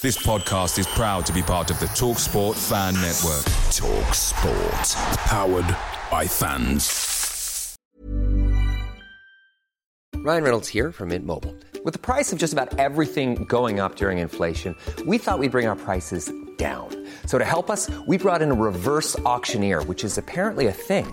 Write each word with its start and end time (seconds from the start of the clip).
This 0.00 0.16
podcast 0.16 0.78
is 0.78 0.86
proud 0.86 1.26
to 1.26 1.32
be 1.32 1.42
part 1.42 1.72
of 1.72 1.80
the 1.80 1.86
TalkSport 1.86 2.54
Fan 2.54 2.94
Network. 2.94 3.42
TalkSport, 3.74 4.88
powered 5.26 5.76
by 6.08 6.24
fans. 6.24 7.76
Ryan 10.14 10.44
Reynolds 10.44 10.68
here 10.68 10.92
from 10.92 11.08
Mint 11.08 11.26
Mobile. 11.26 11.52
With 11.84 11.94
the 11.94 11.98
price 11.98 12.32
of 12.32 12.38
just 12.38 12.52
about 12.52 12.78
everything 12.78 13.42
going 13.46 13.80
up 13.80 13.96
during 13.96 14.18
inflation, 14.18 14.76
we 15.04 15.18
thought 15.18 15.40
we'd 15.40 15.50
bring 15.50 15.66
our 15.66 15.74
prices 15.74 16.30
down. 16.58 17.08
So 17.26 17.38
to 17.38 17.44
help 17.44 17.68
us, 17.68 17.90
we 18.06 18.18
brought 18.18 18.40
in 18.40 18.52
a 18.52 18.54
reverse 18.54 19.18
auctioneer, 19.20 19.82
which 19.82 20.04
is 20.04 20.16
apparently 20.16 20.66
a 20.66 20.72
thing. 20.72 21.12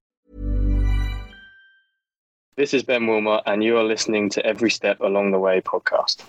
This 2.61 2.75
is 2.75 2.83
Ben 2.83 3.07
Wilmot, 3.07 3.41
and 3.47 3.63
you 3.63 3.75
are 3.77 3.83
listening 3.83 4.29
to 4.29 4.45
Every 4.45 4.69
Step 4.69 4.99
Along 5.01 5.31
the 5.31 5.39
Way 5.39 5.61
podcast. 5.61 6.21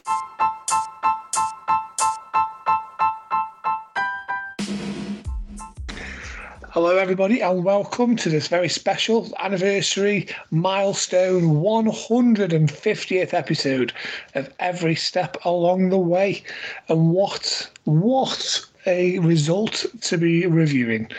Hello, 6.71 6.97
everybody, 6.97 7.43
and 7.43 7.63
welcome 7.67 8.17
to 8.17 8.31
this 8.31 8.49
very 8.49 8.71
special 8.71 9.31
anniversary 9.41 10.27
milestone 10.51 11.57
150th 11.57 13.35
episode 13.35 13.93
of 14.35 14.49
Every 14.59 14.95
Step 14.95 15.37
Along 15.45 15.91
the 15.91 15.99
Way. 15.99 16.43
And 16.89 17.11
what, 17.11 17.71
what 17.85 18.65
a 18.87 19.19
result 19.19 19.85
to 20.01 20.17
be 20.17 20.47
reviewing! 20.47 21.11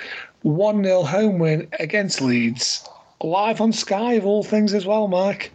1 0.41 0.83
0 0.83 1.03
home 1.03 1.37
win 1.37 1.67
against 1.79 2.19
Leeds, 2.19 2.89
live 3.23 3.61
on 3.61 3.71
Sky, 3.71 4.13
of 4.13 4.25
all 4.25 4.43
things, 4.43 4.73
as 4.73 4.85
well, 4.85 5.07
Mark. 5.07 5.51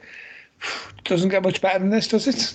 Doesn't 1.05 1.28
get 1.28 1.42
much 1.42 1.61
better 1.61 1.78
than 1.78 1.91
this, 1.91 2.08
does 2.08 2.27
it? 2.27 2.55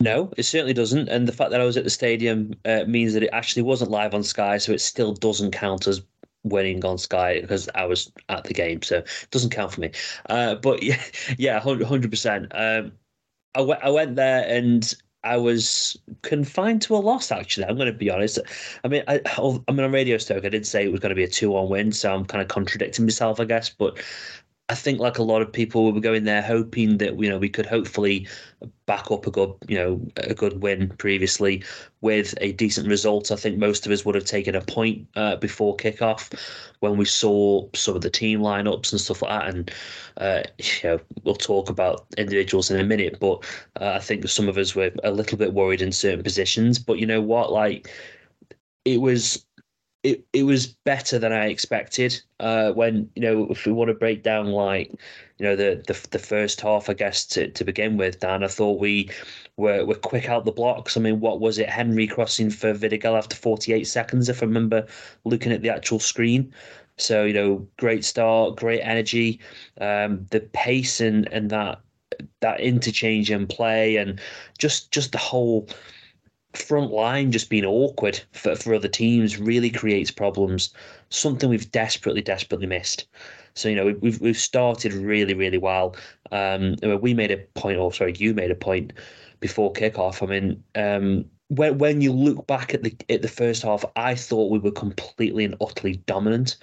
No, 0.00 0.32
it 0.36 0.42
certainly 0.42 0.74
doesn't. 0.74 1.08
And 1.08 1.28
the 1.28 1.32
fact 1.32 1.50
that 1.50 1.60
I 1.60 1.64
was 1.64 1.76
at 1.76 1.84
the 1.84 1.90
stadium 1.90 2.54
uh, 2.64 2.84
means 2.86 3.14
that 3.14 3.22
it 3.22 3.30
actually 3.32 3.62
wasn't 3.62 3.90
live 3.90 4.14
on 4.14 4.22
Sky, 4.22 4.58
so 4.58 4.72
it 4.72 4.80
still 4.80 5.12
doesn't 5.14 5.52
count 5.52 5.86
as 5.86 6.02
winning 6.42 6.84
on 6.84 6.98
Sky 6.98 7.40
because 7.40 7.68
I 7.74 7.86
was 7.86 8.12
at 8.28 8.44
the 8.44 8.54
game, 8.54 8.82
so 8.82 8.98
it 8.98 9.28
doesn't 9.30 9.50
count 9.50 9.72
for 9.72 9.80
me. 9.80 9.90
Uh, 10.28 10.56
but 10.56 10.82
yeah, 10.82 11.02
yeah, 11.38 11.60
hundred 11.60 12.10
percent. 12.10 12.52
Um, 12.54 12.92
I 13.54 13.60
went, 13.60 13.82
I 13.82 13.90
went 13.90 14.16
there 14.16 14.44
and 14.46 14.92
I 15.24 15.38
was 15.38 15.96
confined 16.22 16.82
to 16.82 16.94
a 16.94 16.98
loss. 16.98 17.32
Actually, 17.32 17.66
I'm 17.66 17.76
going 17.76 17.92
to 17.92 17.98
be 17.98 18.10
honest. 18.10 18.38
I 18.84 18.88
mean, 18.88 19.02
I, 19.08 19.20
I 19.38 19.72
mean, 19.72 19.84
on 19.84 19.92
Radio 19.92 20.18
Stoke, 20.18 20.44
I 20.44 20.50
did 20.50 20.66
say 20.66 20.84
it 20.84 20.92
was 20.92 21.00
going 21.00 21.10
to 21.10 21.16
be 21.16 21.24
a 21.24 21.28
two-one 21.28 21.68
win, 21.68 21.92
so 21.92 22.14
I'm 22.14 22.24
kind 22.24 22.42
of 22.42 22.48
contradicting 22.48 23.06
myself, 23.06 23.40
I 23.40 23.44
guess. 23.46 23.70
But 23.70 23.98
I 24.70 24.74
think, 24.74 24.98
like 24.98 25.18
a 25.18 25.22
lot 25.22 25.42
of 25.42 25.52
people, 25.52 25.84
we 25.84 25.92
were 25.92 26.00
going 26.00 26.24
there 26.24 26.40
hoping 26.40 26.96
that 26.98 27.18
you 27.20 27.28
know 27.28 27.36
we 27.38 27.50
could 27.50 27.66
hopefully 27.66 28.26
back 28.86 29.10
up 29.10 29.26
a 29.26 29.30
good 29.30 29.52
you 29.68 29.76
know 29.76 30.00
a 30.16 30.32
good 30.34 30.62
win 30.62 30.88
previously 30.96 31.62
with 32.00 32.34
a 32.40 32.52
decent 32.52 32.88
result. 32.88 33.30
I 33.30 33.36
think 33.36 33.58
most 33.58 33.84
of 33.84 33.92
us 33.92 34.06
would 34.06 34.14
have 34.14 34.24
taken 34.24 34.54
a 34.54 34.62
point 34.62 35.06
uh, 35.16 35.36
before 35.36 35.76
kickoff 35.76 36.32
when 36.80 36.96
we 36.96 37.04
saw 37.04 37.68
some 37.74 37.94
of 37.94 38.00
the 38.00 38.08
team 38.10 38.40
lineups 38.40 38.90
and 38.90 39.00
stuff 39.00 39.20
like 39.20 39.38
that. 39.38 39.54
And 39.54 39.70
uh, 40.16 40.42
you 40.58 40.88
know 40.88 41.00
we'll 41.24 41.34
talk 41.34 41.68
about 41.68 42.06
individuals 42.16 42.70
in 42.70 42.80
a 42.80 42.84
minute, 42.84 43.18
but 43.20 43.44
uh, 43.80 43.92
I 43.96 43.98
think 43.98 44.26
some 44.28 44.48
of 44.48 44.56
us 44.56 44.74
were 44.74 44.90
a 45.02 45.10
little 45.10 45.36
bit 45.36 45.52
worried 45.52 45.82
in 45.82 45.92
certain 45.92 46.22
positions. 46.22 46.78
But 46.78 46.98
you 46.98 47.06
know 47.06 47.20
what, 47.20 47.52
like 47.52 47.90
it 48.86 49.02
was 49.02 49.44
it, 50.04 50.22
it 50.34 50.42
was 50.42 50.66
better 50.66 51.18
than 51.18 51.32
I 51.32 51.46
expected. 51.46 52.20
Uh, 52.38 52.72
when 52.72 53.10
you 53.16 53.22
know, 53.22 53.48
if 53.50 53.64
we 53.64 53.72
want 53.72 53.88
to 53.88 53.94
break 53.94 54.22
down 54.22 54.48
like 54.48 54.90
you 55.38 55.46
know 55.46 55.56
the 55.56 55.82
the, 55.86 56.08
the 56.10 56.18
first 56.18 56.60
half, 56.60 56.90
I 56.90 56.94
guess 56.94 57.24
to, 57.28 57.48
to 57.50 57.64
begin 57.64 57.96
with, 57.96 58.20
Dan, 58.20 58.44
I 58.44 58.48
thought 58.48 58.78
we 58.78 59.10
were 59.56 59.84
were 59.86 59.94
quick 59.94 60.28
out 60.28 60.44
the 60.44 60.52
blocks. 60.52 60.96
I 60.96 61.00
mean, 61.00 61.20
what 61.20 61.40
was 61.40 61.58
it? 61.58 61.70
Henry 61.70 62.06
crossing 62.06 62.50
for 62.50 62.74
Vidigal 62.74 63.16
after 63.16 63.34
48 63.34 63.86
seconds, 63.86 64.28
if 64.28 64.42
I 64.42 64.46
remember 64.46 64.86
looking 65.24 65.52
at 65.52 65.62
the 65.62 65.70
actual 65.70 65.98
screen. 65.98 66.52
So 66.98 67.24
you 67.24 67.32
know, 67.32 67.66
great 67.78 68.04
start, 68.04 68.56
great 68.56 68.80
energy, 68.80 69.40
um, 69.80 70.26
the 70.30 70.40
pace 70.52 71.00
and 71.00 71.26
and 71.32 71.48
that 71.50 71.80
that 72.40 72.60
interchange 72.60 73.30
and 73.30 73.48
play, 73.48 73.96
and 73.96 74.20
just 74.58 74.92
just 74.92 75.12
the 75.12 75.18
whole 75.18 75.66
front 76.56 76.90
line 76.92 77.32
just 77.32 77.50
being 77.50 77.64
awkward 77.64 78.20
for, 78.32 78.54
for 78.56 78.74
other 78.74 78.88
teams 78.88 79.38
really 79.38 79.70
creates 79.70 80.10
problems. 80.10 80.72
Something 81.10 81.50
we've 81.50 81.70
desperately, 81.70 82.22
desperately 82.22 82.66
missed. 82.66 83.06
So 83.54 83.68
you 83.68 83.76
know 83.76 83.94
we've 84.00 84.20
we've 84.20 84.36
started 84.36 84.92
really, 84.92 85.34
really 85.34 85.58
well. 85.58 85.94
Um, 86.32 86.76
we 87.00 87.14
made 87.14 87.30
a 87.30 87.38
point, 87.54 87.78
or 87.78 87.92
sorry, 87.92 88.14
you 88.18 88.34
made 88.34 88.50
a 88.50 88.56
point 88.56 88.92
before 89.40 89.72
kickoff. 89.72 90.22
I 90.22 90.26
mean, 90.26 90.62
um, 90.74 91.26
when 91.48 91.78
when 91.78 92.00
you 92.00 92.12
look 92.12 92.46
back 92.46 92.74
at 92.74 92.82
the 92.82 92.96
at 93.08 93.22
the 93.22 93.28
first 93.28 93.62
half, 93.62 93.84
I 93.96 94.14
thought 94.14 94.50
we 94.50 94.58
were 94.58 94.72
completely 94.72 95.44
and 95.44 95.54
utterly 95.60 95.96
dominant. 96.06 96.56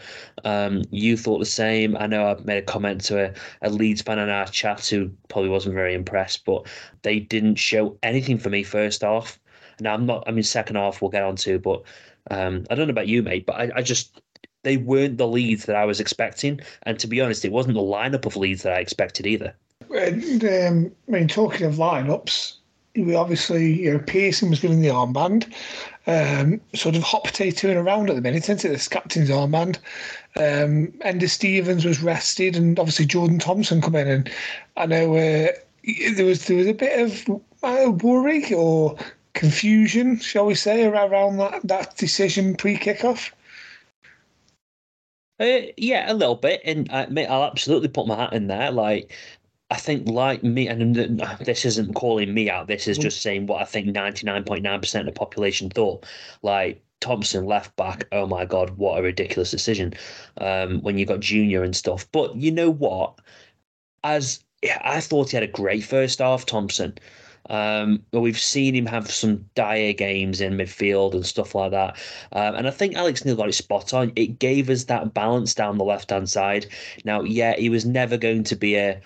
Um, 0.44 0.84
you 0.92 1.16
thought 1.16 1.40
the 1.40 1.46
same. 1.46 1.96
I 1.98 2.08
know 2.08 2.28
I 2.28 2.42
made 2.44 2.58
a 2.58 2.66
comment 2.66 3.02
to 3.06 3.30
a, 3.30 3.34
a 3.62 3.70
Leeds 3.70 4.02
fan 4.02 4.20
in 4.20 4.30
our 4.30 4.48
chat 4.48 4.86
who 4.88 5.12
probably 5.30 5.50
wasn't 5.50 5.76
very 5.76 5.94
impressed, 5.94 6.46
but 6.46 6.68
they 7.04 7.20
didn't 7.20 7.56
show 7.56 7.98
anything 8.04 8.38
for 8.38 8.50
me 8.50 8.64
first 8.64 9.02
half. 9.02 9.40
Now 9.82 9.94
I'm 9.94 10.06
not. 10.06 10.24
I 10.28 10.32
mean, 10.32 10.44
second 10.44 10.76
half 10.76 11.02
we'll 11.02 11.12
get 11.12 11.24
on 11.24 11.36
to, 11.38 11.60
but 11.60 11.84
um, 12.30 12.66
I 12.70 12.76
don't 12.76 12.88
know 12.88 12.92
about 12.92 13.08
you, 13.08 13.24
mate. 13.24 13.46
But 13.46 13.56
I, 13.56 13.72
I 13.78 13.82
just 13.82 14.22
they 14.64 14.78
weren't 14.78 15.18
the 15.18 15.28
Leeds 15.28 15.66
that 15.66 15.76
I 15.76 15.86
was 15.86 16.00
expecting, 16.00 16.62
and 16.84 17.00
to 17.00 17.08
be 17.08 17.20
honest, 17.20 17.46
it 17.46 17.52
wasn't 17.52 17.76
the 17.76 17.82
lineup 17.82 18.26
of 18.26 18.36
Leeds 18.36 18.64
that 18.64 18.74
I 18.74 18.80
expected 18.80 19.26
either. 19.26 19.56
And, 19.90 20.44
um, 20.46 20.92
I 21.08 21.12
mean, 21.12 21.28
talking 21.28 21.66
of 21.66 21.76
lineups, 21.76 22.56
we 22.96 23.16
obviously, 23.16 23.74
you 23.82 23.94
know, 23.94 24.00
Pearson 24.00 24.50
was 24.50 24.60
given 24.60 24.82
the 24.82 24.90
armband. 24.90 25.52
Um, 26.08 26.60
sort 26.74 26.96
of 26.96 27.04
hot 27.04 27.26
potatoing 27.26 27.76
around 27.76 28.10
at 28.10 28.16
the 28.16 28.22
minute, 28.22 28.44
isn't 28.44 28.66
it? 28.66 28.70
This 28.70 28.88
captain's 28.88 29.30
armband. 29.30 29.78
Um, 30.36 30.88
Enda 31.04 31.30
Stevens 31.30 31.86
was 31.86 32.02
rested, 32.02 32.56
and 32.56 32.80
obviously 32.80 33.06
Jordan 33.06 33.40
Thompson 33.40 33.82
come 33.82 33.96
in. 33.96 34.08
And 34.08 34.32
I 34.78 34.86
know 34.86 35.16
uh, 35.16 35.52
there 36.16 36.26
was 36.26 36.46
there 36.46 36.58
was 36.58 36.68
a 36.68 36.74
bit 36.74 37.00
of 37.00 37.42
uh, 37.64 37.92
worry 37.92 38.54
or 38.54 38.98
confusion, 39.34 40.20
shall 40.20 40.46
we 40.46 40.56
say, 40.56 40.84
around 40.86 41.38
that, 41.38 41.62
that 41.64 41.98
decision 41.98 42.56
pre 42.56 42.78
kickoff? 42.78 43.32
Uh, 45.40 45.72
yeah, 45.76 46.12
a 46.12 46.14
little 46.14 46.36
bit, 46.36 46.62
and 46.66 46.88
I, 46.92 47.08
mate, 47.08 47.26
I'll 47.26 47.46
absolutely 47.46 47.88
put 47.88 48.06
my 48.06 48.16
hat 48.16 48.34
in 48.34 48.46
there. 48.46 48.72
Like, 48.72 49.12
I 49.72 49.78
think, 49.78 50.08
like 50.08 50.44
me, 50.44 50.68
and 50.68 50.96
this 51.40 51.66
isn't 51.66 51.96
calling 51.96 52.34
me 52.34 52.50
out. 52.50 52.68
This 52.68 52.88
is 52.88 52.98
just 52.98 53.24
saying 53.24 53.48
what 53.48 53.62
I 53.62 53.66
think 53.66 53.88
ninety 53.88 54.26
nine 54.26 54.44
point 54.44 54.64
nine 54.64 54.82
percent 54.82 55.08
of 55.08 55.14
the 55.14 55.18
population 55.18 55.70
thought. 55.70 56.06
Like 56.44 56.84
Thompson 57.00 57.46
left 57.46 57.76
back. 57.76 58.06
Oh 58.12 58.28
my 58.28 58.46
god, 58.46 58.72
what 58.72 59.00
a 59.00 59.02
ridiculous 59.02 59.50
decision! 59.50 59.94
Um, 60.38 60.82
when 60.82 60.98
you 61.00 61.06
got 61.08 61.22
Junior 61.22 61.64
and 61.64 61.76
stuff. 61.76 62.08
But 62.12 62.36
you 62.36 62.52
know 62.52 62.70
what? 62.70 63.18
As 64.04 64.44
I 64.84 65.00
thought 65.00 65.32
he 65.32 65.38
had 65.38 65.44
a 65.44 65.48
great 65.48 65.84
first 65.84 66.20
half, 66.20 66.46
Thompson. 66.46 66.98
Um, 67.52 68.04
but 68.12 68.22
we've 68.22 68.40
seen 68.40 68.74
him 68.74 68.86
have 68.86 69.12
some 69.12 69.46
dire 69.56 69.92
games 69.94 70.40
in 70.40 70.54
midfield 70.54 71.14
and 71.14 71.26
stuff 71.26 71.54
like 71.54 71.72
that. 71.72 71.98
Um, 72.32 72.56
and 72.56 72.68
I 72.68 72.72
think 72.72 72.96
Alex 72.96 73.26
Neil 73.26 73.36
got 73.36 73.50
it 73.50 73.54
spot 73.54 73.94
on. 73.94 74.14
It 74.16 74.40
gave 74.40 74.70
us 74.70 74.86
that 74.86 75.14
balance 75.14 75.54
down 75.54 75.78
the 75.78 75.84
left 75.84 76.12
hand 76.12 76.30
side. 76.30 76.66
Now, 77.04 77.22
yeah, 77.22 77.56
he 77.58 77.70
was 77.70 77.86
never 77.86 78.18
going 78.18 78.46
to 78.46 78.56
be 78.56 78.76
a 78.76 79.02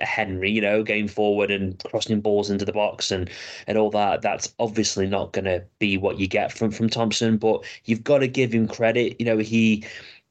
Henry, 0.00 0.50
you 0.50 0.62
know, 0.62 0.82
going 0.82 1.08
forward 1.08 1.50
and 1.50 1.78
crossing 1.84 2.22
balls 2.22 2.48
into 2.50 2.64
the 2.64 2.72
box 2.72 3.10
and 3.10 3.28
and 3.66 3.76
all 3.76 3.90
that. 3.90 4.22
That's 4.22 4.54
obviously 4.58 5.06
not 5.06 5.32
going 5.32 5.44
to 5.44 5.62
be 5.78 5.98
what 5.98 6.18
you 6.18 6.26
get 6.26 6.52
from 6.52 6.70
from 6.70 6.88
Thompson. 6.88 7.36
But 7.36 7.64
you've 7.84 8.04
got 8.04 8.18
to 8.18 8.28
give 8.28 8.52
him 8.52 8.66
credit. 8.66 9.16
You 9.20 9.26
know, 9.26 9.38
he 9.38 9.84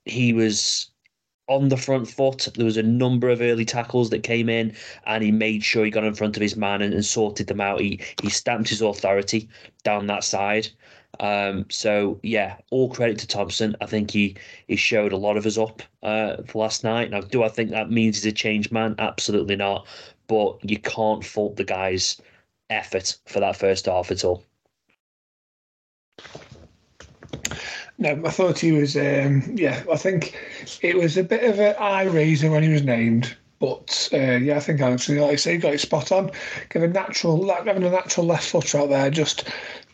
he 0.06 0.34
was 0.34 0.90
on 1.50 1.68
the 1.68 1.78
front 1.78 2.08
foot. 2.08 2.48
There 2.56 2.66
was 2.66 2.78
a 2.78 2.84
number 2.84 3.28
of 3.30 3.42
early 3.42 3.66
tackles 3.66 4.10
that 4.12 4.24
came 4.24 4.48
in, 4.48 4.74
and 5.06 5.24
he 5.24 5.32
made 5.32 5.64
sure 5.64 5.84
he 5.84 5.92
got 5.92 6.06
in 6.06 6.16
front 6.16 6.38
of 6.38 6.42
his 6.42 6.56
man 6.56 6.82
and, 6.82 6.94
and 6.94 7.04
sorted 7.04 7.48
them 7.48 7.60
out. 7.60 7.82
He 7.82 8.00
he 8.22 8.30
stamped 8.30 8.70
his 8.70 8.82
authority 8.82 9.50
down 9.84 10.08
that 10.08 10.24
side. 10.24 10.70
Um, 11.20 11.66
so 11.70 12.20
yeah, 12.24 12.58
all 12.70 12.90
credit 12.90 13.18
to 13.20 13.28
Thompson. 13.28 13.76
I 13.82 13.88
think 13.88 14.12
he 14.12 14.38
he 14.68 14.76
showed 14.76 15.12
a 15.12 15.18
lot 15.18 15.38
of 15.38 15.46
us 15.46 15.58
up 15.58 15.82
uh, 16.04 16.38
last 16.54 16.84
night. 16.84 17.10
Now, 17.10 17.22
do 17.22 17.44
I 17.44 17.50
think 17.50 17.72
that 17.72 17.92
means 17.92 18.18
he's 18.18 18.32
a 18.32 18.32
changed 18.32 18.72
man? 18.72 18.96
Absolutely 19.00 19.56
not. 19.56 19.88
But 20.28 20.60
you 20.64 20.78
can't 20.78 21.26
fault 21.26 21.56
the 21.56 21.64
guy's 21.64 22.22
effort 22.70 23.18
for 23.26 23.40
that 23.40 23.58
first 23.58 23.88
half 23.88 24.12
at 24.12 24.24
all. 24.24 24.44
No, 28.00 28.12
I 28.26 28.30
thought 28.32 28.60
he 28.60 28.72
was. 28.72 28.96
Um, 28.96 29.44
yeah, 29.56 29.84
I 29.92 29.98
think 29.98 30.34
it 30.82 30.96
was 30.96 31.18
a 31.18 31.24
bit 31.24 31.44
of 31.44 31.60
an 31.60 31.76
eye 31.78 32.04
raiser 32.04 32.50
when 32.50 32.64
he 32.64 32.70
was 32.70 32.82
named. 32.82 33.36
But 33.60 34.10
uh, 34.14 34.38
yeah, 34.38 34.56
I 34.56 34.62
think 34.62 34.80
actually, 34.80 35.20
like 35.20 35.32
I 35.32 35.36
say, 35.36 35.58
got 35.58 35.74
it 35.74 35.82
spot 35.82 36.14
on. 36.14 36.32
Give 36.70 36.82
a 36.82 36.88
natural, 36.88 37.54
having 37.54 37.84
a 37.84 37.90
natural 37.90 38.26
left 38.26 38.48
footer 38.48 38.80
out 38.80 38.90
there, 38.90 39.10
just 39.10 39.50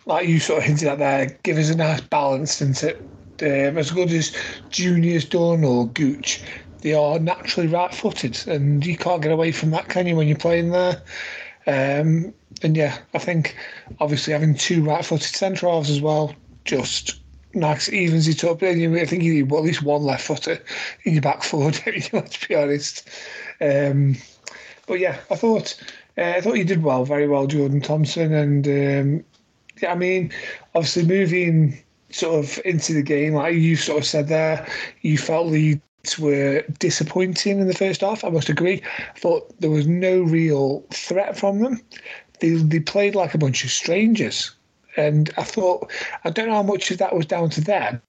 like 0.06 0.28
you 0.28 0.40
sort 0.40 0.60
of 0.60 0.66
hinted 0.66 0.88
at 0.88 1.00
there, 1.00 1.36
give 1.42 1.58
us 1.58 1.72
a 1.72 1.76
nice 1.76 2.02
balance, 2.02 2.62
isn't 2.62 2.84
it? 2.84 2.98
Um, 3.42 3.78
as 3.80 3.90
good 3.90 4.12
as 4.12 4.36
Junior's 4.70 5.26
done 5.26 5.64
or 5.64 5.88
Gooch, 5.88 6.44
they 6.82 6.94
are 6.94 7.18
naturally 7.18 7.68
right-footed, 7.68 8.48
and 8.48 8.86
you 8.86 8.96
can't 8.96 9.24
get 9.24 9.32
away 9.32 9.52
from 9.52 9.72
that, 9.72 9.90
can 9.90 10.06
you, 10.06 10.16
when 10.16 10.28
you're 10.28 10.38
playing 10.38 10.70
there? 10.70 11.02
Um, 11.66 12.36
and 12.62 12.78
yeah, 12.78 13.00
I 13.16 13.18
think 13.18 13.58
obviously 14.00 14.32
having 14.32 14.54
two 14.54 14.84
right-footed 14.84 15.36
centre 15.36 15.68
halves 15.68 15.90
as 15.90 16.02
well 16.02 16.36
just 16.66 17.20
nice 17.56 17.90
evens 17.90 18.28
it 18.28 18.44
up. 18.44 18.62
And 18.62 18.98
I 18.98 19.06
think 19.06 19.24
you 19.24 19.34
need 19.34 19.52
at 19.52 19.64
least 19.64 19.84
one 19.84 20.04
left 20.04 20.26
footer 20.26 20.60
in 21.04 21.14
your 21.14 21.22
back 21.22 21.44
four, 21.44 21.72
you? 21.86 22.02
Let's 22.14 22.46
be 22.46 22.56
honest. 22.56 23.08
Um, 23.62 24.18
but 24.88 25.00
yeah, 25.00 25.18
I 25.32 25.36
thought 25.36 25.76
uh, 26.18 26.34
I 26.38 26.42
thought 26.42 26.58
you 26.58 26.64
did 26.64 26.84
well, 26.84 27.06
very 27.06 27.28
well, 27.28 27.48
Jordan 27.48 27.82
Thompson, 27.82 28.34
and 28.34 28.68
um, 28.68 29.26
yeah, 29.82 29.92
I 29.92 29.96
mean, 29.96 30.32
obviously 30.74 31.06
moving 31.06 31.82
sort 32.10 32.44
of 32.44 32.60
into 32.64 32.94
the 32.94 33.02
game, 33.02 33.34
like 33.34 33.56
you 33.56 33.76
sort 33.76 34.00
of 34.00 34.06
said 34.06 34.28
there, 34.28 34.66
you 35.02 35.18
felt 35.18 35.48
Leeds 35.48 35.82
were 36.20 36.64
disappointing 36.80 37.60
in 37.60 37.68
the 37.68 37.74
first 37.74 38.02
half. 38.02 38.24
I 38.24 38.30
must 38.30 38.50
agree. 38.50 38.82
I 38.98 39.20
thought 39.20 39.60
there 39.60 39.70
was 39.70 39.88
no 39.88 40.22
real 40.22 40.86
threat 40.92 41.38
from 41.38 41.60
them. 41.60 41.82
They, 42.40 42.52
they 42.52 42.80
played 42.80 43.16
like 43.16 43.34
a 43.34 43.38
bunch 43.38 43.64
of 43.64 43.72
strangers. 43.72 44.55
And 44.98 45.32
I 45.38 45.44
thought, 45.44 45.92
I 46.24 46.30
don't 46.30 46.48
know 46.48 46.56
how 46.56 46.64
much 46.64 46.92
of 46.92 46.98
that 47.00 47.16
was 47.16 47.26
down 47.26 47.50
to 47.52 47.62
them 47.62 48.02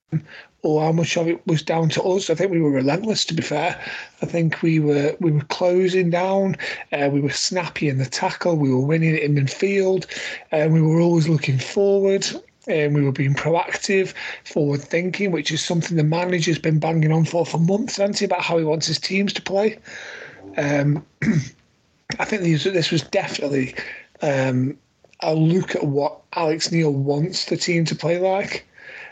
or 0.63 0.81
how 0.81 0.91
much 0.91 1.17
of 1.17 1.27
it 1.27 1.45
was 1.45 1.61
down 1.61 1.89
to 1.89 2.03
us. 2.03 2.29
I 2.29 2.35
think 2.35 2.51
we 2.51 2.61
were 2.61 2.71
relentless, 2.71 3.25
to 3.25 3.33
be 3.33 3.41
fair. 3.41 3.79
I 4.21 4.25
think 4.25 4.61
we 4.61 4.79
were 4.79 5.15
we 5.19 5.31
were 5.31 5.41
closing 5.41 6.09
down. 6.09 6.55
Uh, 6.91 7.09
we 7.11 7.21
were 7.21 7.29
snappy 7.29 7.89
in 7.89 7.97
the 7.97 8.05
tackle. 8.05 8.55
We 8.55 8.69
were 8.69 8.85
winning 8.85 9.15
it 9.15 9.23
in 9.23 9.35
midfield. 9.35 10.05
And 10.51 10.73
we 10.73 10.81
were 10.81 10.99
always 10.99 11.27
looking 11.27 11.59
forward. 11.59 12.27
And 12.67 12.93
we 12.93 13.01
were 13.01 13.13
being 13.13 13.33
proactive, 13.33 14.13
forward 14.43 14.81
thinking, 14.81 15.31
which 15.31 15.51
is 15.51 15.63
something 15.63 15.95
the 15.95 16.03
manager's 16.03 16.59
been 16.59 16.79
banging 16.79 17.13
on 17.13 17.23
for 17.23 17.45
for 17.45 17.59
months, 17.59 17.95
hasn't 17.95 18.19
he, 18.19 18.25
about 18.25 18.41
how 18.41 18.57
he 18.57 18.65
wants 18.65 18.87
his 18.87 18.99
teams 18.99 19.31
to 19.33 19.41
play. 19.41 19.77
Um, 20.57 21.05
I 22.19 22.25
think 22.25 22.41
these, 22.41 22.65
this 22.65 22.91
was 22.91 23.03
definitely 23.03 23.75
um, 24.21 24.77
a 25.21 25.33
look 25.33 25.75
at 25.75 25.85
what 25.85 26.19
Alex 26.33 26.71
Neil 26.71 26.91
wants 26.91 27.45
the 27.45 27.57
team 27.57 27.85
to 27.85 27.95
play 27.95 28.19
like. 28.19 28.67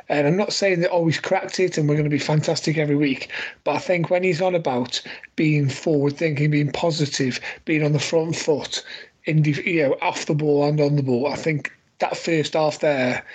And 0.08 0.28
I'm 0.28 0.38
not 0.38 0.54
saying 0.54 0.80
they 0.80 0.88
always 0.88 1.20
cracked 1.20 1.60
it 1.60 1.78
and 1.78 1.90
we're 1.90 1.96
going 1.96 2.04
to 2.04 2.10
be 2.12 2.20
fantastic 2.20 2.78
every 2.78 2.96
week, 2.96 3.32
but 3.64 3.76
I 3.76 3.80
think 3.80 4.10
when 4.10 4.22
he's 4.22 4.42
on 4.42 4.54
about 4.54 5.02
being 5.36 5.68
forward 5.68 6.16
thinking, 6.16 6.52
being 6.52 6.72
positive, 6.72 7.40
being 7.66 7.84
on 7.84 7.94
the 7.94 8.00
front 8.00 8.36
foot, 8.36 8.84
in 9.26 9.44
you 9.44 9.82
know 9.82 9.98
off 10.02 10.28
the 10.28 10.36
ball 10.36 10.66
and 10.66 10.80
on 10.80 10.96
the 10.96 11.04
ball, 11.04 11.28
I 11.28 11.36
think 11.36 11.72
that 12.00 12.16
first 12.16 12.54
half 12.54 12.80
there 12.80 13.26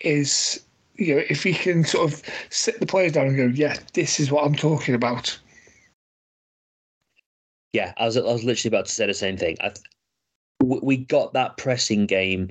is 0.00 0.62
you 0.96 1.16
know 1.16 1.22
if 1.28 1.42
he 1.42 1.52
can 1.52 1.84
sort 1.84 2.12
of 2.12 2.22
sit 2.50 2.78
the 2.80 2.86
players 2.86 3.12
down 3.12 3.26
and 3.26 3.36
go, 3.36 3.46
yeah, 3.46 3.76
this 3.94 4.20
is 4.20 4.30
what 4.30 4.44
I'm 4.44 4.54
talking 4.54 4.94
about. 4.94 5.36
Yeah, 7.72 7.92
I 7.96 8.06
was 8.06 8.16
I 8.16 8.20
was 8.20 8.44
literally 8.44 8.68
about 8.68 8.86
to 8.86 8.92
say 8.92 9.06
the 9.06 9.14
same 9.14 9.36
thing. 9.36 9.56
I, 9.60 9.72
we 10.60 10.96
got 10.96 11.32
that 11.32 11.56
pressing 11.56 12.06
game 12.06 12.50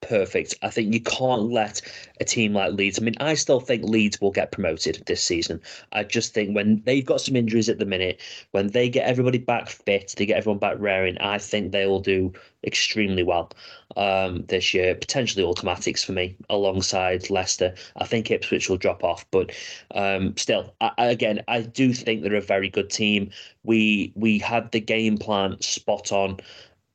perfect. 0.00 0.54
I 0.62 0.70
think 0.70 0.92
you 0.94 1.00
can't 1.00 1.50
let 1.50 1.80
a 2.20 2.24
team 2.24 2.54
like 2.54 2.72
Leeds. 2.72 2.98
I 2.98 3.02
mean, 3.02 3.14
I 3.20 3.34
still 3.34 3.60
think 3.60 3.84
Leeds 3.84 4.20
will 4.20 4.30
get 4.30 4.52
promoted 4.52 5.02
this 5.06 5.22
season. 5.22 5.60
I 5.92 6.04
just 6.04 6.32
think 6.34 6.54
when 6.54 6.82
they've 6.84 7.04
got 7.04 7.20
some 7.20 7.36
injuries 7.36 7.68
at 7.68 7.78
the 7.78 7.86
minute, 7.86 8.20
when 8.52 8.68
they 8.68 8.88
get 8.88 9.06
everybody 9.06 9.38
back 9.38 9.68
fit, 9.68 10.14
they 10.16 10.26
get 10.26 10.38
everyone 10.38 10.58
back 10.58 10.76
raring, 10.78 11.18
I 11.18 11.38
think 11.38 11.72
they 11.72 11.86
will 11.86 12.00
do 12.00 12.32
extremely 12.64 13.22
well 13.22 13.50
um, 13.96 14.44
this 14.48 14.74
year. 14.74 14.94
Potentially 14.94 15.44
automatics 15.44 16.02
for 16.02 16.12
me 16.12 16.36
alongside 16.48 17.30
Leicester. 17.30 17.74
I 17.96 18.06
think 18.06 18.30
Ipswich 18.30 18.68
will 18.68 18.76
drop 18.76 19.04
off, 19.04 19.26
but 19.30 19.52
um, 19.94 20.36
still, 20.36 20.74
I, 20.80 20.92
again, 20.98 21.42
I 21.48 21.62
do 21.62 21.92
think 21.92 22.22
they're 22.22 22.34
a 22.34 22.40
very 22.40 22.68
good 22.68 22.90
team. 22.90 23.30
We 23.64 24.12
we 24.14 24.38
had 24.38 24.72
the 24.72 24.80
game 24.80 25.18
plan 25.18 25.60
spot 25.60 26.12
on 26.12 26.40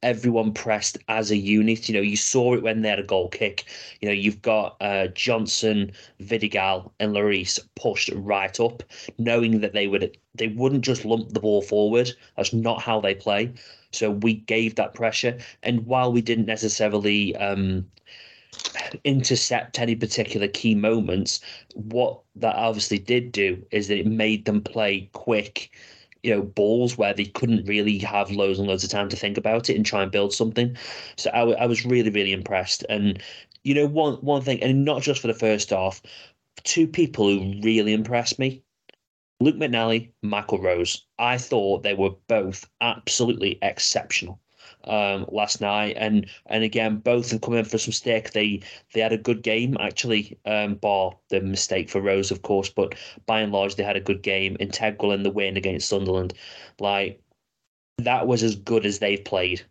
everyone 0.06 0.54
pressed 0.54 1.00
as 1.10 1.32
a 1.32 1.36
unit. 1.36 1.90
You 1.90 1.96
know, 1.96 2.02
you 2.02 2.16
saw 2.16 2.54
it 2.54 2.62
when 2.62 2.82
they 2.82 2.90
had 2.90 3.00
a 3.00 3.04
goal 3.04 3.28
kick. 3.28 3.66
You 4.00 4.08
know, 4.08 4.14
you've 4.14 4.42
got 4.42 4.78
uh, 4.80 5.08
Johnson, 5.08 5.92
Vidigal, 6.22 6.92
and 7.00 7.14
Léris 7.14 7.60
pushed 7.76 8.12
right 8.14 8.58
up, 8.60 8.84
knowing 9.18 9.60
that 9.60 9.74
they 9.74 9.88
would 9.88 10.18
they 10.36 10.48
wouldn't 10.48 10.86
just 10.86 11.04
lump 11.04 11.30
the 11.30 11.40
ball 11.40 11.62
forward. 11.62 12.12
That's 12.38 12.54
not 12.54 12.82
how 12.82 13.02
they 13.02 13.16
play. 13.16 13.52
So 13.92 14.12
we 14.12 14.36
gave 14.36 14.76
that 14.76 14.94
pressure, 14.94 15.40
and 15.64 15.86
while 15.88 16.14
we 16.14 16.22
didn't 16.22 16.46
necessarily 16.46 17.36
um, 17.38 17.90
intercept 19.04 19.80
any 19.80 19.96
particular 19.96 20.48
key 20.48 20.76
moments, 20.76 21.42
what 21.74 22.20
that 22.36 22.56
obviously 22.56 23.00
did 23.00 23.32
do 23.32 23.66
is 23.72 23.88
that 23.88 23.98
it 23.98 24.08
made 24.08 24.46
them 24.46 24.62
play 24.62 25.10
quick 25.14 25.72
you 26.26 26.36
know 26.36 26.42
balls 26.42 26.98
where 26.98 27.14
they 27.14 27.26
couldn't 27.26 27.68
really 27.68 28.00
have 28.00 28.32
loads 28.32 28.58
and 28.58 28.68
loads 28.68 28.84
of 28.84 28.90
time 28.90 29.10
to 29.10 29.16
think 29.16 29.38
about 29.38 29.70
it 29.70 29.76
and 29.76 29.86
try 29.86 30.02
and 30.02 30.12
build 30.12 30.34
something. 30.34 30.76
So 31.18 31.30
I, 31.30 31.64
I 31.64 31.66
was 31.68 31.86
really 31.86 32.10
really 32.10 32.34
impressed. 32.34 32.84
And 32.90 33.22
you 33.64 33.76
know 33.76 33.86
one 33.86 34.16
one 34.16 34.42
thing, 34.42 34.62
and 34.64 34.84
not 34.84 35.04
just 35.04 35.22
for 35.22 35.28
the 35.28 35.34
first 35.34 35.70
half, 35.70 36.02
two 36.64 36.88
people 36.88 37.30
who 37.30 37.62
really 37.62 37.94
impressed 37.94 38.40
me. 38.40 38.64
Luke 39.40 39.58
McNally, 39.58 40.12
Michael 40.24 40.62
Rose. 40.62 41.06
I 41.20 41.38
thought 41.38 41.84
they 41.84 41.94
were 41.94 42.16
both 42.28 42.70
absolutely 42.82 43.60
exceptional 43.62 44.40
um, 44.86 45.26
last 45.32 45.62
night, 45.62 45.96
and 45.98 46.28
and 46.48 46.64
again, 46.64 46.98
both 46.98 47.32
have 47.32 47.42
come 47.42 47.56
in 47.56 47.66
for 47.66 47.78
some 47.78 47.92
stick. 47.94 48.32
They 48.32 48.62
they 48.94 49.02
had 49.02 49.14
a 49.14 49.18
good 49.18 49.42
game 49.42 49.78
actually, 49.80 50.38
um, 50.46 50.76
bar 50.76 51.16
the 51.30 51.42
mistake 51.42 51.90
for 51.90 52.02
Rose, 52.02 52.32
of 52.32 52.42
course, 52.42 52.70
but 52.70 52.96
by 53.26 53.42
and 53.42 53.52
large, 53.52 53.76
they 53.76 53.84
had 53.84 53.98
a 53.98 54.02
good 54.02 54.22
game. 54.22 54.58
Integral 54.60 55.12
in 55.12 55.24
the 55.24 55.32
win 55.32 55.58
against 55.58 55.90
Sunderland, 55.90 56.34
like 56.80 57.22
that 57.98 58.28
was 58.28 58.44
as 58.44 58.56
good 58.56 58.86
as 58.86 59.00
they've 59.00 59.24
played, 59.24 59.62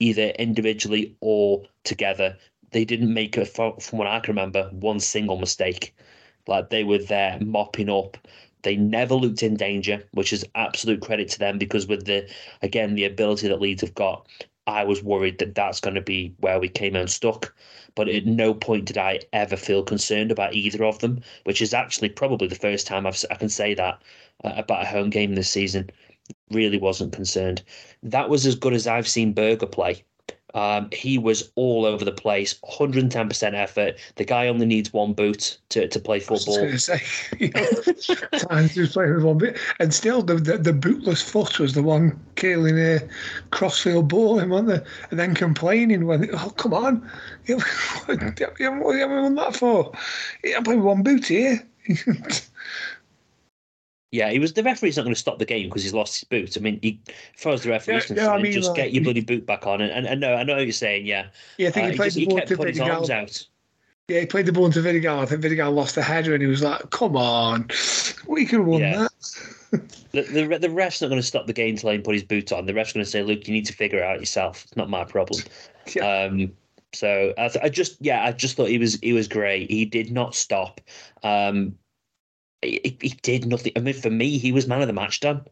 either 0.00 0.28
individually 0.38 1.16
or 1.20 1.62
together. 1.84 2.36
They 2.70 2.84
didn't 2.84 3.12
make 3.12 3.36
a 3.36 3.44
from 3.46 3.98
what 3.98 4.06
I 4.06 4.20
can 4.20 4.34
remember 4.34 4.68
one 4.72 5.00
single 5.00 5.38
mistake. 5.38 5.94
Like 6.46 6.70
they 6.70 6.84
were 6.84 6.98
there 6.98 7.38
mopping 7.40 7.90
up 7.90 8.16
they 8.62 8.76
never 8.76 9.14
looked 9.14 9.42
in 9.42 9.56
danger, 9.56 10.02
which 10.12 10.32
is 10.32 10.44
absolute 10.54 11.00
credit 11.00 11.28
to 11.30 11.38
them 11.38 11.58
because 11.58 11.86
with 11.86 12.06
the 12.06 12.28
again 12.62 12.94
the 12.94 13.04
ability 13.04 13.48
that 13.48 13.60
Leeds 13.60 13.82
have 13.82 13.94
got, 13.94 14.26
I 14.68 14.84
was 14.84 15.02
worried 15.02 15.38
that 15.38 15.54
that's 15.54 15.80
going 15.80 15.94
to 15.94 16.02
be 16.02 16.34
where 16.40 16.60
we 16.60 16.68
came 16.68 16.94
unstuck. 16.94 17.54
But 17.94 18.08
at 18.10 18.26
no 18.26 18.52
point 18.52 18.84
did 18.84 18.98
I 18.98 19.20
ever 19.32 19.56
feel 19.56 19.82
concerned 19.82 20.30
about 20.30 20.54
either 20.54 20.84
of 20.84 20.98
them, 20.98 21.22
which 21.44 21.62
is 21.62 21.72
actually 21.72 22.10
probably 22.10 22.48
the 22.48 22.54
first 22.54 22.86
time 22.86 23.06
I've, 23.06 23.24
I 23.30 23.36
can 23.36 23.48
say 23.48 23.72
that 23.74 24.02
uh, 24.44 24.52
about 24.56 24.82
a 24.82 24.86
home 24.86 25.08
game 25.08 25.34
this 25.34 25.48
season. 25.50 25.88
Really 26.50 26.76
wasn't 26.76 27.14
concerned. 27.14 27.62
That 28.02 28.28
was 28.28 28.44
as 28.44 28.56
good 28.56 28.74
as 28.74 28.86
I've 28.86 29.08
seen 29.08 29.32
Burger 29.32 29.66
play. 29.66 30.04
Um, 30.54 30.88
he 30.92 31.18
was 31.18 31.50
all 31.56 31.84
over 31.84 32.04
the 32.04 32.12
place, 32.12 32.54
110% 32.64 33.54
effort. 33.54 33.96
The 34.16 34.24
guy 34.24 34.48
only 34.48 34.66
needs 34.66 34.92
one 34.92 35.12
boot 35.12 35.58
to, 35.68 35.86
to 35.86 36.00
play 36.00 36.20
football. 36.20 36.58
I 36.58 36.72
was 36.72 36.84
say, 36.84 37.02
you 37.38 37.50
know, 37.50 37.66
times 38.38 38.92
playing 38.92 39.14
with 39.14 39.24
one 39.24 39.38
boot. 39.38 39.58
And 39.78 39.92
still, 39.92 40.22
the, 40.22 40.36
the, 40.36 40.56
the 40.58 40.72
bootless 40.72 41.22
foot 41.22 41.58
was 41.58 41.74
the 41.74 41.82
one 41.82 42.18
killing 42.36 42.78
a 42.78 43.00
crossfield 43.50 44.08
ball 44.08 44.38
him, 44.38 44.50
wasn't 44.50 44.68
there? 44.68 44.84
And 45.10 45.18
then 45.18 45.34
complaining 45.34 46.06
when, 46.06 46.28
oh, 46.32 46.50
come 46.50 46.74
on. 46.74 47.10
You 47.48 47.58
haven't, 47.58 48.38
you 48.38 48.46
haven't 48.66 49.22
won 49.22 49.34
that 49.36 49.56
for? 49.56 49.92
I'm 50.54 50.64
playing 50.64 50.80
with 50.80 50.86
one 50.86 51.02
boot 51.02 51.26
here. 51.26 51.66
Yeah, 54.10 54.30
he 54.30 54.38
was 54.38 54.54
the 54.54 54.62
referee's 54.62 54.96
not 54.96 55.02
going 55.02 55.14
to 55.14 55.20
stop 55.20 55.38
the 55.38 55.44
game 55.44 55.68
because 55.68 55.82
he's 55.82 55.92
lost 55.92 56.18
his 56.18 56.24
boot. 56.24 56.56
I 56.56 56.60
mean, 56.60 56.78
he, 56.80 57.00
as 57.08 57.42
far 57.42 57.52
as 57.52 57.62
the 57.62 57.70
referee's 57.70 58.10
yeah, 58.10 58.24
yeah, 58.24 58.30
I 58.30 58.40
mean, 58.40 58.52
just 58.52 58.68
like, 58.68 58.76
get 58.76 58.92
your 58.92 59.04
bloody 59.04 59.20
boot 59.20 59.44
back 59.44 59.66
on. 59.66 59.82
And, 59.82 59.92
and, 59.92 60.06
and 60.06 60.20
no, 60.20 60.34
I 60.34 60.44
know 60.44 60.54
what 60.54 60.64
you're 60.64 60.72
saying. 60.72 61.04
Yeah, 61.04 61.26
yeah, 61.58 61.68
I 61.68 61.70
think 61.72 61.86
uh, 61.86 61.90
he 61.90 61.96
played 61.96 62.12
he, 62.14 62.26
just, 62.26 62.46
the 62.46 62.56
ball 62.56 62.64
to 62.64 62.72
Vidigal. 62.72 63.10
out. 63.10 63.46
Yeah, 64.08 64.20
he 64.20 64.26
played 64.26 64.46
the 64.46 64.52
ball 64.52 64.64
into 64.64 64.80
Vidigal. 64.80 65.18
I 65.18 65.26
think 65.26 65.42
Vidigal 65.42 65.74
lost 65.74 65.94
the 65.94 66.02
header, 66.02 66.32
and 66.32 66.42
he 66.42 66.48
was 66.48 66.62
like, 66.62 66.88
"Come 66.88 67.16
on, 67.16 67.68
we 68.26 68.46
can 68.46 68.64
win 68.66 68.80
yeah. 68.80 68.96
that." 68.98 69.12
the, 70.12 70.22
the 70.22 70.58
the 70.58 70.70
ref's 70.70 71.02
not 71.02 71.08
going 71.08 71.20
to 71.20 71.26
stop 71.26 71.46
the 71.46 71.52
game 71.52 71.76
till 71.76 71.90
he 71.90 71.98
put 71.98 72.14
his 72.14 72.24
boot 72.24 72.50
on. 72.50 72.64
The 72.64 72.72
ref's 72.72 72.94
going 72.94 73.04
to 73.04 73.10
say, 73.10 73.22
"Luke, 73.22 73.46
you 73.46 73.52
need 73.52 73.66
to 73.66 73.74
figure 73.74 73.98
it 73.98 74.04
out 74.04 74.20
yourself. 74.20 74.64
It's 74.64 74.76
not 74.76 74.88
my 74.90 75.04
problem." 75.04 75.42
Yeah. 75.94 76.24
Um, 76.24 76.52
so 76.92 77.32
I, 77.38 77.50
I, 77.62 77.68
just 77.70 77.96
yeah, 78.00 78.22
I 78.22 78.32
just 78.32 78.56
thought 78.56 78.68
he 78.68 78.76
was 78.76 78.98
he 79.00 79.14
was 79.14 79.26
great. 79.26 79.70
He 79.70 79.86
did 79.86 80.12
not 80.12 80.34
stop. 80.34 80.82
Um, 81.22 81.76
he, 82.62 82.96
he 83.00 83.08
did 83.22 83.46
nothing. 83.46 83.72
I 83.76 83.80
mean, 83.80 83.94
for 83.94 84.10
me, 84.10 84.38
he 84.38 84.52
was 84.52 84.66
man 84.66 84.80
of 84.80 84.86
the 84.86 84.92
match 84.92 85.20
done. 85.20 85.44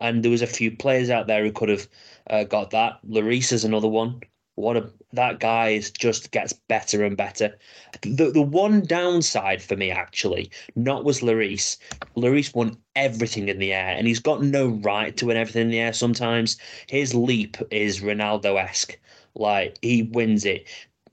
And 0.00 0.22
there 0.22 0.30
was 0.30 0.42
a 0.42 0.46
few 0.46 0.76
players 0.76 1.10
out 1.10 1.26
there 1.26 1.42
who 1.42 1.52
could 1.52 1.70
have 1.70 1.88
uh, 2.28 2.44
got 2.44 2.70
that. 2.70 2.98
Léris 3.08 3.52
is 3.52 3.64
another 3.64 3.88
one. 3.88 4.20
What 4.56 4.76
a 4.76 4.90
that 5.12 5.38
guy 5.38 5.68
is 5.68 5.90
just 5.90 6.30
gets 6.30 6.54
better 6.54 7.04
and 7.04 7.14
better. 7.14 7.58
The 8.00 8.30
the 8.30 8.42
one 8.42 8.82
downside 8.82 9.62
for 9.62 9.76
me 9.76 9.90
actually, 9.90 10.50
not 10.76 11.04
was 11.04 11.20
Léris. 11.20 11.76
Léris 12.16 12.54
won 12.54 12.76
everything 12.94 13.48
in 13.50 13.58
the 13.58 13.74
air, 13.74 13.94
and 13.94 14.06
he's 14.06 14.18
got 14.18 14.42
no 14.42 14.68
right 14.68 15.14
to 15.18 15.26
win 15.26 15.36
everything 15.36 15.62
in 15.62 15.70
the 15.70 15.80
air. 15.80 15.92
Sometimes 15.92 16.56
his 16.86 17.14
leap 17.14 17.58
is 17.70 18.00
Ronaldo 18.00 18.58
esque, 18.58 18.98
like 19.34 19.78
he 19.82 20.04
wins 20.04 20.46
it. 20.46 20.66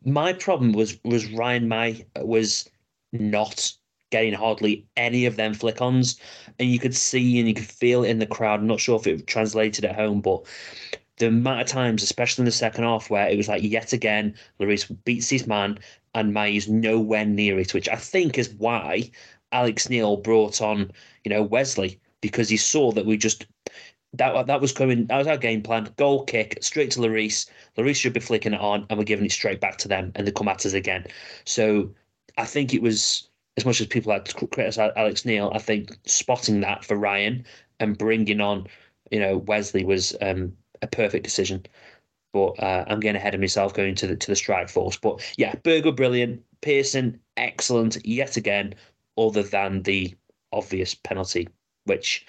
My 0.05 0.31
problem 0.31 0.71
was 0.71 0.97
was 1.03 1.29
Ryan 1.31 1.67
Mmaee 1.67 2.05
was 2.23 2.69
not 3.11 3.73
getting 4.13 4.33
hardly 4.33 4.85
any 4.95 5.25
of 5.25 5.37
them 5.37 5.55
flick 5.55 5.81
ons, 5.81 6.19
and 6.59 6.69
you 6.69 6.77
could 6.77 6.95
see 6.95 7.39
and 7.39 7.47
you 7.47 7.55
could 7.55 7.65
feel 7.65 8.03
it 8.03 8.09
in 8.11 8.19
the 8.19 8.27
crowd. 8.27 8.59
I'm 8.59 8.67
not 8.67 8.79
sure 8.79 8.99
if 8.99 9.07
it 9.07 9.25
translated 9.25 9.85
at 9.85 9.95
home, 9.95 10.21
but 10.21 10.45
the 11.17 11.27
amount 11.27 11.61
of 11.61 11.67
times, 11.67 12.03
especially 12.03 12.43
in 12.43 12.45
the 12.45 12.51
second 12.51 12.83
half, 12.83 13.09
where 13.09 13.27
it 13.27 13.37
was 13.37 13.47
like 13.47 13.63
yet 13.63 13.91
again, 13.91 14.35
Léris 14.59 14.95
beats 15.03 15.31
his 15.31 15.47
man 15.47 15.79
and 16.13 16.31
Mmaee's 16.31 16.69
nowhere 16.69 17.25
near 17.25 17.57
it, 17.57 17.73
which 17.73 17.89
I 17.89 17.95
think 17.95 18.37
is 18.37 18.53
why 18.53 19.09
Alex 19.51 19.89
Neil 19.89 20.17
brought 20.17 20.61
on, 20.61 20.91
you 21.23 21.29
know, 21.29 21.41
Wesley 21.41 21.99
because 22.21 22.49
he 22.49 22.57
saw 22.57 22.91
that 22.91 23.07
we 23.07 23.17
just 23.17 23.47
that 24.13 24.45
that 24.45 24.61
was 24.61 24.71
coming. 24.71 25.07
That 25.07 25.17
was 25.17 25.27
our 25.27 25.37
game 25.37 25.63
plan. 25.63 25.91
Goal 25.97 26.23
kick 26.23 26.59
straight 26.61 26.91
to 26.91 26.99
Léris. 26.99 27.49
Léris 27.79 27.95
should 27.95 28.13
be 28.13 28.19
flicking 28.19 28.53
it 28.53 28.61
on, 28.61 28.85
and 28.89 28.99
we're 28.99 29.05
giving 29.05 29.25
it 29.25 29.31
straight 29.31 29.59
back 29.59 29.77
to 29.79 29.87
them, 29.87 30.11
and 30.13 30.27
they 30.27 30.31
come 30.31 30.47
at 30.47 30.67
us 30.67 30.73
again. 30.73 31.07
So 31.45 31.89
I 32.37 32.45
think 32.45 32.75
it 32.75 32.81
was 32.83 33.29
as 33.57 33.65
much 33.65 33.81
as 33.81 33.87
people 33.87 34.11
like 34.11 34.25
to 34.25 34.47
criticize 34.47 34.91
Alex 34.95 35.25
Neil. 35.25 35.51
I 35.53 35.59
think 35.59 35.95
spotting 36.05 36.61
that 36.61 36.83
for 36.83 36.95
Ryan 36.95 37.45
and 37.79 37.97
bringing 37.97 38.41
on, 38.41 38.67
you 39.11 39.19
know, 39.19 39.37
Wesley 39.37 39.85
was 39.85 40.15
um, 40.21 40.53
a 40.81 40.87
perfect 40.87 41.23
decision. 41.23 41.65
But 42.33 42.59
uh, 42.59 42.85
I'm 42.87 42.99
getting 42.99 43.19
ahead 43.19 43.35
of 43.35 43.41
myself 43.41 43.75
going 43.75 43.93
to 43.95 44.07
the 44.07 44.15
to 44.15 44.27
the 44.27 44.35
strike 44.35 44.69
force. 44.69 44.97
But 44.97 45.21
yeah, 45.37 45.53
Burger 45.61 45.91
brilliant, 45.91 46.43
Pearson 46.61 47.19
excellent 47.37 48.03
yet 48.03 48.37
again, 48.37 48.73
other 49.17 49.43
than 49.43 49.83
the 49.83 50.15
obvious 50.51 50.95
penalty, 50.95 51.47
which 51.85 52.25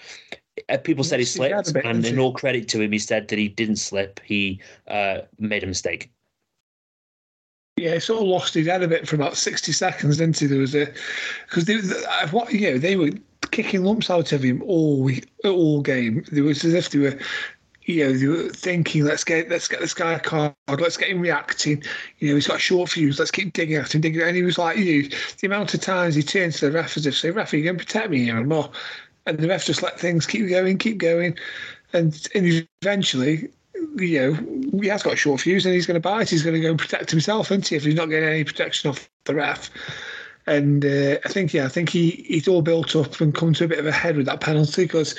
uh, 0.69 0.77
people 0.77 1.05
said 1.05 1.21
he 1.21 1.25
slipped, 1.25 1.75
and 1.85 2.05
in 2.05 2.19
all 2.19 2.35
credit 2.35 2.69
to 2.69 2.83
him, 2.83 2.93
he 2.93 2.99
said 2.99 3.29
that 3.29 3.39
he 3.39 3.49
didn't 3.49 3.77
slip. 3.77 4.21
He 4.23 4.61
uh, 4.89 5.21
made 5.39 5.65
a 5.65 5.67
mistake. 5.67 6.11
Yeah, 7.85 7.99
sort 7.99 8.23
of 8.23 8.29
lost 8.29 8.55
his 8.55 8.67
head 8.67 8.83
a 8.83 8.89
bit 8.89 9.07
for 9.07 9.15
about 9.15 9.37
sixty 9.37 9.73
seconds, 9.73 10.17
didn't 10.17 10.39
he? 10.39 10.47
There 10.47 10.59
was 10.59 10.75
a 10.75 10.91
because 11.47 11.67
they, 11.67 11.77
what 12.31 12.51
you 12.51 12.73
know 12.73 12.79
they 12.79 12.97
were 12.97 13.11
kicking 13.51 13.85
lumps 13.85 14.09
out 14.09 14.33
of 14.33 14.43
him 14.43 14.63
all 14.63 15.03
week, 15.03 15.29
all 15.45 15.83
game. 15.83 16.25
It 16.33 16.41
was 16.41 16.65
as 16.65 16.73
if 16.73 16.89
they 16.89 16.99
were 16.99 17.19
you 17.85 18.07
know, 18.07 18.13
they 18.15 18.27
were 18.27 18.49
thinking, 18.49 19.05
let's 19.05 19.23
get 19.25 19.51
let's 19.51 19.69
get 19.69 19.81
this 19.81 19.93
guy 19.93 20.15
a 20.15 20.19
card, 20.19 20.55
let's 20.67 20.97
get 20.97 21.11
him 21.11 21.21
reacting. 21.21 21.83
You 22.21 22.29
know, 22.29 22.35
he's 22.37 22.47
got 22.47 22.61
short 22.61 22.89
fuse, 22.89 23.19
let's 23.19 23.31
keep 23.31 23.53
digging 23.53 23.77
at 23.77 23.95
him, 23.95 24.01
digging. 24.01 24.23
And 24.23 24.35
he 24.35 24.43
was 24.43 24.57
like, 24.57 24.79
you 24.79 25.03
know, 25.03 25.09
the 25.41 25.47
amount 25.47 25.75
of 25.75 25.83
times 25.83 26.15
he 26.15 26.23
turned 26.23 26.55
to 26.55 26.71
the 26.71 26.73
ref 26.73 26.97
as 26.97 27.05
if 27.05 27.17
say, 27.17 27.31
ref, 27.31 27.53
are 27.53 27.57
you 27.59 27.65
can 27.65 27.77
protect 27.77 28.11
me 28.11 28.25
here 28.25 28.39
and 28.39 28.49
more. 28.49 28.71
And 29.27 29.39
the 29.39 29.49
ref 29.49 29.67
just 29.67 29.83
let 29.83 30.01
things 30.01 30.27
keep 30.27 30.49
going, 30.49 30.79
keep 30.79 30.97
going. 30.97 31.37
And, 31.93 32.27
and 32.35 32.67
eventually, 32.83 33.51
you 33.97 34.21
know, 34.21 34.81
he 34.81 34.89
has 34.89 35.03
got 35.03 35.15
a 35.15 35.17
short 35.17 35.41
fuse 35.41 35.65
and 35.67 35.75
he's 35.75 35.87
going 35.87 35.95
to 35.95 36.01
bite. 36.01 36.31
He's 36.31 36.43
going 36.43 36.55
to 36.55 36.61
go 36.61 36.71
and 36.71 36.79
protect 36.79 37.11
himself, 37.11 37.51
isn't 37.51 37.69
he, 37.69 37.77
if 37.77 37.85
he's 37.85 37.95
not 37.95 38.11
getting 38.11 38.29
any 38.29 38.45
protection 38.45 38.91
off 38.91 39.09
the 39.25 39.35
ref. 39.35 39.71
And 40.47 40.85
uh, 40.85 41.19
I 41.25 41.29
think, 41.29 41.55
yeah, 41.55 41.65
I 41.65 41.69
think 41.69 41.89
he, 41.89 42.25
he's 42.29 42.49
all 42.49 42.61
built 42.61 42.95
up 42.95 43.21
and 43.21 43.35
come 43.35 43.55
to 43.55 43.65
a 43.65 43.69
bit 43.69 43.79
of 43.79 43.87
a 43.87 43.93
head 43.93 44.17
with 44.17 44.27
that 44.27 44.41
penalty 44.41 44.85
because 44.85 45.15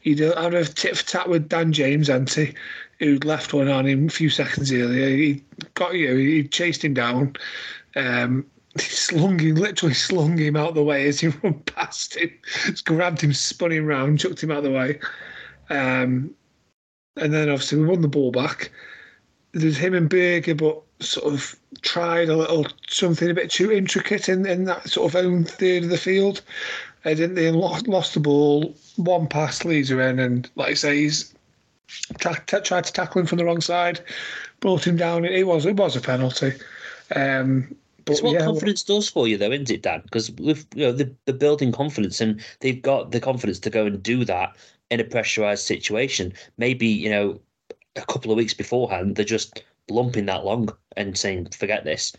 he'd 0.00 0.20
had 0.20 0.54
a 0.54 0.64
tit 0.64 0.96
for 0.96 1.06
tat 1.06 1.28
with 1.28 1.48
Dan 1.48 1.72
James, 1.72 2.08
Ante, 2.08 2.54
who'd 2.98 3.24
left 3.24 3.52
one 3.52 3.68
on 3.68 3.86
him 3.86 4.06
a 4.06 4.10
few 4.10 4.30
seconds 4.30 4.72
earlier. 4.72 5.08
He 5.08 5.44
got 5.74 5.94
you, 5.94 6.08
know, 6.08 6.16
he 6.16 6.48
chased 6.48 6.84
him 6.84 6.94
down. 6.94 7.36
Um, 7.94 8.46
he 8.74 8.82
slung 8.82 9.38
him, 9.38 9.56
literally 9.56 9.94
slung 9.94 10.38
him 10.38 10.56
out 10.56 10.74
the 10.74 10.82
way 10.82 11.08
as 11.08 11.20
he 11.20 11.28
ran 11.42 11.54
past 11.60 12.16
him. 12.16 12.30
Just 12.66 12.86
grabbed 12.86 13.20
him, 13.20 13.34
spun 13.34 13.72
him 13.72 13.84
round, 13.84 14.18
chucked 14.18 14.42
him 14.42 14.50
out 14.50 14.62
the 14.62 14.70
way. 14.70 14.98
Um, 15.68 16.34
and 17.16 17.32
then 17.32 17.48
obviously 17.48 17.78
we 17.78 17.86
won 17.86 18.02
the 18.02 18.08
ball 18.08 18.30
back. 18.30 18.70
There's 19.52 19.76
him 19.76 19.94
and 19.94 20.08
Burger, 20.08 20.54
but 20.54 20.80
sort 21.00 21.32
of 21.32 21.56
tried 21.82 22.28
a 22.28 22.36
little 22.36 22.66
something 22.88 23.30
a 23.30 23.34
bit 23.34 23.50
too 23.50 23.72
intricate 23.72 24.28
in, 24.28 24.46
in 24.46 24.64
that 24.64 24.88
sort 24.88 25.12
of 25.12 25.24
own 25.24 25.44
third 25.44 25.84
of 25.84 25.90
the 25.90 25.98
field. 25.98 26.42
I 27.04 27.14
didn't 27.14 27.34
they 27.34 27.50
lost, 27.50 27.88
lost 27.88 28.14
the 28.14 28.20
ball, 28.20 28.74
one 28.96 29.26
pass 29.26 29.64
leads 29.64 29.88
her 29.88 30.00
in, 30.00 30.18
and 30.18 30.48
like 30.54 30.70
I 30.70 30.74
say, 30.74 30.96
he's 30.98 31.34
tried, 32.18 32.46
tried 32.46 32.84
to 32.84 32.92
tackle 32.92 33.20
him 33.20 33.26
from 33.26 33.38
the 33.38 33.44
wrong 33.44 33.60
side, 33.60 34.00
brought 34.60 34.86
him 34.86 34.96
down. 34.96 35.24
It 35.24 35.46
was 35.46 35.66
it 35.66 35.76
was 35.76 35.96
a 35.96 36.00
penalty. 36.00 36.52
Um, 37.16 37.74
but 38.04 38.12
it's 38.12 38.22
what 38.22 38.34
yeah, 38.34 38.44
confidence 38.44 38.82
does 38.82 39.08
for 39.08 39.26
you, 39.26 39.36
though, 39.36 39.50
isn't 39.50 39.70
it, 39.70 39.82
Dan? 39.82 40.02
Because 40.02 40.30
with 40.32 40.66
you 40.74 40.86
know 40.86 40.92
the, 40.92 41.12
the 41.24 41.32
building 41.32 41.72
confidence, 41.72 42.20
and 42.20 42.40
they've 42.60 42.80
got 42.80 43.12
the 43.12 43.20
confidence 43.20 43.58
to 43.60 43.70
go 43.70 43.86
and 43.86 44.02
do 44.02 44.24
that 44.26 44.54
in 44.90 45.00
a 45.00 45.04
pressurized 45.04 45.64
situation. 45.64 46.32
Maybe 46.58 46.86
you 46.86 47.10
know 47.10 47.40
a 47.96 48.02
couple 48.02 48.30
of 48.30 48.36
weeks 48.36 48.54
beforehand, 48.54 49.16
they're 49.16 49.24
just 49.24 49.62
lumping 49.88 50.26
that 50.26 50.44
long 50.44 50.70
and 50.96 51.16
saying, 51.16 51.48
"Forget 51.50 51.84
this." 51.84 52.12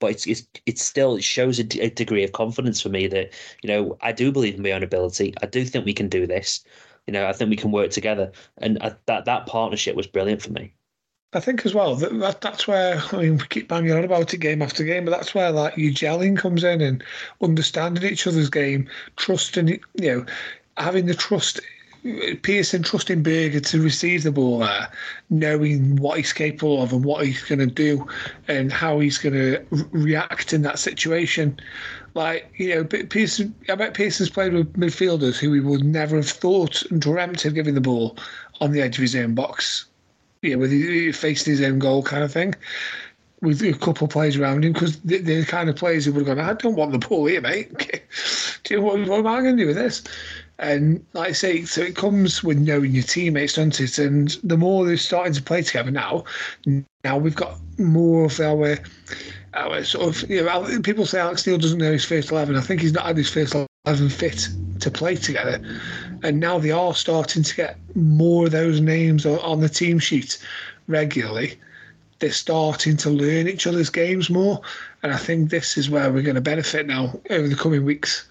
But 0.00 0.12
it's 0.12 0.26
it's, 0.26 0.46
it's 0.66 0.82
still 0.82 1.16
it 1.16 1.24
shows 1.24 1.58
a, 1.58 1.64
d- 1.64 1.80
a 1.80 1.90
degree 1.90 2.24
of 2.24 2.32
confidence 2.32 2.80
for 2.80 2.88
me 2.88 3.06
that 3.08 3.32
you 3.62 3.68
know 3.68 3.96
I 4.02 4.12
do 4.12 4.32
believe 4.32 4.54
in 4.56 4.62
my 4.62 4.72
own 4.72 4.82
ability. 4.82 5.34
I 5.42 5.46
do 5.46 5.64
think 5.64 5.84
we 5.84 5.94
can 5.94 6.08
do 6.08 6.26
this. 6.26 6.64
You 7.06 7.12
know, 7.12 7.26
I 7.26 7.32
think 7.32 7.50
we 7.50 7.56
can 7.56 7.70
work 7.70 7.90
together, 7.90 8.32
and 8.58 8.78
I, 8.82 8.94
that 9.06 9.24
that 9.26 9.46
partnership 9.46 9.96
was 9.96 10.06
brilliant 10.06 10.42
for 10.42 10.52
me. 10.52 10.74
I 11.34 11.40
think 11.40 11.66
as 11.66 11.74
well 11.74 11.96
that, 11.96 12.16
that 12.20 12.40
that's 12.40 12.68
where 12.68 13.02
I 13.12 13.16
mean 13.16 13.38
we 13.38 13.44
keep 13.48 13.68
banging 13.68 13.92
on 13.92 14.04
about 14.04 14.32
it 14.32 14.38
game 14.38 14.62
after 14.62 14.84
game, 14.84 15.04
but 15.04 15.10
that's 15.10 15.34
where 15.34 15.50
like 15.50 15.76
you 15.76 15.92
gelling 15.92 16.38
comes 16.38 16.64
in 16.64 16.80
and 16.80 17.02
understanding 17.42 18.04
each 18.04 18.26
other's 18.26 18.50
game, 18.50 18.88
trusting 19.16 19.68
you 19.68 19.80
know 20.00 20.26
having 20.76 21.06
the 21.06 21.14
trust 21.14 21.60
Pearson 22.42 22.82
trusting 22.82 23.22
Burger 23.22 23.60
to 23.60 23.80
receive 23.82 24.24
the 24.24 24.32
ball 24.32 24.58
there, 24.58 24.88
knowing 25.30 25.96
what 25.96 26.18
he's 26.18 26.32
capable 26.34 26.82
of 26.82 26.92
and 26.92 27.04
what 27.04 27.24
he's 27.24 27.42
going 27.42 27.60
to 27.60 27.66
do 27.66 28.06
and 28.46 28.70
how 28.70 29.00
he's 29.00 29.16
going 29.16 29.34
to 29.34 29.64
react 29.90 30.52
in 30.52 30.62
that 30.62 30.78
situation. 30.78 31.58
Like, 32.12 32.52
you 32.58 32.74
know, 32.74 32.84
Pearson, 32.84 33.54
I 33.68 33.74
bet 33.74 33.94
Pearson's 33.94 34.30
played 34.30 34.52
with 34.52 34.74
midfielders 34.74 35.38
who 35.38 35.52
he 35.54 35.60
would 35.60 35.84
never 35.84 36.16
have 36.16 36.28
thought 36.28 36.82
and 36.90 37.00
dreamt 37.00 37.44
of 37.46 37.54
giving 37.54 37.74
the 37.74 37.80
ball 37.80 38.16
on 38.60 38.72
the 38.72 38.82
edge 38.82 38.96
of 38.96 39.02
his 39.02 39.16
own 39.16 39.34
box, 39.34 39.86
you 40.42 40.50
know, 40.50 40.58
with 40.58 41.16
facing 41.16 41.52
his 41.52 41.62
own 41.62 41.78
goal 41.78 42.02
kind 42.02 42.22
of 42.22 42.32
thing 42.32 42.54
with 43.40 43.62
a 43.62 43.74
couple 43.74 44.06
of 44.06 44.10
players 44.10 44.36
around 44.36 44.64
him 44.64 44.72
because 44.72 44.98
they're 45.00 45.20
the 45.20 45.44
kind 45.44 45.68
of 45.68 45.76
players 45.76 46.04
who 46.04 46.12
would 46.12 46.26
have 46.26 46.36
gone, 46.36 46.48
I 46.48 46.54
don't 46.54 46.76
want 46.76 46.92
the 46.92 46.98
ball 46.98 47.26
here, 47.26 47.40
mate. 47.40 47.70
do 48.64 48.80
what, 48.80 48.98
what 49.06 49.18
am 49.18 49.26
I 49.26 49.42
going 49.42 49.56
to 49.56 49.62
do 49.62 49.66
with 49.66 49.76
this? 49.76 50.02
And 50.58 51.04
like 51.14 51.30
I 51.30 51.32
say, 51.32 51.64
so 51.64 51.82
it 51.82 51.96
comes 51.96 52.44
with 52.44 52.58
knowing 52.58 52.92
your 52.92 53.02
teammates, 53.02 53.54
doesn't 53.54 53.80
it? 53.80 53.98
And 53.98 54.28
the 54.44 54.56
more 54.56 54.86
they're 54.86 54.96
starting 54.96 55.32
to 55.32 55.42
play 55.42 55.62
together 55.62 55.90
now, 55.90 56.24
now 57.02 57.18
we've 57.18 57.34
got 57.34 57.58
more 57.78 58.26
of 58.26 58.38
our, 58.38 58.78
our 59.54 59.84
sort 59.84 60.16
of, 60.16 60.30
you 60.30 60.44
know, 60.44 60.80
people 60.82 61.06
say 61.06 61.18
Alex 61.18 61.46
Neil 61.46 61.58
doesn't 61.58 61.78
know 61.78 61.92
his 61.92 62.04
first 62.04 62.30
11. 62.30 62.54
I 62.54 62.60
think 62.60 62.82
he's 62.82 62.92
not 62.92 63.06
had 63.06 63.16
his 63.16 63.30
first 63.30 63.54
11 63.86 64.08
fit 64.10 64.48
to 64.80 64.90
play 64.90 65.16
together. 65.16 65.60
And 66.22 66.38
now 66.38 66.58
they 66.58 66.70
are 66.70 66.94
starting 66.94 67.42
to 67.42 67.56
get 67.56 67.76
more 67.96 68.46
of 68.46 68.52
those 68.52 68.80
names 68.80 69.26
on 69.26 69.60
the 69.60 69.68
team 69.68 69.98
sheet 69.98 70.38
regularly. 70.86 71.58
They're 72.20 72.30
starting 72.30 72.96
to 72.98 73.10
learn 73.10 73.48
each 73.48 73.66
other's 73.66 73.90
games 73.90 74.30
more. 74.30 74.60
And 75.02 75.12
I 75.12 75.16
think 75.16 75.50
this 75.50 75.76
is 75.76 75.90
where 75.90 76.12
we're 76.12 76.22
going 76.22 76.36
to 76.36 76.40
benefit 76.40 76.86
now 76.86 77.18
over 77.28 77.48
the 77.48 77.56
coming 77.56 77.84
weeks 77.84 78.28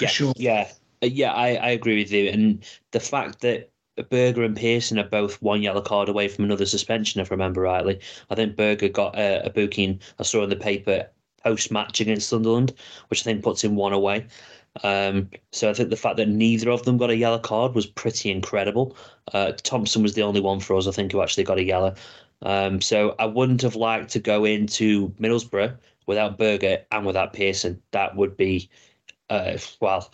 yeah, 0.00 0.08
sure. 0.08 0.32
Yeah, 0.36 0.68
uh, 1.02 1.06
yeah, 1.06 1.32
I, 1.32 1.54
I 1.54 1.68
agree 1.70 1.98
with 1.98 2.12
you. 2.12 2.28
And 2.28 2.64
the 2.92 3.00
fact 3.00 3.40
that 3.40 3.70
Burger 4.10 4.44
and 4.44 4.56
Pearson 4.56 4.98
are 4.98 5.08
both 5.08 5.40
one 5.40 5.62
yellow 5.62 5.80
card 5.80 6.08
away 6.08 6.28
from 6.28 6.44
another 6.44 6.66
suspension, 6.66 7.20
if 7.20 7.30
I 7.30 7.34
remember 7.34 7.62
rightly. 7.62 8.00
I 8.30 8.34
think 8.34 8.56
Burger 8.56 8.88
got 8.88 9.16
a, 9.16 9.46
a 9.46 9.50
booking, 9.50 10.00
I 10.18 10.22
saw 10.22 10.42
in 10.42 10.50
the 10.50 10.56
paper, 10.56 11.08
post 11.42 11.70
match 11.70 12.00
against 12.00 12.28
Sunderland, 12.28 12.74
which 13.08 13.22
I 13.22 13.24
think 13.24 13.42
puts 13.42 13.62
him 13.62 13.76
one 13.76 13.92
away. 13.92 14.26
Um, 14.84 15.30
so 15.52 15.70
I 15.70 15.72
think 15.72 15.88
the 15.88 15.96
fact 15.96 16.18
that 16.18 16.28
neither 16.28 16.70
of 16.70 16.82
them 16.82 16.98
got 16.98 17.08
a 17.08 17.16
yellow 17.16 17.38
card 17.38 17.74
was 17.74 17.86
pretty 17.86 18.30
incredible. 18.30 18.96
Uh, 19.32 19.52
Thompson 19.62 20.02
was 20.02 20.14
the 20.14 20.22
only 20.22 20.40
one 20.40 20.60
for 20.60 20.76
us, 20.76 20.86
I 20.86 20.90
think, 20.90 21.12
who 21.12 21.22
actually 21.22 21.44
got 21.44 21.58
a 21.58 21.64
yellow. 21.64 21.94
Um, 22.42 22.82
so 22.82 23.14
I 23.18 23.24
wouldn't 23.24 23.62
have 23.62 23.76
liked 23.76 24.10
to 24.10 24.18
go 24.18 24.44
into 24.44 25.08
Middlesbrough 25.20 25.74
without 26.06 26.36
Burger 26.36 26.78
and 26.92 27.06
without 27.06 27.32
Pearson. 27.32 27.80
That 27.92 28.16
would 28.16 28.36
be 28.36 28.68
uh, 29.30 29.58
well, 29.80 30.12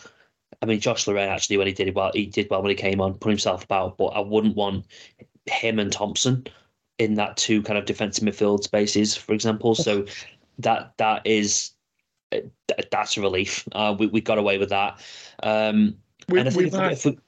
I 0.61 0.67
mean, 0.67 0.81
Josh 0.81 1.07
Laurent 1.07 1.31
actually 1.31 1.57
when 1.57 1.67
he 1.67 1.73
did 1.73 1.95
well, 1.95 2.11
he 2.15 2.27
did 2.27 2.49
well 2.51 2.63
when 2.63 2.71
he 2.71 2.77
came 2.77 3.01
on, 3.01 3.15
put 3.15 3.31
himself 3.31 3.65
about. 3.65 3.99
But 3.99 4.07
I 4.09 4.21
wouldn't 4.21 4.57
want 4.57 4.87
him 5.47 5.79
and 5.79 5.93
Thompson 5.93 6.47
in 6.99 7.15
that 7.15 7.37
two 7.37 7.63
kind 7.63 7.79
of 7.79 7.85
defensive 7.85 8.25
midfield 8.25 8.63
spaces, 8.63 9.17
for 9.17 9.33
example. 9.33 9.75
So 9.75 10.07
that 10.59 10.93
that 10.99 11.27
is 11.27 11.73
that's 12.91 13.17
a 13.17 13.21
relief. 13.21 13.67
Uh, 13.73 13.95
we 13.99 14.07
we 14.07 14.21
got 14.21 14.39
away 14.39 14.59
with 14.59 14.71
that. 14.71 15.01
Um, 15.43 15.97
We- 16.29 16.39
and 16.41 16.49
I 16.49 16.53
think 16.53 16.73
we 16.73 16.79
might- 16.79 16.93
if 16.93 17.05
we- 17.05 17.19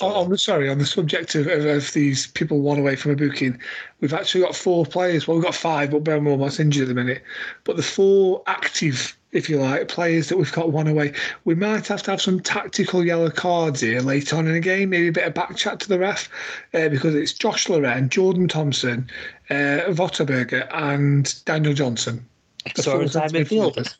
On, 0.00 0.12
on 0.12 0.30
the 0.30 0.38
sorry, 0.38 0.68
on 0.70 0.78
the 0.78 0.86
subject 0.86 1.34
of, 1.34 1.46
of, 1.48 1.64
of 1.64 1.92
these 1.92 2.28
people 2.28 2.60
one 2.60 2.78
away 2.78 2.94
from 2.96 3.10
a 3.12 3.16
booking, 3.16 3.58
we've 4.00 4.14
actually 4.14 4.42
got 4.42 4.54
four 4.54 4.86
players. 4.86 5.26
Well, 5.26 5.36
we've 5.36 5.44
got 5.44 5.54
five, 5.54 5.90
but 5.90 6.04
Ben 6.04 6.24
Wilmot's 6.24 6.60
injured 6.60 6.82
at 6.82 6.88
the 6.88 6.94
minute. 6.94 7.22
But 7.64 7.76
the 7.76 7.82
four 7.82 8.42
active, 8.46 9.16
if 9.32 9.48
you 9.48 9.58
like, 9.58 9.88
players 9.88 10.28
that 10.28 10.36
we've 10.36 10.52
got 10.52 10.72
one 10.72 10.88
away, 10.88 11.12
we 11.44 11.54
might 11.54 11.86
have 11.86 12.02
to 12.02 12.10
have 12.10 12.20
some 12.20 12.40
tactical 12.40 13.04
yellow 13.04 13.30
cards 13.30 13.80
here 13.80 14.00
later 14.00 14.36
on 14.36 14.46
in 14.46 14.54
the 14.54 14.60
game. 14.60 14.90
Maybe 14.90 15.08
a 15.08 15.12
bit 15.12 15.26
of 15.26 15.34
back 15.34 15.56
chat 15.56 15.80
to 15.80 15.88
the 15.88 15.98
ref 15.98 16.28
uh, 16.74 16.88
because 16.88 17.14
it's 17.14 17.32
Josh 17.32 17.68
Laurent, 17.68 18.10
Jordan 18.10 18.48
Thompson, 18.48 19.08
uh, 19.50 19.82
Wouter 19.96 20.24
Burger, 20.24 20.68
and 20.72 21.32
Daniel 21.44 21.74
Johnson. 21.74 22.26
The 22.74 22.82
So 22.82 23.00
it's 23.00 23.14
time 23.14 23.30
midfielders. 23.30 23.94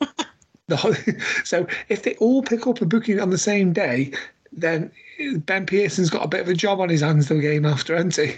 The 0.66 0.76
whole- 0.76 0.94
so 1.44 1.66
if 1.88 2.02
they 2.02 2.14
all 2.16 2.42
pick 2.42 2.66
up 2.66 2.80
a 2.80 2.86
booking 2.86 3.20
on 3.20 3.30
the 3.30 3.38
same 3.38 3.72
day, 3.72 4.12
then 4.52 4.90
Ben 5.38 5.66
Pearson's 5.66 6.10
got 6.10 6.24
a 6.24 6.28
bit 6.28 6.40
of 6.40 6.48
a 6.48 6.54
job 6.54 6.80
on 6.80 6.88
his 6.88 7.00
hands 7.00 7.28
the 7.28 7.38
game 7.40 7.64
after, 7.64 7.94
hasn't 7.94 8.16
he? 8.16 8.36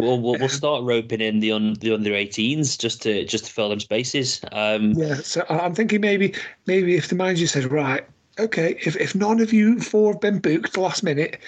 We'll, 0.00 0.20
we'll 0.20 0.38
we'll 0.38 0.48
start 0.48 0.84
roping 0.84 1.20
in 1.20 1.40
the 1.40 1.50
un, 1.50 1.74
the 1.80 1.92
under 1.92 2.10
18s 2.10 2.78
just 2.78 3.02
to 3.02 3.24
just 3.24 3.46
to 3.46 3.52
fill 3.52 3.68
them 3.70 3.80
spaces. 3.80 4.40
Um, 4.52 4.92
Yeah. 4.92 5.16
So 5.16 5.44
I'm 5.48 5.74
thinking 5.74 6.00
maybe 6.00 6.34
maybe 6.66 6.94
if 6.94 7.08
the 7.08 7.16
manager 7.16 7.48
says 7.48 7.66
right, 7.66 8.06
okay, 8.38 8.78
if, 8.84 8.94
if 8.96 9.16
none 9.16 9.40
of 9.40 9.52
you 9.52 9.80
four 9.80 10.12
have 10.12 10.20
been 10.20 10.38
booked 10.38 10.76
last 10.76 11.02
minute, 11.02 11.40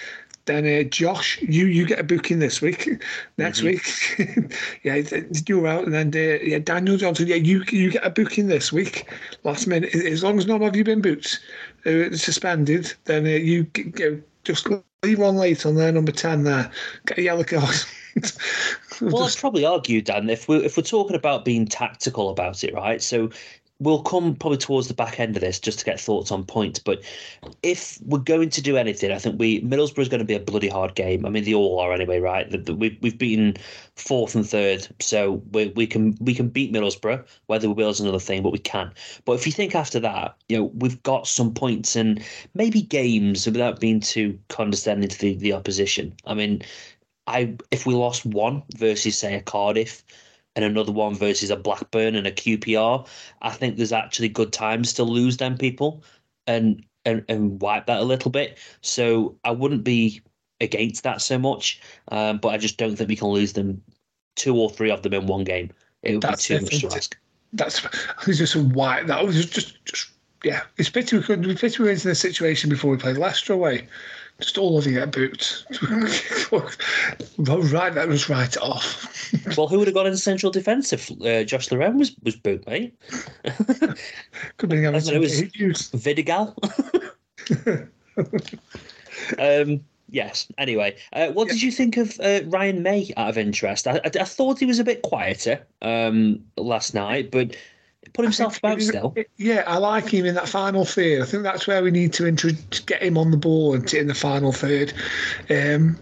then 0.45 0.65
uh, 0.65 0.83
Josh, 0.83 1.41
you 1.41 1.67
you 1.67 1.85
get 1.85 1.99
a 1.99 2.03
booking 2.03 2.39
this 2.39 2.61
week, 2.61 3.01
next 3.37 3.61
week, 3.61 3.87
yeah, 4.83 5.01
you're 5.47 5.67
out, 5.67 5.85
and 5.85 5.93
then 5.93 6.07
uh, 6.13 6.43
yeah, 6.43 6.59
Daniel 6.59 6.97
Johnson, 6.97 7.27
yeah, 7.27 7.35
you 7.35 7.63
you 7.69 7.89
get 7.91 8.05
a 8.05 8.09
booking 8.09 8.47
this 8.47 8.73
week, 8.73 9.09
last 9.45 9.65
minute. 9.65 9.95
As 9.95 10.23
long 10.23 10.37
as 10.37 10.45
none 10.45 10.61
of 10.61 10.75
you 10.75 10.81
have 10.81 10.87
been 10.87 11.01
booked, 11.01 11.39
uh, 11.85 12.13
suspended, 12.15 12.93
then 13.05 13.25
uh, 13.25 13.29
you, 13.29 13.63
g- 13.73 13.93
you 13.97 14.21
just 14.43 14.67
leave 15.03 15.19
one 15.19 15.37
late 15.37 15.65
on 15.65 15.75
there, 15.75 15.91
number 15.93 16.11
ten 16.11 16.43
there, 16.43 16.69
get 17.05 17.17
a 17.17 17.21
yellow 17.21 17.45
card. 17.45 17.75
Well, 19.01 19.23
I'd 19.23 19.35
probably 19.37 19.65
argue, 19.65 20.01
Dan, 20.01 20.29
if 20.29 20.47
we're 20.47 20.63
if 20.63 20.77
we're 20.77 20.83
talking 20.83 21.15
about 21.15 21.45
being 21.45 21.65
tactical 21.65 22.29
about 22.29 22.63
it, 22.63 22.73
right? 22.73 23.01
So 23.01 23.29
we'll 23.79 24.03
come 24.03 24.35
probably 24.35 24.59
towards 24.59 24.87
the 24.87 24.93
back 24.93 25.19
end 25.19 25.35
of 25.35 25.41
this 25.41 25.59
just 25.59 25.79
to 25.79 25.85
get 25.85 25.99
thoughts 25.99 26.31
on 26.31 26.45
points. 26.45 26.77
But 26.77 27.01
if 27.63 27.97
we're 28.05 28.19
going 28.19 28.51
to 28.51 28.61
do 28.61 28.77
anything, 28.77 29.11
I 29.11 29.17
think 29.17 29.39
we 29.39 29.59
Middlesbrough's 29.61 30.07
going 30.07 30.19
to 30.19 30.25
be 30.25 30.35
a 30.35 30.39
bloody 30.39 30.67
hard 30.67 30.93
game. 30.93 31.25
I 31.25 31.29
mean, 31.29 31.43
they 31.45 31.55
all 31.55 31.79
are 31.79 31.91
anyway, 31.91 32.19
right? 32.19 32.47
The- 32.49 32.59
the- 32.59 32.75
We've 32.75 32.95
we've 33.01 33.17
beaten 33.17 33.55
fourth 33.95 34.35
and 34.35 34.47
third, 34.47 34.87
so 34.99 35.41
we 35.51 35.67
we 35.69 35.87
can 35.87 36.15
we 36.21 36.35
can 36.35 36.49
beat 36.49 36.71
Middlesbrough. 36.71 37.25
Whether 37.47 37.67
we 37.69 37.73
will 37.73 37.89
is 37.89 37.99
another 37.99 38.19
thing, 38.19 38.43
but 38.43 38.51
we 38.51 38.59
can. 38.59 38.91
But 39.25 39.33
if 39.33 39.47
you 39.47 39.51
think 39.51 39.73
after 39.73 39.99
that, 40.01 40.35
you 40.47 40.57
know, 40.57 40.65
we've 40.75 41.01
got 41.01 41.25
some 41.27 41.51
points 41.53 41.95
and 41.95 42.23
maybe 42.53 42.83
games 42.83 43.47
without 43.47 43.79
being 43.79 43.99
too 43.99 44.37
condescending 44.49 45.09
to 45.09 45.19
the, 45.19 45.35
the 45.37 45.53
opposition. 45.53 46.13
I 46.27 46.35
mean. 46.35 46.61
I 47.31 47.55
if 47.71 47.85
we 47.85 47.93
lost 47.93 48.25
one 48.25 48.63
versus 48.75 49.17
say 49.17 49.35
a 49.35 49.41
Cardiff 49.41 50.03
and 50.55 50.65
another 50.65 50.91
one 50.91 51.15
versus 51.15 51.49
a 51.49 51.55
Blackburn 51.55 52.15
and 52.15 52.27
a 52.27 52.31
QPR, 52.31 53.07
I 53.41 53.49
think 53.51 53.77
there's 53.77 53.93
actually 53.93 54.29
good 54.29 54.51
times 54.51 54.93
to 54.93 55.03
lose 55.03 55.37
them 55.37 55.57
people 55.57 56.03
and 56.45 56.83
and, 57.05 57.23
and 57.29 57.61
wipe 57.61 57.87
that 57.87 57.99
a 57.99 58.03
little 58.03 58.31
bit. 58.31 58.59
So 58.81 59.35
I 59.43 59.51
wouldn't 59.51 59.83
be 59.83 60.21
against 60.59 61.03
that 61.03 61.21
so 61.21 61.39
much, 61.39 61.81
um, 62.09 62.37
but 62.37 62.49
I 62.49 62.57
just 62.57 62.77
don't 62.77 62.95
think 62.95 63.09
we 63.09 63.15
can 63.15 63.29
lose 63.29 63.53
them 63.53 63.81
two 64.35 64.55
or 64.55 64.69
three 64.69 64.91
of 64.91 65.01
them 65.01 65.13
in 65.13 65.25
one 65.25 65.43
game. 65.43 65.71
It 66.03 66.13
would 66.13 66.21
That's 66.21 66.47
be 66.47 66.57
too 66.57 66.63
much 66.63 66.79
to 66.81 66.87
ask. 66.87 67.17
That's 67.53 67.81
just 68.25 68.55
a 68.55 68.61
white. 68.61 69.07
That 69.07 69.25
was 69.25 69.45
just, 69.45 69.83
just 69.85 70.11
yeah. 70.43 70.61
It's 70.77 70.89
pity 70.89 71.17
we 71.17 71.23
couldn't. 71.23 71.47
We 71.47 71.55
pity 71.55 71.79
we 71.79 71.85
were 71.85 71.91
into 71.91 72.07
the 72.07 72.15
situation 72.15 72.69
before 72.69 72.91
we 72.91 72.97
played 72.97 73.17
Leicester 73.17 73.53
away. 73.53 73.87
Just 74.41 74.57
all 74.57 74.77
of 74.77 74.87
you 74.87 74.93
get 74.93 75.11
booked. 75.11 75.65
right, 77.37 77.93
that 77.93 78.07
was 78.07 78.29
right 78.29 78.57
off. 78.57 79.07
Well, 79.57 79.67
who 79.67 79.79
would 79.79 79.87
have 79.87 79.95
gone 79.95 80.07
in 80.07 80.17
central 80.17 80.51
defence 80.51 80.91
if 80.91 81.09
uh, 81.21 81.45
Josh 81.45 81.71
Laurent 81.71 81.95
was 81.95 82.13
was 82.21 82.35
booked, 82.35 82.67
mate? 82.67 82.93
Could 84.57 84.69
be 84.69 84.83
having 84.83 84.99
thought 84.99 85.13
it 85.13 85.19
was 85.19 85.37
some 85.37 85.45
issues. 85.45 85.89
Vidigal. 85.91 86.53
um, 89.39 89.81
yes. 90.09 90.51
Anyway, 90.57 90.97
uh, 91.13 91.29
what 91.29 91.47
did 91.47 91.61
you 91.61 91.71
think 91.71 91.95
of 91.95 92.19
uh, 92.19 92.41
Ryan 92.47 92.83
Mmaee? 92.83 93.13
Out 93.15 93.29
of 93.29 93.37
interest, 93.37 93.87
I, 93.87 94.01
I, 94.03 94.11
I 94.19 94.25
thought 94.25 94.59
he 94.59 94.65
was 94.65 94.79
a 94.79 94.83
bit 94.83 95.01
quieter 95.01 95.65
um, 95.81 96.43
last 96.57 96.93
night, 96.93 97.31
but 97.31 97.55
put 98.13 98.23
himself 98.25 98.57
about 98.57 98.81
still. 98.81 99.15
Yeah, 99.37 99.63
I 99.67 99.77
like 99.77 100.07
him 100.07 100.25
in 100.25 100.35
that 100.35 100.49
final 100.49 100.85
third. 100.85 101.21
I 101.21 101.25
think 101.25 101.43
that's 101.43 101.67
where 101.67 101.83
we 101.83 101.91
need 101.91 102.13
to 102.13 102.27
intro- 102.27 102.51
get 102.85 103.01
him 103.01 103.17
on 103.17 103.31
the 103.31 103.37
ball 103.37 103.73
and 103.73 103.91
in 103.93 104.07
the 104.07 104.13
final 104.15 104.51
third. 104.51 104.93
Um, 105.49 105.97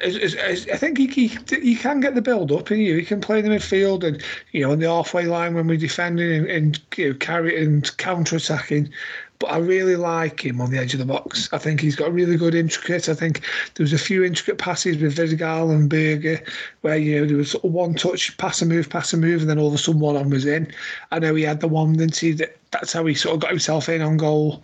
as- 0.00 0.16
as- 0.16 0.34
as- 0.34 0.68
I 0.72 0.76
think 0.76 0.98
he, 0.98 1.06
he 1.06 1.36
he 1.60 1.74
can 1.74 2.00
get 2.00 2.14
the 2.14 2.22
build 2.22 2.52
up 2.52 2.70
in 2.70 2.80
you. 2.80 2.96
he 2.96 3.04
can 3.04 3.20
play 3.20 3.38
in 3.40 3.44
the 3.44 3.50
midfield 3.50 4.04
and 4.04 4.22
you 4.52 4.62
know 4.62 4.72
on 4.72 4.78
the 4.78 4.88
halfway 4.88 5.24
line 5.26 5.54
when 5.54 5.66
we're 5.66 5.76
defending 5.76 6.32
and, 6.32 6.46
and 6.48 6.80
you 6.96 7.10
know, 7.10 7.14
carry 7.18 7.62
and 7.62 7.94
counter 7.98 8.36
attacking. 8.36 8.90
But 9.38 9.48
I 9.48 9.58
really 9.58 9.96
like 9.96 10.44
him 10.44 10.60
on 10.60 10.70
the 10.70 10.78
edge 10.78 10.94
of 10.94 10.98
the 10.98 11.04
box. 11.04 11.48
I 11.52 11.58
think 11.58 11.80
he's 11.80 11.96
got 11.96 12.12
really 12.12 12.36
good 12.36 12.54
intricate. 12.54 13.08
I 13.08 13.14
think 13.14 13.42
there 13.74 13.84
was 13.84 13.92
a 13.92 13.98
few 13.98 14.24
intricate 14.24 14.58
passes 14.58 14.96
with 14.98 15.16
Vidigal 15.16 15.70
and 15.70 15.90
Burger 15.90 16.42
where 16.80 16.96
you 16.96 17.20
know 17.20 17.26
there 17.26 17.36
was 17.36 17.50
sort 17.50 17.64
of 17.64 17.72
one 17.72 17.94
touch, 17.94 18.36
pass 18.38 18.62
and 18.62 18.70
move, 18.70 18.88
pass 18.88 19.12
and 19.12 19.22
move, 19.22 19.42
and 19.42 19.50
then 19.50 19.58
all 19.58 19.68
of 19.68 19.74
a 19.74 19.78
sudden 19.78 20.00
one 20.00 20.16
on 20.16 20.30
was 20.30 20.46
in. 20.46 20.72
I 21.12 21.18
know 21.18 21.34
he 21.34 21.42
had 21.42 21.60
the 21.60 21.68
one, 21.68 21.94
didn't 21.94 22.16
he? 22.16 22.32
That, 22.32 22.56
that's 22.70 22.92
how 22.92 23.04
he 23.04 23.14
sort 23.14 23.34
of 23.34 23.40
got 23.40 23.50
himself 23.50 23.88
in 23.88 24.02
on 24.02 24.16
goal 24.16 24.62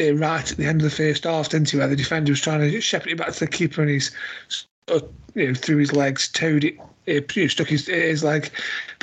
uh, 0.00 0.14
right 0.14 0.50
at 0.50 0.56
the 0.56 0.66
end 0.66 0.80
of 0.80 0.90
the 0.90 0.96
first 0.96 1.24
half, 1.24 1.48
didn't 1.48 1.70
he? 1.70 1.76
Where 1.76 1.88
the 1.88 1.96
defender 1.96 2.32
was 2.32 2.40
trying 2.40 2.60
to 2.60 2.80
shepherd 2.80 3.12
it 3.12 3.18
back 3.18 3.32
to 3.32 3.40
the 3.40 3.46
keeper 3.46 3.82
and 3.82 3.90
he's 3.90 4.10
sort 4.48 5.04
you 5.34 5.48
know 5.48 5.54
through 5.54 5.78
his 5.78 5.92
legs, 5.92 6.28
towed 6.28 6.64
it, 6.64 6.78
uh, 7.08 7.48
stuck 7.48 7.68
his, 7.68 7.86
his 7.86 8.24
leg 8.24 8.50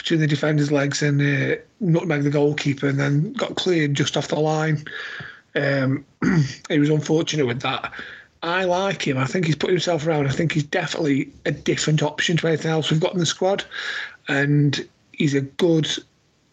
between 0.07 0.21
the 0.21 0.27
defender's 0.27 0.71
legs 0.71 1.03
and 1.03 1.19
uh, 1.19 1.57
nutmegged 1.83 2.23
the 2.23 2.29
goalkeeper, 2.29 2.87
and 2.87 2.97
then 2.97 3.33
got 3.33 3.57
cleared 3.57 3.93
just 3.93 4.15
off 4.15 4.29
the 4.29 4.39
line. 4.39 4.85
Um, 5.53 6.05
he 6.69 6.79
was 6.79 6.89
unfortunate 6.89 7.45
with 7.45 7.59
that. 7.59 7.91
I 8.41 8.63
like 8.63 9.05
him. 9.05 9.17
I 9.17 9.25
think 9.25 9.45
he's 9.45 9.57
put 9.57 9.69
himself 9.69 10.07
around. 10.07 10.27
I 10.27 10.31
think 10.31 10.53
he's 10.53 10.63
definitely 10.63 11.29
a 11.45 11.51
different 11.51 12.01
option 12.01 12.37
to 12.37 12.47
anything 12.47 12.71
else 12.71 12.89
we've 12.89 13.01
got 13.01 13.11
in 13.11 13.19
the 13.19 13.25
squad, 13.25 13.65
and 14.29 14.87
he's 15.11 15.33
a 15.33 15.41
good, 15.41 15.89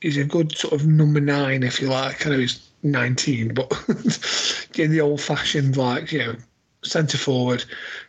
he's 0.00 0.16
a 0.16 0.24
good 0.24 0.56
sort 0.56 0.74
of 0.74 0.88
number 0.88 1.20
nine, 1.20 1.62
if 1.62 1.80
you 1.80 1.86
like. 1.86 2.26
I 2.26 2.30
know 2.30 2.38
he's 2.38 2.68
19, 2.82 3.54
but 3.54 3.70
in 4.74 4.90
the 4.90 5.00
old-fashioned 5.00 5.76
like 5.76 6.10
you 6.10 6.18
know 6.18 6.34
centre 6.82 7.18
forward, 7.18 7.64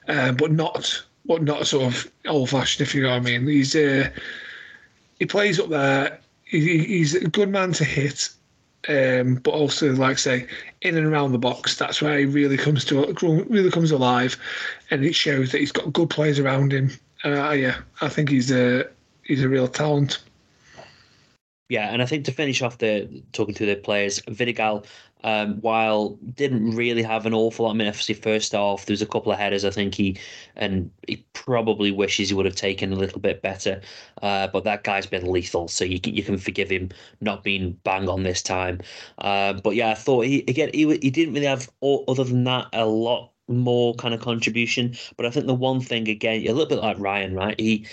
uh, 0.07 0.31
but 0.31 0.51
not, 0.51 1.05
but 1.23 1.43
not 1.43 1.67
sort 1.67 1.93
of 1.93 2.11
old-fashioned, 2.25 2.87
if 2.87 2.95
you 2.95 3.03
know 3.03 3.09
what 3.09 3.17
I 3.17 3.19
mean. 3.19 3.45
He's 3.45 3.75
uh, 3.75 4.09
he 5.19 5.25
plays 5.25 5.59
up 5.59 5.69
there. 5.69 6.19
He, 6.43 6.79
he's 6.85 7.15
a 7.15 7.27
good 7.27 7.49
man 7.49 7.73
to 7.73 7.83
hit, 7.83 8.29
um, 8.87 9.35
but 9.35 9.51
also, 9.51 9.91
like 9.93 10.11
I 10.11 10.15
say, 10.15 10.47
in 10.81 10.97
and 10.97 11.07
around 11.07 11.31
the 11.31 11.39
box. 11.39 11.77
That's 11.77 12.01
where 12.01 12.19
he 12.19 12.25
really 12.25 12.57
comes 12.57 12.85
to 12.85 13.13
really 13.49 13.71
comes 13.71 13.91
alive, 13.91 14.37
and 14.91 15.03
it 15.03 15.15
shows 15.15 15.51
that 15.51 15.59
he's 15.59 15.71
got 15.71 15.91
good 15.93 16.09
players 16.09 16.39
around 16.39 16.71
him. 16.71 16.91
Uh, 17.23 17.51
yeah, 17.51 17.77
I 18.01 18.09
think 18.09 18.29
he's 18.29 18.51
a 18.51 18.87
he's 19.23 19.43
a 19.43 19.49
real 19.49 19.67
talent. 19.67 20.19
Yeah, 21.69 21.91
and 21.91 22.01
I 22.01 22.05
think 22.05 22.25
to 22.25 22.31
finish 22.31 22.61
off 22.61 22.77
the 22.77 23.23
talking 23.33 23.55
to 23.55 23.65
the 23.65 23.75
players, 23.75 24.19
Vidigal, 24.21 24.85
um, 25.25 25.59
while 25.61 26.11
didn't 26.35 26.75
really 26.75 27.01
have 27.03 27.25
an 27.25 27.33
awful 27.33 27.65
lot. 27.65 27.71
I 27.71 27.73
mean, 27.73 27.87
obviously, 27.87 28.15
first 28.15 28.53
off, 28.55 28.85
there 28.85 28.93
was 28.93 29.01
a 29.01 29.07
couple 29.07 29.31
of 29.31 29.39
headers. 29.39 29.65
I 29.65 29.71
think 29.71 29.95
he 29.95 30.17
and 30.55 30.91
he 31.07 31.25
probably 31.33 31.91
wishes 31.91 32.29
he 32.29 32.35
would 32.35 32.45
have 32.45 32.55
taken 32.55 32.93
a 32.93 32.95
little 32.95 33.19
bit 33.19 33.41
better. 33.41 33.81
Uh, 34.21 34.47
but 34.47 34.63
that 34.65 34.83
guy's 34.83 35.07
been 35.07 35.25
lethal, 35.31 35.67
so 35.67 35.83
you 35.83 35.99
can, 35.99 36.15
you 36.15 36.23
can 36.23 36.37
forgive 36.37 36.69
him 36.69 36.89
not 37.21 37.43
being 37.43 37.73
bang 37.83 38.07
on 38.09 38.23
this 38.23 38.41
time. 38.43 38.79
Uh, 39.17 39.53
but 39.53 39.75
yeah, 39.75 39.89
I 39.91 39.95
thought 39.95 40.25
he 40.25 40.41
again 40.47 40.69
he 40.73 40.85
he 41.01 41.09
didn't 41.11 41.33
really 41.33 41.47
have 41.47 41.69
all, 41.81 42.03
other 42.07 42.23
than 42.23 42.43
that 42.45 42.67
a 42.73 42.85
lot 42.85 43.31
more 43.47 43.93
kind 43.95 44.13
of 44.13 44.21
contribution. 44.21 44.95
But 45.17 45.25
I 45.25 45.29
think 45.31 45.45
the 45.47 45.53
one 45.53 45.79
thing 45.81 46.07
again, 46.07 46.41
a 46.47 46.51
little 46.53 46.65
bit 46.67 46.79
like 46.79 46.99
Ryan, 46.99 47.35
right? 47.35 47.59
He- 47.59 47.85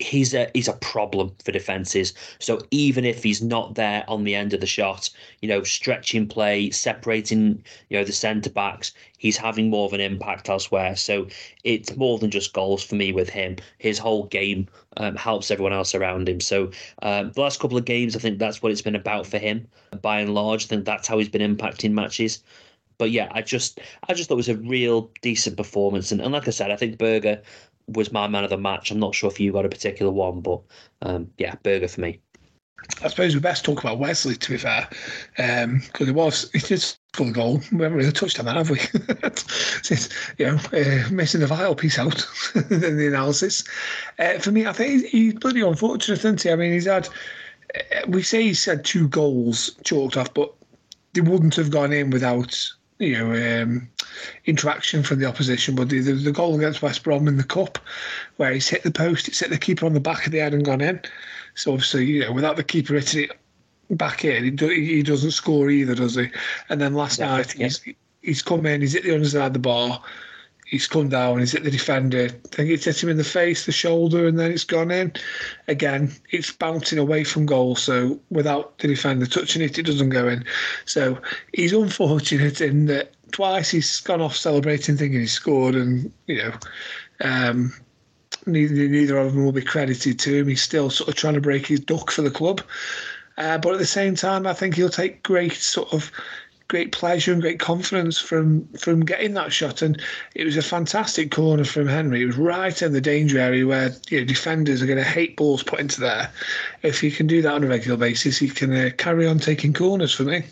he's 0.00 0.34
a 0.34 0.50
he's 0.54 0.68
a 0.68 0.72
problem 0.74 1.32
for 1.44 1.52
defenses. 1.52 2.14
So 2.38 2.60
even 2.70 3.04
if 3.04 3.22
he's 3.22 3.42
not 3.42 3.74
there 3.74 4.04
on 4.08 4.24
the 4.24 4.34
end 4.34 4.52
of 4.52 4.60
the 4.60 4.66
shot, 4.66 5.10
you 5.40 5.48
know, 5.48 5.62
stretching 5.62 6.26
play, 6.26 6.70
separating, 6.70 7.62
you 7.88 7.98
know, 7.98 8.04
the 8.04 8.12
centre 8.12 8.50
backs, 8.50 8.92
he's 9.18 9.36
having 9.36 9.70
more 9.70 9.86
of 9.86 9.92
an 9.92 10.00
impact 10.00 10.48
elsewhere. 10.48 10.96
So 10.96 11.26
it's 11.64 11.96
more 11.96 12.18
than 12.18 12.30
just 12.30 12.52
goals 12.52 12.82
for 12.82 12.94
me 12.94 13.12
with 13.12 13.28
him. 13.30 13.56
His 13.78 13.98
whole 13.98 14.24
game 14.26 14.68
um, 14.96 15.16
helps 15.16 15.50
everyone 15.50 15.72
else 15.72 15.94
around 15.94 16.28
him. 16.28 16.40
So 16.40 16.70
um, 17.02 17.32
the 17.32 17.40
last 17.40 17.60
couple 17.60 17.78
of 17.78 17.84
games, 17.84 18.16
I 18.16 18.18
think 18.18 18.38
that's 18.38 18.62
what 18.62 18.72
it's 18.72 18.82
been 18.82 18.96
about 18.96 19.26
for 19.26 19.38
him. 19.38 19.68
By 20.02 20.20
and 20.20 20.34
large, 20.34 20.64
I 20.64 20.68
think 20.68 20.84
that's 20.84 21.08
how 21.08 21.18
he's 21.18 21.28
been 21.28 21.56
impacting 21.56 21.92
matches. 21.92 22.42
but 22.98 23.10
yeah, 23.12 23.28
I 23.30 23.42
just 23.42 23.80
I 24.08 24.14
just 24.14 24.28
thought 24.28 24.34
it 24.34 24.36
was 24.36 24.48
a 24.48 24.56
real 24.56 25.10
decent 25.22 25.56
performance, 25.56 26.12
and, 26.12 26.20
and 26.20 26.32
like 26.32 26.48
I 26.48 26.50
said, 26.50 26.70
I 26.70 26.76
think 26.76 26.98
Berge 26.98 27.38
was 27.88 28.12
my 28.12 28.28
man 28.28 28.44
of 28.44 28.50
the 28.50 28.58
match. 28.58 28.90
I'm 28.90 28.98
not 28.98 29.14
sure 29.14 29.30
if 29.30 29.40
you 29.40 29.52
got 29.52 29.64
a 29.64 29.68
particular 29.68 30.12
one, 30.12 30.40
but 30.40 30.60
um, 31.02 31.30
yeah, 31.38 31.54
Berge 31.62 31.90
for 31.90 32.00
me. 32.00 32.20
I 33.02 33.08
suppose 33.08 33.34
we 33.34 33.40
best 33.40 33.64
talk 33.64 33.80
about 33.80 33.98
Wesley, 33.98 34.36
to 34.36 34.50
be 34.50 34.56
fair, 34.56 34.88
because 35.36 35.64
um, 35.64 36.08
it 36.08 36.14
was 36.14 36.48
he 36.52 36.60
did 36.60 36.80
score 36.80 37.26
the 37.26 37.32
goal. 37.32 37.60
We 37.72 37.82
haven't 37.82 37.98
really 37.98 38.12
touched 38.12 38.38
on 38.38 38.46
that, 38.46 38.56
have 38.56 38.70
we? 38.70 38.78
Since 39.82 40.08
you 40.38 40.46
know, 40.46 40.58
uh, 40.72 41.10
missing 41.10 41.40
the 41.40 41.48
vital 41.48 41.74
piece 41.74 41.98
out 41.98 42.24
in 42.54 42.96
the 42.96 43.08
analysis. 43.08 43.64
Uh, 44.18 44.38
for 44.38 44.52
me, 44.52 44.66
I 44.66 44.72
think 44.72 45.06
he's 45.06 45.34
bloody 45.34 45.60
unfortunate, 45.60 46.20
isn't 46.20 46.42
he? 46.42 46.50
I 46.50 46.56
mean, 46.56 46.72
he's 46.72 46.86
had. 46.86 47.08
Uh, 47.74 48.06
we 48.06 48.22
say 48.22 48.42
he's 48.44 48.64
had 48.64 48.84
two 48.84 49.08
goals 49.08 49.76
chalked 49.84 50.16
off, 50.16 50.32
but 50.32 50.52
they 51.14 51.20
wouldn't 51.20 51.56
have 51.56 51.70
gone 51.70 51.92
in 51.92 52.10
without 52.10 52.56
you 52.98 53.16
know 53.16 53.62
um, 53.62 53.88
interaction 54.46 55.02
from 55.02 55.18
the 55.18 55.26
opposition. 55.26 55.74
But 55.74 55.88
the, 55.88 56.00
the, 56.00 56.12
the 56.12 56.32
goal 56.32 56.56
against 56.56 56.82
West 56.82 57.02
Brom 57.02 57.28
in 57.28 57.36
the 57.36 57.44
cup, 57.44 57.78
where 58.36 58.52
he's 58.52 58.68
hit 58.68 58.82
the 58.82 58.90
post, 58.90 59.28
it's 59.28 59.40
hit 59.40 59.50
the 59.50 59.58
keeper 59.58 59.86
on 59.86 59.94
the 59.94 60.00
back 60.00 60.26
of 60.26 60.32
the 60.32 60.38
head 60.38 60.54
and 60.54 60.64
gone 60.64 60.80
in. 60.80 61.00
So 61.54 61.72
obviously, 61.72 62.06
you 62.06 62.20
know, 62.20 62.32
without 62.32 62.56
the 62.56 62.64
keeper 62.64 62.94
hitting 62.94 63.24
it 63.24 63.38
back 63.90 64.24
in, 64.24 64.44
he, 64.44 64.50
do, 64.50 64.68
he 64.68 65.02
doesn't 65.02 65.32
score 65.32 65.70
either, 65.70 65.94
does 65.94 66.14
he? 66.14 66.28
And 66.68 66.80
then 66.80 66.94
last 66.94 67.18
yeah, 67.18 67.26
night, 67.26 67.56
yeah. 67.56 67.66
he's 67.66 67.80
he's 68.22 68.42
come 68.42 68.66
in, 68.66 68.80
he's 68.80 68.92
hit 68.92 69.04
the 69.04 69.14
underside 69.14 69.48
of 69.48 69.52
the 69.54 69.58
bar, 69.58 70.02
he's 70.68 70.86
come 70.86 71.08
down, 71.08 71.38
he's 71.38 71.52
hit 71.52 71.64
the 71.64 71.70
defender. 71.70 72.24
I 72.24 72.48
think 72.54 72.70
it's 72.70 72.84
hit 72.84 73.02
him 73.02 73.08
in 73.08 73.16
the 73.16 73.24
face, 73.24 73.66
the 73.66 73.72
shoulder, 73.72 74.26
and 74.26 74.38
then 74.38 74.52
it's 74.52 74.64
gone 74.64 74.90
in. 74.90 75.12
Again, 75.66 76.12
it's 76.30 76.52
bouncing 76.52 76.98
away 76.98 77.24
from 77.24 77.46
goal, 77.46 77.74
so 77.76 78.20
without 78.30 78.78
the 78.78 78.88
defender 78.88 79.26
touching 79.26 79.62
it, 79.62 79.78
it 79.78 79.86
doesn't 79.86 80.10
go 80.10 80.28
in. 80.28 80.44
So 80.84 81.18
he's 81.52 81.72
unfortunate 81.72 82.60
in 82.60 82.86
that 82.86 83.12
twice 83.32 83.70
he's 83.70 84.00
gone 84.00 84.20
off 84.20 84.36
celebrating, 84.36 84.96
thinking 84.96 85.20
he 85.20 85.26
scored, 85.26 85.74
and 85.74 86.12
you 86.26 86.36
know. 86.36 86.52
Um, 87.20 87.72
neither, 88.46 88.74
neither 88.74 89.18
of 89.18 89.34
them 89.34 89.44
will 89.44 89.52
be 89.52 89.62
credited 89.62 90.18
to 90.20 90.36
him. 90.36 90.48
He's 90.48 90.62
still 90.62 90.90
sort 90.90 91.08
of 91.08 91.14
trying 91.14 91.34
to 91.34 91.40
break 91.40 91.66
his 91.66 91.80
duck 91.80 92.10
for 92.10 92.22
the 92.22 92.30
club. 92.30 92.62
Uh, 93.36 93.58
but 93.58 93.72
at 93.72 93.78
the 93.78 93.86
same 93.86 94.14
time, 94.14 94.46
I 94.46 94.52
think 94.52 94.74
he'll 94.74 94.88
take 94.88 95.22
great 95.22 95.54
sort 95.54 95.92
of 95.92 96.10
great 96.68 96.92
pleasure 96.92 97.32
and 97.32 97.40
great 97.40 97.58
confidence 97.58 98.18
from 98.18 98.66
from 98.74 99.04
getting 99.04 99.34
that 99.34 99.52
shot. 99.52 99.82
And 99.82 100.00
it 100.34 100.44
was 100.44 100.56
a 100.56 100.62
fantastic 100.62 101.30
corner 101.30 101.64
from 101.64 101.88
Henry. 101.88 102.22
It 102.22 102.26
was 102.26 102.36
right 102.36 102.80
in 102.80 102.92
the 102.92 103.00
danger 103.00 103.38
area 103.38 103.66
where 103.66 103.94
you 104.08 104.20
know, 104.20 104.26
defenders 104.26 104.82
are 104.82 104.86
going 104.86 104.98
to 104.98 105.04
hate 105.04 105.36
balls 105.36 105.62
put 105.62 105.80
into 105.80 106.00
there. 106.00 106.30
If 106.82 107.00
he 107.00 107.10
can 107.10 107.26
do 107.26 107.42
that 107.42 107.54
on 107.54 107.64
a 107.64 107.68
regular 107.68 107.96
basis, 107.96 108.38
he 108.38 108.48
can 108.48 108.72
uh, 108.72 108.90
carry 108.98 109.26
on 109.26 109.38
taking 109.38 109.72
corners 109.72 110.14
for 110.14 110.24
me. 110.24 110.44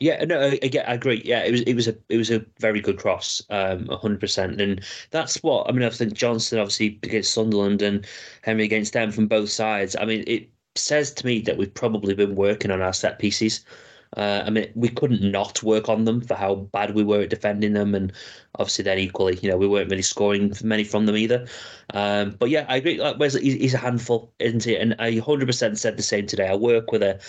Yeah, 0.00 0.24
no, 0.24 0.40
I, 0.40 0.58
agree. 0.62 1.22
Yeah, 1.24 1.42
it 1.44 1.50
was 1.50 1.60
it 1.62 1.74
was 1.74 1.88
a 1.88 1.96
it 2.08 2.16
was 2.16 2.30
a 2.30 2.44
very 2.60 2.80
good 2.80 2.98
cross, 2.98 3.42
um, 3.50 3.88
hundred 3.88 4.20
percent, 4.20 4.60
and 4.60 4.80
that's 5.10 5.42
what 5.42 5.68
I 5.68 5.72
mean. 5.72 5.82
I 5.82 5.90
think 5.90 6.12
Johnson 6.14 6.60
obviously 6.60 7.00
against 7.02 7.34
Sunderland 7.34 7.82
and 7.82 8.06
Henry 8.42 8.64
against 8.64 8.92
them 8.92 9.10
from 9.10 9.26
both 9.26 9.50
sides. 9.50 9.96
I 9.96 10.04
mean, 10.04 10.22
it 10.28 10.48
says 10.76 11.12
to 11.14 11.26
me 11.26 11.40
that 11.40 11.56
we've 11.56 11.74
probably 11.74 12.14
been 12.14 12.36
working 12.36 12.70
on 12.70 12.80
our 12.80 12.92
set 12.92 13.18
pieces. 13.18 13.64
Uh, 14.16 14.42
I 14.46 14.50
mean, 14.50 14.70
we 14.74 14.88
couldn't 14.88 15.22
not 15.22 15.62
work 15.62 15.88
on 15.88 16.04
them 16.04 16.20
for 16.20 16.34
how 16.34 16.54
bad 16.54 16.94
we 16.94 17.04
were 17.04 17.22
at 17.22 17.30
defending 17.30 17.74
them, 17.74 17.94
and 17.94 18.12
obviously 18.58 18.84
then 18.84 18.98
equally, 18.98 19.36
you 19.42 19.50
know, 19.50 19.56
we 19.56 19.68
weren't 19.68 19.90
really 19.90 20.02
scoring 20.02 20.52
many 20.62 20.84
from 20.84 21.06
them 21.06 21.16
either. 21.16 21.46
Um, 21.94 22.36
but 22.38 22.50
yeah, 22.50 22.64
I 22.68 22.76
agree. 22.76 22.98
Like 22.98 23.18
Wesley, 23.18 23.42
he's 23.42 23.74
a 23.74 23.78
handful, 23.78 24.32
isn't 24.38 24.64
he? 24.64 24.76
And 24.76 24.94
I 24.98 25.12
100% 25.12 25.78
said 25.78 25.96
the 25.96 26.02
same 26.02 26.26
today. 26.26 26.48
I 26.48 26.54
work 26.54 26.90
with 26.90 27.02
a 27.02 27.20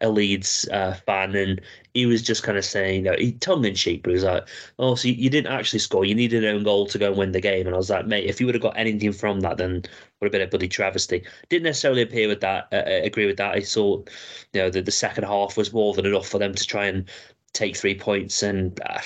a 0.00 0.08
Leeds 0.08 0.68
uh, 0.72 0.94
fan, 1.06 1.34
and 1.36 1.60
he 1.94 2.06
was 2.06 2.22
just 2.22 2.42
kind 2.42 2.58
of 2.58 2.64
saying, 2.64 3.04
you 3.04 3.10
know, 3.10 3.16
he 3.16 3.32
tongue 3.32 3.64
in 3.64 3.74
cheek, 3.74 4.02
but 4.02 4.10
he 4.10 4.14
was 4.14 4.24
like, 4.24 4.48
"Oh, 4.78 4.94
so 4.96 5.08
you 5.08 5.30
didn't 5.30 5.52
actually 5.52 5.78
score. 5.78 6.04
You 6.04 6.14
needed 6.14 6.44
an 6.44 6.54
own 6.56 6.64
goal 6.64 6.86
to 6.86 6.98
go 6.98 7.08
and 7.08 7.16
win 7.16 7.32
the 7.32 7.40
game." 7.40 7.66
And 7.66 7.74
I 7.74 7.78
was 7.78 7.90
like, 7.90 8.06
"Mate, 8.06 8.26
if 8.26 8.40
you 8.40 8.46
would 8.46 8.54
have 8.54 8.62
got 8.62 8.76
anything 8.76 9.12
from 9.12 9.40
that, 9.40 9.56
then 9.58 9.82
would 10.24 10.32
have 10.32 10.40
been 10.40 10.48
a 10.48 10.50
bloody 10.50 10.68
travesty." 10.68 11.22
Didn't 11.48 11.64
necessarily 11.64 12.02
appear 12.02 12.28
with 12.28 12.40
that. 12.40 12.68
Uh, 12.72 12.76
uh 12.76 13.00
agree 13.04 13.26
with 13.26 13.36
that. 13.36 13.54
I 13.54 13.60
thought, 13.60 14.10
you 14.52 14.62
know, 14.62 14.70
that 14.70 14.84
the 14.84 14.90
second 14.90 15.24
half 15.24 15.56
was 15.56 15.72
more 15.72 15.94
than 15.94 16.06
enough 16.06 16.28
for 16.28 16.38
them 16.38 16.54
to 16.54 16.66
try 16.66 16.86
and 16.86 17.08
take 17.52 17.76
three 17.76 17.94
points, 17.94 18.42
and 18.42 18.80
uh, 18.84 19.00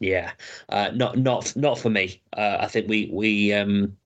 yeah, 0.00 0.32
uh, 0.68 0.90
not 0.94 1.18
not 1.18 1.54
not 1.56 1.78
for 1.78 1.90
me. 1.90 2.22
Uh, 2.36 2.58
I 2.60 2.68
think 2.68 2.88
we 2.88 3.10
we 3.12 3.52
um, 3.52 3.96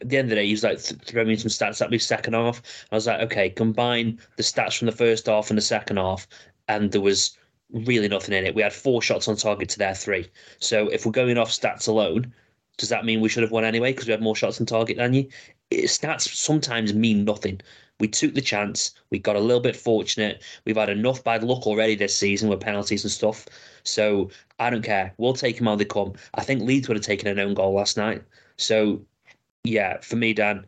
at 0.00 0.08
the 0.08 0.16
end 0.16 0.26
of 0.26 0.30
the 0.30 0.36
day, 0.36 0.46
he 0.46 0.52
was 0.52 0.62
like 0.62 0.78
throwing 0.78 1.28
me 1.28 1.36
some 1.36 1.50
stats 1.50 1.82
at 1.82 1.90
me 1.90 1.98
second 1.98 2.34
half. 2.34 2.62
I 2.90 2.94
was 2.94 3.06
like, 3.06 3.20
okay, 3.20 3.50
combine 3.50 4.18
the 4.36 4.42
stats 4.42 4.78
from 4.78 4.86
the 4.86 4.92
first 4.92 5.26
half 5.26 5.50
and 5.50 5.58
the 5.58 5.62
second 5.62 5.98
half, 5.98 6.26
and 6.68 6.90
there 6.92 7.00
was 7.00 7.36
really 7.72 8.08
nothing 8.08 8.34
in 8.34 8.46
it. 8.46 8.54
We 8.54 8.62
had 8.62 8.72
four 8.72 9.02
shots 9.02 9.28
on 9.28 9.36
target 9.36 9.68
to 9.70 9.78
their 9.78 9.94
three. 9.94 10.28
So 10.58 10.88
if 10.88 11.04
we're 11.04 11.12
going 11.12 11.38
off 11.38 11.50
stats 11.50 11.88
alone, 11.88 12.32
does 12.78 12.88
that 12.88 13.04
mean 13.04 13.20
we 13.20 13.28
should 13.28 13.42
have 13.42 13.52
won 13.52 13.64
anyway 13.64 13.92
because 13.92 14.06
we 14.06 14.12
had 14.12 14.22
more 14.22 14.36
shots 14.36 14.60
on 14.60 14.66
target 14.66 14.96
than 14.96 15.14
you? 15.14 15.28
Stats 15.72 16.34
sometimes 16.34 16.94
mean 16.94 17.24
nothing. 17.24 17.60
We 18.00 18.08
took 18.08 18.34
the 18.34 18.40
chance. 18.40 18.94
We 19.10 19.18
got 19.18 19.36
a 19.36 19.40
little 19.40 19.60
bit 19.60 19.76
fortunate. 19.76 20.42
We've 20.64 20.76
had 20.76 20.88
enough 20.88 21.22
bad 21.22 21.44
luck 21.44 21.66
already 21.66 21.94
this 21.94 22.16
season 22.16 22.48
with 22.48 22.60
penalties 22.60 23.04
and 23.04 23.12
stuff. 23.12 23.46
So 23.84 24.30
I 24.58 24.70
don't 24.70 24.82
care. 24.82 25.12
We'll 25.18 25.34
take 25.34 25.58
them 25.58 25.66
how 25.66 25.76
they 25.76 25.84
come. 25.84 26.14
I 26.34 26.42
think 26.42 26.62
Leeds 26.62 26.88
would 26.88 26.96
have 26.96 27.04
taken 27.04 27.28
an 27.28 27.38
own 27.38 27.54
goal 27.54 27.74
last 27.74 27.96
night. 27.96 28.22
So 28.56 29.02
yeah, 29.64 30.00
for 30.00 30.16
me, 30.16 30.32
Dan, 30.32 30.66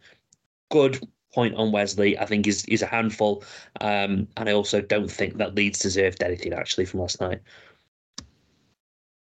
good 0.70 1.00
point 1.32 1.54
on 1.54 1.72
Wesley. 1.72 2.18
I 2.18 2.26
think 2.26 2.44
he's, 2.44 2.62
he's 2.64 2.82
a 2.82 2.86
handful. 2.86 3.42
Um, 3.80 4.28
and 4.36 4.48
I 4.48 4.52
also 4.52 4.82
don't 4.82 5.10
think 5.10 5.38
that 5.38 5.54
Leeds 5.54 5.78
deserved 5.78 6.22
anything 6.22 6.52
actually 6.52 6.84
from 6.84 7.00
last 7.00 7.20
night. 7.20 7.40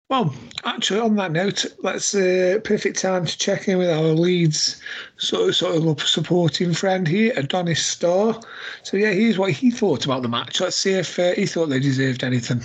Well, 0.07 0.35
actually, 0.65 0.99
on 0.99 1.15
that 1.15 1.31
note, 1.31 1.65
let's 1.79 2.13
uh, 2.13 2.59
perfect 2.63 2.99
time 2.99 3.25
to 3.25 3.37
check 3.37 3.67
in 3.67 3.79
with 3.79 3.89
our 3.89 4.03
Leeds 4.03 4.79
sort 5.17 5.49
of, 5.49 5.55
sort 5.55 5.99
of 5.99 6.07
supporting 6.07 6.75
friend 6.75 7.07
here, 7.07 7.33
Adonis 7.35 7.83
Starr. 7.83 8.39
So 8.83 8.97
yeah, 8.97 9.11
here's 9.11 9.39
what 9.39 9.49
he 9.51 9.71
thought 9.71 10.05
about 10.05 10.21
the 10.21 10.29
match. 10.29 10.61
Let's 10.61 10.75
see 10.75 10.93
if 10.93 11.17
uh, 11.17 11.33
he 11.33 11.47
thought 11.47 11.69
they 11.69 11.79
deserved 11.79 12.23
anything. 12.23 12.61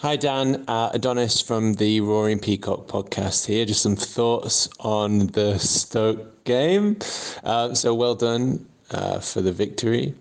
Hi, 0.00 0.16
Dan. 0.16 0.64
Uh, 0.68 0.90
Adonis 0.94 1.42
from 1.42 1.74
the 1.74 2.00
Roaring 2.00 2.38
Peacock 2.38 2.86
podcast 2.86 3.44
here. 3.44 3.66
Just 3.66 3.82
some 3.82 3.96
thoughts 3.96 4.70
on 4.80 5.26
the 5.28 5.58
Stoke 5.58 6.44
game. 6.44 6.98
Uh, 7.42 7.74
so 7.74 7.94
well 7.94 8.14
done 8.14 8.66
uh, 8.90 9.18
for 9.18 9.42
the 9.42 9.52
victory. 9.52 10.14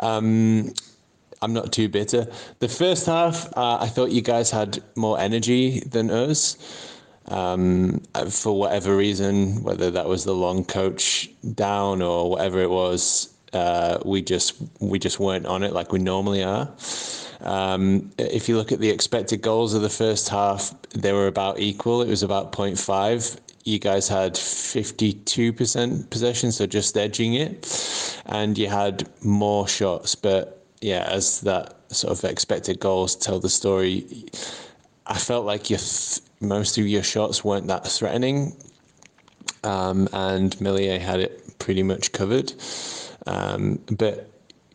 Um, 0.00 0.74
I'm 1.42 1.52
not 1.52 1.72
too 1.72 1.88
bitter. 1.88 2.26
The 2.60 2.68
first 2.68 3.06
half, 3.06 3.46
uh, 3.56 3.78
I 3.80 3.88
thought 3.88 4.10
you 4.10 4.22
guys 4.22 4.50
had 4.50 4.82
more 4.94 5.18
energy 5.18 5.80
than 5.80 6.10
us. 6.10 6.56
Um, 7.28 8.02
for 8.30 8.56
whatever 8.56 8.96
reason, 8.96 9.62
whether 9.64 9.90
that 9.90 10.06
was 10.06 10.24
the 10.24 10.34
long 10.34 10.64
coach 10.64 11.28
down 11.54 12.00
or 12.00 12.30
whatever 12.30 12.60
it 12.60 12.70
was, 12.70 13.34
uh, 13.52 13.98
we 14.04 14.22
just 14.22 14.54
we 14.80 14.98
just 14.98 15.18
weren't 15.18 15.46
on 15.46 15.62
it 15.62 15.72
like 15.72 15.92
we 15.92 15.98
normally 15.98 16.44
are. 16.44 16.70
Um, 17.40 18.10
if 18.18 18.48
you 18.48 18.56
look 18.56 18.72
at 18.72 18.80
the 18.80 18.90
expected 18.90 19.42
goals 19.42 19.74
of 19.74 19.82
the 19.82 19.90
first 19.90 20.28
half, 20.28 20.74
they 20.90 21.12
were 21.12 21.26
about 21.26 21.58
equal. 21.58 22.02
It 22.02 22.08
was 22.08 22.22
about 22.22 22.52
0.5. 22.52 23.38
You 23.64 23.78
guys 23.78 24.08
had 24.08 24.34
52% 24.34 26.10
possession, 26.10 26.52
so 26.52 26.66
just 26.66 26.96
edging 26.96 27.34
it. 27.34 28.20
And 28.26 28.56
you 28.56 28.68
had 28.68 29.08
more 29.22 29.66
shots. 29.66 30.14
But 30.14 30.55
yeah, 30.80 31.06
as 31.10 31.40
that 31.42 31.74
sort 31.90 32.18
of 32.18 32.24
expected 32.24 32.80
goals 32.80 33.16
tell 33.16 33.40
the 33.40 33.48
story, 33.48 34.26
I 35.06 35.18
felt 35.18 35.46
like 35.46 35.70
your 35.70 35.78
th- 35.78 36.20
most 36.40 36.78
of 36.78 36.86
your 36.86 37.02
shots 37.02 37.44
weren't 37.44 37.66
that 37.68 37.86
threatening. 37.86 38.56
Um, 39.64 40.08
and 40.12 40.58
Meslier 40.60 40.98
had 40.98 41.20
it 41.20 41.58
pretty 41.58 41.82
much 41.82 42.12
covered. 42.12 42.52
Um, 43.26 43.80
but 43.90 44.30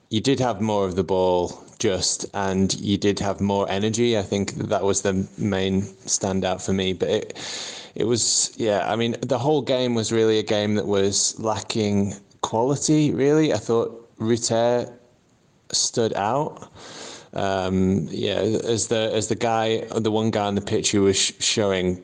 you 0.09 0.19
did 0.19 0.39
have 0.39 0.59
more 0.59 0.85
of 0.85 0.95
the 0.95 1.03
ball 1.03 1.63
just 1.79 2.25
and 2.35 2.73
you 2.79 2.97
did 2.97 3.17
have 3.19 3.41
more 3.41 3.69
energy. 3.69 4.17
I 4.17 4.21
think 4.21 4.53
that 4.55 4.83
was 4.83 5.01
the 5.01 5.27
main 5.37 5.81
standout 6.05 6.63
for 6.63 6.73
me. 6.73 6.93
But 6.93 7.09
it 7.09 7.39
it 7.95 8.03
was 8.05 8.53
yeah, 8.57 8.91
I 8.91 8.95
mean 8.95 9.15
the 9.21 9.39
whole 9.39 9.61
game 9.61 9.95
was 9.95 10.11
really 10.11 10.37
a 10.37 10.43
game 10.43 10.75
that 10.75 10.85
was 10.85 11.39
lacking 11.39 12.13
quality, 12.41 13.11
really. 13.11 13.53
I 13.53 13.57
thought 13.57 14.09
Rutter 14.17 14.93
stood 15.71 16.13
out. 16.13 16.71
Um, 17.33 18.07
yeah, 18.11 18.35
as 18.35 18.87
the 18.87 19.11
as 19.13 19.27
the 19.27 19.35
guy, 19.35 19.85
the 19.95 20.11
one 20.11 20.31
guy 20.31 20.45
on 20.45 20.55
the 20.55 20.61
pitch 20.61 20.91
who 20.91 21.03
was 21.03 21.17
showing 21.17 22.03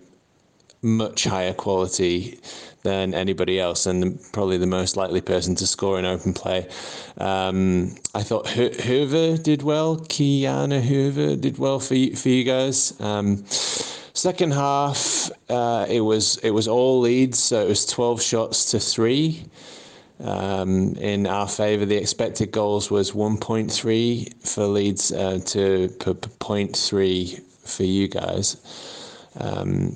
much 0.82 1.24
higher 1.26 1.54
quality 1.54 2.40
than 2.84 3.14
anybody 3.14 3.60
else, 3.60 3.86
and 3.86 4.18
probably 4.32 4.58
the 4.58 4.68
most 4.68 4.96
likely 4.96 5.20
person 5.20 5.56
to 5.56 5.68
score 5.68 6.00
in 6.00 6.06
open 6.06 6.34
play. 6.34 6.68
Um, 7.18 7.96
I 8.16 8.24
thought 8.24 8.48
Hoever 8.48 9.38
did 9.38 9.64
well. 9.64 9.98
Ki-Jana 10.08 10.82
did 11.36 11.58
well 11.58 11.80
for 11.80 11.96
you, 11.96 12.16
for 12.16 12.30
you 12.30 12.44
guys. 12.46 12.98
Um, 13.02 13.44
second 13.48 14.54
half, 14.54 15.30
uh, 15.50 15.86
it 15.90 16.02
was 16.02 16.38
it 16.38 16.52
was 16.52 16.68
all 16.68 17.02
Leeds, 17.02 17.40
so 17.40 17.62
it 17.62 17.68
was 17.68 17.86
twelve 17.86 18.22
shots 18.22 18.72
to 18.72 18.80
three. 18.80 19.44
Um, 20.20 20.96
in 20.96 21.28
our 21.28 21.48
favour. 21.48 21.86
The 21.86 21.96
expected 21.96 22.52
goals 22.52 22.90
was 22.90 23.12
1.3 23.12 24.48
for 24.48 24.66
Leeds 24.66 25.12
uh, 25.12 25.40
to 25.46 25.90
0.3 25.90 27.42
for 27.64 27.84
you 27.84 28.08
guys. 28.08 28.58
Um, 29.40 29.96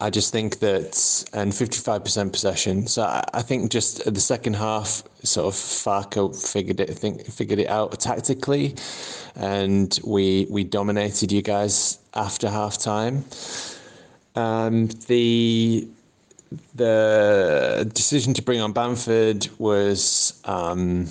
I 0.00 0.10
just 0.10 0.32
think 0.32 0.58
that, 0.58 1.24
and 1.32 1.52
55% 1.52 2.32
possession. 2.32 2.86
So 2.86 3.02
I, 3.02 3.24
I 3.32 3.42
think 3.42 3.70
just 3.70 4.04
the 4.12 4.20
second 4.20 4.54
half, 4.54 5.02
sort 5.22 5.46
of 5.46 5.54
Farke 5.54 6.34
figured 6.36 6.80
it, 6.80 6.90
think, 6.90 7.26
figured 7.26 7.58
it 7.58 7.68
out 7.68 7.98
tactically, 8.00 8.74
and 9.36 9.98
we 10.04 10.46
we 10.50 10.64
dominated 10.64 11.32
you 11.32 11.42
guys 11.42 11.98
after 12.14 12.50
half 12.50 12.76
time. 12.78 13.24
Um, 14.34 14.88
the 15.06 15.88
the 16.74 17.90
decision 17.94 18.34
to 18.34 18.42
bring 18.42 18.60
on 18.60 18.72
Bamford 18.72 19.48
was, 19.58 20.40
um, 20.44 21.06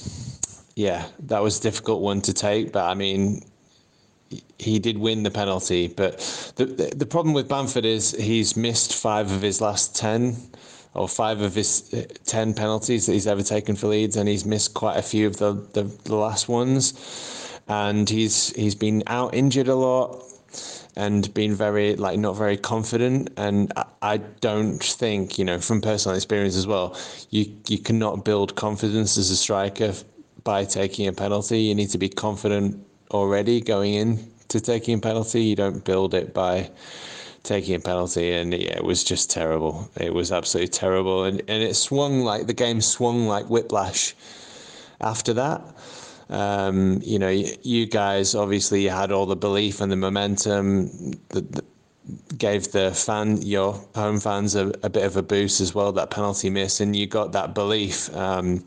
yeah, 0.75 1.05
that 1.19 1.41
was 1.41 1.59
a 1.59 1.61
difficult 1.61 2.01
one 2.01 2.21
to 2.21 2.33
take. 2.33 2.71
But 2.71 2.85
I 2.89 2.93
mean, 2.93 3.41
he 4.59 4.79
did 4.79 4.97
win 4.97 5.23
the 5.23 5.31
penalty. 5.31 5.87
But 5.87 6.19
the, 6.55 6.65
the, 6.65 6.93
the 6.95 7.05
problem 7.05 7.33
with 7.33 7.47
Bamford 7.47 7.85
is 7.85 8.11
he's 8.11 8.55
missed 8.55 8.95
five 8.95 9.31
of 9.31 9.41
his 9.41 9.61
last 9.61 9.95
ten, 9.95 10.35
or 10.93 11.07
five 11.07 11.41
of 11.41 11.55
his 11.55 11.93
uh, 11.93 12.03
ten 12.25 12.53
penalties 12.53 13.05
that 13.05 13.13
he's 13.13 13.27
ever 13.27 13.43
taken 13.43 13.75
for 13.75 13.87
Leeds, 13.87 14.15
and 14.15 14.27
he's 14.27 14.45
missed 14.45 14.73
quite 14.73 14.97
a 14.97 15.01
few 15.01 15.27
of 15.27 15.37
the, 15.37 15.53
the, 15.73 15.83
the 16.03 16.15
last 16.15 16.49
ones. 16.49 17.59
And 17.67 18.09
he's 18.09 18.53
he's 18.55 18.75
been 18.75 19.03
out 19.07 19.33
injured 19.33 19.69
a 19.69 19.75
lot 19.75 20.32
and 20.95 21.33
been 21.33 21.55
very 21.55 21.95
like 21.95 22.19
not 22.19 22.35
very 22.35 22.57
confident. 22.57 23.29
And 23.37 23.71
I 24.01 24.17
don't 24.17 24.83
think 24.83 25.37
you 25.37 25.45
know 25.45 25.59
from 25.59 25.81
personal 25.81 26.15
experience 26.15 26.55
as 26.55 26.67
well 26.67 26.97
you 27.29 27.55
you 27.67 27.79
cannot 27.79 28.25
build 28.25 28.55
confidence 28.55 29.17
as 29.17 29.29
a 29.29 29.37
striker 29.37 29.93
by 30.43 30.65
taking 30.65 31.07
a 31.07 31.13
penalty. 31.13 31.61
You 31.61 31.75
need 31.75 31.89
to 31.89 31.97
be 31.97 32.09
confident 32.09 32.85
already 33.11 33.61
going 33.61 33.93
in 33.93 34.31
to 34.49 34.59
taking 34.59 34.97
a 34.97 34.99
penalty. 34.99 35.43
You 35.43 35.55
don't 35.55 35.83
build 35.83 36.13
it 36.13 36.33
by 36.33 36.69
taking 37.43 37.75
a 37.75 37.79
penalty. 37.79 38.31
And 38.31 38.53
yeah, 38.53 38.77
it 38.77 38.83
was 38.83 39.03
just 39.03 39.29
terrible. 39.29 39.89
It 39.97 40.13
was 40.13 40.31
absolutely 40.31 40.69
terrible. 40.69 41.23
And 41.23 41.41
and 41.47 41.63
it 41.63 41.75
swung 41.75 42.21
like 42.21 42.47
the 42.47 42.53
game 42.53 42.81
swung 42.81 43.27
like 43.27 43.45
whiplash 43.47 44.15
after 45.01 45.33
that 45.33 45.61
um, 46.33 46.99
you 47.03 47.19
know, 47.19 47.29
you 47.29 47.85
guys 47.85 48.33
obviously 48.33 48.85
had 48.85 49.11
all 49.11 49.27
the 49.27 49.35
belief 49.35 49.81
and 49.81 49.91
the 49.91 49.95
momentum 49.95 51.11
that, 51.29 51.63
gave 52.37 52.71
the 52.71 52.91
fan, 52.91 53.41
your 53.43 53.73
home 53.95 54.19
fans, 54.19 54.55
a, 54.55 54.73
a, 54.83 54.89
bit 54.89 55.05
of 55.05 55.15
a 55.15 55.21
boost 55.21 55.61
as 55.61 55.73
well. 55.73 55.91
That 55.91 56.09
penalty 56.09 56.49
miss, 56.49 56.81
and 56.81 56.95
you 56.95 57.07
got 57.07 57.31
that 57.33 57.53
belief. 57.53 58.13
Um, 58.15 58.65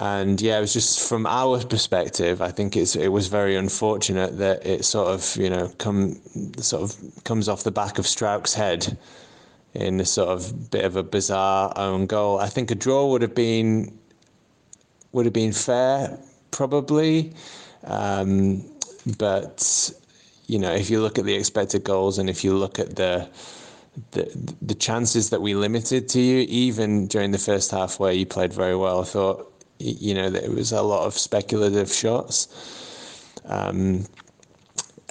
and 0.00 0.40
yeah, 0.40 0.58
it 0.58 0.60
was 0.60 0.72
just 0.72 1.08
from 1.08 1.26
our 1.26 1.64
perspective. 1.64 2.42
I 2.42 2.50
think 2.50 2.76
it's 2.76 2.96
it 2.96 3.08
was 3.08 3.28
very 3.28 3.56
unfortunate 3.56 4.36
that 4.38 4.66
it 4.66 4.84
sort 4.84 5.08
of 5.08 5.36
you 5.36 5.48
know 5.48 5.72
come 5.78 6.20
sort 6.58 6.82
of 6.82 7.24
comes 7.24 7.48
off 7.48 7.62
the 7.62 7.70
back 7.70 7.98
of 7.98 8.04
Struijk's 8.04 8.52
head 8.52 8.98
in 9.74 10.00
a 10.00 10.04
sort 10.04 10.28
of 10.28 10.70
bit 10.70 10.84
of 10.84 10.96
a 10.96 11.02
bizarre 11.02 11.72
own 11.76 12.06
goal. 12.06 12.38
I 12.40 12.48
think 12.48 12.70
a 12.70 12.74
draw 12.74 13.06
would 13.10 13.22
have 13.22 13.34
been 13.34 13.96
would 15.12 15.24
have 15.24 15.32
been 15.32 15.52
fair 15.52 16.18
probably. 16.50 17.32
Um, 17.84 18.64
but 19.18 19.90
you 20.46 20.58
know, 20.58 20.72
if 20.72 20.90
you 20.90 21.00
look 21.00 21.18
at 21.18 21.24
the 21.24 21.34
expected 21.34 21.84
goals 21.84 22.18
and 22.18 22.28
if 22.28 22.42
you 22.42 22.54
look 22.54 22.78
at 22.78 22.96
the 22.96 23.28
the 24.12 24.54
the 24.62 24.74
chances 24.74 25.30
that 25.30 25.42
we 25.42 25.54
limited 25.54 26.08
to 26.10 26.20
you, 26.20 26.46
even 26.48 27.06
during 27.06 27.30
the 27.30 27.38
first 27.38 27.70
half 27.70 27.98
where 27.98 28.12
you 28.12 28.26
played 28.26 28.52
very 28.52 28.76
well, 28.76 29.00
I 29.00 29.04
thought 29.04 29.52
you 29.78 30.14
know 30.14 30.30
that 30.30 30.44
it 30.44 30.50
was 30.50 30.72
a 30.72 30.82
lot 30.82 31.06
of 31.06 31.16
speculative 31.16 31.92
shots. 31.92 32.48
Um, 33.44 34.06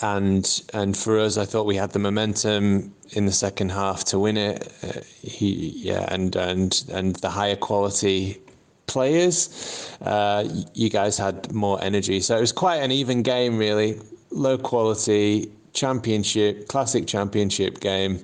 and 0.01 0.61
and 0.73 0.95
for 0.95 1.19
us, 1.19 1.37
I 1.37 1.45
thought 1.45 1.65
we 1.65 1.75
had 1.75 1.91
the 1.91 1.99
momentum 1.99 2.93
in 3.13 3.25
the 3.25 3.31
second 3.31 3.71
half 3.71 4.03
to 4.05 4.19
win 4.19 4.37
it. 4.37 4.71
Uh, 4.83 5.01
he 5.21 5.71
yeah, 5.75 6.05
and 6.09 6.35
and 6.35 6.83
and 6.91 7.15
the 7.17 7.29
higher 7.29 7.55
quality 7.55 8.39
players. 8.87 9.95
Uh, 10.01 10.47
you 10.73 10.89
guys 10.89 11.17
had 11.17 11.51
more 11.53 11.81
energy, 11.83 12.19
so 12.19 12.37
it 12.37 12.41
was 12.41 12.51
quite 12.51 12.77
an 12.77 12.91
even 12.91 13.21
game, 13.21 13.57
really. 13.57 13.99
Low 14.31 14.57
quality 14.57 15.51
championship, 15.73 16.67
classic 16.67 17.07
championship 17.07 17.79
game. 17.79 18.19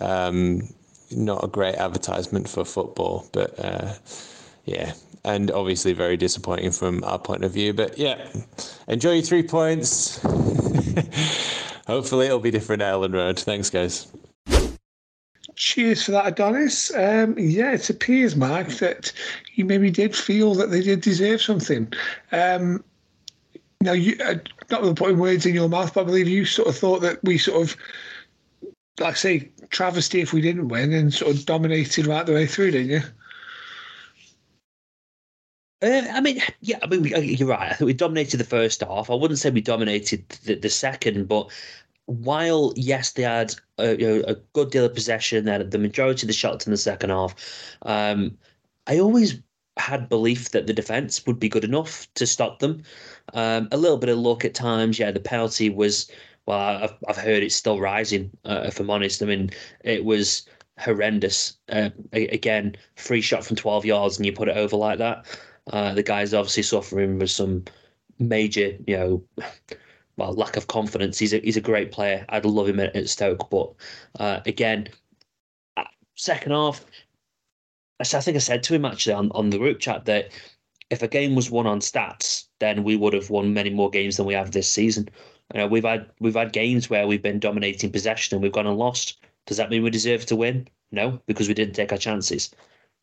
Um, 0.00 0.68
not 1.10 1.44
a 1.44 1.48
great 1.48 1.76
advertisement 1.76 2.48
for 2.48 2.64
football, 2.64 3.28
but 3.32 3.58
uh, 3.58 3.94
yeah, 4.64 4.92
and 5.24 5.50
obviously 5.50 5.92
very 5.92 6.16
disappointing 6.16 6.70
from 6.70 7.02
our 7.04 7.18
point 7.18 7.44
of 7.44 7.52
view. 7.52 7.72
But 7.72 7.98
yeah, 7.98 8.26
enjoy 8.88 9.14
your 9.14 9.22
three 9.22 9.42
points. 9.42 10.20
Hopefully, 11.86 12.26
it'll 12.26 12.40
be 12.40 12.50
different 12.50 12.82
at 12.82 12.94
Elland 12.94 13.14
Road. 13.14 13.38
Thanks, 13.38 13.70
guys. 13.70 14.08
Cheers 15.56 16.04
for 16.04 16.12
that, 16.12 16.26
Adonis. 16.26 16.94
Um, 16.94 17.34
yeah, 17.38 17.72
it 17.72 17.88
appears, 17.88 18.36
Mark, 18.36 18.68
that 18.74 19.12
you 19.54 19.64
maybe 19.64 19.90
did 19.90 20.14
feel 20.14 20.54
that 20.54 20.70
they 20.70 20.82
did 20.82 21.00
deserve 21.00 21.40
something. 21.40 21.92
Um, 22.30 22.84
now, 23.80 23.92
you, 23.92 24.16
uh, 24.22 24.34
not 24.70 24.96
putting 24.96 25.18
words 25.18 25.46
in 25.46 25.54
your 25.54 25.68
mouth, 25.68 25.94
but 25.94 26.02
I 26.02 26.04
believe 26.04 26.28
you 26.28 26.44
sort 26.44 26.68
of 26.68 26.76
thought 26.76 27.00
that 27.00 27.24
we 27.24 27.38
sort 27.38 27.62
of, 27.62 27.76
like 29.00 29.14
I 29.14 29.16
say, 29.16 29.50
travesty 29.70 30.20
if 30.20 30.34
we 30.34 30.42
didn't 30.42 30.68
win 30.68 30.92
and 30.92 31.12
sort 31.12 31.34
of 31.34 31.46
dominated 31.46 32.06
right 32.06 32.26
the 32.26 32.34
way 32.34 32.46
through, 32.46 32.72
didn't 32.72 32.90
you? 32.90 33.00
Uh, 35.82 36.06
I 36.10 36.20
mean, 36.20 36.40
yeah, 36.60 36.78
I 36.82 36.86
mean, 36.86 37.02
we, 37.02 37.14
uh, 37.14 37.20
you're 37.20 37.48
right. 37.48 37.72
I 37.72 37.74
think 37.74 37.86
we 37.86 37.94
dominated 37.94 38.38
the 38.38 38.44
first 38.44 38.82
half. 38.82 39.08
I 39.08 39.14
wouldn't 39.14 39.38
say 39.38 39.50
we 39.50 39.60
dominated 39.62 40.28
the, 40.44 40.56
the 40.56 40.70
second, 40.70 41.28
but 41.28 41.50
while 42.06 42.72
yes, 42.76 43.12
they 43.12 43.22
had 43.22 43.54
a, 43.78 43.96
you 43.96 44.06
know, 44.06 44.24
a 44.26 44.34
good 44.52 44.70
deal 44.70 44.84
of 44.84 44.94
possession, 44.94 45.44
they 45.44 45.62
the 45.62 45.78
majority 45.78 46.24
of 46.24 46.28
the 46.28 46.32
shots 46.32 46.66
in 46.66 46.70
the 46.70 46.76
second 46.76 47.10
half. 47.10 47.34
Um, 47.82 48.36
I 48.86 48.98
always 48.98 49.40
had 49.76 50.08
belief 50.08 50.50
that 50.50 50.66
the 50.66 50.72
defense 50.72 51.26
would 51.26 51.38
be 51.38 51.48
good 51.48 51.64
enough 51.64 52.12
to 52.14 52.26
stop 52.26 52.60
them. 52.60 52.82
Um, 53.34 53.68
a 53.72 53.76
little 53.76 53.98
bit 53.98 54.08
of 54.08 54.18
luck 54.18 54.44
at 54.44 54.54
times. 54.54 54.98
Yeah, 54.98 55.10
the 55.10 55.20
penalty 55.20 55.70
was. 55.70 56.10
Well, 56.46 56.58
I've 56.58 56.94
I've 57.08 57.16
heard 57.16 57.42
it's 57.42 57.56
still 57.56 57.80
rising. 57.80 58.30
Uh, 58.44 58.62
if 58.66 58.78
I'm 58.78 58.90
honest, 58.90 59.22
I 59.22 59.26
mean 59.26 59.50
it 59.82 60.04
was 60.04 60.46
horrendous. 60.78 61.56
Uh, 61.68 61.90
again, 62.12 62.76
free 62.94 63.20
shot 63.20 63.44
from 63.44 63.56
12 63.56 63.84
yards 63.84 64.16
and 64.16 64.26
you 64.26 64.32
put 64.32 64.48
it 64.48 64.56
over 64.56 64.76
like 64.76 64.98
that. 64.98 65.26
Uh, 65.72 65.94
the 65.94 66.02
guy's 66.02 66.34
obviously 66.34 66.62
suffering 66.62 67.18
with 67.18 67.30
some 67.30 67.64
major, 68.18 68.76
you 68.86 68.96
know, 68.96 69.22
well, 70.16 70.32
lack 70.32 70.56
of 70.56 70.66
confidence. 70.66 71.18
He's 71.18 71.34
a 71.34 71.38
he's 71.38 71.56
a 71.56 71.60
great 71.60 71.92
player. 71.92 72.24
I'd 72.28 72.44
love 72.44 72.68
him 72.68 72.80
at, 72.80 72.96
at 72.96 73.08
Stoke, 73.08 73.50
but 73.50 73.72
uh, 74.18 74.40
again, 74.46 74.88
uh, 75.76 75.84
second 76.14 76.52
half, 76.52 76.84
I 78.00 78.04
think 78.04 78.36
I 78.36 78.40
said 78.40 78.62
to 78.64 78.74
him 78.74 78.84
actually 78.84 79.14
on, 79.14 79.30
on 79.32 79.50
the 79.50 79.58
group 79.58 79.78
chat 79.78 80.06
that 80.06 80.30
if 80.90 81.02
a 81.02 81.08
game 81.08 81.34
was 81.34 81.50
won 81.50 81.66
on 81.66 81.80
stats, 81.80 82.46
then 82.60 82.84
we 82.84 82.96
would 82.96 83.12
have 83.12 83.30
won 83.30 83.52
many 83.52 83.70
more 83.70 83.90
games 83.90 84.16
than 84.16 84.26
we 84.26 84.34
have 84.34 84.52
this 84.52 84.70
season. 84.70 85.08
You 85.54 85.60
know, 85.60 85.66
we've 85.66 85.84
had 85.84 86.10
we've 86.20 86.34
had 86.34 86.52
games 86.52 86.88
where 86.88 87.06
we've 87.06 87.22
been 87.22 87.38
dominating 87.40 87.92
possession 87.92 88.34
and 88.34 88.42
we've 88.42 88.52
gone 88.52 88.66
and 88.66 88.78
lost. 88.78 89.18
Does 89.46 89.58
that 89.58 89.70
mean 89.70 89.82
we 89.82 89.90
deserve 89.90 90.26
to 90.26 90.36
win? 90.36 90.68
No, 90.92 91.20
because 91.26 91.48
we 91.48 91.54
didn't 91.54 91.74
take 91.74 91.92
our 91.92 91.98
chances. 91.98 92.50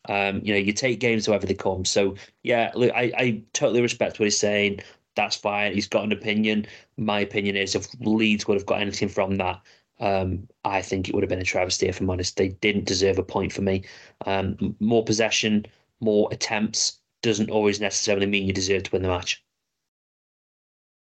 Um, 0.08 0.40
you 0.44 0.52
know, 0.52 0.58
you 0.58 0.72
take 0.72 1.00
games 1.00 1.26
however 1.26 1.46
they 1.46 1.54
come. 1.54 1.84
So 1.84 2.16
yeah, 2.42 2.72
look, 2.74 2.92
I, 2.94 3.12
I 3.16 3.42
totally 3.52 3.80
respect 3.80 4.18
what 4.18 4.24
he's 4.24 4.38
saying 4.38 4.80
that's 5.14 5.36
fine. 5.36 5.72
He's 5.72 5.88
got 5.88 6.04
an 6.04 6.12
opinion. 6.12 6.66
My 6.96 7.20
opinion 7.20 7.56
is 7.56 7.74
if 7.74 7.88
Leeds 8.00 8.46
would 8.46 8.56
have 8.56 8.66
got 8.66 8.80
anything 8.80 9.08
from 9.08 9.36
that, 9.36 9.60
um, 10.00 10.48
I 10.64 10.82
think 10.82 11.08
it 11.08 11.14
would 11.14 11.22
have 11.22 11.30
been 11.30 11.40
a 11.40 11.44
travesty, 11.44 11.86
if 11.86 12.00
I'm 12.00 12.10
honest. 12.10 12.36
They 12.36 12.48
didn't 12.48 12.86
deserve 12.86 13.18
a 13.18 13.22
point 13.22 13.52
for 13.52 13.62
me. 13.62 13.84
Um, 14.26 14.76
more 14.80 15.04
possession, 15.04 15.66
more 16.00 16.28
attempts 16.32 17.00
doesn't 17.22 17.50
always 17.50 17.80
necessarily 17.80 18.26
mean 18.26 18.46
you 18.46 18.52
deserve 18.52 18.82
to 18.84 18.90
win 18.90 19.02
the 19.02 19.08
match. 19.08 19.42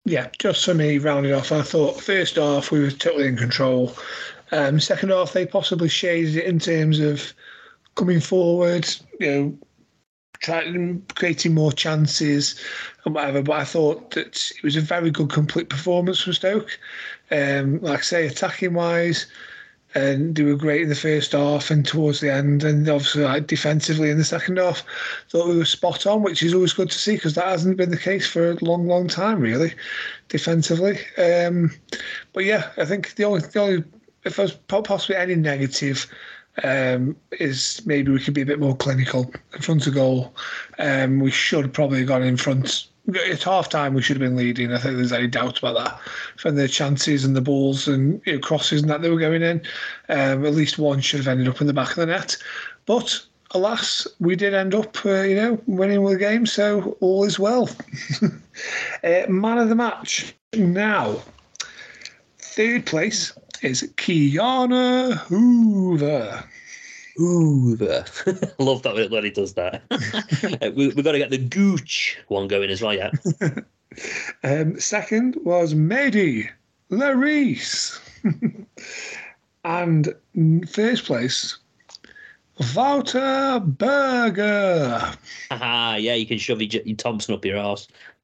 Yeah, 0.05 0.29
just 0.37 0.65
for 0.65 0.73
me, 0.73 0.97
rounding 0.97 1.33
off, 1.33 1.51
I 1.51 1.61
thought 1.61 2.01
first 2.01 2.35
half 2.35 2.71
we 2.71 2.81
were 2.81 2.91
totally 2.91 3.27
in 3.27 3.37
control. 3.37 3.95
Um, 4.51 4.79
second 4.79 5.09
half, 5.09 5.31
they 5.31 5.45
possibly 5.45 5.87
shaded 5.87 6.35
it 6.35 6.45
in 6.45 6.59
terms 6.59 6.99
of 6.99 7.33
coming 7.95 8.19
forward, 8.19 8.87
you 9.19 9.31
know, 9.31 9.57
trying 10.43 11.01
creating 11.15 11.55
more 11.55 11.71
chances 11.71 12.59
and 13.05 13.15
whatever. 13.15 13.41
But 13.41 13.59
I 13.59 13.63
thought 13.63 14.11
that 14.11 14.51
it 14.55 14.63
was 14.63 14.75
a 14.75 14.81
very 14.81 15.09
good 15.09 15.31
complete 15.31 15.69
performance 15.69 16.21
from 16.21 16.33
Stoke. 16.33 16.79
Um, 17.31 17.81
like 17.81 17.99
I 17.99 18.03
say, 18.03 18.27
attacking 18.27 18.75
wise, 18.75 19.25
and 19.95 20.35
they 20.35 20.43
were 20.43 20.55
great 20.55 20.81
in 20.81 20.89
the 20.89 20.95
first 20.95 21.31
half 21.31 21.71
and 21.71 21.85
towards 21.85 22.19
the 22.19 22.31
end, 22.31 22.63
and 22.63 22.87
obviously 22.89 23.23
like 23.23 23.47
defensively 23.47 24.09
in 24.09 24.17
the 24.17 24.25
second 24.25 24.57
half, 24.57 24.83
thought 25.29 25.47
we 25.47 25.57
were 25.57 25.65
spot 25.65 26.05
on, 26.05 26.21
which 26.21 26.43
is 26.43 26.53
always 26.53 26.73
good 26.73 26.89
to 26.91 26.97
see 26.97 27.15
because 27.15 27.35
that 27.35 27.45
hasn't 27.45 27.77
been 27.77 27.91
the 27.91 27.97
case 27.97 28.27
for 28.27 28.51
a 28.51 28.63
long, 28.63 28.87
long 28.87 29.07
time 29.07 29.39
really, 29.39 29.73
defensively. 30.29 30.99
Um, 31.17 31.71
but 32.33 32.45
yeah, 32.45 32.71
I 32.77 32.85
think 32.85 33.15
the 33.15 33.23
only 33.23 33.41
the 33.41 33.59
only 33.59 33.83
if 34.25 34.37
there's 34.37 34.53
possibly 34.53 35.15
any 35.15 35.35
negative 35.35 36.07
um, 36.63 37.15
is 37.39 37.81
maybe 37.85 38.11
we 38.11 38.19
could 38.19 38.33
be 38.33 38.41
a 38.41 38.45
bit 38.45 38.59
more 38.59 38.75
clinical 38.75 39.31
in 39.53 39.61
front 39.61 39.87
of 39.87 39.93
goal. 39.93 40.35
Um, 40.79 41.19
we 41.19 41.31
should 41.31 41.73
probably 41.73 41.99
have 41.99 42.07
gone 42.07 42.23
in 42.23 42.37
front 42.37 42.87
at 43.29 43.43
half 43.43 43.69
time 43.69 43.93
we 43.93 44.01
should 44.01 44.15
have 44.15 44.27
been 44.27 44.37
leading. 44.37 44.71
I 44.71 44.77
think 44.77 44.95
there's 44.95 45.11
any 45.11 45.27
doubt 45.27 45.59
about 45.59 45.75
that. 45.75 45.99
From 46.37 46.55
the 46.55 46.67
chances 46.67 47.25
and 47.25 47.35
the 47.35 47.41
balls 47.41 47.87
and 47.87 48.21
you 48.25 48.33
know, 48.33 48.39
crosses 48.39 48.81
and 48.81 48.89
that 48.89 49.01
they 49.01 49.09
were 49.09 49.19
going 49.19 49.41
in, 49.41 49.61
um, 50.09 50.45
at 50.45 50.53
least 50.53 50.79
one 50.79 51.01
should 51.01 51.19
have 51.19 51.27
ended 51.27 51.47
up 51.47 51.59
in 51.59 51.67
the 51.67 51.73
back 51.73 51.89
of 51.89 51.95
the 51.95 52.05
net. 52.05 52.37
But 52.85 53.21
alas, 53.51 54.07
we 54.19 54.35
did 54.35 54.53
end 54.53 54.73
up, 54.73 55.05
uh, 55.05 55.21
you 55.21 55.35
know, 55.35 55.61
winning 55.67 56.03
the 56.03 56.17
game, 56.17 56.45
so 56.45 56.97
all 57.01 57.23
is 57.25 57.39
well. 57.39 57.69
uh, 59.03 59.23
man 59.27 59.57
of 59.57 59.69
the 59.69 59.75
match 59.75 60.33
now. 60.53 61.17
Third 62.37 62.85
place 62.85 63.33
is 63.63 63.89
Ki-Jana 63.97 65.15
Hoever. 65.15 66.43
Love 68.59 68.81
that 68.81 69.07
when 69.11 69.23
he 69.23 69.29
does 69.29 69.53
that. 69.53 69.83
we, 70.75 70.85
have 70.85 71.03
got 71.03 71.11
to 71.11 71.17
get 71.19 71.29
the 71.29 71.37
Gooch 71.37 72.17
one 72.27 72.47
going 72.47 72.69
as 72.69 72.81
well, 72.81 72.93
yeah. 72.93 73.11
um, 74.43 74.79
second 74.79 75.37
was 75.43 75.73
Mehdi 75.73 76.49
Léris. 76.91 77.99
and 79.63 80.13
first 80.69 81.05
place, 81.05 81.57
Wouter 82.75 83.59
Burger. 83.65 85.11
Aha, 85.49 85.95
yeah, 85.95 86.13
you 86.13 86.27
can 86.27 86.37
shove 86.37 86.61
your, 86.61 86.83
your 86.83 86.95
Thompson 86.95 87.33
up 87.33 87.43
your 87.43 87.57
ass. 87.57 87.87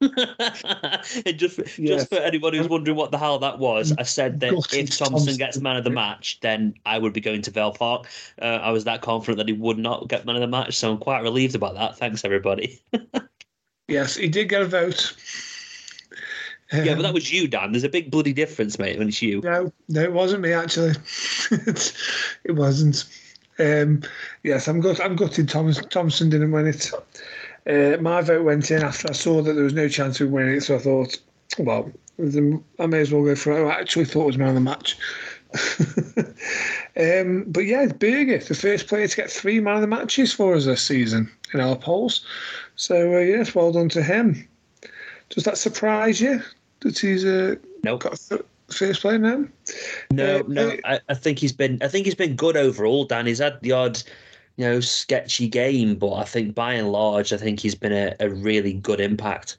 just, 1.34 1.56
for, 1.56 1.64
just 1.64 2.08
for 2.08 2.16
anyone 2.16 2.54
who's 2.54 2.68
wondering 2.68 2.96
what 2.96 3.10
the 3.10 3.18
hell 3.18 3.40
that 3.40 3.58
was, 3.58 3.92
I 3.98 4.04
said 4.04 4.38
that 4.40 4.52
if 4.52 4.96
Thompson, 4.96 5.08
Thompson, 5.08 5.36
gets 5.36 5.58
man 5.58 5.76
of 5.76 5.84
the 5.84 5.90
match, 5.90 6.38
then 6.42 6.74
I 6.86 6.98
would 6.98 7.12
be 7.12 7.20
going 7.20 7.42
to 7.42 7.50
Vale 7.50 7.72
Park. 7.72 8.06
Uh, 8.40 8.44
I 8.44 8.70
was 8.70 8.84
that 8.84 9.02
confident 9.02 9.38
that 9.38 9.48
he 9.48 9.52
would 9.52 9.78
not 9.78 10.08
get 10.08 10.24
man 10.24 10.36
of 10.36 10.42
the 10.42 10.48
match, 10.48 10.76
so 10.76 10.92
I'm 10.92 10.98
quite 10.98 11.22
relieved 11.22 11.56
about 11.56 11.74
that. 11.74 11.98
Thanks, 11.98 12.24
everybody. 12.24 12.80
yes, 13.88 14.14
he 14.14 14.28
did 14.28 14.48
get 14.48 14.62
a 14.62 14.66
vote. 14.66 15.16
yeah, 16.72 16.94
but 16.94 17.02
that 17.02 17.14
was 17.14 17.32
you, 17.32 17.48
Dan. 17.48 17.72
There's 17.72 17.84
a 17.84 17.88
big 17.88 18.12
bloody 18.12 18.32
difference, 18.32 18.78
mate, 18.78 18.96
when 18.96 19.08
it's 19.08 19.20
you. 19.20 19.40
No, 19.40 19.72
no, 19.88 20.02
it 20.02 20.12
wasn't 20.12 20.42
me 20.42 20.52
actually. 20.52 20.94
it 21.50 22.52
wasn't. 22.54 23.04
Um, 23.60 24.02
yes, 24.42 24.68
I'm 24.68 24.80
gut. 24.80 25.00
I'm 25.00 25.16
gutted. 25.16 25.48
Thomas 25.48 25.78
Thompson 25.90 26.30
didn't 26.30 26.52
win 26.52 26.66
it. 26.66 26.90
Uh, 27.68 28.00
my 28.00 28.22
vote 28.22 28.44
went 28.44 28.70
in 28.70 28.82
after 28.82 29.08
I 29.08 29.12
saw 29.12 29.42
that 29.42 29.52
there 29.52 29.64
was 29.64 29.74
no 29.74 29.88
chance 29.88 30.20
of 30.20 30.30
winning 30.30 30.56
it, 30.56 30.62
so 30.62 30.76
I 30.76 30.78
thought, 30.78 31.18
well, 31.58 31.90
I 32.78 32.86
may 32.86 33.00
as 33.00 33.12
well 33.12 33.24
go 33.24 33.34
for 33.34 33.52
it. 33.52 33.66
I 33.66 33.80
actually 33.80 34.06
thought 34.06 34.22
it 34.22 34.26
was 34.26 34.38
man 34.38 34.48
of 34.48 34.54
the 34.54 34.60
match. 34.60 34.96
um, 36.96 37.44
but 37.48 37.64
yeah, 37.66 37.86
Burger, 37.86 38.38
the 38.38 38.54
first 38.54 38.86
player 38.86 39.08
to 39.08 39.16
get 39.16 39.30
three 39.30 39.60
man 39.60 39.76
of 39.76 39.80
the 39.80 39.86
matches 39.86 40.32
for 40.32 40.54
us 40.54 40.64
this 40.64 40.82
season 40.82 41.30
in 41.52 41.60
our 41.60 41.76
polls. 41.76 42.24
So 42.76 43.14
uh, 43.14 43.18
yes, 43.18 43.54
well 43.54 43.72
done 43.72 43.88
to 43.90 44.02
him. 44.02 44.48
Does 45.28 45.44
that 45.44 45.58
surprise 45.58 46.20
you 46.20 46.42
that 46.80 46.98
he's 46.98 47.24
uh, 47.24 47.56
nope. 47.84 48.02
got 48.02 48.18
first 48.72 49.00
player 49.00 49.18
now? 49.18 49.46
No, 50.10 50.40
uh, 50.40 50.42
no. 50.46 50.76
I, 50.84 51.00
I, 51.08 51.14
think 51.14 51.38
he's 51.38 51.52
been. 51.52 51.78
I 51.82 51.88
think 51.88 52.06
he's 52.06 52.14
been 52.14 52.36
good 52.36 52.56
overall. 52.56 53.04
Dan, 53.04 53.26
he's 53.26 53.38
had 53.38 53.60
the 53.62 53.72
odd 53.72 54.02
you 54.60 54.66
know, 54.66 54.80
sketchy 54.80 55.48
game, 55.48 55.94
but 55.94 56.12
I 56.12 56.24
think 56.24 56.54
by 56.54 56.74
and 56.74 56.92
large, 56.92 57.32
I 57.32 57.38
think 57.38 57.60
he's 57.60 57.74
been 57.74 57.94
a, 57.94 58.14
a 58.20 58.28
really 58.28 58.74
good 58.74 59.00
impact. 59.00 59.56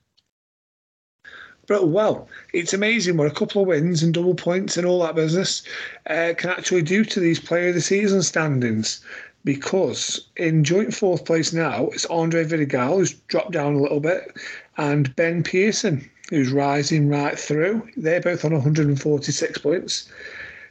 But 1.66 1.88
well, 1.88 2.28
it's 2.54 2.74
amazing 2.74 3.18
what 3.18 3.26
a 3.26 3.34
couple 3.34 3.64
of 3.64 3.68
wins 3.68 4.04
and 4.04 4.14
double 4.14 4.36
points 4.36 4.78
and 4.78 4.86
all 4.86 5.02
that 5.02 5.16
business 5.16 5.64
uh, 6.08 6.34
can 6.38 6.52
actually 6.52 6.84
do 6.84 7.04
to 7.06 7.20
these 7.20 7.40
player 7.40 7.70
of 7.70 7.76
the 7.76 7.82
season 7.82 8.22
standings. 8.22 9.04
Because 9.44 10.28
in 10.38 10.64
joint 10.64 10.94
fourth 10.94 11.26
place 11.26 11.52
now, 11.52 11.88
it's 11.88 12.06
Andre 12.06 12.44
Vidigal, 12.44 12.98
who's 12.98 13.14
dropped 13.14 13.54
down 13.54 13.74
a 13.74 13.82
little 13.82 14.02
bit, 14.02 14.36
and 14.78 15.16
Ben 15.16 15.42
Pearson, 15.42 16.08
who's 16.32 16.52
rising 16.52 17.10
right 17.10 17.38
through. 17.38 17.88
They're 17.98 18.22
both 18.22 18.46
on 18.46 18.54
146 18.54 19.58
points. 19.60 20.10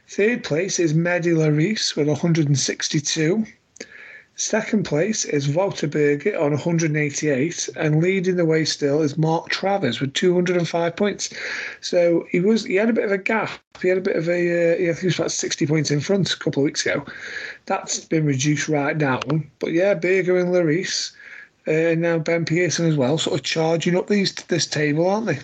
Third 0.07 0.43
place 0.43 0.79
is 0.79 0.93
Mehdi 0.93 1.33
Léris 1.33 1.95
with 1.95 2.07
162. 2.07 3.45
Second 4.35 4.85
place 4.85 5.23
is 5.23 5.47
Wouter 5.47 5.87
Burger 5.87 6.35
on 6.35 6.51
188, 6.51 7.69
and 7.75 8.01
leading 8.01 8.37
the 8.37 8.45
way 8.45 8.65
still 8.65 9.03
is 9.03 9.19
Mark 9.19 9.49
Travers 9.49 10.01
with 10.01 10.13
205 10.13 10.95
points. 10.95 11.29
So 11.79 12.25
he 12.31 12.39
was 12.39 12.65
he 12.65 12.75
had 12.75 12.89
a 12.89 12.93
bit 12.93 13.05
of 13.05 13.11
a 13.11 13.19
gap. 13.19 13.51
He 13.83 13.89
had 13.89 13.99
a 13.99 14.01
bit 14.01 14.15
of 14.15 14.27
a 14.27 14.73
uh, 14.73 14.95
he 14.95 15.05
was 15.05 15.19
about 15.19 15.31
60 15.31 15.67
points 15.67 15.91
in 15.91 15.99
front 15.99 16.33
a 16.33 16.37
couple 16.39 16.63
of 16.63 16.65
weeks 16.65 16.87
ago. 16.87 17.05
That's 17.67 18.03
been 18.03 18.25
reduced 18.25 18.67
right 18.67 18.97
down. 18.97 19.47
But 19.59 19.73
yeah, 19.73 19.93
Burger 19.93 20.39
and 20.39 20.49
Léris, 20.49 21.11
uh, 21.67 21.71
and 21.71 22.01
now 22.01 22.19
Ben 22.19 22.45
Pearson 22.45 22.87
as 22.87 22.97
well, 22.97 23.17
sort 23.17 23.39
of 23.39 23.45
charging 23.45 23.95
up 23.95 24.07
these 24.07 24.33
this 24.33 24.67
table, 24.67 25.09
aren't 25.09 25.27
they? 25.27 25.39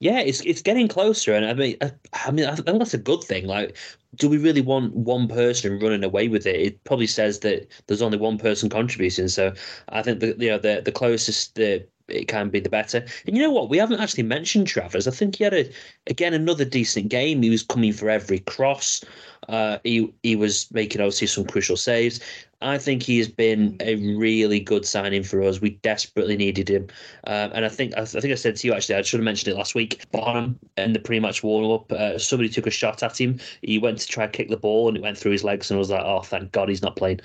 Yeah, 0.00 0.20
it's 0.20 0.40
it's 0.42 0.62
getting 0.62 0.86
closer, 0.86 1.34
and 1.34 1.44
I 1.44 1.54
mean, 1.54 1.76
I, 1.80 1.90
I, 2.12 2.30
mean, 2.30 2.46
I 2.46 2.54
think 2.54 2.78
that's 2.78 2.94
a 2.94 2.98
good 2.98 3.24
thing. 3.24 3.46
Like, 3.46 3.76
do 4.14 4.28
we 4.28 4.38
really 4.38 4.60
want 4.60 4.94
one 4.94 5.26
person 5.26 5.80
running 5.80 6.04
away 6.04 6.28
with 6.28 6.46
it? 6.46 6.54
It 6.54 6.84
probably 6.84 7.08
says 7.08 7.40
that 7.40 7.66
there's 7.86 8.02
only 8.02 8.18
one 8.18 8.38
person 8.38 8.68
contributing. 8.68 9.26
So, 9.26 9.52
I 9.88 10.02
think 10.02 10.20
the 10.20 10.36
you 10.38 10.50
know 10.50 10.58
the 10.58 10.82
the 10.84 10.92
closest 10.92 11.56
the 11.56 11.84
it 12.08 12.28
can 12.28 12.48
be, 12.48 12.60
the 12.60 12.68
better. 12.68 13.04
And 13.26 13.36
you 13.36 13.42
know 13.42 13.50
what? 13.50 13.68
We 13.68 13.78
haven't 13.78 14.00
actually 14.00 14.24
mentioned 14.24 14.66
Travers. 14.66 15.06
I 15.06 15.10
think 15.10 15.36
he 15.36 15.44
had 15.44 15.54
a 15.54 15.70
again 16.06 16.34
another 16.34 16.64
decent 16.64 17.08
game. 17.08 17.42
He 17.42 17.50
was 17.50 17.62
coming 17.62 17.92
for 17.92 18.10
every 18.10 18.40
cross. 18.40 19.04
Uh, 19.48 19.78
he 19.84 20.12
he 20.22 20.36
was 20.36 20.70
making 20.72 21.00
obviously 21.00 21.26
some 21.26 21.46
crucial 21.46 21.76
saves. 21.76 22.20
I 22.60 22.76
think 22.76 23.04
he 23.04 23.18
has 23.18 23.28
been 23.28 23.76
a 23.80 23.94
really 24.16 24.58
good 24.58 24.84
signing 24.84 25.22
for 25.22 25.42
us. 25.42 25.60
We 25.60 25.70
desperately 25.82 26.36
needed 26.36 26.68
him, 26.68 26.88
um, 27.24 27.52
and 27.54 27.64
I 27.64 27.68
think 27.68 27.96
I, 27.96 28.04
think 28.04 28.32
I 28.32 28.34
said 28.34 28.56
to 28.56 28.66
you 28.66 28.74
actually 28.74 28.96
I 28.96 29.02
should 29.02 29.20
have 29.20 29.24
mentioned 29.24 29.54
it 29.54 29.56
last 29.56 29.74
week. 29.74 30.04
Bonham 30.10 30.58
in 30.76 30.92
the 30.92 30.98
pre-match 30.98 31.44
warm 31.44 31.70
up, 31.70 31.92
uh, 31.92 32.18
somebody 32.18 32.48
took 32.48 32.66
a 32.66 32.70
shot 32.70 33.02
at 33.02 33.20
him. 33.20 33.38
He 33.62 33.78
went 33.78 33.98
to 33.98 34.08
try 34.08 34.24
and 34.24 34.32
kick 34.32 34.48
the 34.48 34.56
ball 34.56 34.88
and 34.88 34.96
it 34.96 35.02
went 35.02 35.16
through 35.16 35.32
his 35.32 35.44
legs, 35.44 35.70
and 35.70 35.76
I 35.76 35.78
was 35.78 35.90
like, 35.90 36.04
oh, 36.04 36.22
thank 36.22 36.50
God 36.50 36.68
he's 36.68 36.82
not 36.82 36.96
playing. 36.96 37.20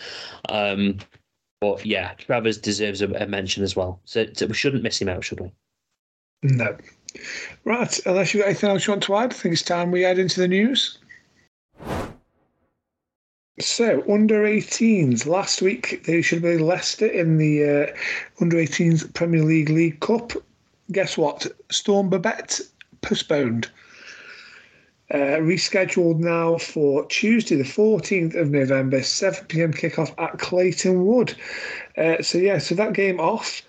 Um, 0.50 1.00
but 1.64 1.86
yeah, 1.86 2.14
Travers 2.18 2.58
deserves 2.58 3.02
a, 3.02 3.10
a 3.14 3.26
mention 3.26 3.64
as 3.64 3.74
well. 3.74 4.02
So, 4.04 4.26
so, 4.34 4.48
we 4.48 4.54
shouldn't 4.54 4.84
miss 4.84 5.02
him 5.02 5.08
out, 5.08 5.24
should 5.24 5.40
we? 5.40 5.54
No. 6.42 6.76
Right, 7.64 8.06
unless 8.06 8.34
you've 8.34 8.42
got 8.42 8.50
anything 8.50 8.70
else 8.70 8.86
you 8.86 8.92
want 8.92 9.04
to 9.04 9.16
add, 9.16 9.32
I 9.32 9.34
think 9.34 9.54
it's 9.54 9.62
time 9.62 9.90
we 9.90 10.02
head 10.02 10.20
into 10.20 10.42
the 10.42 10.48
news. 10.50 10.98
So, 13.62 14.04
under 14.12 14.44
18s, 14.44 15.26
last 15.26 15.62
week 15.62 16.04
they 16.06 16.22
should 16.22 16.42
be 16.42 16.58
Leicester 16.58 17.08
in 17.08 17.38
the 17.38 17.64
uh, 17.64 17.96
under 18.42 18.58
18s 18.58 19.14
Premier 19.14 19.44
League 19.44 19.70
League 19.70 20.02
Cup. 20.02 20.34
Guess 20.92 21.18
what? 21.18 21.48
Storm 21.72 22.10
Babette 22.10 22.60
postponed. 23.02 23.70
Uh, 25.12 25.38
rescheduled 25.40 26.18
now 26.18 26.58
for 26.58 27.06
Tuesday, 27.08 27.56
the 27.56 27.64
14th 27.64 28.36
of 28.36 28.50
November, 28.50 29.04
7 29.04 29.46
pm 29.46 29.74
kickoff 29.74 30.14
at 30.18 30.40
Clayton 30.40 31.06
Wood. 31.06 31.36
Uh, 31.98 32.22
so, 32.22 32.38
yeah, 32.38 32.58
so 32.58 32.74
that 32.76 32.94
game 32.94 33.20
off. 33.20 33.62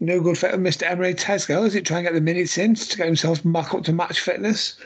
No 0.00 0.20
good 0.20 0.38
for 0.38 0.48
Mr. 0.50 0.86
Emre 0.86 1.14
Tezgel. 1.14 1.66
Is 1.66 1.74
it 1.74 1.86
trying 1.86 2.04
to 2.04 2.10
get 2.10 2.14
the 2.14 2.20
minutes 2.20 2.58
in 2.58 2.74
to 2.74 2.96
get 2.96 3.06
himself 3.06 3.40
back 3.44 3.72
up 3.72 3.84
to 3.84 3.92
match 3.92 4.20
fitness? 4.20 4.76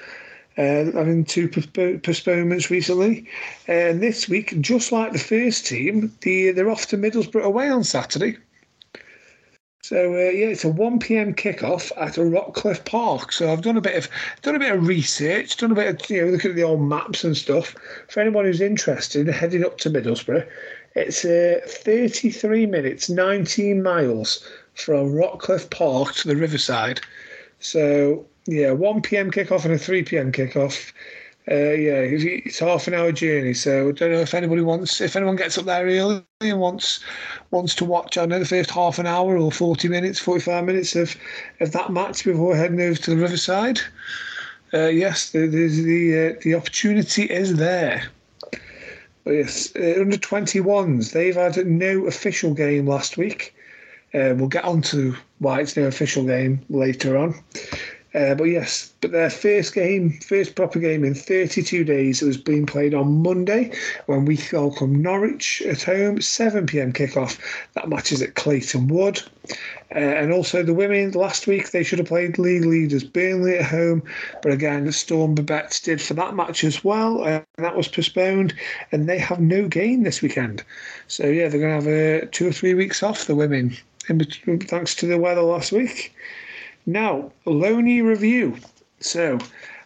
uh, 0.59 0.91
having 0.93 1.25
two 1.25 1.49
postponements 1.49 2.71
recently. 2.71 3.27
And 3.69 4.03
this 4.03 4.29
week, 4.29 4.59
just 4.61 4.93
like 4.93 5.13
the 5.13 5.19
first 5.19 5.67
team, 5.67 6.13
the, 6.23 6.53
they're 6.53 6.71
off 6.71 6.87
to 6.89 6.97
Middlesbrough 6.97 7.43
away 7.43 7.69
on 7.69 7.85
Saturday. 7.85 8.39
So 9.87 10.15
uh, 10.15 10.31
yeah, 10.31 10.49
it's 10.49 10.65
a 10.65 10.69
1 10.69 10.99
p.m. 10.99 11.33
kickoff 11.33 11.93
at 11.97 12.15
Rockliffe 12.15 12.85
Park. 12.85 13.31
So 13.31 13.53
I've 13.53 13.63
done 13.63 13.77
a 13.77 13.81
bit 13.81 13.95
of 13.95 14.09
done 14.43 14.57
a 14.57 14.59
bit 14.59 14.73
of 14.73 14.89
research, 14.89 15.57
done 15.59 15.71
a 15.71 15.77
bit 15.77 16.03
of 16.03 16.11
you 16.11 16.25
know 16.25 16.33
looking 16.33 16.51
at 16.51 16.57
the 16.57 16.65
old 16.65 16.81
maps 16.81 17.23
and 17.23 17.37
stuff. 17.37 17.77
For 18.09 18.19
anyone 18.19 18.47
who's 18.47 18.61
interested, 18.61 19.29
heading 19.29 19.65
up 19.65 19.79
to 19.79 19.91
Middlesbrough, 19.91 20.45
it's 20.97 21.25
uh, 21.25 21.61
33 21.69 22.67
minutes, 22.67 23.09
19 23.09 23.81
miles 23.81 24.45
from 24.75 25.13
Rockliffe 25.13 25.71
Park 25.71 26.15
to 26.15 26.27
the 26.27 26.35
Riverside. 26.35 27.01
So 27.61 28.27
yeah, 28.47 28.73
1 28.73 29.03
p.m. 29.03 29.31
kickoff 29.31 29.65
and 29.65 29.75
a 29.75 29.79
3 29.79 30.03
p.m. 30.03 30.33
kickoff. 30.33 30.93
Uh, 31.49 31.55
yeah, 31.55 32.01
it's 32.03 32.59
half 32.59 32.89
an 32.89 32.95
hour 32.95 33.13
journey. 33.13 33.55
So 33.55 33.89
I 33.89 33.93
don't 33.93 34.11
know 34.11 34.21
if 34.21 34.35
anybody 34.35 34.63
wants, 34.63 35.01
if 35.01 35.15
anyone 35.15 35.37
gets 35.37 35.57
up 35.57 35.65
there 35.65 35.87
early 35.87 36.25
and 36.41 36.59
wants 36.59 37.01
wants 37.53 37.75
to 37.77 37.85
watch. 37.85 38.19
I 38.19 38.27
know 38.27 38.41
the 38.41 38.45
first 38.45 38.71
half 38.71 38.99
an 38.99 39.07
hour 39.07 39.39
or 39.39 39.53
40 39.53 39.89
minutes, 39.89 40.19
45 40.19 40.65
minutes 40.65 40.97
of 40.97 41.17
of 41.61 41.71
that 41.73 41.93
match 41.93 42.25
before 42.25 42.57
heading 42.57 42.81
over 42.81 43.01
to 43.01 43.11
the 43.11 43.17
Riverside. 43.17 43.81
Uh, 44.75 44.89
yes, 44.89 45.31
the 45.31 45.47
the 45.47 45.69
the, 45.69 46.19
uh, 46.19 46.41
the 46.43 46.55
opportunity 46.57 47.25
is 47.25 47.55
there. 47.57 48.11
But 49.23 49.31
yes, 49.33 49.75
uh, 49.77 50.01
under 50.01 50.17
21s, 50.17 51.13
they've 51.13 51.35
had 51.35 51.65
no 51.67 52.07
official 52.07 52.55
game 52.55 52.87
last 52.87 53.17
week. 53.17 53.55
Uh, 54.15 54.35
we'll 54.37 54.49
get 54.49 54.65
on 54.65 54.83
to 54.83 55.17
why 55.39 55.61
it's 55.61 55.77
no 55.77 55.85
official 55.85 56.25
game 56.25 56.61
later 56.71 57.17
on. 57.17 57.35
Uh, 58.17 58.35
but 58.35 58.45
yes, 58.45 58.95
but 59.03 59.13
their 59.13 59.29
first 59.29 59.75
game, 59.75 60.19
first 60.21 60.55
proper 60.55 60.79
game 60.79 61.05
in 61.05 61.15
32 61.15 61.85
days, 61.85 62.23
it 62.23 62.27
was 62.27 62.39
being 62.39 62.65
played 62.65 62.95
on 62.95 63.23
Monday 63.23 63.71
when 64.07 64.25
we 64.25 64.41
welcome 64.55 65.03
Norwich 65.03 65.61
at 65.67 65.83
home, 65.83 66.23
7 66.23 66.65
pm 66.65 66.95
kickoff. 66.95 67.39
That 67.75 67.91
match 67.91 68.13
is 68.13 68.23
at 68.23 68.35
Clayton 68.35 68.89
Wood. 68.89 69.23
Uh, 69.95 69.99
and 69.99 70.33
also 70.33 70.63
the 70.63 70.73
women 70.73 71.11
last 71.11 71.47
week 71.47 71.71
they 71.71 71.83
should 71.83 71.99
have 71.99 72.09
played 72.09 72.39
league 72.39 72.65
leaders 72.65 73.05
Burnley 73.05 73.59
at 73.59 73.67
home, 73.67 74.03
but 74.43 74.51
again 74.51 74.87
the 74.87 74.93
Storm 74.93 75.35
Babette 75.35 75.79
did 75.85 76.01
for 76.01 76.15
that 76.15 76.35
match 76.35 76.65
as 76.65 76.83
well, 76.83 77.23
and 77.23 77.45
that 77.59 77.77
was 77.77 77.87
postponed. 77.87 78.55
And 78.93 79.09
they 79.09 79.19
have 79.19 79.41
no 79.41 79.69
game 79.69 80.05
this 80.05 80.23
weekend, 80.23 80.65
so 81.07 81.27
yeah 81.27 81.49
they're 81.49 81.61
going 81.61 81.81
to 81.81 81.91
have 81.91 82.23
uh, 82.23 82.27
two 82.33 82.49
or 82.49 82.53
three 82.53 82.73
weeks 82.75 83.03
off 83.03 83.27
the 83.27 83.37
women, 83.37 83.77
in 84.09 84.17
between, 84.19 84.59
thanks 84.59 84.95
to 84.97 85.07
the 85.07 85.19
weather 85.19 85.43
last 85.43 85.71
week. 85.71 86.15
Now, 86.87 87.33
Loney 87.45 88.01
review. 88.01 88.57
So, 89.01 89.39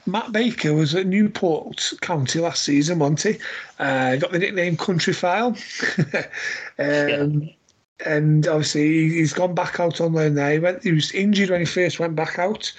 Matt 0.07 0.33
Baker 0.33 0.75
was 0.75 0.95
at 0.95 1.07
Newport 1.07 1.93
County 2.01 2.41
last 2.41 2.63
season, 2.63 2.99
Monty. 2.99 3.39
Uh, 3.79 4.17
got 4.17 4.33
the 4.33 4.39
nickname 4.39 4.77
Country 4.77 5.13
File. 5.13 5.57
um, 6.79 7.51
And 8.07 8.47
obviously, 8.47 9.11
he's 9.11 9.33
gone 9.33 9.55
back 9.55 9.79
out 9.79 10.01
on 10.01 10.15
loan 10.15 10.35
there. 10.35 10.53
He, 10.53 10.59
went, 10.59 10.83
he 10.83 10.93
was 10.93 11.13
injured 11.13 11.51
when 11.51 11.61
he 11.61 11.67
first 11.67 12.01
went 12.01 12.17
back 12.17 12.39
out 12.39 12.73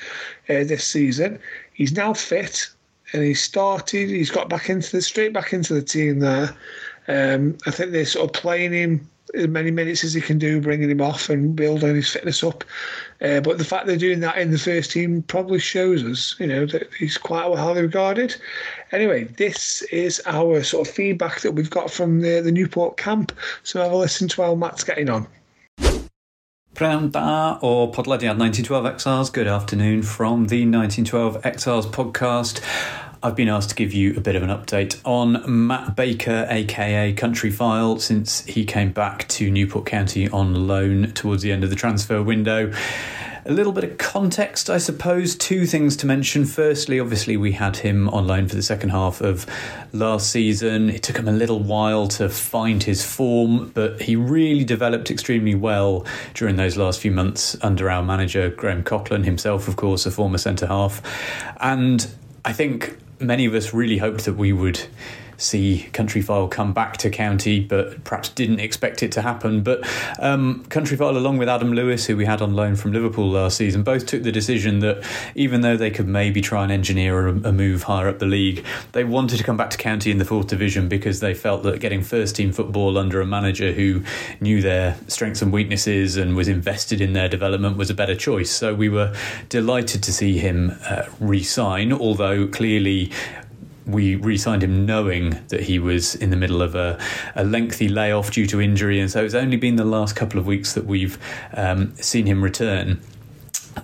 uh, 0.49 0.63
this 0.63 0.83
season. 0.83 1.39
He's 1.73 1.91
now 1.91 2.13
fit 2.13 2.67
and 3.13 3.23
he 3.23 3.33
started. 3.33 4.09
He's 4.09 4.31
got 4.31 4.49
back 4.49 4.69
into 4.69 4.91
the 4.91 5.01
straight 5.01 5.33
back 5.33 5.53
into 5.53 5.73
the 5.73 5.81
team 5.81 6.19
there. 6.19 6.55
Um, 7.07 7.57
I 7.67 7.71
think 7.71 7.91
they're 7.91 8.05
sort 8.05 8.25
of 8.25 8.41
playing 8.41 8.73
him 8.73 9.09
as 9.33 9.47
many 9.47 9.71
minutes 9.71 10.03
as 10.03 10.13
he 10.13 10.21
can 10.21 10.37
do, 10.37 10.61
bringing 10.61 10.89
him 10.89 11.01
off 11.01 11.29
and 11.29 11.55
building 11.55 11.95
his 11.95 12.09
fitness 12.09 12.43
up. 12.43 12.63
Uh, 13.21 13.39
but 13.39 13.57
the 13.57 13.63
fact 13.63 13.85
they're 13.85 13.97
doing 13.97 14.19
that 14.21 14.37
in 14.37 14.51
the 14.51 14.57
first 14.57 14.91
team 14.91 15.21
probably 15.23 15.59
shows 15.59 16.03
us, 16.03 16.35
you 16.39 16.47
know, 16.47 16.65
that 16.65 16.93
he's 16.93 17.17
quite 17.17 17.43
highly 17.57 17.81
regarded. 17.81 18.35
Anyway, 18.91 19.23
this 19.23 19.81
is 19.83 20.21
our 20.25 20.63
sort 20.63 20.87
of 20.87 20.93
feedback 20.93 21.41
that 21.41 21.53
we've 21.53 21.69
got 21.69 21.91
from 21.91 22.21
the, 22.21 22.41
the 22.41 22.51
Newport 22.51 22.97
camp. 22.97 23.31
So 23.63 23.81
have 23.81 23.91
a 23.91 23.95
listen 23.95 24.27
to 24.29 24.41
how 24.41 24.55
Matt's 24.55 24.83
getting 24.83 25.09
on. 25.09 25.27
Da 26.73 27.59
or 27.61 27.91
podlediad 27.91 28.39
1912 28.39 28.85
Exiles. 28.85 29.29
Good 29.29 29.47
afternoon 29.47 30.01
from 30.01 30.47
the 30.47 30.65
1912 30.65 31.45
Exiles 31.45 31.85
podcast. 31.85 32.61
I've 33.23 33.35
been 33.35 33.49
asked 33.49 33.69
to 33.69 33.75
give 33.75 33.93
you 33.93 34.15
a 34.17 34.19
bit 34.19 34.35
of 34.35 34.41
an 34.41 34.49
update 34.49 34.99
on 35.05 35.43
Matt 35.67 35.95
Baker, 35.95 36.47
aka 36.49 37.13
Country 37.13 37.51
File, 37.51 37.99
since 37.99 38.43
he 38.45 38.65
came 38.65 38.91
back 38.91 39.27
to 39.27 39.51
Newport 39.51 39.85
County 39.85 40.27
on 40.29 40.67
loan 40.67 41.11
towards 41.11 41.43
the 41.43 41.51
end 41.51 41.63
of 41.63 41.69
the 41.69 41.75
transfer 41.75 42.23
window. 42.23 42.73
A 43.45 43.51
little 43.51 43.73
bit 43.73 43.83
of 43.83 43.99
context, 43.99 44.71
I 44.71 44.79
suppose. 44.79 45.35
Two 45.35 45.67
things 45.67 45.95
to 45.97 46.07
mention. 46.07 46.45
Firstly, 46.45 46.99
obviously, 46.99 47.37
we 47.37 47.51
had 47.51 47.77
him 47.77 48.09
on 48.09 48.25
loan 48.25 48.47
for 48.47 48.55
the 48.55 48.63
second 48.63 48.89
half 48.89 49.21
of 49.21 49.45
last 49.93 50.31
season. 50.31 50.89
It 50.89 51.03
took 51.03 51.17
him 51.17 51.27
a 51.27 51.31
little 51.31 51.59
while 51.59 52.07
to 52.09 52.27
find 52.27 52.81
his 52.81 53.05
form, 53.05 53.69
but 53.75 54.01
he 54.01 54.15
really 54.15 54.63
developed 54.63 55.11
extremely 55.11 55.53
well 55.53 56.07
during 56.33 56.55
those 56.55 56.75
last 56.75 56.99
few 56.99 57.11
months 57.11 57.55
under 57.61 57.87
our 57.87 58.01
manager, 58.01 58.49
Graham 58.49 58.83
Coughlan, 58.83 59.25
himself, 59.25 59.67
of 59.67 59.75
course, 59.75 60.07
a 60.07 60.11
former 60.11 60.39
centre 60.39 60.65
half. 60.65 61.03
And 61.59 62.07
I 62.43 62.53
think 62.53 62.97
many 63.21 63.45
of 63.45 63.53
us 63.53 63.73
really 63.73 63.97
hoped 63.97 64.25
that 64.25 64.33
we 64.33 64.53
would 64.53 64.81
see 65.41 65.89
Countryfile 65.93 66.49
come 66.49 66.73
back 66.73 66.97
to 66.97 67.09
County, 67.09 67.59
but 67.59 68.03
perhaps 68.03 68.29
didn't 68.29 68.59
expect 68.59 69.03
it 69.03 69.11
to 69.13 69.21
happen. 69.21 69.63
But 69.63 69.87
um, 70.19 70.63
Countryfile, 70.65 71.15
along 71.15 71.37
with 71.37 71.49
Adam 71.49 71.73
Lewis, 71.73 72.05
who 72.05 72.15
we 72.15 72.25
had 72.25 72.41
on 72.41 72.53
loan 72.53 72.75
from 72.75 72.93
Liverpool 72.93 73.29
last 73.29 73.57
season, 73.57 73.83
both 73.83 74.05
took 74.05 74.23
the 74.23 74.31
decision 74.31 74.79
that 74.79 75.03
even 75.35 75.61
though 75.61 75.77
they 75.77 75.91
could 75.91 76.07
maybe 76.07 76.41
try 76.41 76.63
and 76.63 76.71
engineer 76.71 77.27
a, 77.27 77.31
a 77.49 77.51
move 77.51 77.83
higher 77.83 78.07
up 78.07 78.19
the 78.19 78.25
league, 78.25 78.63
they 78.91 79.03
wanted 79.03 79.37
to 79.37 79.43
come 79.43 79.57
back 79.57 79.69
to 79.71 79.77
County 79.77 80.11
in 80.11 80.17
the 80.17 80.25
fourth 80.25 80.47
division 80.47 80.87
because 80.87 81.19
they 81.19 81.33
felt 81.33 81.63
that 81.63 81.79
getting 81.79 82.03
first 82.03 82.35
team 82.35 82.51
football 82.51 82.97
under 82.97 83.21
a 83.21 83.25
manager 83.25 83.71
who 83.71 84.03
knew 84.39 84.61
their 84.61 84.97
strengths 85.07 85.41
and 85.41 85.51
weaknesses 85.51 86.17
and 86.17 86.35
was 86.35 86.47
invested 86.47 87.01
in 87.01 87.13
their 87.13 87.27
development 87.27 87.77
was 87.77 87.89
a 87.89 87.93
better 87.93 88.15
choice. 88.15 88.51
So 88.51 88.73
we 88.73 88.89
were 88.89 89.15
delighted 89.49 90.03
to 90.03 90.13
see 90.13 90.37
him 90.37 90.77
uh, 90.85 91.03
re 91.19 91.43
sign, 91.43 91.91
although 91.91 92.47
clearly 92.47 93.11
we 93.85 94.15
re-signed 94.15 94.63
him 94.63 94.85
knowing 94.85 95.41
that 95.49 95.61
he 95.61 95.79
was 95.79 96.15
in 96.15 96.29
the 96.29 96.35
middle 96.35 96.61
of 96.61 96.75
a, 96.75 96.99
a, 97.35 97.43
lengthy 97.43 97.87
layoff 97.89 98.31
due 98.31 98.47
to 98.47 98.61
injury, 98.61 98.99
and 98.99 99.09
so 99.09 99.23
it's 99.23 99.33
only 99.33 99.57
been 99.57 99.75
the 99.75 99.85
last 99.85 100.15
couple 100.15 100.39
of 100.39 100.45
weeks 100.45 100.73
that 100.73 100.85
we've 100.85 101.17
um, 101.53 101.95
seen 101.95 102.25
him 102.25 102.43
return. 102.43 103.01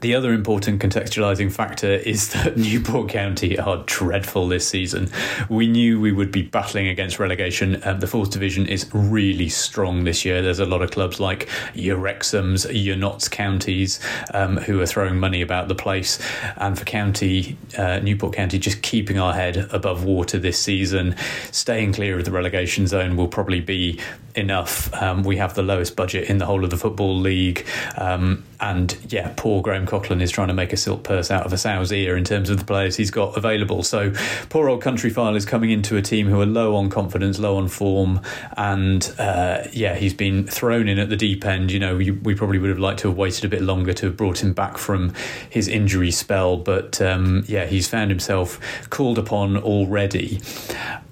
The 0.01 0.13
other 0.15 0.33
important 0.33 0.81
contextualizing 0.81 1.51
factor 1.51 1.87
is 1.87 2.33
that 2.33 2.57
Newport 2.57 3.09
County 3.09 3.57
are 3.57 3.83
dreadful 3.85 4.47
this 4.47 4.67
season. 4.67 5.09
We 5.49 5.67
knew 5.67 5.99
we 5.99 6.11
would 6.11 6.31
be 6.31 6.43
battling 6.43 6.87
against 6.87 7.19
relegation. 7.19 7.81
Um, 7.83 7.99
the 7.99 8.07
fourth 8.07 8.31
division 8.31 8.67
is 8.67 8.89
really 8.93 9.49
strong 9.49 10.03
this 10.03 10.25
year. 10.25 10.41
There's 10.41 10.59
a 10.59 10.65
lot 10.65 10.81
of 10.81 10.91
clubs 10.91 11.19
like 11.19 11.49
your 11.73 11.97
Wrexhams, 11.97 12.67
your 12.71 12.95
Notts 12.95 13.27
counties 13.29 13.99
um, 14.33 14.57
who 14.57 14.79
are 14.81 14.85
throwing 14.85 15.19
money 15.19 15.41
about 15.41 15.67
the 15.67 15.75
place. 15.75 16.19
And 16.57 16.77
for 16.77 16.85
County, 16.85 17.57
uh, 17.77 17.99
Newport 17.99 18.35
County, 18.35 18.59
just 18.59 18.81
keeping 18.81 19.17
our 19.17 19.33
head 19.33 19.69
above 19.71 20.03
water 20.03 20.37
this 20.37 20.59
season, 20.59 21.15
staying 21.51 21.93
clear 21.93 22.19
of 22.19 22.25
the 22.25 22.31
relegation 22.31 22.87
zone 22.87 23.15
will 23.15 23.27
probably 23.27 23.61
be 23.61 23.99
enough. 24.35 24.93
Um, 25.01 25.23
we 25.23 25.37
have 25.37 25.55
the 25.55 25.63
lowest 25.63 25.95
budget 25.95 26.29
in 26.29 26.37
the 26.37 26.45
whole 26.45 26.63
of 26.63 26.69
the 26.69 26.77
Football 26.77 27.17
League. 27.17 27.65
Um, 27.97 28.43
and 28.59 28.97
yeah, 29.09 29.33
poor 29.37 29.61
Graham 29.61 29.85
Coughlan 29.85 30.21
is 30.21 30.31
trying 30.31 30.47
to 30.47 30.53
make 30.53 30.73
a 30.73 30.77
silk 30.77 31.03
purse 31.03 31.29
out 31.29 31.45
of 31.45 31.53
a 31.53 31.57
sow's 31.57 31.91
ear 31.91 32.17
in 32.17 32.23
terms 32.23 32.49
of 32.49 32.57
the 32.57 32.65
players 32.65 32.95
he's 32.95 33.11
got 33.11 33.37
available. 33.37 33.83
So 33.83 34.13
poor 34.49 34.69
old 34.69 34.81
Country 34.81 35.09
File 35.09 35.35
is 35.35 35.45
coming 35.45 35.71
into 35.71 35.97
a 35.97 36.01
team 36.01 36.27
who 36.27 36.41
are 36.41 36.45
low 36.45 36.75
on 36.75 36.89
confidence, 36.89 37.39
low 37.39 37.57
on 37.57 37.67
form, 37.67 38.21
and 38.55 39.13
uh, 39.19 39.63
yeah, 39.71 39.95
he's 39.95 40.13
been 40.13 40.47
thrown 40.47 40.87
in 40.87 40.99
at 40.99 41.09
the 41.09 41.17
deep 41.17 41.45
end. 41.45 41.71
You 41.71 41.79
know, 41.79 41.97
we, 41.97 42.11
we, 42.11 42.35
probably 42.35 42.59
would 42.59 42.69
have 42.69 42.79
liked 42.79 42.99
to 42.99 43.09
have 43.09 43.17
waited 43.17 43.45
a 43.45 43.49
bit 43.49 43.61
longer 43.61 43.93
to 43.93 44.07
have 44.07 44.17
brought 44.17 44.43
him 44.43 44.53
back 44.53 44.77
from 44.77 45.13
his 45.49 45.67
injury 45.67 46.11
spell, 46.11 46.57
but 46.57 47.01
um, 47.01 47.43
yeah, 47.47 47.65
he's 47.65 47.87
found 47.87 48.11
himself 48.11 48.59
called 48.89 49.17
upon 49.17 49.57
already 49.57 50.39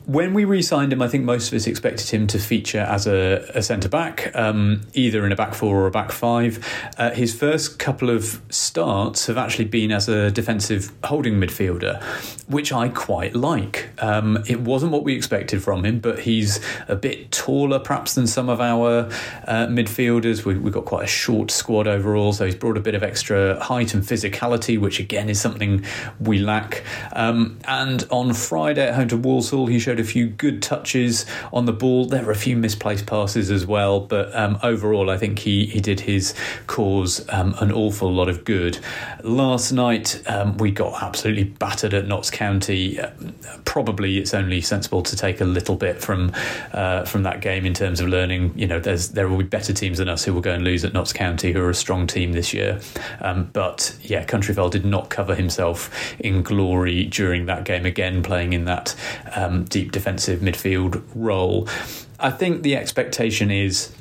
when 0.06 0.34
we 0.34 0.46
re-signed 0.46 0.94
him, 0.94 1.02
I 1.02 1.08
think 1.08 1.24
most 1.24 1.48
of 1.48 1.56
us 1.56 1.66
expected 1.66 2.10
him 2.10 2.28
to 2.28 2.38
feature 2.38 2.80
as 2.80 3.08
a, 3.08 3.44
a 3.56 3.64
centre 3.64 3.90
back, 3.90 4.32
um, 4.36 4.82
either 4.94 5.26
in 5.26 5.32
a 5.32 5.36
back 5.36 5.56
four 5.56 5.76
or 5.76 5.88
a 5.88 5.92
back 5.92 6.12
five. 6.12 6.64
Uh, 6.98 7.10
his 7.12 7.34
first 7.34 7.80
couple 7.80 8.10
of 8.10 8.42
starts 8.50 9.26
have 9.26 9.38
actually 9.38 9.66
been 9.66 9.92
as 9.92 10.08
a 10.08 10.30
defensive 10.30 10.92
holding 11.04 11.36
midfielder, 11.36 12.02
which 12.48 12.72
I 12.72 12.90
quite 12.90 13.36
like. 13.36 13.90
Um, 13.98 14.44
it 14.48 14.62
wasn't 14.62 14.92
what 14.92 15.04
we 15.04 15.16
expected 15.16 15.64
from 15.64 15.84
him, 15.84 16.00
but 16.00 16.20
he's 16.20 16.60
a 16.88 16.96
bit 16.96 17.32
taller, 17.32 17.80
perhaps, 17.80 18.14
than 18.14 18.28
some 18.28 18.48
of 18.48 18.62
our 18.62 19.10
uh, 19.48 19.68
midfielders. 19.68 20.46
We, 20.46 20.54
have 20.54 20.72
got 20.72 20.86
quite 20.86 21.06
a 21.06 21.08
short 21.08 21.50
squad 21.50 21.88
overall, 21.88 22.32
so 22.32 22.46
he's 22.46 22.56
brought 22.56 22.78
a 22.78 22.82
bit 22.82 22.94
of 22.94 23.02
extra 23.02 23.60
height 23.64 23.96
and 23.96 24.04
physicality, 24.04 24.80
which 24.80 25.00
again 25.00 25.30
is 25.30 25.42
something 25.42 25.84
we 26.20 26.38
lack. 26.38 26.84
Um, 27.14 27.58
and 27.66 28.06
on 28.12 28.34
Friday 28.34 28.88
at 28.88 28.94
home 28.94 29.08
to 29.08 29.18
Walsall, 29.18 29.66
he 29.66 29.80
showed 29.80 29.95
showed 29.96 30.04
a 30.04 30.08
few 30.08 30.28
good 30.28 30.62
touches 30.62 31.26
on 31.54 31.66
the 31.66 31.74
ball. 31.74 32.06
There 32.06 32.24
were 32.24 32.32
a 32.32 32.36
few 32.36 32.58
misplaced 32.58 33.06
passes 33.06 33.50
as 33.50 33.66
well, 33.66 34.00
but 34.02 34.36
um, 34.36 34.60
overall, 34.64 35.10
I 35.10 35.18
think 35.18 35.40
he, 35.40 35.66
he 35.68 35.80
did 35.80 36.02
his 36.02 36.34
cause 36.68 37.26
um, 37.30 37.56
an 37.60 37.72
awful 37.72 38.14
lot 38.14 38.28
of 38.28 38.44
good. 38.44 38.80
Last 39.24 39.72
night, 39.72 40.22
um, 40.28 40.58
we 40.58 40.72
got 40.72 41.02
absolutely 41.02 41.46
battered 41.46 41.94
at 41.94 42.08
Notts 42.08 42.30
County. 42.30 43.00
Probably 43.64 44.18
it's 44.18 44.34
only 44.34 44.62
sensible 44.62 45.02
to 45.04 45.16
take 45.16 45.42
a 45.42 45.46
little 45.46 45.76
bit 45.76 46.02
from 46.02 46.32
uh, 46.74 47.06
from 47.06 47.24
that 47.24 47.42
game 47.42 47.66
in 47.66 47.74
terms 47.74 48.00
of 48.00 48.08
learning. 48.08 48.54
You 48.56 48.68
know, 48.68 48.80
there's 48.80 49.10
there 49.10 49.28
will 49.28 49.38
be 49.38 49.44
better 49.44 49.74
teams 49.74 49.98
than 50.00 50.10
us 50.10 50.26
who 50.26 50.34
will 50.34 50.42
go 50.42 50.52
and 50.52 50.64
lose 50.64 50.84
at 50.84 50.94
Notts 50.94 51.14
County, 51.14 51.54
who 51.54 51.62
are 51.62 51.70
a 51.70 51.76
strong 51.76 52.08
team 52.08 52.34
this 52.34 52.54
year. 52.54 52.80
Um, 53.22 53.50
but 53.54 53.96
yeah, 54.02 54.26
Countryfile 54.26 54.72
did 54.72 54.86
not 54.86 55.10
cover 55.10 55.36
himself 55.36 55.90
in 56.20 56.44
glory 56.44 57.06
during 57.06 57.46
that 57.46 57.64
game 57.66 57.86
again, 57.86 58.24
playing 58.24 58.54
in 58.54 58.66
that 58.66 58.96
um, 59.36 59.64
deep 59.66 59.85
defensive 59.92 60.40
midfield 60.40 61.04
role. 61.14 61.68
I 62.20 62.32
think 62.32 62.64
the 62.64 62.76
expectation 62.76 63.52
is 63.52 63.96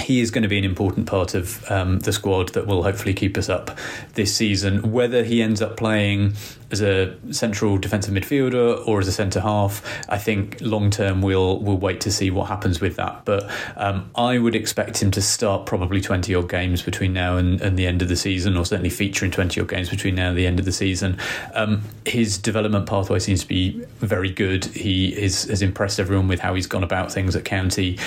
he 0.00 0.20
is 0.20 0.30
going 0.30 0.42
to 0.42 0.48
be 0.48 0.58
an 0.58 0.64
important 0.64 1.06
part 1.06 1.34
of 1.34 1.68
um, 1.70 2.00
the 2.00 2.12
squad 2.12 2.50
that 2.50 2.66
will 2.66 2.82
hopefully 2.82 3.14
keep 3.14 3.36
us 3.36 3.48
up 3.48 3.76
this 4.14 4.34
season. 4.34 4.92
Whether 4.92 5.24
he 5.24 5.42
ends 5.42 5.62
up 5.62 5.76
playing 5.76 6.34
as 6.70 6.82
a 6.82 7.16
central 7.32 7.78
defensive 7.78 8.12
midfielder 8.12 8.86
or 8.86 9.00
as 9.00 9.08
a 9.08 9.12
centre 9.12 9.40
half, 9.40 9.82
I 10.08 10.18
think 10.18 10.58
long 10.60 10.90
term 10.90 11.22
we'll 11.22 11.58
we'll 11.60 11.76
wait 11.76 12.00
to 12.02 12.12
see 12.12 12.30
what 12.30 12.48
happens 12.48 12.80
with 12.80 12.96
that. 12.96 13.24
But 13.24 13.50
um, 13.76 14.10
I 14.14 14.38
would 14.38 14.54
expect 14.54 15.02
him 15.02 15.10
to 15.12 15.22
start 15.22 15.66
probably 15.66 16.00
twenty 16.00 16.34
odd 16.34 16.48
games 16.48 16.82
between 16.82 17.12
now 17.12 17.36
and, 17.36 17.60
and, 17.60 17.76
the 17.76 17.86
end 17.86 18.02
of 18.02 18.08
the 18.08 18.16
season, 18.16 18.56
or 18.56 18.64
certainly 18.64 18.90
feature 18.90 19.24
in 19.24 19.30
twenty 19.30 19.60
odd 19.60 19.68
games 19.68 19.88
between 19.88 20.14
now 20.14 20.28
and 20.28 20.38
the 20.38 20.46
end 20.46 20.58
of 20.58 20.64
the 20.64 20.72
season. 20.72 21.18
Um, 21.54 21.82
his 22.04 22.38
development 22.38 22.86
pathway 22.86 23.18
seems 23.18 23.42
to 23.42 23.48
be 23.48 23.84
very 23.98 24.30
good. 24.30 24.64
He 24.66 25.16
is, 25.16 25.44
has 25.44 25.62
impressed 25.62 26.00
everyone 26.00 26.28
with 26.28 26.40
how 26.40 26.54
he's 26.54 26.66
gone 26.66 26.84
about 26.84 27.12
things 27.12 27.34
at 27.36 27.44
County. 27.44 27.98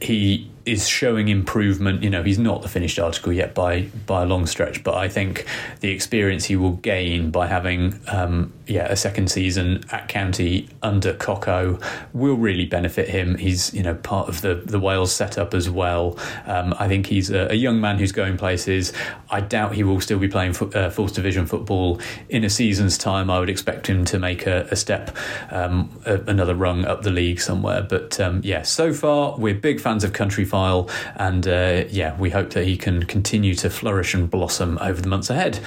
He 0.00 0.50
is 0.66 0.88
showing 0.88 1.28
improvement. 1.28 2.02
You 2.02 2.10
know, 2.10 2.22
he's 2.22 2.38
not 2.38 2.62
the 2.62 2.68
finished 2.68 2.98
article 2.98 3.32
yet 3.32 3.54
by 3.54 3.82
by 4.06 4.22
a 4.22 4.26
long 4.26 4.46
stretch, 4.46 4.84
but 4.84 4.94
I 4.94 5.08
think 5.08 5.46
the 5.80 5.90
experience 5.90 6.44
he 6.44 6.56
will 6.56 6.72
gain 6.72 7.30
by 7.30 7.46
having 7.46 7.98
um, 8.08 8.52
yeah 8.66 8.86
a 8.86 8.96
second 8.96 9.30
season 9.30 9.84
at 9.90 10.08
county 10.08 10.68
under 10.82 11.14
Coco 11.14 11.78
will 12.12 12.34
really 12.34 12.66
benefit 12.66 13.08
him. 13.08 13.36
He's 13.36 13.72
you 13.72 13.82
know 13.82 13.94
part 13.94 14.28
of 14.28 14.40
the 14.40 14.54
the 14.54 14.80
Wales 14.80 15.12
setup 15.12 15.54
as 15.54 15.70
well. 15.70 16.18
Um, 16.46 16.74
I 16.78 16.88
think 16.88 17.06
he's 17.06 17.30
a, 17.30 17.48
a, 17.50 17.54
young 17.54 17.80
man 17.80 17.98
who's 17.98 18.12
going 18.12 18.36
places. 18.36 18.92
I 19.30 19.40
doubt 19.40 19.74
he 19.74 19.82
will 19.82 20.00
still 20.00 20.18
be 20.18 20.28
playing 20.28 20.52
fo- 20.52 20.70
uh, 20.70 20.90
fourth 20.90 21.14
division 21.14 21.46
football 21.46 22.00
in 22.28 22.44
a 22.44 22.50
season's 22.50 22.98
time. 22.98 23.30
I 23.30 23.38
would 23.38 23.50
expect 23.50 23.86
him 23.86 24.04
to 24.06 24.18
make 24.18 24.46
a, 24.46 24.66
a 24.70 24.76
step 24.76 25.16
um, 25.50 25.90
a, 26.04 26.20
another 26.22 26.54
rung 26.54 26.84
up 26.84 27.02
the 27.02 27.10
league 27.10 27.40
somewhere. 27.40 27.82
But 27.82 28.18
um, 28.20 28.40
yeah, 28.44 28.62
so 28.62 28.92
far 28.92 29.36
we're 29.38 29.54
big 29.54 29.80
fans 29.80 30.04
of 30.04 30.12
Country 30.12 30.44
File, 30.44 30.88
and 31.16 31.46
uh, 31.46 31.84
yeah, 31.88 32.16
we 32.18 32.30
hope 32.30 32.50
that 32.50 32.64
he 32.64 32.76
can 32.76 33.04
continue 33.04 33.54
to 33.56 33.70
flourish 33.70 34.14
and 34.14 34.30
blossom 34.30 34.78
over 34.80 35.00
the 35.00 35.08
months 35.08 35.30
ahead. 35.30 35.60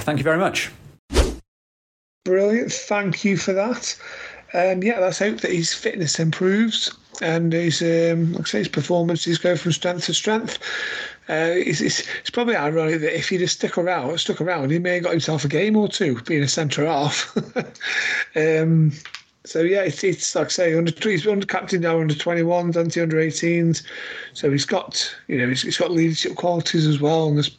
Thank 0.00 0.18
you 0.18 0.24
very 0.24 0.38
much. 0.38 0.70
Brilliant. 2.24 2.72
Thank 2.72 3.24
you 3.24 3.36
for 3.36 3.52
that. 3.52 3.96
And 4.52 4.84
yeah, 4.84 5.00
let's 5.00 5.18
hope 5.18 5.40
that 5.40 5.50
his 5.50 5.72
fitness 5.74 6.20
improves 6.20 6.96
and 7.20 7.52
his, 7.52 7.82
um, 7.82 8.32
like 8.32 8.42
I 8.42 8.48
say, 8.48 8.58
his 8.58 8.68
performances 8.68 9.38
go 9.38 9.56
from 9.56 9.72
strength 9.72 10.06
to 10.06 10.14
strength. 10.14 10.58
Uh, 11.28 11.54
it's, 11.54 11.80
it's, 11.80 12.00
it's, 12.20 12.30
probably 12.30 12.56
ironic 12.56 13.00
that 13.00 13.16
if 13.16 13.28
he'd 13.28 13.40
have 13.40 13.50
stuck 13.50 13.78
around, 13.78 14.18
stuck 14.18 14.40
around, 14.40 14.70
he 14.70 14.78
may 14.78 14.94
have 14.94 15.04
got 15.04 15.12
himself 15.12 15.44
a 15.44 15.48
game 15.48 15.76
or 15.76 15.88
two 15.88 16.20
being 16.22 16.42
a 16.42 16.48
centre 16.48 16.86
half. 16.86 17.36
um, 18.36 18.92
so 19.44 19.60
yeah, 19.60 19.82
it's, 19.82 20.04
it's 20.04 20.34
like 20.34 20.46
I 20.46 20.50
say, 20.50 20.74
under 20.78 20.92
he's 21.02 21.26
under 21.26 21.46
captain 21.46 21.80
now 21.80 22.00
under 22.00 22.14
21s, 22.14 22.76
anti 22.76 23.00
under 23.00 23.16
18s. 23.16 23.82
So 24.34 24.50
he's 24.50 24.64
got 24.64 25.12
you 25.26 25.38
know 25.38 25.48
he's, 25.48 25.62
he's 25.62 25.78
got 25.78 25.90
leadership 25.90 26.36
qualities 26.36 26.86
as 26.86 27.00
well, 27.00 27.26
and 27.26 27.36
there's 27.36 27.56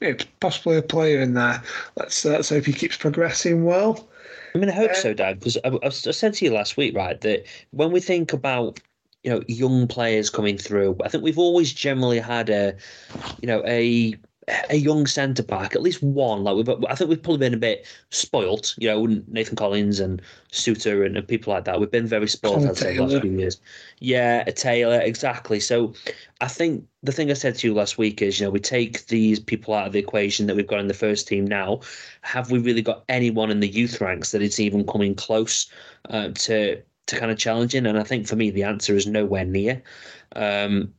you 0.00 0.12
know, 0.12 0.16
possibly 0.40 0.76
a 0.76 0.82
player 0.82 1.20
in 1.20 1.34
there. 1.34 1.62
Let's 1.96 2.24
uh, 2.24 2.30
let's 2.30 2.48
hope 2.48 2.64
he 2.64 2.72
keeps 2.72 2.96
progressing 2.96 3.64
well. 3.64 4.08
I 4.54 4.58
mean, 4.58 4.70
I 4.70 4.72
hope 4.72 4.90
uh, 4.90 4.94
so, 4.94 5.14
Dan, 5.14 5.38
because 5.38 5.58
I, 5.64 5.78
I, 5.82 5.88
said 5.90 6.34
to 6.34 6.44
you 6.44 6.52
last 6.52 6.76
week, 6.76 6.96
right, 6.96 7.20
that 7.20 7.44
when 7.70 7.92
we 7.92 8.00
think 8.00 8.32
about 8.32 8.80
you 9.22 9.30
know 9.30 9.42
young 9.48 9.86
players 9.86 10.30
coming 10.30 10.58
through, 10.58 10.96
I 11.04 11.08
think 11.08 11.22
we've 11.22 11.38
always 11.38 11.72
generally 11.72 12.18
had 12.18 12.50
a 12.50 12.76
you 13.40 13.46
know 13.46 13.62
a 13.66 14.14
a 14.48 14.76
young 14.76 15.06
centre 15.06 15.42
back, 15.42 15.74
at 15.74 15.82
least 15.82 16.02
one. 16.02 16.44
Like 16.44 16.56
we 16.56 16.86
I 16.86 16.94
think 16.94 17.10
we've 17.10 17.22
probably 17.22 17.38
been 17.38 17.54
a 17.54 17.58
bit 17.58 17.86
spoilt. 18.10 18.74
You 18.78 18.88
know, 18.88 19.22
Nathan 19.28 19.56
Collins 19.56 20.00
and 20.00 20.22
Souttar 20.50 21.04
and, 21.04 21.16
and 21.16 21.28
people 21.28 21.52
like 21.52 21.64
that. 21.64 21.78
We've 21.78 21.90
been 21.90 22.06
very 22.06 22.26
spoilt 22.26 22.66
I'd 22.66 22.76
say, 22.76 22.96
the 22.96 23.02
last 23.02 23.20
few 23.20 23.30
years. 23.32 23.60
Yeah, 23.98 24.42
a 24.46 24.52
Taylor, 24.52 25.00
exactly. 25.00 25.60
So 25.60 25.92
I 26.40 26.48
think 26.48 26.84
the 27.02 27.12
thing 27.12 27.30
I 27.30 27.34
said 27.34 27.56
to 27.56 27.66
you 27.66 27.74
last 27.74 27.98
week 27.98 28.22
is, 28.22 28.40
you 28.40 28.46
know, 28.46 28.50
we 28.50 28.60
take 28.60 29.06
these 29.06 29.38
people 29.38 29.74
out 29.74 29.86
of 29.86 29.92
the 29.92 29.98
equation 29.98 30.46
that 30.46 30.56
we've 30.56 30.66
got 30.66 30.80
in 30.80 30.88
the 30.88 30.94
first 30.94 31.28
team 31.28 31.46
now. 31.46 31.80
Have 32.22 32.50
we 32.50 32.58
really 32.58 32.82
got 32.82 33.04
anyone 33.08 33.50
in 33.50 33.60
the 33.60 33.68
youth 33.68 34.00
ranks 34.00 34.32
that 34.32 34.42
is 34.42 34.58
even 34.58 34.86
coming 34.86 35.14
close 35.14 35.70
uh, 36.08 36.28
to 36.28 36.80
to 37.06 37.18
kind 37.18 37.30
of 37.30 37.38
challenging? 37.38 37.86
And 37.86 37.98
I 37.98 38.04
think 38.04 38.26
for 38.26 38.36
me, 38.36 38.50
the 38.50 38.62
answer 38.62 38.96
is 38.96 39.06
nowhere 39.06 39.44
near. 39.44 39.82
Um, 40.34 40.94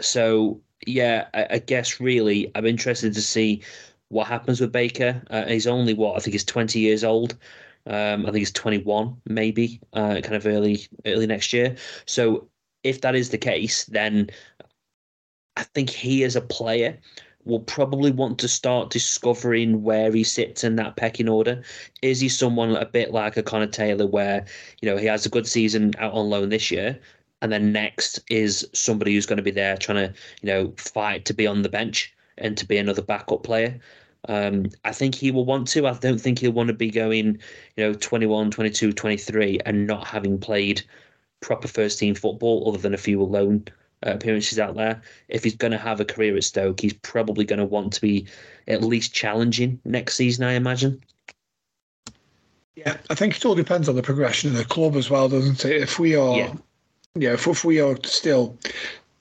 so 0.00 0.60
yeah, 0.86 1.28
I, 1.34 1.46
I, 1.50 1.58
guess 1.58 2.00
really, 2.00 2.50
I'm 2.54 2.66
interested 2.66 3.14
to 3.14 3.22
see 3.22 3.62
what 4.08 4.26
happens 4.26 4.60
with 4.60 4.72
Baker. 4.72 5.22
Uh, 5.30 5.44
he's 5.46 5.66
only 5.66 5.94
what 5.94 6.16
I 6.16 6.20
think 6.20 6.32
he's 6.32 6.44
20 6.44 6.78
years 6.78 7.04
old. 7.04 7.36
Um, 7.86 8.22
I 8.22 8.24
think 8.26 8.38
he's 8.38 8.52
21, 8.52 9.16
maybe, 9.26 9.80
uh, 9.94 10.20
kind 10.22 10.34
of 10.34 10.46
early 10.46 10.86
early 11.06 11.26
next 11.26 11.52
year. 11.52 11.76
So 12.06 12.48
if 12.84 13.00
that 13.00 13.14
is 13.14 13.30
the 13.30 13.38
case, 13.38 13.84
then 13.84 14.30
I 15.56 15.62
think 15.62 15.90
he 15.90 16.22
as 16.24 16.36
a 16.36 16.40
player 16.40 16.98
will 17.44 17.60
probably 17.60 18.10
want 18.10 18.38
to 18.38 18.48
start 18.48 18.90
discovering 18.90 19.82
where 19.82 20.12
he 20.12 20.22
sits 20.22 20.64
in 20.64 20.76
that 20.76 20.96
pecking 20.96 21.28
order. 21.28 21.62
Is 22.02 22.20
he 22.20 22.28
someone 22.28 22.76
a 22.76 22.84
bit 22.84 23.10
like 23.10 23.36
a 23.36 23.42
Connor 23.42 23.66
Taylor, 23.66 24.06
where 24.06 24.44
you 24.82 24.88
know 24.88 24.98
he 24.98 25.06
has 25.06 25.24
a 25.24 25.30
good 25.30 25.46
season 25.46 25.94
out 25.98 26.12
on 26.12 26.28
loan 26.28 26.50
this 26.50 26.70
year, 26.70 27.00
and 27.42 27.52
then 27.52 27.72
next 27.72 28.20
is 28.30 28.68
somebody 28.72 29.14
who's 29.14 29.26
going 29.26 29.36
to 29.36 29.42
be 29.42 29.50
there 29.50 29.76
trying 29.76 30.08
to 30.08 30.14
you 30.42 30.46
know 30.46 30.72
fight 30.76 31.24
to 31.24 31.34
be 31.34 31.46
on 31.46 31.62
the 31.62 31.68
bench 31.68 32.14
and 32.38 32.56
to 32.56 32.66
be 32.66 32.78
another 32.78 33.02
backup 33.02 33.42
player 33.42 33.78
um, 34.28 34.66
I 34.84 34.92
think 34.92 35.14
he 35.14 35.30
will 35.30 35.44
want 35.44 35.68
to. 35.68 35.86
I 35.86 35.94
don't 35.94 36.20
think 36.20 36.38
he'll 36.38 36.52
want 36.52 36.68
to 36.68 36.74
be 36.74 36.90
going, 36.90 37.38
you 37.76 37.84
know, 37.84 37.94
21, 37.94 38.50
22, 38.50 38.92
23 38.92 39.60
and 39.64 39.86
not 39.86 40.06
having 40.06 40.38
played 40.38 40.82
proper 41.40 41.68
first 41.68 41.98
team 41.98 42.14
football 42.14 42.68
other 42.68 42.78
than 42.78 42.94
a 42.94 42.98
few 42.98 43.22
loan 43.22 43.64
uh, 44.06 44.10
appearances 44.10 44.58
out 44.58 44.74
there. 44.74 45.00
If 45.28 45.44
he's 45.44 45.54
going 45.54 45.70
to 45.72 45.78
have 45.78 46.00
a 46.00 46.04
career 46.04 46.36
at 46.36 46.44
Stoke, 46.44 46.80
he's 46.80 46.92
probably 46.94 47.44
going 47.44 47.60
to 47.60 47.64
want 47.64 47.92
to 47.94 48.00
be 48.00 48.26
at 48.66 48.82
least 48.82 49.14
challenging 49.14 49.80
next 49.84 50.16
season, 50.16 50.44
I 50.44 50.54
imagine. 50.54 51.00
Yeah, 52.74 52.96
I 53.10 53.14
think 53.14 53.36
it 53.36 53.44
all 53.44 53.56
depends 53.56 53.88
on 53.88 53.96
the 53.96 54.02
progression 54.02 54.50
of 54.50 54.56
the 54.56 54.64
club 54.64 54.94
as 54.94 55.10
well, 55.10 55.28
doesn't 55.28 55.64
it? 55.64 55.82
If 55.82 55.98
we 55.98 56.14
are, 56.14 56.36
yeah, 56.36 56.52
yeah 57.14 57.32
if, 57.32 57.46
if 57.46 57.64
we 57.64 57.80
are 57.80 57.96
still 58.04 58.56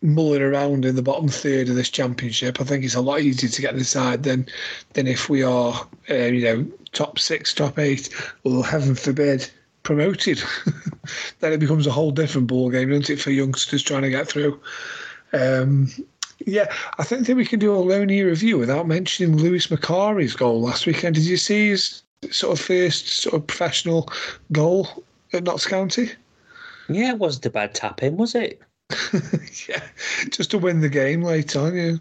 mulling 0.02 0.42
around 0.42 0.86
in 0.86 0.96
the 0.96 1.02
bottom 1.02 1.28
third 1.28 1.70
of 1.70 1.76
this 1.76 1.90
championship, 1.90 2.62
I 2.62 2.64
think 2.64 2.84
it's 2.84 2.96
a 2.96 3.02
lot 3.02 3.22
easier 3.22 3.50
to 3.50 3.62
get 3.62 3.74
inside 3.74 4.24
than 4.24 4.48
than 4.94 5.08
if 5.08 5.30
we 5.30 5.44
are, 5.44 5.88
uh, 6.10 6.14
you 6.14 6.44
know, 6.44 6.68
top 6.94 7.20
six, 7.20 7.54
top 7.54 7.80
eight, 7.80 8.10
or 8.44 8.66
heaven 8.66 8.96
forbid, 8.96 9.50
promoted. 9.84 10.42
then 11.40 11.54
it 11.54 11.60
becomes 11.60 11.88
a 11.88 11.92
whole 11.92 12.12
different 12.12 12.48
ball 12.48 12.70
game, 12.70 12.90
doesn't 12.90 13.10
it, 13.10 13.22
for 13.22 13.32
youngsters 13.32 13.84
trying 13.84 14.04
to 14.04 14.10
get 14.10 14.28
through. 14.28 14.60
Um, 15.34 15.90
yeah, 16.46 16.72
I 17.00 17.04
think 17.04 17.28
we 17.28 17.46
can 17.46 17.60
do 17.60 17.74
a 17.74 17.78
Loney 17.78 18.22
review 18.22 18.58
without 18.60 18.88
mentioning 18.88 19.38
Lewis 19.38 19.68
Macari's 19.68 20.36
goal 20.36 20.62
last 20.62 20.86
weekend. 20.86 21.16
Did 21.16 21.26
you 21.26 21.38
see 21.38 21.70
his 21.70 22.04
sort 22.30 22.58
of 22.58 22.64
first 22.64 23.08
sort 23.08 23.36
of 23.36 23.48
professional 23.48 24.10
goal 24.52 25.04
at 25.34 25.44
Notts 25.44 25.66
County? 25.66 26.12
Yeah, 26.90 27.12
it 27.12 27.20
wasn't 27.20 27.48
a 27.48 27.50
bad 27.50 27.74
tap 27.74 28.04
in, 28.04 28.18
was 28.18 28.36
it? 28.36 28.62
yeah, 29.68 29.84
just 30.30 30.52
to 30.52 30.58
win 30.58 30.80
the 30.80 30.90
game 30.90 31.22
later 31.22 31.60
on. 31.60 31.76
You 31.76 32.00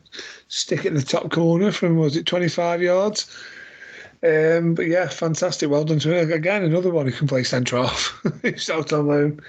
stick 0.49 0.81
it 0.81 0.89
in 0.89 0.95
the 0.95 1.03
top 1.03 1.31
corner 1.33 1.73
from 1.73 1.97
was 1.97 2.17
it 2.17 2.27
twenty 2.27 2.49
five 2.49 2.81
yards. 2.81 3.29
Um, 4.23 4.75
but 4.75 4.87
yeah, 4.87 5.09
fantastic. 5.09 5.69
Well 5.69 5.85
done 5.85 5.99
to 6.01 6.11
her. 6.11 6.33
Again, 6.33 6.63
another 6.63 6.91
one 6.91 7.07
who 7.07 7.13
can 7.13 7.27
play 7.27 7.43
centre 7.43 7.77
half. 7.77 8.23
He's 8.43 8.71
out 8.71 8.93
on 8.93 9.09
loan. 9.09 9.41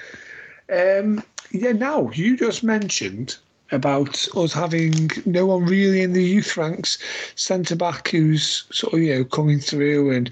Um, 0.71 1.23
yeah, 1.51 1.71
now 1.71 2.09
you 2.11 2.35
just 2.35 2.63
mentioned 2.63 3.37
about 3.71 4.27
us 4.35 4.53
having 4.53 5.09
no 5.25 5.45
one 5.45 5.65
really 5.65 6.01
in 6.01 6.13
the 6.13 6.23
youth 6.23 6.57
ranks, 6.57 6.97
centre 7.35 7.75
back 7.75 8.09
who's 8.09 8.65
sort 8.71 8.93
of 8.93 8.99
you 8.99 9.15
know 9.15 9.23
coming 9.25 9.59
through 9.59 10.11
and 10.11 10.31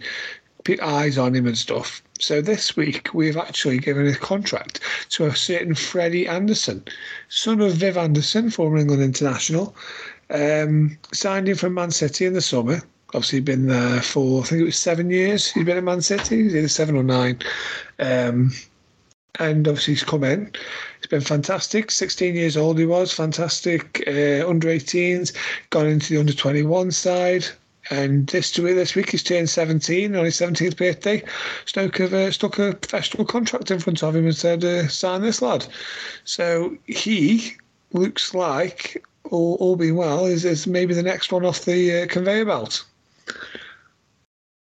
put 0.64 0.80
eyes 0.82 1.18
on 1.18 1.36
him 1.36 1.48
and 1.48 1.58
stuff. 1.58 2.02
So 2.20 2.42
this 2.42 2.78
week 2.78 3.14
we've 3.14 3.38
actually 3.38 3.78
given 3.78 4.08
a 4.08 4.16
contract 4.16 4.80
to 5.10 5.26
a 5.26 5.36
certain 5.36 5.76
Freddie 5.76 6.28
Anderson, 6.28 6.84
son 7.28 7.60
of 7.60 7.74
Viv 7.74 7.98
Anderson, 7.98 8.50
former 8.50 8.78
England 8.78 9.04
international. 9.04 9.76
Um, 10.30 10.98
signed 11.12 11.50
him 11.50 11.58
from 11.58 11.74
Man 11.74 11.92
City 11.92 12.26
in 12.26 12.34
the 12.34 12.42
summer. 12.42 12.82
Obviously, 13.14 13.42
been 13.42 13.68
there 13.68 14.02
for 14.02 14.42
I 14.42 14.46
think 14.46 14.62
it 14.62 14.66
was 14.66 14.78
seven 14.78 15.10
years. 15.10 15.52
He's 15.52 15.66
been 15.66 15.78
at 15.78 15.84
Man 15.84 16.02
City. 16.02 16.44
He's 16.44 16.56
either 16.56 16.68
seven 16.68 16.96
or 16.96 17.04
nine. 17.04 17.40
Um, 18.00 18.52
and 19.40 19.68
obviously 19.68 19.94
he's 19.94 20.04
come 20.04 20.24
in. 20.24 20.52
He's 21.00 21.08
been 21.08 21.22
fantastic. 21.22 21.92
16 21.92 22.36
years 22.36 22.58
old 22.58 22.80
he 22.80 22.86
was, 22.86 23.12
fantastic. 23.12 24.04
Uh, 24.08 24.48
under 24.48 24.70
18s, 24.70 25.36
gone 25.70 25.88
into 25.88 26.14
the 26.14 26.20
under 26.20 26.34
21 26.34 26.92
side. 26.92 27.46
And 27.90 28.28
this 28.28 28.52
this 28.52 28.96
week 28.96 29.12
he's 29.12 29.24
turned 29.24 29.50
17 29.50 30.16
on 30.16 30.26
his 30.26 30.36
17th 30.36 30.78
birthday. 30.78 31.24
Stoke 31.66 31.98
have 31.98 32.14
uh, 32.14 32.32
stuck 32.32 32.58
a 32.58 32.74
professional 32.74 33.26
contract 33.26 33.70
in 33.70 33.80
front 33.80 34.02
of 34.02 34.16
him 34.16 34.26
and 34.26 34.36
said, 34.36 34.64
uh, 34.64 34.88
sign 34.88 35.22
this 35.22 35.42
lad. 35.42 35.68
So 36.24 36.76
he 36.86 37.54
looks 37.94 38.34
like, 38.34 39.04
all, 39.30 39.56
all 39.60 39.76
being 39.76 39.96
well, 39.96 40.26
is, 40.26 40.46
is 40.46 40.66
maybe 40.66 40.94
the 40.94 41.04
next 41.04 41.32
one 41.32 41.46
off 41.46 41.66
the 41.66 42.04
uh, 42.04 42.08
conveyor 42.08 42.46
belt. 42.46 42.86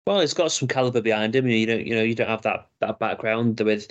Well, 0.05 0.19
it's 0.19 0.34
got 0.34 0.51
some 0.51 0.67
caliber 0.67 1.01
behind 1.01 1.34
him. 1.34 1.47
You 1.47 1.65
don't, 1.65 1.88
you 1.88 1.95
know, 1.95 2.03
you 2.03 2.13
don't 2.13 2.28
have 2.28 2.41
that 2.41 2.67
that 2.82 2.99
background 2.99 3.61
with 3.61 3.88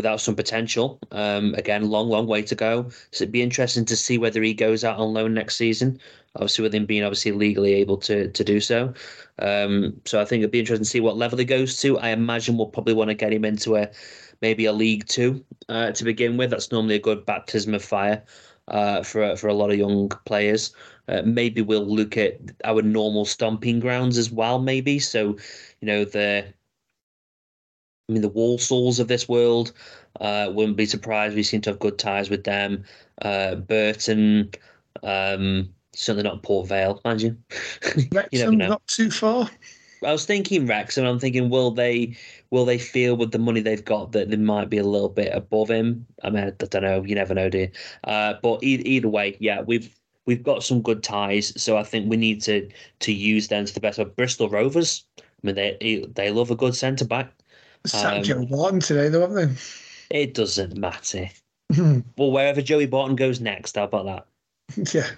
without 0.00 0.20
some 0.20 0.34
potential. 0.34 0.98
Um, 1.12 1.54
again, 1.54 1.90
long, 1.90 2.08
long 2.08 2.26
way 2.26 2.42
to 2.42 2.54
go. 2.54 2.88
So 3.10 3.22
it'd 3.22 3.32
be 3.32 3.42
interesting 3.42 3.84
to 3.84 3.96
see 3.96 4.18
whether 4.18 4.42
he 4.42 4.54
goes 4.54 4.82
out 4.84 4.98
on 4.98 5.12
loan 5.12 5.34
next 5.34 5.56
season 5.56 6.00
obviously 6.36 6.62
with 6.62 6.74
him 6.74 6.86
being 6.86 7.02
obviously 7.02 7.32
legally 7.32 7.74
able 7.74 7.96
to 7.96 8.30
to 8.30 8.44
do 8.44 8.60
so. 8.60 8.92
Um, 9.38 10.00
so 10.04 10.20
I 10.20 10.24
think 10.24 10.40
it'd 10.40 10.50
be 10.50 10.60
interesting 10.60 10.84
to 10.84 10.90
see 10.90 11.00
what 11.00 11.16
level 11.16 11.38
he 11.38 11.44
goes 11.44 11.80
to. 11.80 11.98
I 11.98 12.10
imagine 12.10 12.56
we'll 12.56 12.66
probably 12.66 12.94
want 12.94 13.08
to 13.08 13.14
get 13.14 13.32
him 13.32 13.44
into 13.44 13.76
a 13.76 13.90
maybe 14.40 14.64
a 14.66 14.72
League 14.72 15.06
Two 15.06 15.44
uh, 15.68 15.92
to 15.92 16.04
begin 16.04 16.36
with. 16.36 16.50
That's 16.50 16.72
normally 16.72 16.96
a 16.96 17.00
good 17.00 17.26
baptism 17.26 17.74
of 17.74 17.84
fire 17.84 18.22
uh, 18.68 19.02
for 19.02 19.36
for 19.36 19.48
a 19.48 19.54
lot 19.54 19.70
of 19.70 19.78
young 19.78 20.08
players. 20.24 20.74
Uh, 21.08 21.22
maybe 21.24 21.60
we'll 21.60 21.86
look 21.86 22.16
at 22.16 22.38
our 22.64 22.82
normal 22.82 23.24
stomping 23.24 23.80
grounds 23.80 24.16
as 24.16 24.30
well. 24.30 24.60
Maybe 24.60 24.98
so, 25.00 25.36
you 25.80 25.86
know 25.86 26.04
the 26.04 26.52
I 28.10 28.12
mean, 28.12 28.22
the 28.22 28.28
Walsalls 28.28 28.98
of 28.98 29.08
this 29.08 29.28
world. 29.28 29.72
Uh, 30.20 30.50
wouldn't 30.52 30.76
be 30.76 30.86
surprised. 30.86 31.36
We 31.36 31.44
seem 31.44 31.60
to 31.62 31.70
have 31.70 31.78
good 31.78 31.96
ties 31.96 32.28
with 32.28 32.42
them. 32.42 32.82
Uh, 33.22 33.54
Burton, 33.54 34.50
um, 35.04 35.68
certainly 35.92 36.28
not 36.28 36.42
Port 36.42 36.66
Vale, 36.66 37.00
mind 37.04 37.22
you. 37.22 37.36
Wrexham, 38.12 38.58
not 38.58 38.84
too 38.88 39.10
far. 39.10 39.48
I 40.04 40.10
was 40.10 40.26
thinking 40.26 40.66
Wrexham. 40.66 41.06
I'm 41.06 41.20
thinking, 41.20 41.48
will 41.48 41.70
they 41.70 42.16
will 42.50 42.64
they 42.64 42.78
feel 42.78 43.16
with 43.16 43.30
the 43.30 43.38
money 43.38 43.60
they've 43.60 43.84
got 43.84 44.10
that 44.12 44.30
they 44.30 44.36
might 44.36 44.68
be 44.68 44.78
a 44.78 44.84
little 44.84 45.08
bit 45.08 45.32
above 45.32 45.70
him? 45.70 46.04
I 46.24 46.30
mean, 46.30 46.44
I 46.44 46.50
don't 46.50 46.82
know. 46.82 47.04
You 47.04 47.14
never 47.14 47.34
know, 47.34 47.48
you? 47.52 47.70
Uh, 48.02 48.34
but 48.42 48.64
either, 48.64 48.82
either 48.84 49.08
way, 49.08 49.36
yeah, 49.38 49.60
we've 49.62 49.94
we've 50.26 50.42
got 50.42 50.64
some 50.64 50.82
good 50.82 51.04
ties, 51.04 51.52
so 51.62 51.76
I 51.76 51.84
think 51.84 52.10
we 52.10 52.16
need 52.16 52.42
to 52.42 52.68
to 53.00 53.12
use 53.12 53.46
them 53.46 53.64
to 53.64 53.74
the 53.74 53.80
best. 53.80 54.00
Of 54.00 54.16
Bristol 54.16 54.48
Rovers, 54.48 55.04
I 55.18 55.22
mean, 55.44 55.54
they 55.54 56.04
they 56.14 56.30
love 56.30 56.50
a 56.50 56.56
good 56.56 56.74
centre 56.74 57.04
back. 57.04 57.32
Sacked 57.86 58.26
Joey 58.26 58.46
Barton 58.46 58.80
today, 58.80 59.08
though, 59.08 59.22
haven't 59.22 59.56
they? 60.10 60.22
It 60.22 60.34
doesn't 60.34 60.76
matter. 60.76 61.30
well, 61.78 62.32
wherever 62.32 62.60
Joey 62.60 62.86
Barton 62.86 63.16
goes 63.16 63.40
next, 63.40 63.76
how 63.76 63.84
about 63.84 64.06
that? 64.06 64.26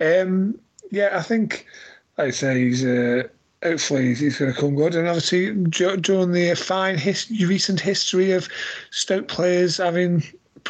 Yeah, 0.00 0.20
um, 0.20 0.58
yeah. 0.90 1.10
I 1.12 1.22
think, 1.22 1.66
like 2.18 2.28
I 2.28 2.30
say, 2.30 2.64
he's 2.64 2.84
uh, 2.84 3.24
hopefully 3.62 4.14
he's 4.14 4.38
going 4.38 4.52
to 4.52 4.60
come 4.60 4.74
good. 4.74 4.94
And 4.94 5.06
obviously, 5.06 5.54
during 5.54 6.32
the 6.32 6.54
fine 6.56 6.98
his, 6.98 7.30
recent 7.30 7.78
history 7.78 8.32
of 8.32 8.48
Stoke 8.90 9.28
players 9.28 9.76
having 9.76 10.24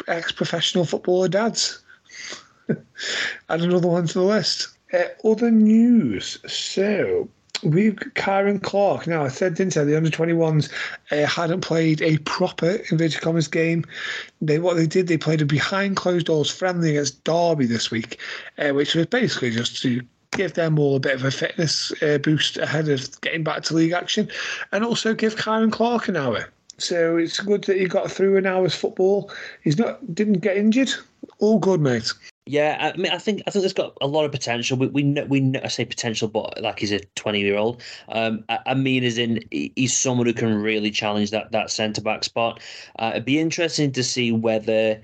ex-professional 0.07 0.85
footballer 0.85 1.27
dads, 1.27 1.81
add 2.69 3.61
another 3.61 3.87
one 3.87 4.07
to 4.07 4.13
the 4.13 4.25
list. 4.25 4.69
Uh, 4.93 5.05
other 5.27 5.49
news. 5.49 6.37
So 6.51 7.27
we've 7.63 7.97
Ciaran 8.15 8.59
Clark. 8.59 9.07
Now, 9.07 9.23
I 9.23 9.27
said, 9.27 9.55
didn't 9.55 9.77
I, 9.77 9.83
the 9.83 9.97
under 9.97 10.09
21s 10.09 10.71
uh, 11.11 11.27
hadn't 11.27 11.61
played 11.61 12.01
a 12.01 12.17
proper, 12.19 12.79
inverted 12.91 13.21
commas, 13.21 13.47
game. 13.47 13.85
They 14.41 14.59
What 14.59 14.75
they 14.75 14.87
did, 14.87 15.07
they 15.07 15.17
played 15.17 15.41
a 15.41 15.45
behind 15.45 15.95
closed 15.95 16.27
doors 16.27 16.49
friendly 16.49 16.91
against 16.91 17.23
Derby 17.23 17.65
this 17.65 17.91
week, 17.91 18.19
uh, 18.57 18.69
which 18.69 18.95
was 18.95 19.05
basically 19.07 19.51
just 19.51 19.81
to 19.83 20.01
give 20.31 20.53
them 20.53 20.79
all 20.79 20.95
a 20.95 20.99
bit 20.99 21.15
of 21.15 21.23
a 21.23 21.31
fitness 21.31 21.91
uh, 22.01 22.17
boost 22.17 22.57
ahead 22.57 22.89
of 22.89 23.21
getting 23.21 23.43
back 23.43 23.63
to 23.63 23.75
league 23.75 23.91
action 23.91 24.29
and 24.71 24.83
also 24.83 25.13
give 25.13 25.37
Ciaran 25.37 25.71
Clark 25.71 26.07
an 26.07 26.17
hour. 26.17 26.49
So 26.79 27.17
it's 27.17 27.39
good 27.39 27.63
that 27.65 27.77
he 27.77 27.85
got 27.85 28.11
through 28.11 28.37
an 28.37 28.47
hour's 28.47 28.75
football. 28.75 29.31
He's 29.63 29.77
not 29.77 30.15
didn't 30.15 30.39
get 30.39 30.57
injured. 30.57 30.91
All 31.39 31.59
good, 31.59 31.79
mate. 31.79 32.11
Yeah, 32.45 32.91
I 32.93 32.97
mean, 32.97 33.11
I 33.11 33.19
think 33.19 33.41
I 33.47 33.51
think 33.51 33.63
there's 33.63 33.73
got 33.73 33.97
a 34.01 34.07
lot 34.07 34.25
of 34.25 34.31
potential. 34.31 34.77
We 34.77 34.87
we 34.87 35.03
know, 35.03 35.23
we 35.25 35.39
know, 35.39 35.61
I 35.63 35.69
say 35.69 35.85
potential, 35.85 36.27
but 36.27 36.61
like 36.61 36.79
he's 36.79 36.91
a 36.91 36.99
20 37.15 37.39
year 37.39 37.57
old. 37.57 37.81
Um, 38.09 38.43
I, 38.49 38.59
I, 38.67 38.73
mean, 38.73 39.05
as 39.05 39.17
in 39.17 39.39
he's 39.49 39.95
someone 39.95 40.27
who 40.27 40.33
can 40.33 40.61
really 40.61 40.91
challenge 40.91 41.31
that 41.31 41.53
that 41.53 41.71
centre 41.71 42.01
back 42.01 42.25
spot. 42.25 42.59
Uh, 42.99 43.11
it'd 43.13 43.25
be 43.25 43.39
interesting 43.39 43.91
to 43.93 44.03
see 44.03 44.31
whether. 44.31 45.01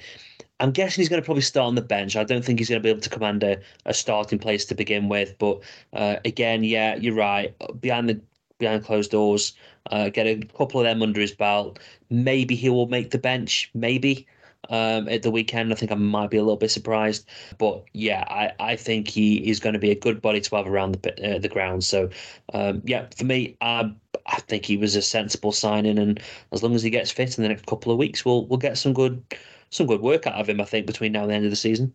I'm 0.62 0.72
guessing 0.72 1.02
he's 1.02 1.08
going 1.08 1.22
to 1.22 1.26
probably 1.26 1.42
start 1.42 1.68
on 1.68 1.76
the 1.76 1.82
bench. 1.82 2.18
I 2.18 2.26
don't 2.26 2.44
think 2.44 2.60
he's 2.60 2.68
going 2.68 2.82
to 2.82 2.84
be 2.84 2.90
able 2.90 3.00
to 3.00 3.10
command 3.10 3.44
a, 3.44 3.62
a 3.86 3.94
starting 3.94 4.40
place 4.40 4.66
to 4.66 4.76
begin 4.76 5.08
with. 5.08 5.38
But 5.38 5.62
uh, 5.94 6.18
again, 6.26 6.66
yeah, 6.66 6.98
you're 6.98 7.16
right. 7.16 7.56
Behind 7.80 8.10
the 8.10 8.20
behind 8.58 8.84
closed 8.84 9.12
doors, 9.12 9.54
uh, 9.92 10.10
get 10.10 10.28
a 10.28 10.42
couple 10.58 10.82
of 10.82 10.86
them 10.86 11.02
under 11.02 11.22
his 11.22 11.32
belt. 11.32 11.80
Maybe 12.10 12.56
he 12.56 12.70
will 12.70 12.88
make 12.88 13.12
the 13.12 13.18
bench. 13.18 13.72
Maybe 13.74 14.28
um, 14.70 15.10
at 15.10 15.24
the 15.24 15.32
weekend. 15.32 15.72
I 15.72 15.76
think 15.76 15.92
I 15.92 15.96
might 15.96 16.30
be 16.30 16.38
a 16.38 16.44
little 16.44 16.58
bit 16.58 16.72
surprised, 16.72 17.28
but 17.58 17.84
yeah, 17.94 18.26
I, 18.30 18.52
I 18.60 18.76
think 18.76 19.08
he 19.08 19.50
is 19.50 19.60
going 19.60 19.74
to 19.74 19.80
be 19.80 19.92
a 19.92 19.96
good 19.96 20.22
body 20.22 20.42
to 20.42 20.56
have 20.56 20.68
around 20.68 20.96
the 20.96 21.36
uh, 21.36 21.40
the 21.40 21.50
ground. 21.50 21.84
So 21.84 22.10
um, 22.54 22.82
yeah, 22.86 23.08
for 23.16 23.26
me, 23.26 23.58
I 23.62 23.92
I 24.26 24.40
think 24.42 24.66
he 24.66 24.78
was 24.78 24.96
a 24.96 25.02
sensible 25.02 25.52
signing, 25.52 25.98
and 25.98 26.20
as 26.52 26.64
long 26.64 26.76
as 26.76 26.84
he 26.84 26.90
gets 26.90 27.12
fit 27.12 27.38
in 27.38 27.44
the 27.44 27.50
next 27.50 27.66
couple 27.66 27.92
of 27.92 27.98
weeks, 27.98 28.24
we'll 28.24 28.46
we'll 28.46 28.60
get 28.60 28.78
some 28.78 28.94
good 28.94 29.24
some 29.70 29.88
good 29.88 30.02
work 30.02 30.28
out 30.28 30.36
of 30.36 30.50
him. 30.50 30.62
I 30.62 30.66
think 30.66 30.86
between 30.86 31.12
now 31.12 31.24
and 31.24 31.32
the 31.32 31.36
end 31.36 31.46
of 31.46 31.52
the 31.52 31.58
season. 31.58 31.94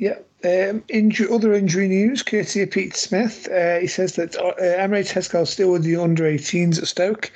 Yeah. 0.00 0.16
Um, 0.42 0.82
injury, 0.88 1.28
other 1.30 1.52
injury 1.52 1.86
news, 1.86 2.22
courtesy 2.22 2.62
of 2.62 2.70
Pete 2.70 2.96
Smith. 2.96 3.46
Uh, 3.52 3.80
he 3.80 3.86
says 3.86 4.14
that 4.14 4.34
uh, 4.36 4.54
Emre 4.58 5.06
Tezgel 5.06 5.46
still 5.46 5.72
with 5.72 5.82
the 5.82 5.96
under 5.96 6.24
18s 6.24 6.78
at 6.78 6.88
Stoke 6.88 7.30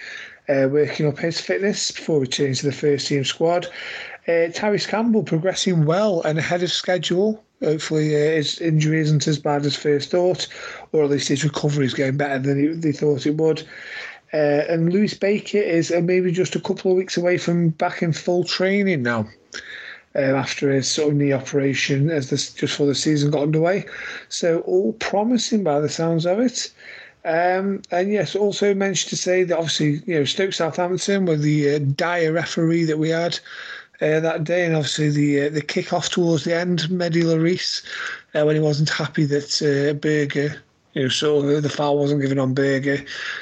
uh, 0.48 0.68
working 0.70 1.06
up 1.06 1.18
his 1.18 1.40
fitness 1.40 1.90
before 1.90 2.20
returning 2.20 2.54
to 2.54 2.66
the 2.66 2.72
first 2.72 3.08
team 3.08 3.24
squad. 3.24 3.66
Uh, 4.26 4.48
Tyrese 4.50 4.88
Campbell 4.88 5.22
progressing 5.22 5.84
well 5.84 6.22
and 6.22 6.38
ahead 6.38 6.62
of 6.62 6.72
schedule. 6.72 7.42
Hopefully, 7.62 8.14
uh, 8.14 8.36
his 8.36 8.60
injury 8.60 9.00
isn't 9.00 9.26
as 9.26 9.38
bad 9.38 9.64
as 9.64 9.76
first 9.76 10.10
thought, 10.10 10.46
or 10.92 11.04
at 11.04 11.10
least 11.10 11.28
his 11.28 11.44
recovery 11.44 11.86
is 11.86 11.94
going 11.94 12.16
better 12.16 12.38
than 12.38 12.58
he, 12.58 12.68
they 12.68 12.92
thought 12.92 13.26
it 13.26 13.36
would. 13.36 13.62
Uh, 14.32 14.64
and 14.68 14.92
Lewis 14.92 15.14
Baker 15.14 15.58
is 15.58 15.92
uh, 15.92 16.00
maybe 16.00 16.32
just 16.32 16.56
a 16.56 16.60
couple 16.60 16.90
of 16.90 16.96
weeks 16.96 17.16
away 17.16 17.38
from 17.38 17.68
back 17.70 18.02
in 18.02 18.12
full 18.12 18.44
training 18.44 19.02
now. 19.02 19.28
Um, 20.16 20.36
after 20.36 20.70
his 20.70 20.88
sort 20.88 21.10
of 21.10 21.16
knee 21.16 21.32
operation, 21.32 22.08
as 22.08 22.30
this 22.30 22.52
just 22.52 22.60
before 22.60 22.86
the 22.86 22.94
season 22.94 23.32
got 23.32 23.42
underway, 23.42 23.84
so 24.28 24.60
all 24.60 24.92
promising 24.94 25.64
by 25.64 25.80
the 25.80 25.88
sounds 25.88 26.24
of 26.24 26.38
it. 26.38 26.70
Um, 27.24 27.80
and 27.90 28.12
yes, 28.12 28.36
also 28.36 28.74
mentioned 28.74 29.10
to 29.10 29.16
say 29.16 29.44
that 29.44 29.56
obviously, 29.56 30.02
you 30.06 30.18
know, 30.18 30.24
Stoke 30.24 30.52
Southampton 30.52 31.24
were 31.24 31.36
the 31.36 31.76
uh, 31.76 31.78
dire 31.78 32.32
referee 32.32 32.84
that 32.84 32.98
we 32.98 33.08
had 33.08 33.38
uh, 34.02 34.20
that 34.20 34.44
day, 34.44 34.66
and 34.66 34.76
obviously 34.76 35.08
the 35.08 35.46
uh, 35.46 35.50
the 35.50 35.62
kick 35.62 35.92
off 35.92 36.10
towards 36.10 36.44
the 36.44 36.54
end, 36.54 36.80
Mehdi 36.90 37.22
Léris, 37.22 37.82
uh, 38.34 38.44
when 38.44 38.56
he 38.56 38.60
wasn't 38.60 38.90
happy 38.90 39.24
that 39.24 39.62
uh, 39.62 39.94
Burger, 39.94 40.62
you 40.94 41.02
know, 41.02 41.08
so 41.08 41.60
the 41.60 41.68
foul 41.68 41.98
wasn't 41.98 42.20
given 42.20 42.38
on 42.38 42.54
Burger, 42.54 42.98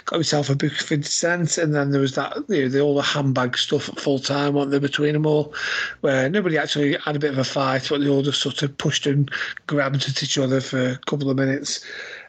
got 0.07 0.17
himself 0.17 0.49
a 0.49 0.55
book 0.55 0.73
for 0.73 0.97
dissent, 0.97 1.59
and 1.59 1.75
then 1.75 1.91
there 1.91 2.01
was 2.01 2.15
that, 2.15 2.37
you 2.49 2.63
know, 2.63 2.69
the, 2.69 2.81
all 2.81 2.95
the 2.95 3.03
handbag 3.03 3.59
stuff 3.59 3.89
at 3.89 4.01
full 4.01 4.19
time, 4.19 4.55
weren't 4.55 4.71
there, 4.71 4.81
between 4.81 5.13
them 5.13 5.27
all, 5.27 5.55
where 6.01 6.31
nobody 6.31 6.57
actually 6.57 6.97
had 6.99 7.17
a 7.17 7.19
bit 7.19 7.33
of 7.33 7.39
a 7.39 7.45
fight, 7.45 7.87
but 7.91 8.01
they 8.01 8.09
all 8.09 8.23
just 8.23 8.41
sort 8.41 8.63
of 8.63 8.77
pushed 8.79 9.07
and 9.07 9.31
grabbed 9.67 10.09
at 10.09 10.23
each 10.23 10.39
other 10.39 10.61
for 10.61 10.93
a 10.93 10.99
couple 11.07 11.29
of 11.29 11.37
minutes. 11.37 11.85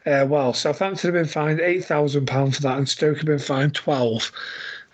Uh, 0.06 0.26
well, 0.28 0.52
Southampton 0.52 1.08
have 1.08 1.22
been 1.22 1.30
fined 1.30 1.60
eight 1.60 1.84
thousand 1.84 2.26
pounds 2.26 2.56
for 2.56 2.62
that, 2.62 2.78
and 2.78 2.88
Stoke 2.88 3.16
have 3.18 3.26
been 3.26 3.38
fined 3.38 3.74
twelve 3.74 4.30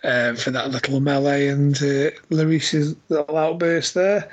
uh, 0.05 0.35
for 0.35 0.51
that 0.51 0.71
little 0.71 1.01
melee 1.01 1.49
and 1.49 1.77
uh, 1.83 2.11
little 2.31 3.37
outburst 3.37 3.95
there. 3.95 4.31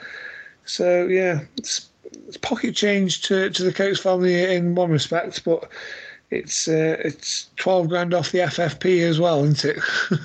So 0.66 1.08
yeah, 1.08 1.42
it's, 1.58 1.90
it's, 2.04 2.38
pocket 2.38 2.76
change 2.76 3.22
to, 3.24 3.50
to 3.50 3.64
the 3.64 3.74
Coates 3.74 4.00
family 4.00 4.56
in 4.56 4.76
one 4.76 4.92
respect, 4.92 5.44
but 5.44 5.70
it's 6.30 6.68
uh, 6.68 6.98
it's 7.04 7.50
twelve 7.56 7.90
grand 7.90 8.14
off 8.14 8.32
the 8.32 8.40
FFP 8.40 9.02
as 9.02 9.20
well, 9.20 9.44
isn't 9.44 9.78
it? 9.78 9.84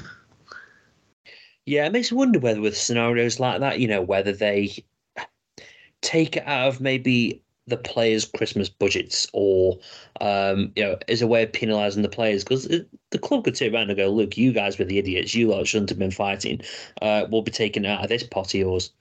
yeah, 1.67 1.87
it 1.87 1.93
makes 1.93 2.13
me 2.13 2.19
wonder 2.19 2.39
whether 2.39 2.61
with 2.61 2.77
scenarios 2.77 3.41
like 3.41 3.61
that, 3.61 3.81
you 3.81 3.89
know, 3.89 4.03
whether 4.03 4.33
they 4.33 4.85
take 6.03 6.37
it 6.37 6.47
out 6.47 6.69
of 6.69 6.81
maybe 6.81 7.41
the 7.67 7.77
players' 7.77 8.25
Christmas 8.25 8.69
budgets, 8.69 9.27
or 9.33 9.79
um, 10.21 10.73
you 10.77 10.83
know, 10.83 10.99
as 11.09 11.23
a 11.23 11.27
way 11.27 11.43
of 11.43 11.53
penalising 11.53 12.03
the 12.03 12.09
players, 12.09 12.45
because 12.45 12.67
the 12.67 13.19
club 13.19 13.45
could 13.45 13.57
sit 13.57 13.73
around 13.73 13.91
and 13.91 13.97
go, 13.97 14.09
"Look, 14.09 14.37
you 14.37 14.53
guys 14.53 14.79
were 14.79 14.85
the 14.85 14.99
idiots. 14.99 15.35
You 15.35 15.49
lot 15.49 15.67
shouldn't 15.67 15.91
have 15.91 15.99
been 15.99 16.11
fighting. 16.11 16.61
Uh, 17.01 17.27
we'll 17.31 17.43
be 17.43 17.51
taking 17.51 17.87
out 17.87 18.03
of 18.03 18.09
this 18.09 18.25
pot 18.25 18.55
of 18.55 18.61
yours." 18.61 18.93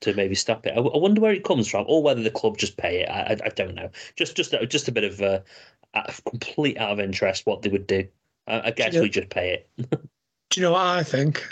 To 0.00 0.12
maybe 0.14 0.34
stop 0.34 0.66
it. 0.66 0.72
I, 0.76 0.80
I, 0.80 0.98
wonder 0.98 1.20
where 1.20 1.32
it 1.32 1.44
comes 1.44 1.68
from, 1.68 1.84
or 1.88 2.02
whether 2.02 2.24
the 2.24 2.30
club 2.30 2.58
just 2.58 2.76
pay 2.76 3.02
it. 3.02 3.08
I, 3.08 3.36
I, 3.44 3.50
don't 3.50 3.76
know. 3.76 3.88
Just, 4.16 4.34
just, 4.34 4.52
just 4.68 4.88
a 4.88 4.90
bit 4.90 5.04
of 5.04 5.22
uh, 5.22 5.38
complete 6.28 6.76
out 6.76 6.90
of 6.90 6.98
interest 6.98 7.46
what 7.46 7.62
they 7.62 7.68
would 7.68 7.86
do. 7.86 8.08
I, 8.48 8.60
I 8.60 8.70
guess 8.72 8.94
we 8.94 9.08
just 9.08 9.30
pay 9.30 9.52
it. 9.52 9.68
do 10.50 10.60
you 10.60 10.62
know 10.62 10.72
what 10.72 10.86
I 10.86 11.04
think? 11.04 11.46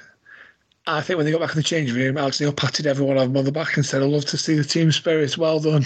I 0.86 1.02
think 1.02 1.18
when 1.18 1.26
they 1.26 1.32
got 1.32 1.40
back 1.40 1.50
in 1.50 1.56
the 1.56 1.62
change 1.62 1.92
room, 1.92 2.16
Alex 2.16 2.40
Neil 2.40 2.52
patted 2.52 2.86
everyone 2.86 3.18
on 3.18 3.32
the 3.32 3.52
back 3.52 3.76
and 3.76 3.84
said, 3.84 4.02
"I 4.02 4.06
love 4.06 4.24
to 4.26 4.38
see 4.38 4.54
the 4.54 4.64
team 4.64 4.90
spirit. 4.92 5.36
Well 5.36 5.60
done." 5.60 5.84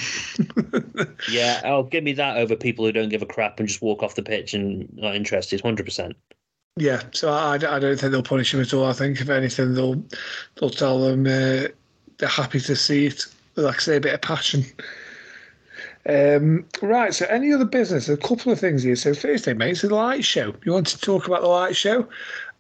yeah, 1.30 1.60
I'll 1.64 1.82
give 1.82 2.04
me 2.04 2.12
that 2.12 2.36
over 2.36 2.54
people 2.54 2.84
who 2.84 2.92
don't 2.92 3.08
give 3.08 3.22
a 3.22 3.26
crap 3.26 3.58
and 3.58 3.68
just 3.68 3.82
walk 3.82 4.02
off 4.02 4.14
the 4.14 4.22
pitch 4.22 4.54
and 4.54 4.88
not 4.96 5.14
interested. 5.14 5.60
Hundred 5.60 5.84
percent. 5.84 6.16
Yeah, 6.76 7.02
so 7.12 7.30
I, 7.30 7.54
I 7.54 7.78
don't 7.78 7.98
think 7.98 8.12
they'll 8.12 8.22
punish 8.22 8.54
him 8.54 8.60
at 8.60 8.72
all. 8.72 8.86
I 8.86 8.92
think 8.92 9.20
if 9.20 9.28
anything, 9.28 9.74
they'll 9.74 10.02
they'll 10.56 10.70
tell 10.70 11.00
them 11.00 11.26
uh, 11.26 11.68
they're 12.18 12.28
happy 12.28 12.60
to 12.60 12.76
see 12.76 13.06
it. 13.06 13.26
Like 13.56 13.76
I 13.76 13.78
say, 13.78 13.96
a 13.96 14.00
bit 14.00 14.14
of 14.14 14.22
passion. 14.22 14.64
Um, 16.06 16.66
right, 16.82 17.14
so 17.14 17.26
any 17.26 17.52
other 17.52 17.64
business? 17.64 18.08
A 18.08 18.16
couple 18.16 18.52
of 18.52 18.60
things 18.60 18.82
here. 18.82 18.96
So 18.96 19.14
Thursday, 19.14 19.54
mate, 19.54 19.72
it's 19.72 19.82
the 19.82 19.94
light 19.94 20.24
show. 20.24 20.54
You 20.64 20.72
want 20.72 20.86
to 20.88 21.00
talk 21.00 21.26
about 21.26 21.42
the 21.42 21.48
light 21.48 21.76
show? 21.76 22.08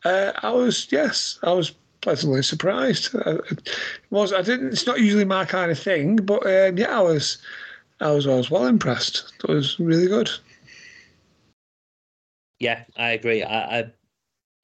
Uh, 0.04 0.32
I 0.42 0.50
was 0.50 0.88
yes, 0.90 1.38
I 1.42 1.52
was 1.52 1.74
pleasantly 2.04 2.42
surprised. 2.42 3.14
Uh, 3.14 3.38
it 3.50 3.72
was 4.10 4.32
I 4.32 4.42
didn't. 4.42 4.68
It's 4.68 4.86
not 4.86 5.00
usually 5.00 5.24
my 5.24 5.46
kind 5.46 5.72
of 5.72 5.78
thing, 5.78 6.16
but 6.16 6.46
um, 6.46 6.76
yeah, 6.76 6.98
I 6.98 7.00
was, 7.00 7.38
I 8.00 8.10
was, 8.10 8.26
I 8.26 8.34
was 8.34 8.50
well 8.50 8.66
impressed. 8.66 9.32
It 9.42 9.48
was 9.50 9.80
really 9.80 10.06
good. 10.06 10.30
Yeah, 12.60 12.84
I 12.96 13.10
agree. 13.10 13.42
I, 13.42 13.80
I, 13.80 13.92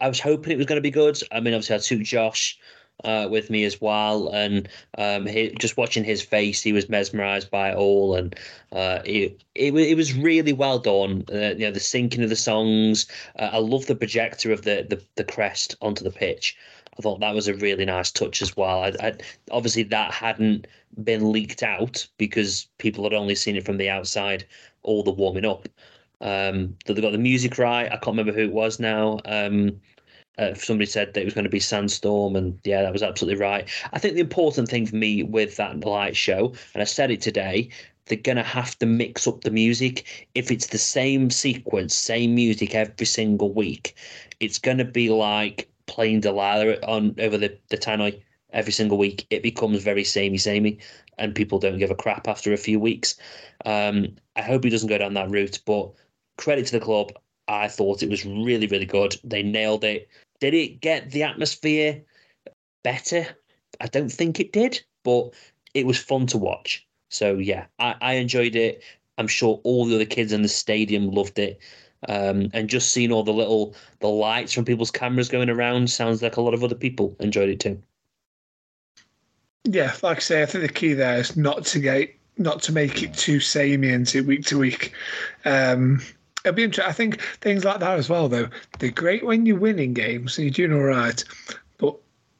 I 0.02 0.08
was 0.08 0.20
hoping 0.20 0.52
it 0.52 0.58
was 0.58 0.66
going 0.66 0.76
to 0.76 0.82
be 0.82 0.90
good. 0.90 1.18
I 1.32 1.40
mean, 1.40 1.54
obviously, 1.54 1.76
I 1.76 1.78
took 1.78 2.02
Josh 2.02 2.58
uh, 3.04 3.26
with 3.30 3.48
me 3.48 3.64
as 3.64 3.80
well, 3.80 4.28
and 4.28 4.68
um, 4.98 5.26
he, 5.26 5.50
just 5.58 5.78
watching 5.78 6.04
his 6.04 6.20
face, 6.20 6.62
he 6.62 6.74
was 6.74 6.90
mesmerised 6.90 7.50
by 7.50 7.70
it 7.70 7.76
all, 7.76 8.14
and 8.14 8.36
it, 8.70 9.42
it 9.54 9.74
it 9.74 9.96
was 9.96 10.12
really 10.12 10.52
well 10.52 10.78
done. 10.78 11.24
Uh, 11.32 11.54
you 11.56 11.64
know, 11.64 11.70
the 11.70 11.80
syncing 11.80 12.22
of 12.22 12.28
the 12.28 12.36
songs. 12.36 13.06
Uh, 13.38 13.48
I 13.52 13.58
love 13.58 13.86
the 13.86 13.96
projector 13.96 14.52
of 14.52 14.62
the, 14.62 14.86
the 14.88 15.02
the 15.16 15.24
crest 15.24 15.74
onto 15.80 16.04
the 16.04 16.10
pitch. 16.10 16.54
I 16.98 17.02
thought 17.02 17.20
that 17.20 17.34
was 17.34 17.48
a 17.48 17.54
really 17.54 17.84
nice 17.84 18.10
touch 18.10 18.42
as 18.42 18.56
well. 18.56 18.84
I, 18.84 18.92
I, 19.00 19.14
obviously, 19.50 19.84
that 19.84 20.12
hadn't 20.12 20.66
been 21.04 21.32
leaked 21.32 21.62
out 21.62 22.06
because 22.18 22.68
people 22.78 23.04
had 23.04 23.14
only 23.14 23.34
seen 23.34 23.56
it 23.56 23.64
from 23.64 23.78
the 23.78 23.88
outside, 23.88 24.44
all 24.82 25.02
the 25.02 25.10
warming 25.10 25.44
up. 25.44 25.68
Um, 26.20 26.76
they 26.84 26.94
got 26.94 27.12
the 27.12 27.18
music 27.18 27.58
right. 27.58 27.86
I 27.86 27.96
can't 27.96 28.08
remember 28.08 28.32
who 28.32 28.44
it 28.44 28.52
was 28.52 28.78
now. 28.78 29.20
Um, 29.24 29.80
uh, 30.38 30.54
somebody 30.54 30.86
said 30.86 31.12
that 31.12 31.20
it 31.20 31.24
was 31.24 31.34
going 31.34 31.44
to 31.44 31.50
be 31.50 31.60
Sandstorm, 31.60 32.34
and 32.34 32.58
yeah, 32.64 32.82
that 32.82 32.92
was 32.92 33.02
absolutely 33.02 33.40
right. 33.40 33.68
I 33.92 33.98
think 33.98 34.14
the 34.14 34.20
important 34.20 34.68
thing 34.68 34.86
for 34.86 34.96
me 34.96 35.22
with 35.22 35.56
that 35.56 35.84
light 35.84 36.16
show, 36.16 36.52
and 36.74 36.82
I 36.82 36.84
said 36.84 37.10
it 37.10 37.20
today, 37.20 37.68
they're 38.06 38.18
going 38.18 38.36
to 38.36 38.42
have 38.42 38.78
to 38.80 38.86
mix 38.86 39.26
up 39.26 39.42
the 39.42 39.50
music. 39.50 40.28
If 40.34 40.50
it's 40.50 40.66
the 40.68 40.78
same 40.78 41.30
sequence, 41.30 41.94
same 41.94 42.34
music 42.34 42.74
every 42.74 43.06
single 43.06 43.52
week, 43.52 43.94
it's 44.40 44.58
going 44.58 44.78
to 44.78 44.84
be 44.84 45.10
like 45.10 45.69
playing 45.90 46.20
Delilah 46.20 46.78
on 46.86 47.14
over 47.18 47.36
the, 47.36 47.58
the 47.68 47.76
tannoy 47.76 48.22
every 48.52 48.72
single 48.72 48.96
week. 48.96 49.26
It 49.30 49.42
becomes 49.42 49.82
very 49.82 50.04
samey, 50.04 50.38
samey, 50.38 50.78
and 51.18 51.34
people 51.34 51.58
don't 51.58 51.78
give 51.78 51.90
a 51.90 51.96
crap 51.96 52.28
after 52.28 52.52
a 52.52 52.56
few 52.56 52.80
weeks. 52.80 53.16
Um, 53.66 54.16
I 54.36 54.42
hope 54.42 54.64
he 54.64 54.70
doesn't 54.70 54.88
go 54.88 54.98
down 54.98 55.14
that 55.14 55.30
route, 55.30 55.60
but 55.66 55.92
credit 56.38 56.66
to 56.66 56.78
the 56.78 56.84
club. 56.84 57.12
I 57.48 57.66
thought 57.68 58.02
it 58.02 58.08
was 58.08 58.24
really, 58.24 58.68
really 58.68 58.86
good. 58.86 59.16
They 59.24 59.42
nailed 59.42 59.84
it. 59.84 60.08
Did 60.38 60.54
it 60.54 60.80
get 60.80 61.10
the 61.10 61.24
atmosphere 61.24 62.00
better? 62.84 63.26
I 63.80 63.86
don't 63.88 64.12
think 64.12 64.38
it 64.38 64.52
did, 64.52 64.80
but 65.02 65.34
it 65.74 65.86
was 65.86 65.98
fun 65.98 66.26
to 66.28 66.38
watch. 66.38 66.86
So 67.10 67.38
yeah, 67.38 67.66
I, 67.80 67.96
I 68.00 68.12
enjoyed 68.14 68.54
it. 68.54 68.82
I'm 69.18 69.26
sure 69.26 69.60
all 69.64 69.84
the 69.84 69.96
other 69.96 70.06
kids 70.06 70.32
in 70.32 70.42
the 70.42 70.48
stadium 70.48 71.10
loved 71.10 71.38
it. 71.38 71.60
Um, 72.08 72.48
and 72.54 72.70
just 72.70 72.92
seeing 72.92 73.12
all 73.12 73.22
the 73.22 73.32
little 73.32 73.74
the 73.98 74.08
lights 74.08 74.52
from 74.52 74.64
people's 74.64 74.90
cameras 74.90 75.28
going 75.28 75.50
around 75.50 75.90
sounds 75.90 76.22
like 76.22 76.38
a 76.38 76.40
lot 76.40 76.54
of 76.54 76.64
other 76.64 76.74
people 76.74 77.14
enjoyed 77.20 77.50
it 77.50 77.60
too. 77.60 77.80
Yeah, 79.64 79.94
like 80.02 80.16
I 80.16 80.20
say, 80.20 80.42
I 80.42 80.46
think 80.46 80.66
the 80.66 80.72
key 80.72 80.94
there 80.94 81.18
is 81.18 81.36
not 81.36 81.66
to 81.66 81.80
get 81.80 82.14
not 82.38 82.62
to 82.62 82.72
make 82.72 83.02
it 83.02 83.12
too 83.14 83.38
samey 83.38 83.90
into 83.90 84.24
week 84.24 84.46
to 84.46 84.58
week. 84.58 84.92
Um, 85.44 86.00
it'll 86.44 86.54
be 86.54 86.64
interesting. 86.64 86.88
I 86.88 86.94
think 86.94 87.20
things 87.40 87.64
like 87.64 87.80
that 87.80 87.98
as 87.98 88.08
well, 88.08 88.28
though. 88.28 88.48
They're 88.78 88.90
great 88.90 89.24
when 89.24 89.44
you're 89.44 89.58
winning 89.58 89.92
games 89.92 90.38
and 90.38 90.46
you're 90.46 90.68
doing 90.68 90.80
all 90.80 90.86
right. 90.86 91.22
But 91.76 91.96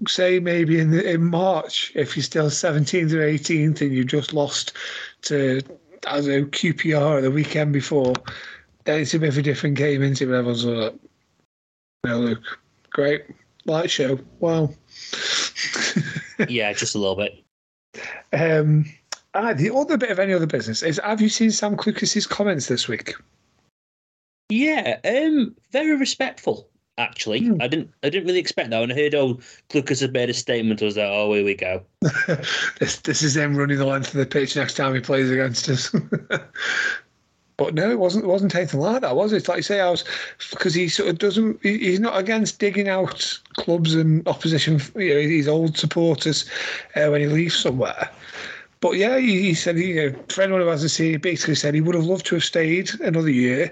say 0.08 0.40
maybe 0.40 0.80
in 0.80 0.90
the, 0.90 1.08
in 1.08 1.24
March, 1.24 1.92
if 1.94 2.16
you're 2.16 2.22
still 2.22 2.46
17th 2.46 3.12
or 3.12 3.18
18th 3.18 3.82
and 3.82 3.92
you 3.92 4.04
just 4.04 4.32
lost 4.32 4.72
to 5.22 5.61
as 6.06 6.26
don't 6.26 6.50
QPR 6.50 7.20
the 7.20 7.30
weekend 7.30 7.74
before, 7.74 8.14
it's 8.86 9.14
a 9.14 9.18
bit 9.18 9.28
of 9.28 9.38
a 9.38 9.42
different 9.42 9.76
game, 9.76 10.02
isn't 10.02 10.20
it? 10.20 10.32
Everyone's 10.32 10.64
like, 10.64 10.94
"No, 12.04 12.18
look, 12.18 12.40
great 12.90 13.24
light 13.66 13.90
show, 13.90 14.18
wow." 14.38 14.70
yeah, 16.48 16.72
just 16.72 16.94
a 16.94 16.98
little 16.98 17.16
bit. 17.16 17.44
Um, 18.32 18.84
ah, 19.34 19.52
the 19.52 19.74
other 19.74 19.96
bit 19.96 20.10
of 20.10 20.18
any 20.18 20.32
other 20.32 20.46
business 20.46 20.82
is: 20.82 21.00
Have 21.02 21.20
you 21.20 21.28
seen 21.28 21.50
Sam 21.50 21.76
Clucas's 21.76 22.26
comments 22.26 22.66
this 22.66 22.88
week? 22.88 23.14
Yeah, 24.48 24.98
um, 25.04 25.54
very 25.70 25.96
respectful. 25.96 26.68
Actually, 26.98 27.46
Hmm. 27.46 27.62
I 27.62 27.68
didn't, 27.68 27.90
I 28.02 28.10
didn't 28.10 28.26
really 28.26 28.40
expect 28.40 28.68
that. 28.70 28.80
When 28.80 28.92
I 28.92 28.94
heard, 28.94 29.14
oh, 29.14 29.38
Lucas 29.72 30.00
had 30.00 30.12
made 30.12 30.28
a 30.28 30.34
statement, 30.34 30.82
I 30.82 30.84
was 30.84 30.98
like, 30.98 31.06
oh, 31.06 31.32
here 31.32 31.44
we 31.44 31.54
go. 31.54 31.82
this 32.78 32.98
this 32.98 33.22
is 33.22 33.36
him 33.36 33.56
running 33.56 33.78
the 33.78 33.86
length 33.86 34.08
of 34.08 34.18
the 34.18 34.26
pitch 34.26 34.54
next 34.54 34.74
time 34.74 34.94
he 34.94 35.00
plays 35.00 35.30
against 35.30 35.68
us. 35.70 35.94
but 37.61 37.74
no, 37.74 37.90
it 37.90 37.98
wasn't. 37.98 38.24
It 38.24 38.28
wasn't 38.28 38.54
anything 38.54 38.80
like 38.80 39.02
that, 39.02 39.14
was 39.14 39.34
it? 39.34 39.46
Like 39.46 39.58
you 39.58 39.62
say, 39.62 39.80
I 39.80 39.90
was 39.90 40.02
because 40.50 40.72
he 40.72 40.88
sort 40.88 41.11
of 41.11 41.18
doesn't. 41.18 41.61
he- 41.62 41.76
He's 41.76 42.00
not 42.00 42.16
against 42.18 42.58
digging 42.58 42.88
out 42.88 43.38
clubs 43.52 43.94
and 43.94 44.26
opposition. 44.26 44.80
You 44.96 45.12
know, 45.14 45.20
his 45.20 45.46
old 45.46 45.76
supporters 45.76 46.48
uh, 46.96 47.08
when 47.11 47.20
he 47.20 47.26
leaves 47.26 47.54
somewhere. 47.54 48.11
But 48.80 48.92
yeah, 48.92 49.18
he, 49.18 49.42
he 49.42 49.52
said, 49.52 49.76
you 49.76 49.94
know, 50.11 50.18
for 50.30 50.40
anyone 50.40 50.62
who 50.62 50.68
hasn't 50.68 50.90
seen, 50.90 51.11
he 51.11 51.16
basically 51.18 51.54
said 51.54 51.74
he 51.74 51.82
would 51.82 51.94
have 51.94 52.06
loved 52.06 52.24
to 52.26 52.36
have 52.36 52.44
stayed 52.44 52.98
another 53.02 53.28
year, 53.28 53.70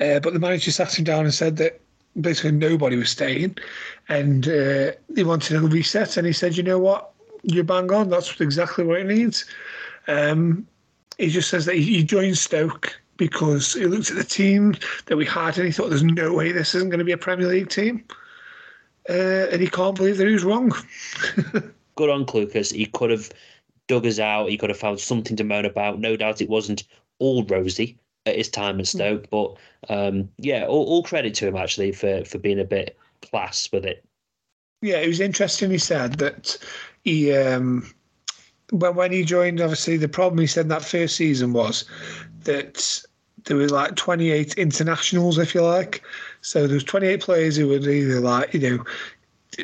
uh, 0.00 0.20
but 0.20 0.34
the 0.34 0.38
manager 0.38 0.70
sat 0.70 0.98
him 0.98 1.06
down 1.06 1.24
and 1.24 1.32
said 1.32 1.56
that 1.56 1.80
basically 2.20 2.52
nobody 2.52 2.96
was 2.96 3.08
staying, 3.08 3.56
and 4.10 4.48
uh, 4.48 4.92
he 5.16 5.24
wanted 5.24 5.56
a 5.56 5.60
reset. 5.60 6.18
And 6.18 6.26
he 6.26 6.34
said, 6.34 6.58
you 6.58 6.62
know 6.62 6.78
what, 6.78 7.10
you're 7.42 7.64
bang 7.64 7.90
on. 7.90 8.10
That's 8.10 8.38
exactly 8.38 8.84
what 8.84 9.00
it 9.00 9.06
needs. 9.06 9.46
Um, 10.08 10.66
he 11.16 11.28
just 11.28 11.48
says 11.48 11.64
that 11.64 11.76
he, 11.76 11.84
he 11.84 12.04
joined 12.04 12.36
Stoke 12.36 12.99
because 13.20 13.74
he 13.74 13.84
looked 13.84 14.10
at 14.10 14.16
the 14.16 14.24
team 14.24 14.74
that 15.04 15.16
we 15.16 15.26
had 15.26 15.58
and 15.58 15.66
he 15.66 15.72
thought, 15.72 15.90
there's 15.90 16.02
no 16.02 16.32
way 16.32 16.52
this 16.52 16.74
isn't 16.74 16.88
going 16.88 17.00
to 17.00 17.04
be 17.04 17.12
a 17.12 17.18
Premier 17.18 17.46
League 17.46 17.68
team. 17.68 18.02
Uh, 19.10 19.46
and 19.52 19.60
he 19.60 19.68
can't 19.68 19.94
believe 19.94 20.16
that 20.16 20.26
he 20.26 20.32
was 20.32 20.42
wrong. 20.42 20.72
Good 21.96 22.08
on 22.08 22.24
Clucas. 22.24 22.72
He 22.72 22.86
could 22.86 23.10
have 23.10 23.30
dug 23.88 24.06
us 24.06 24.18
out. 24.18 24.48
He 24.48 24.56
could 24.56 24.70
have 24.70 24.78
found 24.78 25.00
something 25.00 25.36
to 25.36 25.44
moan 25.44 25.66
about. 25.66 26.00
No 26.00 26.16
doubt 26.16 26.40
it 26.40 26.48
wasn't 26.48 26.84
all 27.18 27.44
rosy 27.44 27.98
at 28.24 28.36
his 28.36 28.48
time 28.48 28.80
at 28.80 28.86
Stoke, 28.86 29.28
but 29.28 29.54
um, 29.90 30.30
yeah, 30.38 30.64
all, 30.64 30.86
all 30.86 31.02
credit 31.02 31.34
to 31.34 31.48
him 31.48 31.56
actually 31.56 31.92
for 31.92 32.24
for 32.24 32.38
being 32.38 32.60
a 32.60 32.64
bit 32.64 32.96
class 33.20 33.68
with 33.70 33.84
it. 33.84 34.02
Yeah, 34.80 34.96
it 34.96 35.08
was 35.08 35.20
interesting. 35.20 35.70
He 35.70 35.78
said 35.78 36.14
that 36.14 36.56
he, 37.04 37.34
um, 37.34 37.92
when 38.70 38.94
when 38.94 39.12
he 39.12 39.24
joined, 39.24 39.60
obviously 39.60 39.98
the 39.98 40.08
problem 40.08 40.38
he 40.38 40.46
said 40.46 40.70
that 40.70 40.84
first 40.84 41.16
season 41.16 41.52
was 41.52 41.84
that 42.44 43.02
there 43.44 43.56
were 43.56 43.68
like 43.68 43.96
28 43.96 44.54
internationals, 44.54 45.38
if 45.38 45.54
you 45.54 45.62
like. 45.62 46.02
So 46.40 46.66
there 46.66 46.74
was 46.74 46.84
28 46.84 47.20
players 47.20 47.56
who 47.56 47.68
were 47.68 47.76
either 47.76 48.20
like 48.20 48.52
you 48.54 48.60
know 48.60 48.84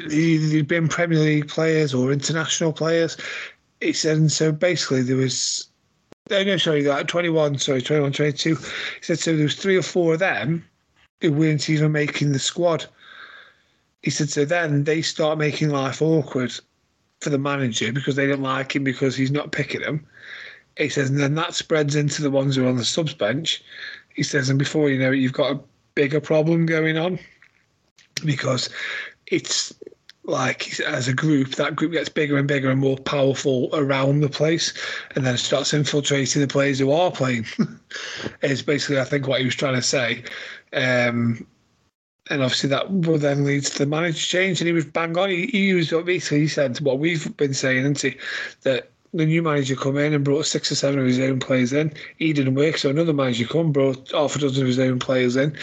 they'd 0.08 0.68
been 0.68 0.88
Premier 0.88 1.18
League 1.18 1.48
players 1.48 1.94
or 1.94 2.12
international 2.12 2.72
players. 2.72 3.16
He 3.80 3.92
said, 3.92 4.16
and 4.16 4.32
so 4.32 4.52
basically 4.52 5.02
there 5.02 5.16
was. 5.16 5.68
Oh, 6.28 6.42
no, 6.42 6.56
sorry, 6.56 6.82
like 6.82 7.06
21, 7.06 7.58
sorry, 7.58 7.80
21, 7.80 8.10
22. 8.10 8.56
He 8.56 8.62
said, 9.00 9.20
so 9.20 9.36
there 9.36 9.44
was 9.44 9.54
three 9.54 9.76
or 9.76 9.82
four 9.82 10.14
of 10.14 10.18
them 10.18 10.64
who 11.20 11.32
weren't 11.32 11.70
even 11.70 11.92
making 11.92 12.32
the 12.32 12.40
squad 12.40 12.84
he 14.06 14.10
said 14.10 14.30
so 14.30 14.44
then 14.44 14.84
they 14.84 15.02
start 15.02 15.36
making 15.36 15.70
life 15.70 16.00
awkward 16.00 16.52
for 17.20 17.30
the 17.30 17.38
manager 17.38 17.92
because 17.92 18.14
they 18.14 18.28
don't 18.28 18.40
like 18.40 18.76
him 18.76 18.84
because 18.84 19.16
he's 19.16 19.32
not 19.32 19.50
picking 19.50 19.80
them. 19.80 20.06
He 20.76 20.88
says, 20.88 21.10
and 21.10 21.18
then 21.18 21.34
that 21.36 21.54
spreads 21.54 21.96
into 21.96 22.22
the 22.22 22.30
ones 22.30 22.56
who 22.56 22.64
are 22.64 22.68
on 22.68 22.76
the 22.76 22.84
subs 22.84 23.14
bench. 23.14 23.62
He 24.14 24.22
says, 24.22 24.48
and 24.48 24.58
before 24.58 24.90
you 24.90 24.98
know 24.98 25.12
it, 25.12 25.18
you've 25.18 25.32
got 25.32 25.52
a 25.52 25.60
bigger 25.94 26.20
problem 26.20 26.66
going 26.66 26.98
on 26.98 27.18
because 28.24 28.68
it's 29.26 29.72
like 30.24 30.80
as 30.80 31.08
a 31.08 31.14
group, 31.14 31.54
that 31.54 31.76
group 31.76 31.92
gets 31.92 32.08
bigger 32.08 32.36
and 32.36 32.48
bigger 32.48 32.70
and 32.70 32.80
more 32.80 32.98
powerful 32.98 33.70
around 33.72 34.20
the 34.20 34.28
place, 34.28 34.72
and 35.14 35.24
then 35.24 35.36
starts 35.36 35.72
infiltrating 35.72 36.42
the 36.42 36.48
players 36.48 36.78
who 36.78 36.90
are 36.90 37.10
playing. 37.10 37.46
is 38.42 38.62
basically, 38.62 39.00
I 39.00 39.04
think, 39.04 39.26
what 39.26 39.40
he 39.40 39.46
was 39.46 39.54
trying 39.54 39.76
to 39.76 39.82
say. 39.82 40.24
Um, 40.72 41.46
and 42.28 42.42
obviously 42.42 42.68
that 42.70 42.90
will 42.90 43.18
then 43.18 43.44
lead 43.44 43.64
to 43.64 43.78
the 43.78 43.86
manager 43.86 44.18
change. 44.18 44.60
And 44.60 44.66
he 44.66 44.72
was 44.72 44.84
bang 44.84 45.16
on. 45.16 45.30
He, 45.30 45.46
he 45.46 45.66
used 45.66 45.92
what 45.92 46.06
basically 46.06 46.40
he 46.40 46.48
said 46.48 46.78
what 46.80 46.98
we've 46.98 47.36
been 47.36 47.54
saying, 47.54 47.78
isn't 47.78 48.00
he? 48.00 48.18
That 48.62 48.90
the 49.16 49.26
new 49.26 49.42
manager 49.42 49.76
come 49.76 49.96
in 49.96 50.14
and 50.14 50.24
brought 50.24 50.46
six 50.46 50.70
or 50.70 50.74
seven 50.74 50.98
of 51.00 51.06
his 51.06 51.18
own 51.18 51.38
players 51.40 51.72
in. 51.72 51.92
He 52.18 52.32
didn't 52.32 52.54
work, 52.54 52.78
so 52.78 52.90
another 52.90 53.12
manager 53.12 53.46
come 53.46 53.72
brought 53.72 54.10
half 54.12 54.36
a 54.36 54.38
dozen 54.38 54.62
of 54.62 54.68
his 54.68 54.78
own 54.78 54.98
players 54.98 55.36
in, 55.36 55.56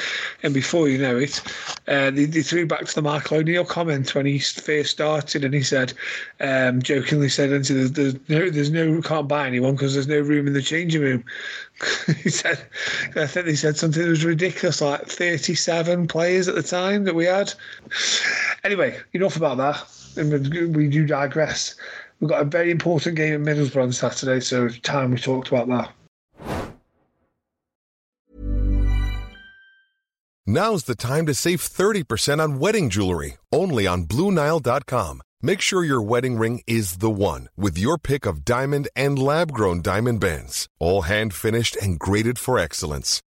and 0.44 0.54
before 0.54 0.90
you 0.90 0.98
know 0.98 1.18
it, 1.18 1.42
uh, 1.88 2.12
they, 2.12 2.26
they 2.26 2.42
threw 2.42 2.66
back 2.66 2.86
to 2.86 2.96
the 2.96 3.02
Mark 3.02 3.32
O'Neill 3.32 3.66
comment 3.66 4.14
when 4.16 4.26
he 4.26 4.40
first 4.40 4.92
started, 4.92 5.44
and 5.44 5.54
he 5.54 5.64
said, 5.64 5.94
um, 6.40 6.82
jokingly 6.82 7.30
said, 7.30 7.52
"Into 7.52 7.74
there's, 7.74 7.92
there's 7.92 8.30
no, 8.30 8.50
there's 8.50 8.72
no, 8.72 9.02
can't 9.02 9.28
buy 9.28 9.48
anyone 9.48 9.76
because 9.76 9.94
there's 9.94 10.08
no 10.08 10.20
room 10.20 10.48
in 10.48 10.54
the 10.54 10.62
changing 10.62 11.02
room." 11.02 11.24
he 12.24 12.30
said, 12.30 12.66
I 13.16 13.28
think 13.28 13.46
they 13.46 13.56
said 13.56 13.78
something 13.78 14.02
that 14.02 14.10
was 14.10 14.26
ridiculous, 14.26 14.82
like 14.82 15.08
37 15.08 16.08
players 16.08 16.48
at 16.48 16.56
the 16.56 16.64
time 16.64 17.04
that 17.06 17.16
we 17.16 17.26
had. 17.26 17.54
Anyway, 18.64 19.00
enough 19.14 19.36
about 19.36 19.58
that. 19.58 19.84
And 20.16 20.76
we 20.76 20.90
do 20.90 21.08
digress. 21.08 21.76
We've 22.24 22.30
got 22.30 22.42
a 22.42 22.46
very 22.46 22.72
important 22.72 23.18
game 23.18 23.34
at 23.34 23.42
Middlesbrough 23.42 23.84
on 23.84 23.92
Saturday, 23.92 24.40
so 24.40 24.68
it's 24.68 24.80
time 24.80 25.12
we 25.12 25.18
talked 25.18 25.50
about 25.50 25.68
that. 25.68 25.92
Now's 30.48 30.86
the 30.86 30.96
time 30.96 31.26
to 31.26 31.34
save 31.34 31.60
30% 31.60 32.42
on 32.42 32.60
wedding 32.60 32.90
jewelry, 32.90 33.36
only 33.52 33.86
on 33.86 34.06
BlueNile.com. 34.06 35.22
Make 35.42 35.60
sure 35.60 35.84
your 35.84 36.02
wedding 36.02 36.38
ring 36.38 36.62
is 36.66 37.00
the 37.00 37.10
one 37.10 37.50
with 37.58 37.78
your 37.78 37.98
pick 37.98 38.26
of 38.26 38.46
diamond 38.46 38.88
and 38.96 39.20
lab 39.20 39.52
grown 39.52 39.82
diamond 39.82 40.22
bands, 40.22 40.70
all 40.80 41.02
hand 41.02 41.34
finished 41.34 41.76
and 41.82 42.00
graded 42.00 42.40
for 42.40 42.58
excellence. 42.58 43.22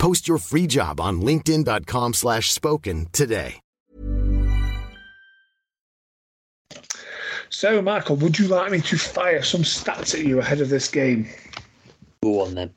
Post 0.00 0.26
your 0.26 0.38
free 0.38 0.66
job 0.66 0.98
on 0.98 1.20
linkedin.com 1.20 2.14
slash 2.14 2.50
spoken 2.50 3.06
today. 3.12 3.60
So, 7.50 7.82
Michael, 7.82 8.16
would 8.16 8.38
you 8.38 8.48
like 8.48 8.72
me 8.72 8.80
to 8.80 8.96
fire 8.96 9.42
some 9.42 9.62
stats 9.62 10.14
at 10.14 10.24
you 10.24 10.38
ahead 10.38 10.62
of 10.62 10.70
this 10.70 10.88
game? 10.88 11.28
Go 12.22 12.40
on 12.40 12.54
then. 12.54 12.72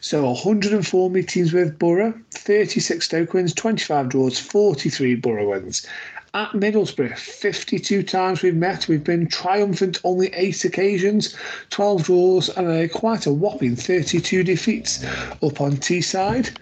So 0.00 0.24
104 0.26 1.08
meetings 1.08 1.52
with 1.52 1.78
Borough, 1.78 2.14
36 2.32 3.04
Stoke 3.04 3.32
wins, 3.32 3.54
25 3.54 4.10
draws, 4.10 4.38
43 4.38 5.14
Borough 5.16 5.50
wins. 5.50 5.86
At 6.34 6.52
Middlesbrough, 6.52 7.18
52 7.18 8.02
times 8.04 8.40
we've 8.40 8.56
met. 8.56 8.88
We've 8.88 9.04
been 9.04 9.28
triumphant 9.28 10.00
only 10.02 10.28
eight 10.28 10.64
occasions, 10.64 11.36
12 11.68 12.04
draws, 12.04 12.48
and 12.56 12.68
a, 12.68 12.88
quite 12.88 13.26
a 13.26 13.30
whopping 13.30 13.76
32 13.76 14.42
defeats 14.42 15.04
up 15.42 15.60
on 15.60 15.76
Teesside. 15.76 16.56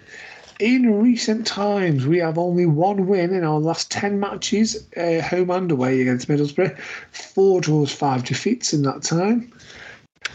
In 0.58 1.00
recent 1.00 1.46
times, 1.46 2.04
we 2.04 2.18
have 2.18 2.36
only 2.36 2.66
one 2.66 3.06
win 3.06 3.32
in 3.32 3.44
our 3.44 3.60
last 3.60 3.92
10 3.92 4.18
matches, 4.18 4.88
uh, 4.96 5.20
home 5.20 5.50
and 5.50 5.70
away 5.70 6.00
against 6.00 6.26
Middlesbrough. 6.26 6.76
Four 7.12 7.60
draws, 7.60 7.92
five 7.92 8.24
defeats 8.24 8.72
in 8.72 8.82
that 8.82 9.04
time. 9.04 9.52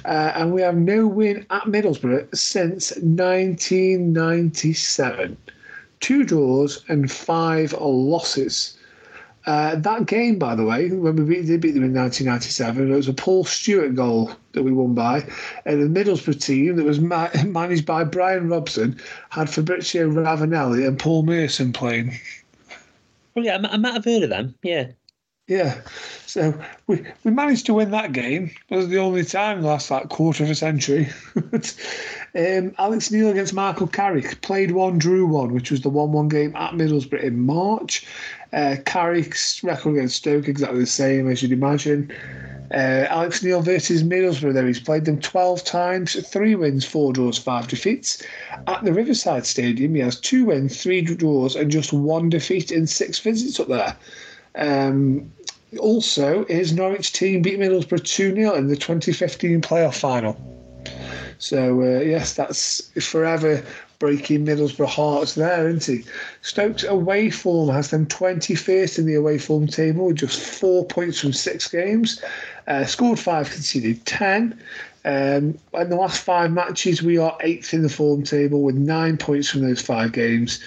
Uh, 0.05 0.31
and 0.35 0.53
we 0.53 0.61
have 0.61 0.77
no 0.77 1.07
win 1.07 1.45
at 1.49 1.63
Middlesbrough 1.63 2.33
since 2.33 2.91
1997. 2.91 5.35
Two 5.99 6.23
draws 6.23 6.85
and 6.87 7.11
five 7.11 7.73
losses. 7.73 8.77
Uh, 9.45 9.75
that 9.75 10.07
game, 10.07 10.39
by 10.39 10.55
the 10.55 10.65
way, 10.65 10.89
when 10.89 11.15
we 11.15 11.23
beat, 11.23 11.45
did 11.45 11.61
beat 11.61 11.71
them 11.71 11.83
in 11.83 11.93
1997, 11.93 12.91
it 12.91 12.95
was 12.95 13.07
a 13.07 13.13
Paul 13.13 13.45
Stewart 13.45 13.93
goal 13.93 14.31
that 14.53 14.63
we 14.63 14.71
won 14.71 14.95
by. 14.95 15.27
And 15.65 15.81
the 15.81 16.03
Middlesbrough 16.03 16.43
team 16.43 16.75
that 16.77 16.83
was 16.83 16.99
ma- 16.99 17.29
managed 17.45 17.85
by 17.85 18.03
Brian 18.03 18.49
Robson 18.49 18.99
had 19.29 19.49
Fabrizio 19.49 20.09
Ravanelli 20.09 20.87
and 20.87 20.97
Paul 20.97 21.23
Merson 21.23 21.73
playing. 21.73 22.19
Well, 23.35 23.45
yeah, 23.45 23.57
I, 23.63 23.73
I 23.73 23.77
might 23.77 23.93
have 23.93 24.05
heard 24.05 24.23
of 24.23 24.29
them. 24.29 24.55
Yeah. 24.63 24.87
Yeah, 25.47 25.79
so 26.25 26.59
we 26.87 27.05
we 27.23 27.29
managed 27.29 27.67
to 27.67 27.75
win 27.75 27.91
that 27.91 28.13
game. 28.13 28.49
It 28.69 28.75
was 28.75 28.87
the 28.87 28.97
only 28.97 29.23
time 29.23 29.57
in 29.57 29.63
the 29.63 29.69
last 29.69 29.91
like 29.91 30.09
quarter 30.09 30.43
of 30.43 30.49
a 30.49 30.55
century. 30.55 31.07
um, 31.35 32.73
Alex 32.79 33.11
Neil 33.11 33.29
against 33.29 33.53
Michael 33.53 33.85
Carrick 33.85 34.41
played 34.41 34.71
one, 34.71 34.97
drew 34.97 35.27
one, 35.27 35.53
which 35.53 35.69
was 35.69 35.81
the 35.81 35.89
one-one 35.89 36.29
game 36.29 36.55
at 36.55 36.73
Middlesbrough 36.73 37.21
in 37.21 37.41
March. 37.41 38.07
Uh, 38.53 38.75
Carrick's 38.85 39.63
record 39.63 39.95
against 39.95 40.17
Stoke 40.17 40.47
exactly 40.47 40.79
the 40.79 40.85
same 40.85 41.29
as 41.29 41.41
you'd 41.41 41.51
imagine. 41.51 42.11
Uh, 42.73 43.05
Alex 43.09 43.43
Neil 43.43 43.61
versus 43.61 44.03
Middlesbrough, 44.03 44.53
though, 44.53 44.65
he's 44.65 44.79
played 44.79 45.05
them 45.05 45.19
12 45.19 45.63
times, 45.63 46.15
three 46.27 46.55
wins, 46.55 46.83
four 46.83 47.13
draws, 47.13 47.37
five 47.37 47.67
defeats. 47.67 48.23
At 48.67 48.83
the 48.83 48.91
Riverside 48.93 49.45
Stadium, 49.45 49.93
he 49.95 50.01
has 50.01 50.19
two 50.19 50.45
wins, 50.45 50.81
three 50.81 51.01
draws, 51.01 51.55
and 51.55 51.69
just 51.69 51.93
one 51.93 52.29
defeat 52.29 52.71
in 52.71 52.87
six 52.87 53.19
visits 53.19 53.59
up 53.59 53.67
there. 53.67 53.95
Um, 54.55 55.31
also, 55.79 56.45
his 56.45 56.73
Norwich 56.73 57.13
team 57.13 57.41
beat 57.41 57.59
Middlesbrough 57.59 58.03
2 58.03 58.33
0 58.33 58.55
in 58.55 58.67
the 58.67 58.75
2015 58.75 59.61
playoff 59.61 59.99
final. 59.99 60.35
So, 61.37 61.81
uh, 61.81 61.99
yes, 61.99 62.33
that's 62.33 62.89
forever 63.05 63.63
breaking 64.05 64.45
Middlesbrough 64.45 64.85
hearts 64.85 65.33
there, 65.33 65.67
isn't 65.67 65.97
he? 65.97 66.05
Stokes 66.43 66.83
away 66.83 67.31
form 67.31 67.69
has 67.69 67.89
them 67.89 68.05
21st 68.05 68.99
in 68.99 69.07
the 69.07 69.15
away 69.15 69.39
form 69.39 69.65
table 69.65 70.13
just 70.13 70.39
four 70.39 70.85
points 70.85 71.19
from 71.19 71.33
six 71.33 71.67
games. 71.67 72.21
Uh, 72.67 72.85
scored 72.85 73.17
five, 73.17 73.49
conceded 73.49 74.05
10. 74.05 74.59
Um, 75.05 75.57
in 75.73 75.89
the 75.89 75.95
last 75.95 76.21
five 76.21 76.51
matches, 76.51 77.01
we 77.01 77.17
are 77.17 77.35
eighth 77.41 77.73
in 77.73 77.81
the 77.81 77.89
form 77.89 78.21
table 78.21 78.61
with 78.61 78.75
nine 78.75 79.17
points 79.17 79.49
from 79.49 79.61
those 79.61 79.81
five 79.81 80.11
games. 80.11 80.63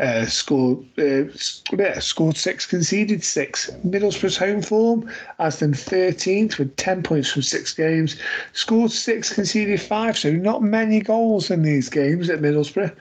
Uh, 0.00 0.26
scored 0.26 0.84
uh, 0.98 1.24
yeah, 1.72 1.98
scored 2.00 2.36
six, 2.36 2.66
conceded 2.66 3.22
six. 3.22 3.70
Middlesbrough's 3.86 4.36
home 4.36 4.60
form 4.60 5.08
them 5.38 5.72
13th 5.72 6.58
with 6.58 6.74
10 6.76 7.02
points 7.02 7.30
from 7.30 7.42
six 7.42 7.72
games. 7.72 8.16
Scored 8.52 8.90
six, 8.90 9.32
conceded 9.32 9.80
five, 9.80 10.18
so 10.18 10.32
not 10.32 10.62
many 10.62 11.00
goals 11.00 11.50
in 11.50 11.62
these 11.62 11.88
games 11.88 12.28
at 12.28 12.40
Middlesbrough. 12.40 12.94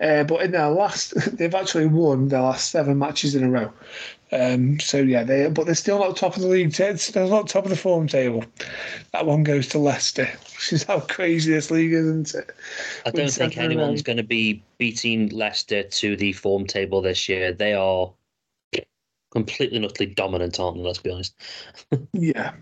Uh, 0.00 0.24
but 0.24 0.42
in 0.42 0.52
their 0.52 0.70
last, 0.70 1.14
they've 1.36 1.54
actually 1.54 1.86
won 1.86 2.28
their 2.28 2.42
last 2.42 2.70
seven 2.70 2.98
matches 2.98 3.34
in 3.34 3.44
a 3.44 3.50
row. 3.50 3.72
Um, 4.30 4.78
so 4.78 4.98
yeah, 4.98 5.24
they 5.24 5.48
but 5.48 5.66
they're 5.66 5.74
still 5.74 5.98
not 5.98 6.16
top 6.16 6.36
of 6.36 6.42
the 6.42 6.48
league. 6.48 6.72
They're 6.72 6.96
not 7.28 7.48
top 7.48 7.64
of 7.64 7.70
the 7.70 7.76
form 7.76 8.06
table. 8.06 8.44
That 9.12 9.26
one 9.26 9.42
goes 9.42 9.68
to 9.68 9.78
Leicester, 9.78 10.26
which 10.26 10.72
is 10.72 10.82
how 10.82 11.00
crazy 11.00 11.52
this 11.52 11.70
league 11.70 11.92
is, 11.92 12.04
isn't 12.04 12.34
it? 12.34 12.50
I 13.06 13.10
don't 13.10 13.30
think 13.30 13.56
anyone's 13.56 14.02
going 14.02 14.18
to 14.18 14.22
be 14.22 14.62
beating 14.76 15.30
Leicester 15.30 15.82
to 15.82 16.16
the 16.16 16.32
form 16.32 16.66
table 16.66 17.00
this 17.00 17.28
year. 17.28 17.52
They 17.52 17.72
are 17.72 18.12
completely 19.30 19.76
and 19.76 19.86
utterly 19.86 20.10
dominant, 20.10 20.60
aren't 20.60 20.76
they? 20.76 20.82
Let's 20.82 20.98
be 20.98 21.10
honest. 21.10 21.34
yeah. 22.12 22.52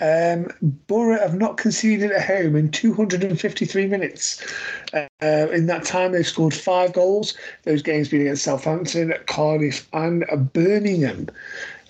Um, 0.00 0.48
Borough 0.86 1.18
have 1.18 1.34
not 1.34 1.56
conceded 1.56 2.10
at 2.10 2.24
home 2.24 2.56
in 2.56 2.70
253 2.70 3.86
minutes. 3.86 4.44
Uh, 4.92 5.06
in 5.20 5.66
that 5.66 5.84
time, 5.84 6.12
they've 6.12 6.26
scored 6.26 6.54
five 6.54 6.92
goals. 6.92 7.34
Those 7.64 7.82
games 7.82 8.08
being 8.08 8.22
against 8.22 8.44
Southampton, 8.44 9.14
Cardiff, 9.26 9.88
and 9.92 10.24
Birmingham. 10.52 11.28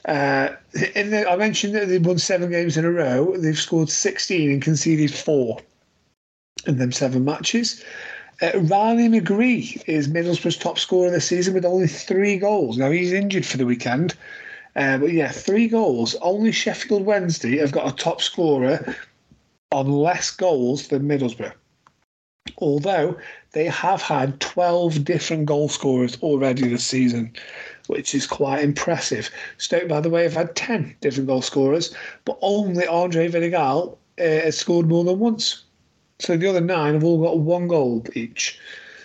Uh, 0.04 0.48
the, 0.72 1.26
I 1.28 1.36
mentioned 1.36 1.74
that 1.74 1.88
they've 1.88 2.04
won 2.04 2.18
seven 2.18 2.50
games 2.50 2.76
in 2.76 2.84
a 2.84 2.90
row. 2.90 3.36
They've 3.36 3.56
scored 3.56 3.88
16 3.88 4.50
and 4.50 4.62
conceded 4.62 5.14
four 5.14 5.60
in 6.66 6.78
them 6.78 6.92
seven 6.92 7.24
matches. 7.24 7.84
Uh, 8.40 8.58
Riley 8.58 9.08
McGree 9.08 9.82
is 9.86 10.08
Middlesbrough's 10.08 10.56
top 10.56 10.78
scorer 10.78 11.10
this 11.10 11.26
season 11.26 11.54
with 11.54 11.64
only 11.64 11.86
three 11.86 12.36
goals. 12.38 12.76
Now, 12.76 12.90
he's 12.90 13.12
injured 13.12 13.46
for 13.46 13.56
the 13.56 13.66
weekend. 13.66 14.14
Uh, 14.74 14.98
but 14.98 15.12
yeah, 15.12 15.30
three 15.30 15.68
goals. 15.68 16.14
Only 16.22 16.52
Sheffield 16.52 17.04
Wednesday 17.04 17.58
have 17.58 17.72
got 17.72 17.92
a 17.92 17.96
top 17.96 18.22
scorer 18.22 18.96
on 19.70 19.90
less 19.90 20.30
goals 20.30 20.88
than 20.88 21.08
Middlesbrough. 21.08 21.52
Although 22.58 23.18
they 23.52 23.66
have 23.66 24.02
had 24.02 24.40
12 24.40 25.04
different 25.04 25.46
goal 25.46 25.68
scorers 25.68 26.18
already 26.22 26.68
this 26.68 26.84
season, 26.84 27.32
which 27.86 28.14
is 28.14 28.26
quite 28.26 28.64
impressive. 28.64 29.30
Stoke, 29.58 29.88
by 29.88 30.00
the 30.00 30.10
way, 30.10 30.22
have 30.22 30.34
had 30.34 30.56
10 30.56 30.96
different 31.00 31.28
goal 31.28 31.42
scorers, 31.42 31.94
but 32.24 32.38
only 32.40 32.86
Andre 32.86 33.28
Vidigal 33.28 33.96
uh, 34.18 34.22
has 34.22 34.58
scored 34.58 34.88
more 34.88 35.04
than 35.04 35.18
once. 35.18 35.64
So 36.18 36.36
the 36.36 36.48
other 36.48 36.60
nine 36.60 36.94
have 36.94 37.04
all 37.04 37.22
got 37.22 37.40
one 37.40 37.68
goal 37.68 38.06
each. 38.14 38.58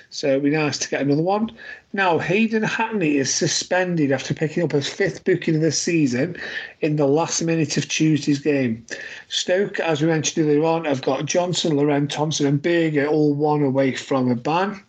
So 0.10 0.28
it'd 0.28 0.44
be 0.44 0.50
nice 0.52 0.78
to 0.80 0.90
get 0.90 1.02
another 1.02 1.22
one. 1.22 1.52
Now, 1.94 2.20
Hayden 2.20 2.64
Hackney 2.64 3.16
is 3.16 3.34
suspended 3.34 4.12
after 4.12 4.34
picking 4.34 4.62
up 4.62 4.74
his 4.74 4.90
fifth 4.90 5.24
booking 5.24 5.56
of 5.56 5.62
the 5.62 5.72
season 5.72 6.36
in 6.82 6.98
the 6.98 7.08
last 7.08 7.42
minute 7.42 7.78
of 7.78 7.88
Tuesday's 7.88 8.40
game. 8.40 8.86
Stoke, 9.30 9.80
as 9.80 10.02
we 10.02 10.08
mentioned 10.08 10.46
earlier 10.46 10.66
on, 10.66 10.84
have 10.84 11.02
got 11.02 11.26
Johnson, 11.26 11.78
Laurent, 11.78 12.12
Thompson, 12.12 12.46
and 12.46 12.62
Burger 12.62 13.08
all 13.08 13.34
one 13.34 13.64
away 13.64 13.96
from 13.96 14.30
a 14.30 14.36
ban. 14.36 14.84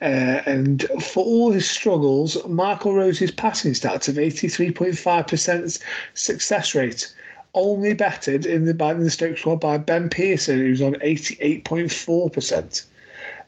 Uh, 0.00 0.42
and 0.46 0.82
for 1.00 1.24
all 1.24 1.50
his 1.50 1.68
struggles, 1.68 2.36
Michael 2.46 2.94
Rose's 2.94 3.32
passing 3.32 3.72
stats 3.72 4.08
of 4.08 4.14
83.5% 4.14 5.78
success 6.14 6.74
rate 6.74 7.12
only 7.54 7.94
bettered 7.94 8.46
in 8.46 8.64
the, 8.64 8.88
in 8.90 9.00
the 9.00 9.10
Stoke 9.10 9.38
squad 9.38 9.60
by 9.60 9.76
Ben 9.76 10.08
Pearson, 10.08 10.58
who's 10.58 10.80
on 10.80 10.94
88.4%. 10.94 12.84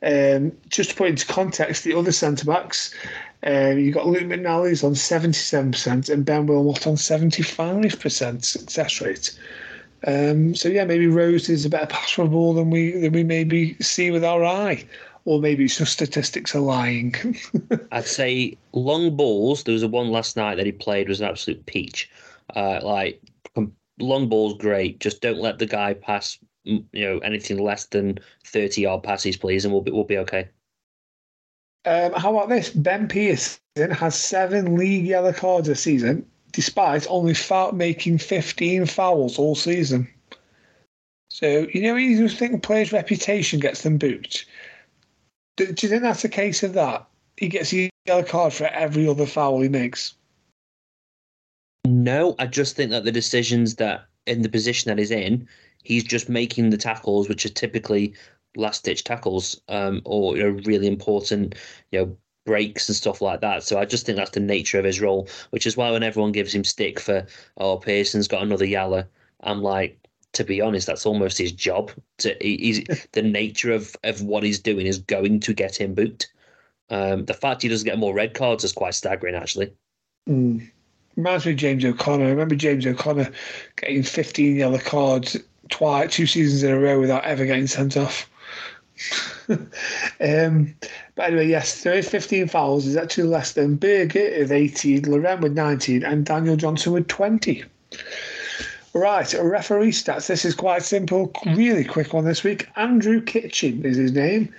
Um, 0.04 0.52
just 0.68 0.90
to 0.90 0.96
put 0.96 1.08
into 1.08 1.26
context, 1.26 1.82
the 1.82 1.94
other 1.94 2.12
centre 2.12 2.44
backs, 2.44 2.94
um, 3.42 3.78
you've 3.78 3.94
got 3.94 4.06
Luke 4.06 4.22
McNally's 4.22 4.84
on 4.84 4.92
77% 4.92 6.10
and 6.10 6.24
Ben 6.24 6.46
Wilmot 6.46 6.86
on 6.86 6.96
75% 6.96 8.44
success 8.44 9.00
rate. 9.00 9.38
Um, 10.06 10.54
so 10.54 10.68
yeah, 10.68 10.84
maybe 10.84 11.06
Rose 11.06 11.48
is 11.48 11.64
a 11.64 11.70
better 11.70 11.86
passer 11.86 12.22
of 12.22 12.32
ball 12.32 12.52
than 12.52 12.68
we 12.68 12.92
than 12.92 13.12
we 13.12 13.24
maybe 13.24 13.74
see 13.80 14.10
with 14.10 14.22
our 14.22 14.44
eye 14.44 14.84
or 15.24 15.40
maybe 15.40 15.66
just 15.66 15.92
statistics 15.92 16.54
are 16.54 16.60
lying. 16.60 17.14
I'd 17.92 18.04
say 18.04 18.56
long 18.72 19.16
balls. 19.16 19.64
There 19.64 19.72
was 19.72 19.82
a 19.82 19.88
one 19.88 20.10
last 20.10 20.36
night 20.36 20.56
that 20.56 20.66
he 20.66 20.72
played 20.72 21.08
was 21.08 21.20
an 21.20 21.28
absolute 21.28 21.64
peach. 21.66 22.10
Uh, 22.54 22.80
like 22.82 23.20
long 23.98 24.28
balls, 24.28 24.54
great. 24.58 25.00
Just 25.00 25.22
don't 25.22 25.40
let 25.40 25.58
the 25.58 25.66
guy 25.66 25.94
pass. 25.94 26.38
You 26.64 26.84
know 26.92 27.18
anything 27.18 27.58
less 27.58 27.86
than 27.86 28.18
thirty 28.44 28.82
yard 28.82 29.02
passes, 29.02 29.36
please, 29.36 29.64
and 29.64 29.72
we'll 29.72 29.82
be 29.82 29.92
we'll 29.92 30.04
be 30.04 30.18
okay. 30.18 30.48
Um, 31.84 32.12
how 32.14 32.34
about 32.34 32.48
this? 32.48 32.70
Ben 32.70 33.08
Pearson 33.08 33.90
has 33.90 34.14
seven 34.14 34.76
league 34.76 35.04
yellow 35.04 35.32
cards 35.32 35.68
this 35.68 35.82
season, 35.82 36.24
despite 36.52 37.06
only 37.10 37.34
making 37.74 38.18
15 38.18 38.86
fouls 38.86 39.38
all 39.38 39.54
season. 39.54 40.08
So, 41.28 41.66
you 41.74 41.82
know, 41.82 41.96
you 41.96 42.16
just 42.16 42.38
think 42.38 42.62
players' 42.62 42.92
reputation 42.92 43.60
gets 43.60 43.82
them 43.82 43.98
booked. 43.98 44.46
Do, 45.56 45.66
do 45.72 45.86
you 45.86 45.90
think 45.90 46.02
that's 46.02 46.24
a 46.24 46.28
case 46.28 46.62
of 46.62 46.72
that? 46.74 47.06
He 47.36 47.48
gets 47.48 47.72
a 47.74 47.90
yellow 48.06 48.22
card 48.22 48.52
for 48.52 48.66
every 48.68 49.06
other 49.08 49.26
foul 49.26 49.60
he 49.60 49.68
makes. 49.68 50.14
No, 51.84 52.34
I 52.38 52.46
just 52.46 52.76
think 52.76 52.90
that 52.92 53.04
the 53.04 53.12
decisions 53.12 53.74
that 53.76 54.06
in 54.26 54.42
the 54.42 54.48
position 54.48 54.88
that 54.88 54.98
he's 54.98 55.10
in, 55.10 55.46
he's 55.84 56.04
just 56.04 56.28
making 56.28 56.70
the 56.70 56.76
tackles, 56.76 57.28
which 57.28 57.46
are 57.46 57.50
typically 57.50 58.14
last 58.56 58.84
ditch 58.84 59.04
tackles 59.04 59.60
um, 59.68 60.00
or 60.04 60.36
you 60.36 60.42
know 60.42 60.60
really 60.64 60.86
important 60.86 61.54
you 61.90 61.98
know 62.00 62.16
breaks 62.46 62.88
and 62.88 62.96
stuff 62.96 63.22
like 63.22 63.40
that. 63.40 63.62
So 63.62 63.78
I 63.78 63.84
just 63.84 64.04
think 64.04 64.16
that's 64.16 64.32
the 64.32 64.40
nature 64.40 64.78
of 64.78 64.84
his 64.84 65.00
role, 65.00 65.28
which 65.50 65.66
is 65.66 65.76
why 65.76 65.90
when 65.90 66.02
everyone 66.02 66.32
gives 66.32 66.54
him 66.54 66.64
stick 66.64 67.00
for 67.00 67.26
oh 67.58 67.78
Pearson's 67.78 68.28
got 68.28 68.42
another 68.42 68.66
Yalla, 68.66 69.06
I'm 69.42 69.62
like 69.62 69.98
to 70.34 70.44
be 70.44 70.60
honest, 70.60 70.88
that's 70.88 71.06
almost 71.06 71.38
his 71.38 71.52
job. 71.52 71.92
To 72.18 72.36
he's 72.40 72.84
the 73.12 73.22
nature 73.22 73.72
of 73.72 73.96
of 74.04 74.22
what 74.22 74.42
he's 74.42 74.58
doing 74.58 74.86
is 74.86 74.98
going 74.98 75.40
to 75.40 75.54
get 75.54 75.80
him 75.80 75.94
booked. 75.94 76.32
Um, 76.90 77.24
the 77.24 77.34
fact 77.34 77.62
he 77.62 77.68
doesn't 77.68 77.86
get 77.86 77.98
more 77.98 78.14
red 78.14 78.34
cards 78.34 78.62
is 78.62 78.72
quite 78.72 78.94
staggering, 78.94 79.34
actually. 79.34 79.72
Mm. 80.28 80.70
Reminds 81.16 81.46
me 81.46 81.52
of 81.52 81.58
James 81.58 81.84
O'Connor. 81.84 82.26
I 82.26 82.30
remember 82.30 82.56
James 82.56 82.86
O'Connor 82.86 83.30
getting 83.76 84.02
15 84.02 84.56
yellow 84.56 84.78
cards 84.78 85.36
twice, 85.70 86.12
two 86.12 86.26
seasons 86.26 86.62
in 86.62 86.72
a 86.72 86.78
row 86.78 87.00
without 87.00 87.24
ever 87.24 87.44
getting 87.46 87.66
sent 87.66 87.96
off. 87.96 88.28
um, 89.48 90.74
but 91.14 91.26
anyway, 91.26 91.48
yes, 91.48 91.82
there 91.82 91.94
is 91.94 92.08
15 92.08 92.48
fouls. 92.48 92.86
Is 92.86 92.96
actually 92.96 93.24
less 93.24 93.52
than 93.52 93.76
Burger 93.76 94.38
with 94.38 94.52
18, 94.52 95.10
Laurent 95.10 95.40
with 95.40 95.52
19, 95.52 96.04
and 96.04 96.24
Daniel 96.24 96.56
Johnson 96.56 96.92
with 96.92 97.08
20. 97.08 97.64
Right, 98.94 99.32
referee 99.34 99.90
stats. 99.90 100.28
This 100.28 100.44
is 100.44 100.54
quite 100.54 100.84
simple, 100.84 101.32
really 101.46 101.84
quick 101.84 102.12
one 102.12 102.24
this 102.24 102.44
week. 102.44 102.68
Andrew 102.76 103.20
Kitchen 103.20 103.84
is 103.84 103.96
his 103.96 104.12
name. 104.12 104.54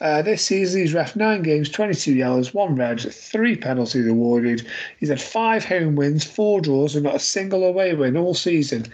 Uh, 0.00 0.22
this 0.22 0.44
season, 0.44 0.80
he's 0.80 0.94
ref 0.94 1.16
nine 1.16 1.42
games, 1.42 1.68
22 1.68 2.14
yellows, 2.14 2.54
one 2.54 2.76
red, 2.76 3.00
three 3.00 3.56
penalties 3.56 4.06
awarded. 4.06 4.66
He's 5.00 5.08
had 5.08 5.20
five 5.20 5.64
home 5.64 5.96
wins, 5.96 6.24
four 6.24 6.60
draws, 6.60 6.94
and 6.94 7.04
not 7.04 7.16
a 7.16 7.20
single 7.20 7.64
away 7.64 7.94
win 7.94 8.16
all 8.16 8.34
season. 8.34 8.86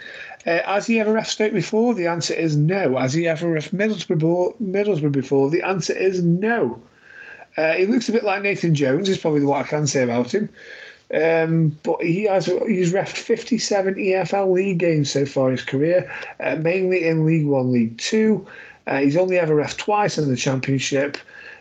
Uh, 0.46 0.60
has 0.64 0.86
he 0.86 1.00
ever 1.00 1.12
ref 1.12 1.28
Stoke 1.28 1.52
before? 1.52 1.94
The 1.94 2.06
answer 2.06 2.34
is 2.34 2.56
no. 2.56 2.96
Has 2.96 3.12
he 3.12 3.28
ever 3.28 3.50
ref 3.50 3.70
Middlesbrough, 3.70 4.60
Middlesbrough 4.62 5.12
before? 5.12 5.50
The 5.50 5.62
answer 5.62 5.94
is 5.94 6.22
no. 6.22 6.80
Uh, 7.56 7.72
he 7.72 7.86
looks 7.86 8.08
a 8.08 8.12
bit 8.12 8.24
like 8.24 8.42
Nathan 8.42 8.74
Jones, 8.74 9.08
is 9.08 9.18
probably 9.18 9.44
what 9.44 9.64
I 9.64 9.68
can 9.68 9.86
say 9.86 10.02
about 10.02 10.34
him. 10.34 10.48
Um, 11.12 11.78
but 11.82 12.02
he 12.02 12.24
has 12.24 12.46
he's 12.46 12.92
refed 12.92 13.16
57 13.16 13.94
EFL 13.94 14.52
League 14.52 14.78
games 14.78 15.10
so 15.10 15.26
far 15.26 15.48
in 15.48 15.56
his 15.56 15.64
career, 15.64 16.10
uh, 16.40 16.56
mainly 16.56 17.06
in 17.06 17.26
League 17.26 17.46
One, 17.46 17.72
League 17.72 17.98
Two. 17.98 18.46
Uh, 18.86 19.00
he's 19.00 19.16
only 19.16 19.38
ever 19.38 19.54
refed 19.54 19.78
twice 19.78 20.18
in 20.18 20.28
the 20.28 20.36
Championship, 20.36 21.16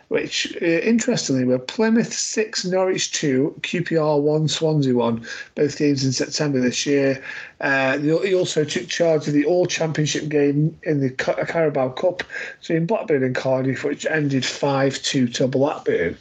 which 0.08 0.56
uh, 0.60 0.64
interestingly 0.64 1.44
were 1.44 1.58
Plymouth 1.58 2.12
6, 2.12 2.66
Norwich 2.66 3.12
2, 3.12 3.60
QPR 3.62 4.20
1, 4.20 4.48
Swansea 4.48 4.94
1, 4.94 5.26
both 5.54 5.78
games 5.78 6.04
in 6.04 6.12
September 6.12 6.60
this 6.60 6.84
year. 6.84 7.22
Uh, 7.60 7.98
he 7.98 8.34
also 8.34 8.64
took 8.64 8.88
charge 8.88 9.26
of 9.26 9.32
the 9.32 9.44
All 9.44 9.66
Championship 9.66 10.28
game 10.28 10.76
in 10.82 11.00
the 11.00 11.10
Carabao 11.10 11.90
Cup 11.90 12.22
between 12.60 12.86
Blackburn 12.86 13.24
and 13.24 13.34
Cardiff, 13.34 13.84
which 13.84 14.06
ended 14.06 14.44
5 14.44 15.02
2 15.02 15.28
to 15.28 15.48
Blackburn. 15.48 16.16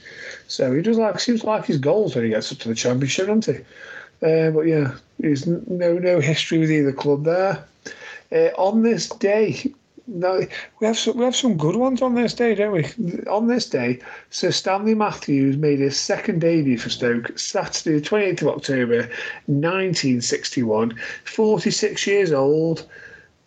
So 0.47 0.73
he 0.73 0.81
does 0.81 0.97
like 0.97 1.19
seems 1.19 1.43
like 1.43 1.65
his 1.65 1.77
goals 1.77 2.15
when 2.15 2.23
he 2.23 2.29
gets 2.29 2.51
up 2.51 2.59
to 2.59 2.69
the 2.69 2.75
Championship, 2.75 3.27
doesn't 3.27 3.45
he? 3.45 3.63
Uh, 4.25 4.51
but 4.51 4.61
yeah, 4.61 4.95
there's 5.19 5.45
no 5.45 5.93
no 5.97 6.19
history 6.19 6.59
with 6.59 6.71
either 6.71 6.93
club 6.93 7.25
there. 7.25 7.65
Uh, 8.31 8.49
on 8.57 8.83
this 8.83 9.09
day, 9.09 9.73
no, 10.07 10.45
we 10.79 10.87
have 10.87 10.97
some, 10.97 11.17
we 11.17 11.23
have 11.23 11.35
some 11.35 11.57
good 11.57 11.75
ones 11.75 12.01
on 12.01 12.15
this 12.15 12.33
day, 12.33 12.55
don't 12.55 12.73
we? 12.73 12.83
On 13.27 13.47
this 13.47 13.69
day, 13.69 13.99
Sir 14.29 14.51
Stanley 14.51 14.95
Matthews 14.95 15.57
made 15.57 15.79
his 15.79 15.97
second 15.97 16.39
debut 16.39 16.77
for 16.77 16.89
Stoke 16.89 17.37
Saturday, 17.39 17.99
the 17.99 18.09
28th 18.09 18.41
of 18.41 18.47
October, 18.49 18.97
1961. 19.45 20.97
46 21.23 22.07
years 22.07 22.31
old. 22.31 22.87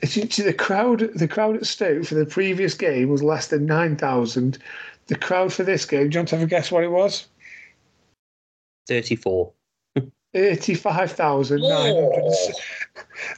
The 0.00 0.54
crowd, 0.56 1.10
the 1.14 1.28
crowd 1.28 1.56
at 1.56 1.66
Stoke 1.66 2.04
for 2.04 2.14
the 2.14 2.26
previous 2.26 2.74
game 2.74 3.08
was 3.08 3.22
less 3.22 3.48
than 3.48 3.66
9,000. 3.66 4.58
The 5.06 5.16
crowd 5.16 5.52
for 5.52 5.62
this 5.62 5.84
game, 5.84 6.10
do 6.10 6.14
you 6.14 6.20
want 6.20 6.28
to 6.30 6.36
have 6.36 6.46
a 6.46 6.48
guess 6.48 6.70
what 6.70 6.84
it 6.84 6.90
was? 6.90 7.26
34. 8.88 9.52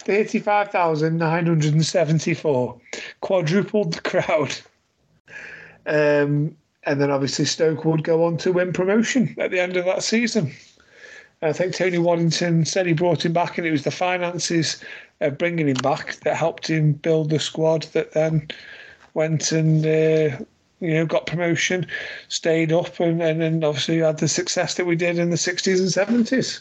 35,974. 0.05 2.81
Quadrupled 3.21 3.95
the 3.95 4.01
crowd. 4.01 4.57
Um, 5.87 6.57
and 6.85 7.01
then 7.01 7.11
obviously 7.11 7.45
Stoke 7.45 7.85
would 7.85 8.05
go 8.05 8.25
on 8.25 8.37
to 8.39 8.53
win 8.53 8.73
promotion 8.73 9.35
at 9.39 9.51
the 9.51 9.61
end 9.61 9.77
of 9.77 9.85
that 9.85 10.03
season. 10.03 10.55
I 11.41 11.53
think 11.53 11.75
Tony 11.75 11.99
Waddington 11.99 12.65
said 12.65 12.87
he 12.87 12.95
brought 12.95 13.25
him 13.25 13.33
back, 13.33 13.59
and 13.59 13.67
it 13.67 13.71
was 13.71 13.85
the 13.85 13.93
finances 13.93 14.83
of 15.21 15.39
bringing 15.39 15.69
him 15.69 15.77
back 15.77 16.17
that 16.21 16.37
helped 16.37 16.69
him 16.69 16.95
build 16.95 17.31
the 17.31 17.39
squad 17.39 17.85
that 17.93 18.11
then 18.13 18.49
went 19.15 19.53
and 19.53 19.87
uh, 19.87 20.37
you 20.81 20.95
know 20.95 21.07
got 21.07 21.27
promotion, 21.27 21.87
stayed 22.29 22.73
up, 22.73 22.99
and, 22.99 23.23
and 23.23 23.41
then 23.41 23.63
obviously 23.63 23.99
had 23.99 24.19
the 24.19 24.27
success 24.27 24.75
that 24.75 24.87
we 24.87 24.97
did 24.97 25.17
in 25.19 25.31
the 25.31 25.37
60s 25.37 25.79
and 25.79 26.27
70s. 26.27 26.61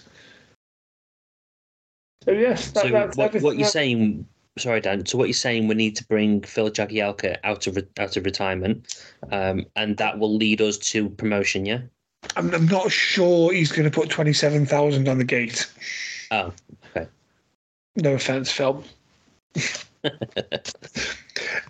So 2.27 2.33
yes, 2.33 2.71
that, 2.71 2.83
so 2.83 2.89
that's 2.89 3.15
what, 3.15 3.33
what 3.35 3.55
you're 3.55 3.63
that, 3.63 3.71
saying. 3.71 4.27
Sorry, 4.57 4.81
Dan. 4.81 5.05
So 5.05 5.17
what 5.17 5.29
you're 5.29 5.33
saying, 5.33 5.69
we 5.69 5.75
need 5.75 5.95
to 5.95 6.03
bring 6.03 6.41
Phil 6.41 6.69
Jagielka 6.69 7.37
out 7.45 7.67
of 7.67 7.77
out 7.97 8.17
of 8.17 8.25
retirement, 8.25 9.01
um, 9.31 9.65
and 9.77 9.95
that 9.95 10.19
will 10.19 10.35
lead 10.35 10.59
us 10.59 10.77
to 10.79 11.09
promotion. 11.11 11.65
Yeah. 11.65 11.79
I'm, 12.35 12.53
I'm 12.53 12.67
not 12.67 12.91
sure 12.91 13.53
he's 13.53 13.71
going 13.71 13.89
to 13.89 13.91
put 13.91 14.09
twenty 14.09 14.33
seven 14.33 14.65
thousand 14.65 15.07
on 15.07 15.19
the 15.19 15.23
gate. 15.23 15.71
Oh, 16.31 16.51
okay. 16.93 17.07
No 17.95 18.15
offense, 18.15 18.51
Phil. 18.51 18.83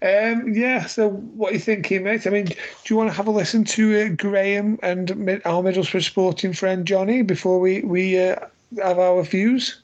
um, 0.01 0.53
yeah. 0.53 0.87
So, 0.87 1.09
what 1.09 1.51
are 1.51 1.53
you 1.53 1.59
thinking, 1.59 2.03
mate? 2.03 2.25
I 2.25 2.31
mean, 2.31 2.45
do 2.45 2.55
you 2.87 2.95
want 2.95 3.11
to 3.11 3.15
have 3.15 3.27
a 3.27 3.31
listen 3.31 3.63
to 3.65 4.01
uh, 4.01 4.09
Graham 4.15 4.79
and 4.81 5.11
our 5.45 5.61
Middlesbrough 5.61 6.03
sporting 6.03 6.53
friend 6.53 6.87
Johnny 6.87 7.21
before 7.21 7.59
we 7.59 7.81
we 7.81 8.19
uh, 8.19 8.39
have 8.81 8.97
our 8.97 9.21
views? 9.21 9.83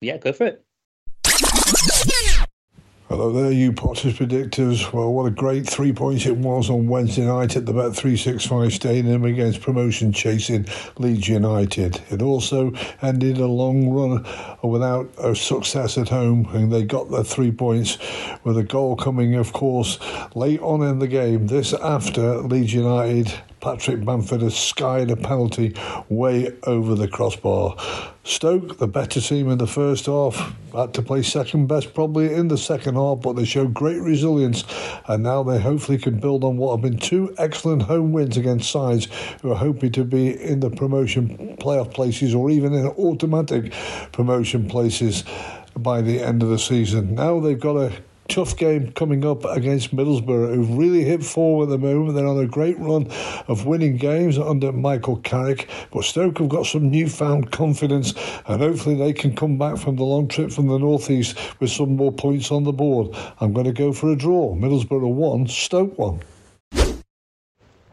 Yeah, 0.00 0.18
go 0.18 0.32
for 0.32 0.46
it. 0.46 0.62
Hello 3.08 3.30
there, 3.30 3.52
you 3.52 3.72
Potters 3.72 4.18
predictors. 4.18 4.92
Well, 4.92 5.12
what 5.12 5.26
a 5.26 5.30
great 5.30 5.64
three 5.64 5.92
points 5.92 6.26
it 6.26 6.36
was 6.36 6.68
on 6.68 6.88
Wednesday 6.88 7.24
night 7.24 7.54
at 7.54 7.64
the 7.64 7.72
Bet 7.72 7.94
365 7.94 8.72
Stadium 8.72 9.24
against 9.24 9.60
promotion 9.60 10.12
chasing 10.12 10.66
Leeds 10.98 11.28
United. 11.28 12.02
It 12.10 12.20
also 12.20 12.72
ended 13.02 13.38
a 13.38 13.46
long 13.46 13.90
run 13.90 14.26
without 14.68 15.08
a 15.18 15.36
success 15.36 15.96
at 15.96 16.08
home, 16.08 16.48
and 16.52 16.72
they 16.72 16.82
got 16.82 17.10
their 17.12 17.22
three 17.22 17.52
points 17.52 17.96
with 18.42 18.58
a 18.58 18.64
goal 18.64 18.96
coming, 18.96 19.36
of 19.36 19.52
course, 19.52 20.00
late 20.34 20.60
on 20.60 20.82
in 20.82 20.98
the 20.98 21.06
game. 21.06 21.46
This 21.46 21.72
after 21.74 22.38
Leeds 22.38 22.74
United 22.74 23.32
Patrick 23.60 24.04
Bamford 24.04 24.42
has 24.42 24.56
skied 24.56 25.10
a 25.10 25.16
penalty 25.16 25.74
way 26.08 26.52
over 26.64 26.94
the 26.94 27.08
crossbar. 27.08 27.76
Stoke, 28.22 28.78
the 28.78 28.86
better 28.86 29.20
team 29.20 29.50
in 29.50 29.58
the 29.58 29.66
first 29.66 30.06
half, 30.06 30.54
had 30.74 30.92
to 30.94 31.02
play 31.02 31.22
second 31.22 31.66
best 31.66 31.94
probably 31.94 32.32
in 32.32 32.48
the 32.48 32.58
second 32.58 32.96
half, 32.96 33.20
but 33.22 33.34
they 33.34 33.44
showed 33.44 33.72
great 33.72 34.00
resilience 34.00 34.64
and 35.08 35.22
now 35.22 35.42
they 35.42 35.58
hopefully 35.58 35.96
can 35.96 36.20
build 36.20 36.44
on 36.44 36.56
what 36.56 36.72
have 36.76 36.82
been 36.82 36.98
two 36.98 37.34
excellent 37.38 37.82
home 37.82 38.12
wins 38.12 38.36
against 38.36 38.70
sides 38.70 39.08
who 39.42 39.50
are 39.50 39.56
hoping 39.56 39.92
to 39.92 40.04
be 40.04 40.40
in 40.42 40.60
the 40.60 40.70
promotion 40.70 41.56
playoff 41.58 41.92
places 41.94 42.34
or 42.34 42.50
even 42.50 42.74
in 42.74 42.86
automatic 42.86 43.72
promotion 44.12 44.68
places 44.68 45.24
by 45.76 46.00
the 46.00 46.20
end 46.20 46.42
of 46.42 46.48
the 46.48 46.58
season. 46.58 47.14
Now 47.14 47.40
they've 47.40 47.58
got 47.58 47.76
a 47.76 47.92
tough 48.28 48.56
game 48.56 48.92
coming 48.92 49.24
up 49.24 49.44
against 49.44 49.94
Middlesbrough, 49.94 50.54
who've 50.54 50.76
really 50.76 51.04
hit 51.04 51.24
form 51.24 51.62
at 51.62 51.68
the 51.68 51.78
moment. 51.78 52.14
They're 52.14 52.26
on 52.26 52.38
a 52.38 52.46
great 52.46 52.78
run 52.78 53.08
of 53.48 53.66
winning 53.66 53.96
games 53.96 54.38
under 54.38 54.72
Michael 54.72 55.16
Carrick, 55.16 55.68
but 55.92 56.04
Stoke 56.04 56.38
have 56.38 56.48
got 56.48 56.66
some 56.66 56.90
newfound 56.90 57.52
confidence, 57.52 58.14
and 58.46 58.60
hopefully 58.60 58.94
they 58.94 59.12
can 59.12 59.34
come 59.34 59.58
back 59.58 59.78
from 59.78 59.96
the 59.96 60.04
long 60.04 60.28
trip 60.28 60.50
from 60.50 60.68
the 60.68 60.78
northeast 60.78 61.38
with 61.60 61.70
some 61.70 61.96
more 61.96 62.12
points 62.12 62.50
on 62.50 62.64
the 62.64 62.72
board. 62.72 63.14
I'm 63.40 63.52
going 63.52 63.66
to 63.66 63.72
go 63.72 63.92
for 63.92 64.10
a 64.10 64.16
draw. 64.16 64.54
Middlesbrough 64.54 65.12
one, 65.12 65.46
Stoke 65.46 65.98
one. 65.98 66.20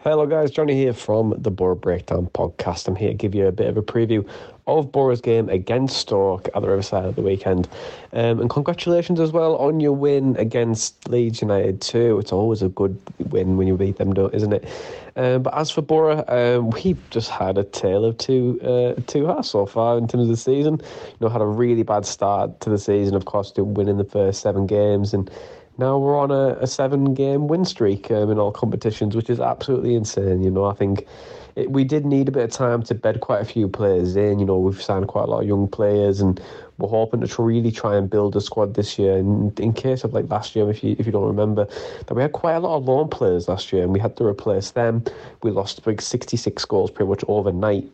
Hello, 0.04 0.26
guys. 0.26 0.52
Johnny 0.52 0.76
here 0.76 0.92
from 0.92 1.34
the 1.38 1.50
Borough 1.50 1.76
Breakdown 1.76 2.28
podcast. 2.34 2.90
I'm 2.90 2.96
here 2.98 3.12
to 3.12 3.14
give 3.14 3.34
you 3.34 3.48
a 3.48 3.54
bit 3.54 3.68
of 3.68 3.78
a 3.78 3.82
preview 3.82 4.28
of 4.68 4.92
Borough's 4.92 5.22
game 5.22 5.48
against 5.48 5.96
Stoke 5.96 6.50
at 6.54 6.62
the 6.62 6.68
Riverside 6.68 7.06
at 7.06 7.16
the 7.16 7.22
weekend. 7.22 7.70
Um, 8.12 8.42
and 8.42 8.50
congratulations 8.50 9.22
as 9.22 9.32
well 9.32 9.56
on 9.56 9.80
your 9.80 9.94
win 9.94 10.36
against 10.36 11.08
Leeds 11.08 11.42
United, 11.42 11.80
too. 11.80 12.20
It's 12.20 12.34
always 12.34 12.62
a 12.62 12.68
good 12.68 13.00
win 13.30 13.56
when 13.56 13.66
you 13.66 13.78
beat 13.78 13.96
them, 13.96 14.14
isn't 14.34 14.52
it? 14.52 14.68
Um, 15.16 15.44
but 15.44 15.54
as 15.58 15.72
for 15.72 15.82
Borough, 15.82 16.26
um, 16.28 16.72
we've 16.72 17.00
just 17.10 17.30
had 17.30 17.58
a 17.58 17.64
tale 17.64 18.04
of 18.04 18.18
two 18.18 18.60
uh, 18.62 19.02
two 19.08 19.26
halves 19.26 19.52
so 19.52 19.66
far 19.66 19.98
in 19.98 20.10
terms 20.10 20.24
of 20.24 20.30
the 20.30 20.36
season. 20.36 20.82
You 20.82 21.18
know, 21.22 21.30
had 21.30 21.40
a 21.40 21.46
really 21.46 21.84
bad 21.84 22.06
start 22.06 22.60
to 22.60 22.70
the 22.70 22.78
season, 22.78 23.16
of 23.16 23.24
course, 23.24 23.52
to 23.52 23.64
winning 23.64 23.96
the 23.96 24.04
first 24.04 24.42
seven 24.42 24.68
games 24.68 25.14
and 25.14 25.32
now 25.78 25.98
we're 25.98 26.18
on 26.18 26.32
a, 26.32 26.58
a 26.60 26.68
seven 26.68 27.14
game 27.14 27.48
win 27.48 27.66
streak 27.66 28.12
um, 28.12 28.30
in 28.30 28.38
all 28.38 28.52
competitions, 28.52 29.16
which 29.16 29.30
is 29.30 29.40
absolutely 29.40 29.96
insane. 29.96 30.44
You 30.44 30.52
know, 30.52 30.66
I 30.66 30.74
think 30.74 31.08
it, 31.56 31.72
we 31.72 31.84
did 31.84 32.06
need 32.06 32.28
a 32.28 32.32
bit 32.32 32.44
of 32.44 32.52
time 32.52 32.84
to 32.84 32.96
bed 32.96 33.22
quite 33.22 33.42
a 33.42 33.46
few 33.46 33.68
players 33.68 34.16
in. 34.16 34.40
You 34.40 34.46
know, 34.46 34.58
we've 34.58 34.82
signed 34.82 35.08
quite 35.08 35.24
a 35.24 35.28
lot 35.28 35.42
of 35.42 35.48
young 35.48 35.68
players, 35.68 36.20
and 36.22 36.40
we're 36.78 36.90
hoping 36.90 37.26
to 37.26 37.44
really 37.44 37.72
try 37.72 37.96
and 37.96 38.10
build 38.10 38.36
a 38.36 38.42
squad 38.42 38.76
this 38.76 39.00
year. 39.00 39.18
And 39.18 39.60
in 39.60 39.74
case 39.74 40.04
of 40.04 40.14
like 40.14 40.30
last 40.30 40.56
year, 40.56 40.70
if 40.70 40.84
you 40.84 40.96
if 41.00 41.06
you 41.06 41.12
don't 41.12 41.28
remember, 41.28 41.68
that 42.06 42.14
we 42.14 42.22
had 42.22 42.34
quite 42.34 42.54
a 42.54 42.60
lot 42.60 42.78
of 42.78 42.86
loan 42.86 43.10
players 43.10 43.48
last 43.48 43.74
year, 43.74 43.84
and 43.84 43.92
we 43.92 44.00
had 44.00 44.16
to 44.18 44.26
replace 44.26 44.72
them. 44.72 45.04
We 45.42 45.52
lost 45.52 45.86
like 45.88 46.02
66 46.02 46.66
goals 46.66 46.92
pretty 46.92 47.10
much 47.10 47.24
overnight 47.28 47.90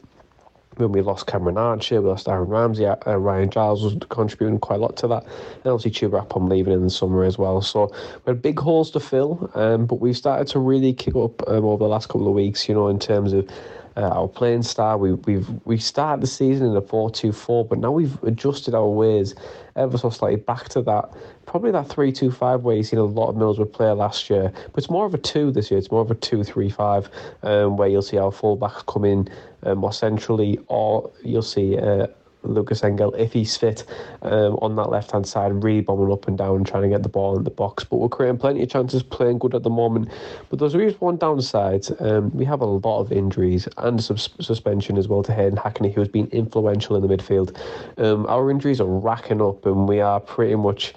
when 0.80 0.92
we 0.92 1.02
lost 1.02 1.28
Cameron 1.28 1.58
Archer, 1.58 2.02
we 2.02 2.10
lost 2.10 2.28
Aaron 2.28 2.48
Ramsey, 2.48 2.86
uh, 2.86 2.96
Ryan 3.18 3.50
Giles 3.50 3.84
was 3.84 3.98
contributing 4.10 4.60
quite 4.60 4.78
a 4.78 4.82
lot 4.82 4.96
to 4.98 5.08
that, 5.08 5.24
and 5.24 5.68
obviously 5.68 6.10
Akpom 6.10 6.50
leaving 6.50 6.74
in 6.74 6.84
the 6.84 6.90
summer 6.90 7.24
as 7.24 7.38
well. 7.38 7.62
So 7.62 7.92
we 8.26 8.32
had 8.32 8.42
big 8.42 8.60
holes 8.60 8.92
to 8.92 9.00
fill, 9.00 9.52
um, 9.56 9.86
but 9.86 9.96
we've 9.96 10.18
started 10.18 10.48
to 10.50 10.60
really 10.60 10.94
kick 10.94 11.16
up 11.16 11.48
um, 11.48 11.66
over 11.66 11.84
the 11.84 11.90
last 11.90 12.08
couple 12.08 12.28
of 12.28 12.34
weeks, 12.34 12.68
you 12.68 12.76
know, 12.76 12.88
in 12.88 13.00
terms 13.00 13.34
of 13.34 13.50
uh, 13.98 14.10
our 14.10 14.28
playing 14.28 14.64
style. 14.64 14.98
We, 14.98 15.14
we've 15.14 15.50
we 15.66 15.78
started 15.78 16.24
the 16.24 16.28
season 16.28 16.68
in 16.68 16.76
a 16.76 16.82
4 16.82 17.12
2 17.12 17.32
4, 17.32 17.66
but 17.66 17.80
now 17.80 17.92
we've 17.92 18.22
adjusted 18.24 18.74
our 18.74 18.88
ways 18.88 19.36
ever 19.80 19.98
so 19.98 20.10
slightly 20.10 20.40
back 20.40 20.70
to 20.70 20.82
that. 20.84 21.10
Probably 21.46 21.72
that 21.72 21.88
3 21.88 22.12
2 22.12 22.32
5 22.32 22.62
way 22.62 22.78
you 22.78 22.84
seen 22.84 23.00
a 23.00 23.04
lot 23.04 23.30
of 23.30 23.36
Middlesbrough 23.36 23.74
play 23.74 23.92
last 23.92 24.30
year, 24.30 24.52
but 24.52 24.78
it's 24.78 24.90
more 24.90 25.06
of 25.06 25.14
a 25.14 25.18
2 25.18 25.52
this 25.52 25.72
year. 25.72 25.78
It's 25.78 25.92
more 25.92 26.02
of 26.02 26.12
a 26.12 26.16
2 26.16 26.44
3 26.44 26.70
5, 26.70 27.10
um, 27.44 27.78
where 27.78 27.88
you'll 27.88 28.02
see 28.02 28.18
our 28.18 28.32
fullbacks 28.32 28.86
come 28.86 29.06
in 29.06 29.30
uh, 29.64 29.76
more 29.76 29.94
centrally, 29.94 30.60
or 30.68 31.12
you'll 31.24 31.42
see 31.42 31.78
uh, 31.78 32.08
Lukas 32.44 32.84
Engel, 32.84 33.14
if 33.16 33.34
he's 33.34 33.58
fit, 33.58 33.86
um, 34.22 34.58
on 34.62 34.76
that 34.76 34.90
left 34.90 35.12
hand 35.12 35.28
side, 35.28 35.64
really 35.64 35.82
bombing 35.82 36.12
up 36.12 36.28
and 36.28 36.38
down, 36.38 36.64
trying 36.64 36.84
to 36.84 36.90
get 36.90 37.04
the 37.04 37.10
ball 37.10 37.38
in 37.38 37.44
the 37.44 37.50
box. 37.50 37.84
But 37.84 37.98
we're 37.98 38.10
creating 38.10 38.38
plenty 38.38 38.64
of 38.64 38.70
chances, 38.70 39.04
playing 39.04 39.40
good 39.40 39.56
at 39.56 39.64
the 39.64 39.70
moment. 39.70 40.10
But 40.50 40.60
there's 40.60 40.74
always 40.74 41.00
one 41.00 41.18
downside. 41.18 41.86
Um, 42.00 42.32
we 42.32 42.46
have 42.46 42.62
a 42.62 42.66
lot 42.66 43.02
of 43.02 43.12
injuries 43.12 43.68
and 43.78 44.04
sus- 44.04 44.30
suspension 44.40 44.98
as 44.98 45.08
well 45.08 45.24
to 45.24 45.34
Hayden 45.34 45.58
Hackney, 45.58 45.92
who's 45.92 46.08
been 46.08 46.28
influential 46.28 46.96
in 46.96 47.06
the 47.06 47.16
midfield. 47.16 47.58
Um, 47.98 48.26
our 48.28 48.50
injuries 48.50 48.80
are 48.80 48.88
racking 48.88 49.42
up, 49.42 49.66
and 49.66 49.88
we 49.88 50.00
are 50.00 50.20
pretty 50.20 50.56
much 50.56 50.94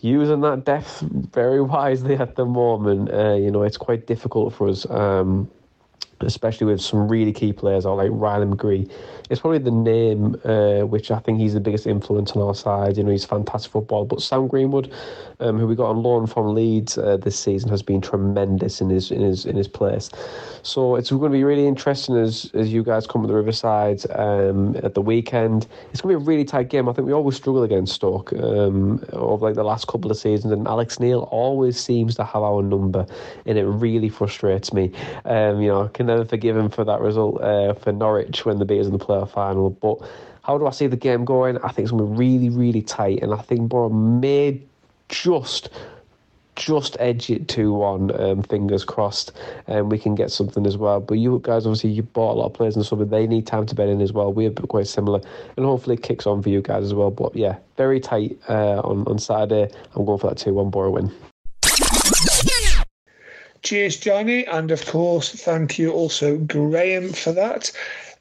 using 0.00 0.40
that 0.42 0.64
depth 0.64 1.00
very 1.00 1.60
wisely 1.76 2.14
at 2.14 2.36
the 2.36 2.46
moment. 2.46 3.12
Uh, 3.12 3.34
you 3.34 3.50
know, 3.50 3.62
it's 3.62 3.76
quite 3.76 4.06
difficult 4.06 4.54
for 4.54 4.68
us. 4.68 4.88
Um, 4.90 5.50
especially 6.20 6.66
with 6.66 6.80
some 6.80 7.08
really 7.08 7.32
key 7.32 7.52
players 7.52 7.84
like 7.84 8.10
Riley 8.12 8.46
McGree 8.46 8.90
it's 9.30 9.40
probably 9.40 9.58
the 9.58 9.70
name 9.70 10.36
uh, 10.44 10.86
which 10.86 11.10
I 11.10 11.18
think 11.18 11.38
he's 11.38 11.54
the 11.54 11.60
biggest 11.60 11.86
influence 11.86 12.32
on 12.32 12.42
our 12.42 12.54
side. 12.54 12.96
You 12.96 13.04
know, 13.04 13.10
he's 13.10 13.24
fantastic 13.24 13.72
football. 13.72 14.04
But 14.04 14.22
Sam 14.22 14.48
Greenwood, 14.48 14.92
um, 15.40 15.58
who 15.58 15.66
we 15.66 15.74
got 15.74 15.90
on 15.90 16.02
loan 16.02 16.26
from 16.26 16.54
Leeds 16.54 16.96
uh, 16.96 17.18
this 17.18 17.38
season, 17.38 17.68
has 17.70 17.82
been 17.82 18.00
tremendous 18.00 18.80
in 18.80 18.88
his 18.88 19.10
in 19.10 19.20
his 19.20 19.44
in 19.44 19.56
his 19.56 19.68
place. 19.68 20.10
So 20.62 20.96
it's 20.96 21.10
going 21.10 21.30
to 21.30 21.36
be 21.36 21.44
really 21.44 21.66
interesting 21.66 22.16
as 22.16 22.50
as 22.54 22.72
you 22.72 22.82
guys 22.82 23.06
come 23.06 23.22
to 23.22 23.28
the 23.28 23.34
Riverside 23.34 24.02
um, 24.12 24.76
at 24.76 24.94
the 24.94 25.02
weekend. 25.02 25.66
It's 25.92 26.00
going 26.00 26.14
to 26.14 26.18
be 26.18 26.24
a 26.24 26.26
really 26.26 26.44
tight 26.44 26.68
game. 26.68 26.88
I 26.88 26.92
think 26.92 27.06
we 27.06 27.12
always 27.12 27.36
struggle 27.36 27.62
against 27.62 27.94
Stoke 27.94 28.32
um, 28.32 29.04
over 29.12 29.46
like 29.46 29.56
the 29.56 29.64
last 29.64 29.88
couple 29.88 30.10
of 30.10 30.16
seasons, 30.16 30.52
and 30.52 30.66
Alex 30.66 31.00
Neil 31.00 31.28
always 31.30 31.78
seems 31.78 32.14
to 32.16 32.24
have 32.24 32.42
our 32.42 32.62
number, 32.62 33.06
and 33.44 33.58
it 33.58 33.64
really 33.64 34.08
frustrates 34.08 34.72
me. 34.72 34.90
Um, 35.26 35.60
you 35.60 35.68
know, 35.68 35.84
I 35.84 35.88
can 35.88 36.07
never 36.08 36.24
forgive 36.24 36.56
him 36.56 36.70
for 36.70 36.84
that 36.84 37.00
result 37.00 37.40
uh, 37.40 37.74
for 37.74 37.92
Norwich 37.92 38.44
when 38.44 38.58
the 38.58 38.64
beat 38.64 38.80
us 38.80 38.86
in 38.86 38.92
the 38.92 38.98
play 38.98 39.24
final. 39.26 39.70
But 39.70 39.98
how 40.42 40.58
do 40.58 40.66
I 40.66 40.70
see 40.70 40.86
the 40.86 40.96
game 40.96 41.24
going? 41.24 41.58
I 41.58 41.68
think 41.68 41.84
it's 41.84 41.90
going 41.90 42.04
to 42.04 42.10
be 42.10 42.16
really, 42.16 42.48
really 42.48 42.82
tight, 42.82 43.22
and 43.22 43.32
I 43.32 43.38
think 43.38 43.68
Borough 43.68 43.88
may 43.88 44.60
just 45.08 45.70
just 46.58 46.96
edge 46.98 47.30
it 47.30 47.46
2 47.46 47.72
1, 47.72 48.20
um, 48.20 48.42
fingers 48.42 48.84
crossed, 48.84 49.32
and 49.68 49.90
we 49.90 49.98
can 49.98 50.16
get 50.16 50.30
something 50.30 50.66
as 50.66 50.76
well. 50.76 51.00
But 51.00 51.14
you 51.14 51.40
guys, 51.44 51.64
obviously, 51.64 51.90
you 51.90 52.02
bought 52.02 52.32
a 52.32 52.38
lot 52.38 52.46
of 52.46 52.54
players 52.54 52.74
and 52.74 52.84
summer, 52.84 53.04
they 53.04 53.26
need 53.26 53.46
time 53.46 53.64
to 53.66 53.74
bed 53.74 53.88
in 53.88 54.00
as 54.00 54.12
well. 54.12 54.32
We're 54.32 54.50
quite 54.50 54.88
similar, 54.88 55.20
and 55.56 55.64
hopefully 55.64 55.94
it 55.94 56.02
kicks 56.02 56.26
on 56.26 56.42
for 56.42 56.48
you 56.48 56.60
guys 56.60 56.84
as 56.84 56.94
well. 56.94 57.10
But 57.10 57.36
yeah, 57.36 57.58
very 57.76 58.00
tight 58.00 58.36
uh, 58.48 58.80
on, 58.80 59.06
on 59.06 59.18
Saturday. 59.18 59.72
I'm 59.94 60.04
going 60.04 60.18
for 60.18 60.30
that 60.30 60.38
2 60.38 60.52
1 60.52 60.70
Borough 60.70 60.90
win. 60.90 61.12
Cheers, 63.68 63.98
Johnny, 63.98 64.46
and 64.46 64.70
of 64.70 64.86
course, 64.86 65.30
thank 65.30 65.78
you 65.78 65.92
also, 65.92 66.38
Graham, 66.38 67.12
for 67.12 67.32
that. 67.32 67.70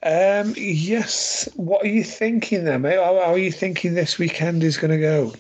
Um, 0.04 0.54
yes. 0.58 1.48
What 1.56 1.86
are 1.86 1.88
you 1.88 2.04
thinking 2.04 2.66
then, 2.66 2.82
mate? 2.82 2.98
How, 2.98 3.16
how 3.16 3.32
are 3.32 3.38
you 3.38 3.54
thinking 3.54 3.94
this 3.94 4.18
weekend 4.18 4.62
is 4.62 4.76
going 4.76 4.92
to 4.92 4.98
go? 5.00 5.34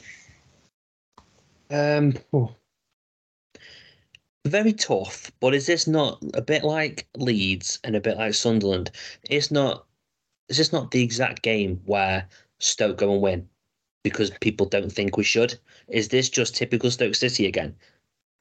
Um, 1.69 2.13
oh. 2.31 2.55
very 4.45 4.71
tough. 4.71 5.29
But 5.41 5.53
is 5.53 5.65
this 5.65 5.87
not 5.87 6.23
a 6.35 6.41
bit 6.41 6.63
like 6.63 7.05
Leeds 7.17 7.77
and 7.83 7.93
a 7.93 7.99
bit 7.99 8.15
like 8.15 8.33
Sunderland? 8.33 8.91
It's 9.29 9.51
not. 9.51 9.87
Is 10.47 10.55
this 10.55 10.71
not 10.71 10.91
the 10.91 11.03
exact 11.03 11.41
game 11.41 11.81
where 11.85 12.25
Stoke 12.59 12.99
go 12.99 13.11
and 13.11 13.21
win 13.21 13.49
because 14.03 14.31
people 14.39 14.67
don't 14.67 14.89
think 14.89 15.17
we 15.17 15.25
should? 15.25 15.59
Is 15.89 16.07
this 16.07 16.29
just 16.29 16.55
typical 16.55 16.91
Stoke 16.91 17.15
City 17.15 17.45
again? 17.45 17.75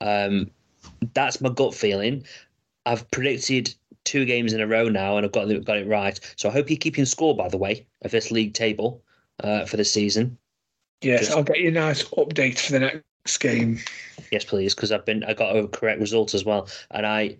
Um, 0.01 0.53
that's 1.15 1.41
my 1.41 1.49
gut 1.49 1.75
feeling. 1.75 2.25
I've 2.85 3.11
predicted 3.11 3.75
two 4.05 4.25
games 4.25 4.53
in 4.53 4.61
a 4.61 4.67
row 4.67 4.89
now, 4.89 5.17
and 5.17 5.27
I've 5.27 5.33
got 5.33 5.47
got 5.65 5.77
it 5.77 5.87
right. 5.87 6.19
So 6.37 6.49
I 6.49 6.53
hope 6.53 6.71
you're 6.71 6.79
keeping 6.79 7.05
score, 7.05 7.37
by 7.37 7.49
the 7.49 7.59
way, 7.59 7.87
of 8.03 8.13
this 8.13 8.31
league 8.31 8.55
table 8.55 9.03
uh, 9.43 9.67
for 9.67 9.77
the 9.77 9.85
season. 9.85 10.39
Yes, 11.03 11.27
Just, 11.27 11.33
I'll 11.33 11.43
get 11.43 11.61
you 11.61 11.69
a 11.69 11.73
nice 11.73 12.05
update 12.05 12.59
for 12.59 12.73
the 12.73 12.81
next 12.81 13.39
game. 13.39 13.81
Yes, 14.31 14.45
please, 14.45 14.75
because 14.75 14.93
I've 14.93 15.05
been 15.05 15.25
I 15.25 15.35
got 15.35 15.55
a 15.55 15.69
correct 15.69 16.01
result 16.01 16.33
as 16.33 16.45
well, 16.45 16.69
and 16.91 17.07
I. 17.07 17.37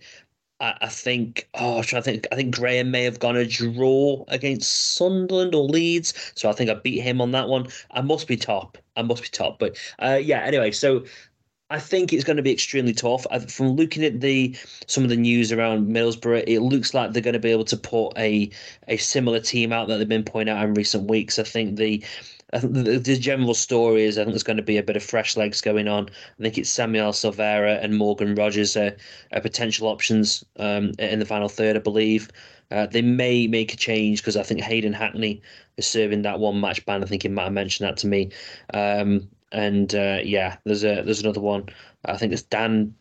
I, 0.59 0.89
think 0.89 1.51
oh, 1.53 1.77
I'm 1.77 1.83
trying 1.83 2.03
to 2.03 2.11
think. 2.11 2.27
I 2.33 2.35
think 2.35 2.57
Graham 2.57 2.91
may 2.91 3.05
have 3.05 3.19
gone 3.19 3.37
a 3.37 3.45
draw 3.45 4.25
against 4.29 4.95
Sunderland 4.95 5.55
or 5.55 5.65
Leeds, 5.65 6.15
so 6.35 6.49
I 6.49 6.55
think 6.55 6.71
I 6.71 6.75
beat 6.75 7.01
him 7.01 7.21
on 7.21 7.33
that 7.33 7.51
one. 7.51 7.67
I 7.91 8.01
must 8.01 8.27
be 8.27 8.39
top. 8.39 8.79
I 8.97 9.03
must 9.03 9.21
be 9.21 9.29
top. 9.29 9.59
But 9.59 9.77
uh, 9.99 10.19
yeah, 10.23 10.41
anyway, 10.41 10.71
so 10.71 11.05
I 11.69 11.81
think 11.81 12.13
it's 12.13 12.23
going 12.23 12.37
to 12.37 12.43
be 12.45 12.53
extremely 12.53 12.93
tough. 12.93 13.27
From 13.49 13.71
looking 13.71 14.05
at 14.05 14.21
the 14.21 14.55
some 14.87 15.03
of 15.03 15.11
the 15.11 15.17
news 15.17 15.51
around 15.51 15.89
Middlesbrough, 15.89 16.45
it 16.47 16.61
looks 16.61 16.95
like 16.95 17.13
they're 17.13 17.23
going 17.23 17.33
to 17.35 17.41
be 17.41 17.51
able 17.51 17.65
to 17.65 17.77
put 17.77 18.17
a 18.17 18.51
a 18.87 18.97
similar 18.99 19.41
team 19.41 19.73
out 19.73 19.89
that 19.89 19.99
they've 19.99 20.09
been 20.09 20.25
pointing 20.25 20.55
out 20.55 20.65
in 20.65 20.75
recent 20.75 21.11
weeks. 21.11 21.39
I 21.41 21.43
think 21.43 21.77
the 21.77 22.05
I 22.53 22.61
think 22.61 22.75
the, 22.75 22.99
the 22.99 23.19
general 23.19 23.55
story 23.55 24.05
is 24.05 24.17
I 24.17 24.23
think 24.23 24.35
there's 24.35 24.45
going 24.45 24.59
to 24.59 24.63
be 24.63 24.79
a 24.79 24.83
bit 24.83 24.97
of 24.97 25.03
fresh 25.03 25.37
legs 25.37 25.61
going 25.61 25.89
on. 25.89 26.09
I 26.39 26.43
think 26.43 26.57
it's 26.57 26.71
Samuel 26.71 27.13
Silvera 27.13 27.83
and 27.83 27.99
Morgan 27.99 28.37
Rogers 28.37 28.77
are, 28.77 28.97
are 29.33 29.41
potential 29.41 29.89
options 29.89 30.45
um, 30.59 30.93
in 31.01 31.19
the 31.19 31.27
final 31.27 31.49
third, 31.49 31.75
I 31.77 31.81
believe. 31.81 32.31
Uh, 32.71 32.87
they 32.87 33.03
may 33.03 33.47
make 33.49 33.73
a 33.75 33.77
change 33.77 34.21
because 34.21 34.37
I 34.37 34.43
think 34.45 34.61
Hayden 34.61 34.93
Hackney 34.93 35.43
is 35.77 35.87
serving 35.87 36.23
that 36.23 36.39
one 36.39 36.61
match 36.61 36.85
ban. 36.87 37.03
I 37.03 37.07
think 37.07 37.23
he 37.23 37.29
might 37.29 37.45
have 37.45 37.53
mentioned 37.53 37.89
that 37.89 37.97
to 37.99 38.07
me. 38.07 38.31
Um, 38.73 39.29
and 39.53 39.95
uh, 39.95 40.21
yeah, 40.23 40.57
there's 40.65 40.85
a 40.85 41.03
there's 41.03 41.23
another 41.23 41.41
one. 41.41 41.69
I 42.05 42.17
think 42.17 42.33
it's 42.33 42.43
Dan. 42.43 42.95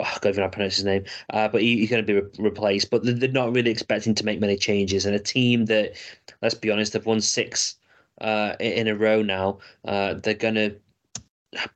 Oh, 0.00 0.04
I 0.04 0.18
can't 0.18 0.36
even 0.36 0.50
pronounce 0.50 0.76
his 0.76 0.84
name, 0.84 1.04
uh, 1.30 1.48
but 1.48 1.62
he, 1.62 1.78
he's 1.78 1.90
going 1.90 2.04
to 2.04 2.12
be 2.12 2.20
re- 2.20 2.30
replaced. 2.38 2.90
But 2.90 3.02
they're 3.04 3.28
not 3.28 3.54
really 3.54 3.70
expecting 3.70 4.14
to 4.16 4.24
make 4.24 4.40
many 4.40 4.56
changes. 4.56 5.06
And 5.06 5.14
a 5.14 5.20
team 5.20 5.66
that, 5.66 5.92
let's 6.40 6.54
be 6.54 6.70
honest, 6.70 6.94
have 6.94 7.06
won 7.06 7.20
six 7.20 7.76
uh, 8.20 8.54
in 8.58 8.88
a 8.88 8.96
row 8.96 9.22
now. 9.22 9.58
Uh, 9.84 10.14
they're 10.14 10.34
going 10.34 10.54
to 10.54 10.74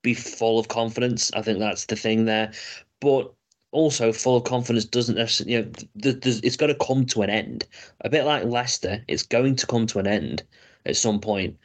be 0.03 0.15
full 0.15 0.59
of 0.59 0.69
confidence. 0.69 1.31
I 1.35 1.43
think 1.43 1.59
that's 1.59 1.86
the 1.86 1.97
thing 1.97 2.24
there. 2.24 2.53
But 3.01 3.32
also, 3.73 4.12
full 4.12 4.36
of 4.36 4.44
confidence 4.44 4.85
doesn't 4.86 5.16
necessarily. 5.16 5.53
You 5.53 5.62
know, 5.62 5.73
th- 6.03 6.20
th- 6.20 6.40
it's 6.43 6.57
got 6.57 6.69
to 6.69 6.74
come 6.74 7.05
to 7.07 7.23
an 7.23 7.31
end. 7.31 7.65
A 8.01 8.09
bit 8.09 8.24
like 8.24 8.44
Leicester, 8.44 9.05
it's 9.07 9.23
going 9.23 9.57
to 9.57 9.66
come 9.66 9.86
to 9.89 9.98
an 9.98 10.07
end 10.07 10.43
at 10.86 10.97
some 10.97 11.20
point. 11.20 11.57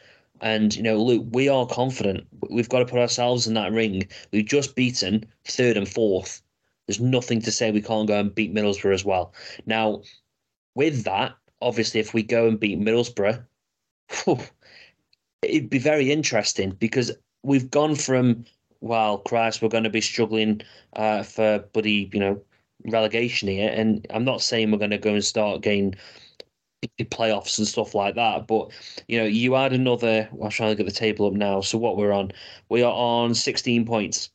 And 0.42 0.76
you 0.76 0.84
know, 0.84 0.98
look, 1.02 1.26
we 1.32 1.48
are 1.50 1.66
confident. 1.66 2.28
We've 2.50 2.70
got 2.70 2.80
to 2.80 2.86
put 2.86 3.00
ourselves 3.00 3.48
in 3.48 3.54
that 3.54 3.72
ring. 3.72 4.08
We've 4.32 4.46
just 4.46 4.76
beaten 4.76 5.26
third 5.46 5.78
and 5.78 5.88
fourth. 5.88 6.42
There's 6.88 7.00
nothing 7.00 7.42
to 7.42 7.52
say 7.52 7.72
we 7.72 7.82
can't 7.82 8.08
go 8.08 8.20
and 8.20 8.34
beat 8.34 8.54
Middlesbrough 8.54 8.94
as 8.94 9.06
well. 9.06 9.34
Now, 9.66 10.02
with 10.76 11.04
that, 11.04 11.34
obviously, 11.62 12.00
if 12.00 12.14
we 12.14 12.24
go 12.24 12.48
and 12.48 12.60
beat 12.60 12.80
Middlesbrough, 12.80 13.44
whew, 14.24 14.40
it'd 15.42 15.70
be 15.70 15.80
very 15.80 16.12
interesting 16.12 16.72
because 16.72 17.12
we've 17.44 17.70
gone 17.70 17.96
from 17.96 18.46
well, 18.82 19.20
Christ, 19.20 19.62
we're 19.62 19.70
going 19.70 19.84
to 19.84 19.90
be 19.90 20.02
struggling 20.02 20.62
uh, 20.96 21.24
for 21.24 21.60
buddy, 21.72 22.10
you 22.12 22.20
know, 22.20 22.42
relegation 22.86 23.48
here, 23.48 23.72
and 23.74 24.06
I'm 24.10 24.26
not 24.26 24.42
saying 24.42 24.72
we're 24.72 24.80
going 24.80 24.90
to 24.90 24.98
go 24.98 25.14
and 25.14 25.24
start 25.24 25.62
getting 25.62 25.96
playoffs 27.00 27.58
and 27.58 27.68
stuff 27.68 27.96
like 27.96 28.16
that. 28.16 28.48
But 28.48 28.72
you 29.08 29.20
know, 29.20 29.26
you 29.26 29.56
add 29.56 29.74
another. 29.74 30.28
I'm 30.42 30.50
trying 30.50 30.72
to 30.72 30.76
get 30.76 30.86
the 30.86 30.92
table 30.92 31.28
up 31.28 31.34
now. 31.34 31.62
So 31.62 31.78
what 31.78 31.98
we're 31.98 32.12
on, 32.12 32.32
we 32.70 32.84
are 32.84 32.94
on 32.94 33.36
16 33.36 33.86
points. 33.86 34.30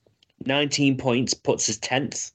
19 0.45 0.97
points 0.97 1.35
puts 1.35 1.69
us 1.69 1.79
10th. 1.79 2.33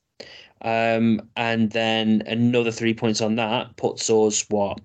Um, 0.64 1.22
and 1.36 1.72
then 1.72 2.24
another 2.28 2.72
three 2.72 2.94
points 2.94 3.22
on 3.22 3.36
that 3.36 3.76
puts 3.78 4.10
us 4.10 4.46
what? 4.50 4.80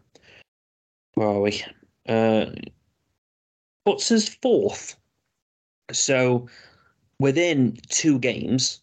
Where 1.15 1.29
are 1.29 1.41
we? 1.41 1.63
Uh, 2.09 2.47
puts 3.85 4.11
us 4.11 4.29
fourth. 4.29 4.97
So 5.93 6.49
within 7.19 7.79
two 7.89 8.19
games, 8.19 8.81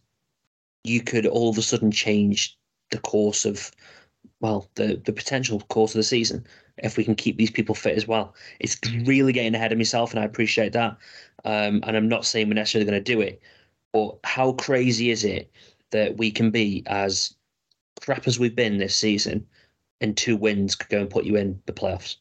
you 0.83 1.01
could 1.01 1.25
all 1.25 1.49
of 1.49 1.57
a 1.57 1.61
sudden 1.61 1.91
change 1.91 2.57
the 2.91 2.99
course 2.99 3.45
of 3.45 3.71
well, 4.43 4.69
the 4.75 5.01
the 5.05 5.13
potential 5.13 5.61
course 5.69 5.95
of 5.95 5.99
the 5.99 6.03
season 6.03 6.45
if 6.77 6.97
we 6.97 7.05
can 7.05 7.15
keep 7.15 7.37
these 7.37 7.49
people 7.49 7.73
fit 7.73 7.95
as 7.95 8.07
well. 8.07 8.35
It's 8.59 8.77
really 9.05 9.31
getting 9.31 9.55
ahead 9.55 9.71
of 9.71 9.77
myself, 9.77 10.11
and 10.11 10.19
I 10.19 10.25
appreciate 10.25 10.73
that. 10.73 10.97
Um, 11.45 11.81
and 11.87 11.95
I'm 11.95 12.09
not 12.09 12.25
saying 12.25 12.49
we're 12.49 12.55
necessarily 12.55 12.89
going 12.89 13.01
to 13.01 13.13
do 13.13 13.21
it, 13.21 13.41
but 13.93 14.17
how 14.25 14.51
crazy 14.53 15.11
is 15.11 15.23
it 15.23 15.49
that 15.91 16.17
we 16.17 16.29
can 16.29 16.51
be 16.51 16.83
as 16.87 17.35
crap 18.01 18.27
as 18.27 18.37
we've 18.37 18.55
been 18.55 18.79
this 18.79 18.97
season, 18.97 19.47
and 20.01 20.17
two 20.17 20.35
wins 20.35 20.75
could 20.75 20.89
go 20.89 20.99
and 20.99 21.09
put 21.09 21.23
you 21.23 21.37
in 21.37 21.61
the 21.65 21.73
playoffs? 21.73 22.17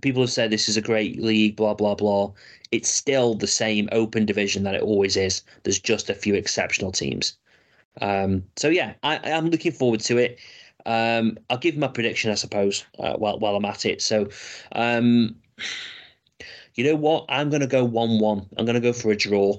People 0.00 0.22
have 0.22 0.30
said 0.30 0.50
this 0.50 0.70
is 0.70 0.78
a 0.78 0.82
great 0.82 1.20
league, 1.20 1.54
blah 1.54 1.74
blah 1.74 1.96
blah. 1.96 2.32
It's 2.72 2.88
still 2.88 3.34
the 3.34 3.46
same 3.46 3.90
open 3.92 4.24
division 4.24 4.62
that 4.62 4.74
it 4.74 4.82
always 4.82 5.18
is. 5.18 5.42
There's 5.64 5.80
just 5.80 6.08
a 6.08 6.14
few 6.14 6.34
exceptional 6.34 6.92
teams. 6.92 7.36
Um, 8.00 8.44
so 8.56 8.68
yeah, 8.68 8.94
I, 9.02 9.18
I'm 9.18 9.50
looking 9.50 9.72
forward 9.72 10.00
to 10.00 10.16
it. 10.16 10.38
Um, 10.86 11.38
I'll 11.48 11.58
give 11.58 11.76
my 11.76 11.88
prediction, 11.88 12.30
I 12.30 12.34
suppose, 12.34 12.84
uh, 12.98 13.14
while 13.14 13.38
while 13.38 13.56
I'm 13.56 13.64
at 13.64 13.86
it. 13.86 14.02
So, 14.02 14.28
um, 14.72 15.36
you 16.74 16.84
know 16.84 16.96
what? 16.96 17.26
I'm 17.28 17.50
going 17.50 17.60
to 17.60 17.66
go 17.66 17.84
one-one. 17.84 18.46
I'm 18.56 18.64
going 18.64 18.74
to 18.74 18.80
go 18.80 18.92
for 18.92 19.10
a 19.10 19.16
draw. 19.16 19.56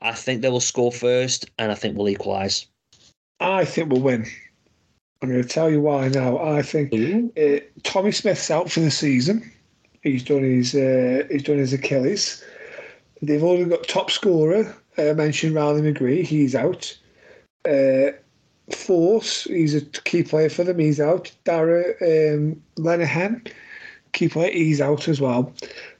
I 0.00 0.12
think 0.12 0.42
they 0.42 0.50
will 0.50 0.60
score 0.60 0.92
first, 0.92 1.50
and 1.58 1.72
I 1.72 1.74
think 1.74 1.96
we'll 1.96 2.08
equalise. 2.08 2.66
I 3.40 3.64
think 3.64 3.90
we'll 3.90 4.02
win. 4.02 4.26
I'm 5.22 5.30
going 5.30 5.42
to 5.42 5.48
tell 5.48 5.70
you 5.70 5.80
why 5.80 6.08
now. 6.08 6.38
I 6.38 6.62
think 6.62 6.92
uh, 6.92 7.64
Tommy 7.82 8.12
Smith's 8.12 8.50
out 8.50 8.70
for 8.70 8.80
the 8.80 8.90
season. 8.90 9.50
He's 10.02 10.22
done 10.22 10.42
his 10.42 10.74
uh, 10.74 11.24
he's 11.30 11.42
done 11.42 11.58
his 11.58 11.72
Achilles. 11.72 12.44
They've 13.22 13.42
already 13.42 13.64
got 13.64 13.88
top 13.88 14.10
scorer. 14.10 14.76
Uh, 14.98 15.14
mentioned 15.14 15.54
Riley 15.54 15.82
McGree. 15.82 16.22
He's 16.22 16.54
out. 16.54 16.96
Uh, 17.64 18.12
Forss, 18.70 19.48
he's 19.48 19.74
a 19.74 19.80
key 19.80 20.22
player 20.22 20.48
for 20.48 20.64
them. 20.64 20.78
He's 20.78 21.00
out. 21.00 21.30
Darragh 21.44 21.96
um, 22.02 22.62
Lenihan, 22.76 23.46
key 24.12 24.28
player, 24.28 24.50
he's 24.50 24.80
out 24.80 25.08
as 25.08 25.20
well. 25.20 25.52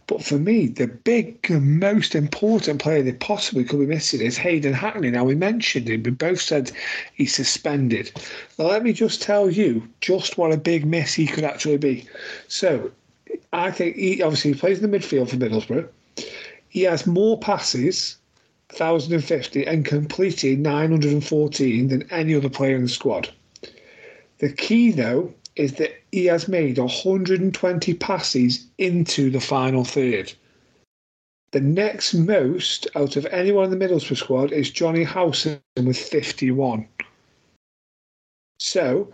But 0.08 0.24
for 0.24 0.38
me, 0.38 0.68
the 0.68 0.86
big, 0.86 1.50
most 1.50 2.14
important 2.14 2.80
player 2.80 3.02
they 3.02 3.12
possibly 3.12 3.64
could 3.64 3.80
be 3.80 3.86
missing 3.86 4.20
is 4.20 4.36
Hayden 4.38 4.72
Hackney. 4.72 5.10
Now, 5.10 5.24
we 5.24 5.34
mentioned 5.34 5.88
him, 5.88 6.04
we 6.04 6.12
both 6.12 6.40
said 6.40 6.70
he's 7.14 7.34
suspended. 7.34 8.12
Now, 8.58 8.66
let 8.66 8.84
me 8.84 8.92
just 8.92 9.20
tell 9.20 9.50
you 9.50 9.88
just 10.00 10.38
what 10.38 10.52
a 10.52 10.56
big 10.56 10.86
miss 10.86 11.14
he 11.14 11.26
could 11.26 11.42
actually 11.42 11.78
be. 11.78 12.08
So, 12.46 12.92
I 13.52 13.72
think 13.72 13.96
he 13.96 14.22
obviously 14.22 14.52
he 14.52 14.58
plays 14.58 14.80
in 14.80 14.88
the 14.88 14.98
midfield 14.98 15.30
for 15.30 15.36
Middlesbrough. 15.36 15.88
He 16.68 16.82
has 16.82 17.06
more 17.06 17.38
passes 17.38 18.16
1,050 18.70 19.64
and 19.66 19.84
completed 19.84 20.58
914 20.58 21.88
than 21.88 22.10
any 22.10 22.34
other 22.34 22.50
player 22.50 22.76
in 22.76 22.82
the 22.82 22.88
squad. 22.88 23.30
The 24.38 24.52
key, 24.52 24.90
though, 24.90 25.32
is 25.54 25.74
that 25.74 25.92
he 26.12 26.26
has 26.26 26.48
made 26.48 26.78
120 26.78 27.94
passes 27.94 28.66
into 28.76 29.30
the 29.30 29.40
final 29.40 29.84
third. 29.84 30.32
The 31.52 31.60
next 31.60 32.12
most 32.12 32.86
out 32.94 33.16
of 33.16 33.24
anyone 33.26 33.72
in 33.72 33.78
the 33.78 33.82
Middlesbrough 33.82 34.18
squad 34.18 34.52
is 34.52 34.70
Jonny 34.70 35.04
Howson 35.04 35.60
with 35.82 35.96
51. 35.96 36.86
So 38.58 39.10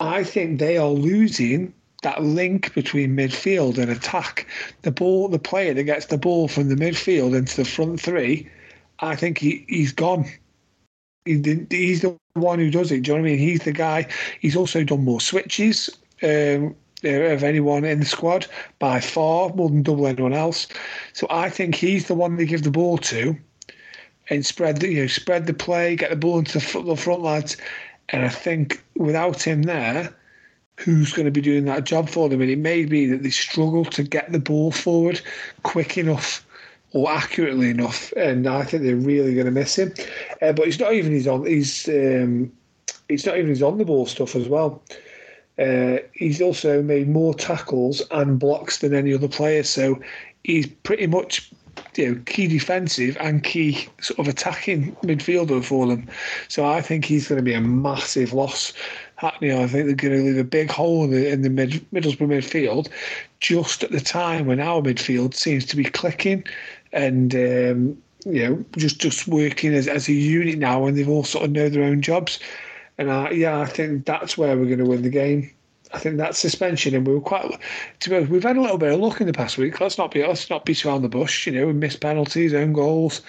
I 0.00 0.24
think 0.24 0.58
they 0.58 0.78
are 0.78 0.88
losing 0.88 1.74
that 2.02 2.22
link 2.22 2.72
between 2.74 3.16
midfield 3.16 3.78
and 3.78 3.90
attack. 3.90 4.46
The 4.82 4.90
ball, 4.90 5.28
the 5.28 5.38
player 5.38 5.74
that 5.74 5.84
gets 5.84 6.06
the 6.06 6.18
ball 6.18 6.48
from 6.48 6.68
the 6.68 6.76
midfield 6.76 7.36
into 7.36 7.56
the 7.56 7.64
front 7.64 8.00
three 8.00 8.48
I 9.02 9.16
think 9.16 9.38
he, 9.38 9.64
he's 9.68 9.92
gone. 9.92 10.24
He, 11.24 11.66
he's 11.70 12.00
the 12.02 12.16
one 12.34 12.58
who 12.58 12.70
does 12.70 12.90
it. 12.90 13.02
Do 13.02 13.10
you 13.10 13.16
know 13.16 13.22
what 13.22 13.28
I 13.28 13.32
mean? 13.32 13.38
He's 13.38 13.64
the 13.64 13.72
guy. 13.72 14.06
He's 14.40 14.56
also 14.56 14.84
done 14.84 15.04
more 15.04 15.20
switches 15.20 15.90
um, 16.22 16.74
of 17.04 17.42
anyone 17.42 17.84
in 17.84 18.00
the 18.00 18.06
squad 18.06 18.46
by 18.78 19.00
far, 19.00 19.52
more 19.54 19.68
than 19.68 19.82
double 19.82 20.06
anyone 20.06 20.32
else. 20.32 20.68
So 21.12 21.26
I 21.30 21.50
think 21.50 21.74
he's 21.74 22.06
the 22.06 22.14
one 22.14 22.36
they 22.36 22.46
give 22.46 22.62
the 22.62 22.70
ball 22.70 22.96
to 22.98 23.36
and 24.30 24.46
spread 24.46 24.78
the 24.78 24.88
you 24.88 25.00
know 25.02 25.06
spread 25.08 25.46
the 25.46 25.54
play, 25.54 25.96
get 25.96 26.10
the 26.10 26.16
ball 26.16 26.38
into 26.38 26.58
the, 26.58 26.82
the 26.82 26.96
front 26.96 27.22
lads. 27.22 27.56
And 28.08 28.24
I 28.24 28.28
think 28.28 28.82
without 28.94 29.42
him 29.42 29.62
there, 29.62 30.14
who's 30.76 31.12
going 31.12 31.26
to 31.26 31.32
be 31.32 31.40
doing 31.40 31.64
that 31.64 31.84
job 31.84 32.08
for 32.08 32.28
them? 32.28 32.40
And 32.40 32.50
it 32.50 32.58
may 32.58 32.84
be 32.84 33.06
that 33.06 33.22
they 33.22 33.30
struggle 33.30 33.84
to 33.86 34.02
get 34.02 34.30
the 34.30 34.38
ball 34.38 34.70
forward 34.70 35.20
quick 35.64 35.98
enough 35.98 36.46
or 36.92 37.10
accurately 37.10 37.70
enough, 37.70 38.12
and 38.16 38.46
I 38.46 38.64
think 38.64 38.82
they're 38.82 38.96
really 38.96 39.34
going 39.34 39.46
to 39.46 39.52
miss 39.52 39.78
him. 39.78 39.92
Uh, 40.40 40.52
but 40.52 40.66
it's 40.68 40.78
not 40.78 40.92
even 40.92 41.12
his 41.12 41.26
on. 41.26 41.46
He's 41.46 41.88
um, 41.88 42.52
it's 43.08 43.26
not 43.26 43.36
even 43.36 43.50
his 43.50 43.62
on 43.62 43.78
the 43.78 43.84
ball 43.84 44.06
stuff 44.06 44.36
as 44.36 44.48
well. 44.48 44.82
Uh, 45.58 45.98
he's 46.14 46.40
also 46.40 46.82
made 46.82 47.08
more 47.08 47.34
tackles 47.34 48.02
and 48.10 48.38
blocks 48.38 48.78
than 48.78 48.94
any 48.94 49.12
other 49.12 49.28
player, 49.28 49.62
so 49.62 49.98
he's 50.44 50.66
pretty 50.66 51.06
much 51.06 51.50
you 51.94 52.14
know, 52.14 52.20
key 52.26 52.46
defensive 52.46 53.16
and 53.20 53.44
key 53.44 53.86
sort 54.00 54.18
of 54.18 54.28
attacking 54.28 54.94
midfielder 54.96 55.62
for 55.64 55.86
them. 55.86 56.08
So 56.48 56.64
I 56.64 56.80
think 56.80 57.04
he's 57.04 57.28
going 57.28 57.38
to 57.38 57.44
be 57.44 57.54
a 57.54 57.60
massive 57.60 58.32
loss. 58.32 58.72
Hackney, 59.16 59.52
I 59.52 59.66
think 59.66 59.86
they're 59.86 59.94
going 59.94 60.16
to 60.16 60.22
leave 60.24 60.38
a 60.38 60.44
big 60.44 60.70
hole 60.70 61.04
in 61.04 61.10
the, 61.10 61.28
in 61.28 61.42
the 61.42 61.50
mid, 61.50 61.72
Middlesbrough 61.92 62.28
midfield 62.28 62.88
just 63.40 63.84
at 63.84 63.92
the 63.92 64.00
time 64.00 64.46
when 64.46 64.58
our 64.58 64.80
midfield 64.80 65.34
seems 65.34 65.64
to 65.66 65.76
be 65.76 65.84
clicking 65.84 66.44
and 66.92 67.34
um, 67.34 68.02
you 68.24 68.48
know 68.48 68.64
just 68.76 68.98
just 69.00 69.28
working 69.28 69.74
as, 69.74 69.88
as 69.88 70.08
a 70.08 70.12
unit 70.12 70.58
now, 70.58 70.86
and 70.86 70.96
they've 70.96 71.08
all 71.08 71.24
sort 71.24 71.44
of 71.44 71.50
know 71.50 71.68
their 71.68 71.84
own 71.84 72.02
jobs. 72.02 72.38
And 72.98 73.10
I, 73.10 73.30
yeah, 73.30 73.60
I 73.60 73.66
think 73.66 74.04
that's 74.04 74.36
where 74.36 74.56
we're 74.56 74.66
going 74.66 74.78
to 74.78 74.84
win 74.84 75.02
the 75.02 75.10
game. 75.10 75.50
I 75.94 75.98
think 75.98 76.16
that 76.16 76.36
suspension, 76.36 76.94
and 76.94 77.06
we 77.06 77.14
were 77.14 77.20
quite. 77.20 77.58
To 78.00 78.10
be 78.10 78.16
honest, 78.16 78.30
we've 78.30 78.42
had 78.42 78.56
a 78.56 78.60
little 78.60 78.78
bit 78.78 78.92
of 78.92 79.00
luck 79.00 79.20
in 79.20 79.26
the 79.26 79.32
past 79.32 79.58
week. 79.58 79.80
Let's 79.80 79.98
not 79.98 80.10
be 80.10 80.24
let's 80.26 80.48
not 80.48 80.64
beat 80.64 80.84
around 80.84 81.02
the 81.02 81.08
bush. 81.08 81.46
You 81.46 81.52
know, 81.52 81.66
we 81.66 81.72
missed 81.72 82.00
penalties, 82.00 82.54
own 82.54 82.72
goals. 82.72 83.20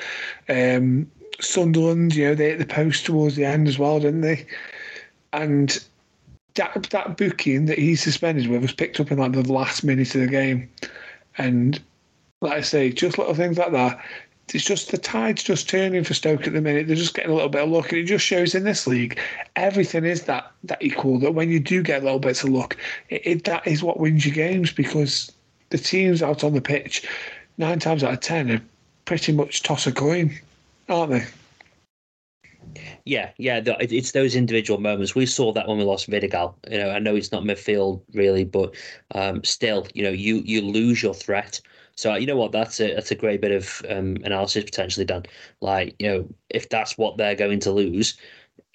Um, 0.49 1.09
Sunderland, 1.39 2.15
you 2.15 2.27
know, 2.27 2.35
they 2.35 2.49
hit 2.49 2.59
the 2.59 2.65
post 2.65 3.05
towards 3.05 3.35
the 3.35 3.45
end 3.45 3.67
as 3.67 3.79
well, 3.79 3.99
didn't 3.99 4.21
they? 4.21 4.45
And 5.33 5.83
that 6.55 6.87
that 6.91 7.17
booking 7.17 7.65
that 7.65 7.77
he 7.77 7.95
suspended 7.95 8.47
with 8.47 8.61
was 8.61 8.73
picked 8.73 8.99
up 8.99 9.11
in 9.11 9.17
like 9.17 9.31
the 9.31 9.51
last 9.51 9.83
minute 9.83 10.13
of 10.15 10.21
the 10.21 10.27
game, 10.27 10.69
and 11.37 11.81
like 12.43 12.53
I 12.53 12.61
say, 12.61 12.91
just 12.91 13.17
little 13.17 13.33
things 13.33 13.57
like 13.57 13.71
that. 13.71 14.03
It's 14.53 14.65
just 14.65 14.91
the 14.91 14.97
tide's 14.97 15.41
just 15.41 15.69
turning 15.69 16.03
for 16.03 16.13
Stoke 16.13 16.45
at 16.45 16.53
the 16.53 16.59
minute. 16.59 16.87
They're 16.87 16.97
just 16.97 17.13
getting 17.13 17.31
a 17.31 17.33
little 17.33 17.49
bit 17.49 17.63
of 17.63 17.69
luck, 17.69 17.91
and 17.91 18.01
it 18.01 18.03
just 18.03 18.25
shows 18.25 18.53
in 18.53 18.65
this 18.65 18.85
league 18.85 19.17
everything 19.55 20.03
is 20.03 20.23
that 20.23 20.51
that 20.65 20.81
equal. 20.81 21.17
That 21.19 21.33
when 21.33 21.49
you 21.49 21.59
do 21.59 21.81
get 21.81 22.01
a 22.01 22.05
little 22.05 22.19
bits 22.19 22.43
of 22.43 22.49
luck, 22.49 22.75
it, 23.09 23.21
it, 23.25 23.43
that 23.45 23.65
is 23.65 23.81
what 23.81 23.99
wins 23.99 24.25
you 24.25 24.33
games 24.33 24.71
because 24.73 25.31
the 25.69 25.77
teams 25.77 26.21
out 26.21 26.43
on 26.43 26.53
the 26.53 26.61
pitch, 26.61 27.07
nine 27.57 27.79
times 27.79 28.03
out 28.03 28.13
of 28.13 28.19
ten, 28.19 28.51
are 28.51 28.61
pretty 29.05 29.31
much 29.31 29.63
toss 29.63 29.87
a 29.87 29.91
coin, 29.93 30.37
aren't 30.89 31.11
they? 31.13 31.25
Yeah, 33.05 33.31
yeah, 33.37 33.61
it's 33.65 34.11
those 34.11 34.35
individual 34.35 34.79
moments. 34.79 35.15
We 35.15 35.25
saw 35.25 35.53
that 35.53 35.67
when 35.67 35.77
we 35.77 35.83
lost 35.83 36.09
Vidigal. 36.09 36.53
You 36.69 36.79
know, 36.79 36.89
I 36.89 36.99
know 36.99 37.15
it's 37.15 37.31
not 37.31 37.43
midfield 37.43 38.01
really, 38.13 38.43
but 38.43 38.75
um, 39.15 39.43
still, 39.43 39.87
you 39.93 40.03
know, 40.03 40.09
you 40.09 40.37
you 40.45 40.61
lose 40.61 41.01
your 41.01 41.13
threat 41.13 41.61
so 41.95 42.15
you 42.15 42.25
know 42.25 42.35
what? 42.35 42.51
That's 42.51 42.79
a 42.79 42.93
that's 42.93 43.11
a 43.11 43.15
great 43.15 43.41
bit 43.41 43.51
of 43.51 43.81
um, 43.89 44.17
analysis 44.23 44.63
potentially 44.63 45.05
done. 45.05 45.23
Like 45.61 45.95
you 45.99 46.09
know, 46.09 46.29
if 46.49 46.69
that's 46.69 46.97
what 46.97 47.17
they're 47.17 47.35
going 47.35 47.59
to 47.61 47.71
lose, 47.71 48.17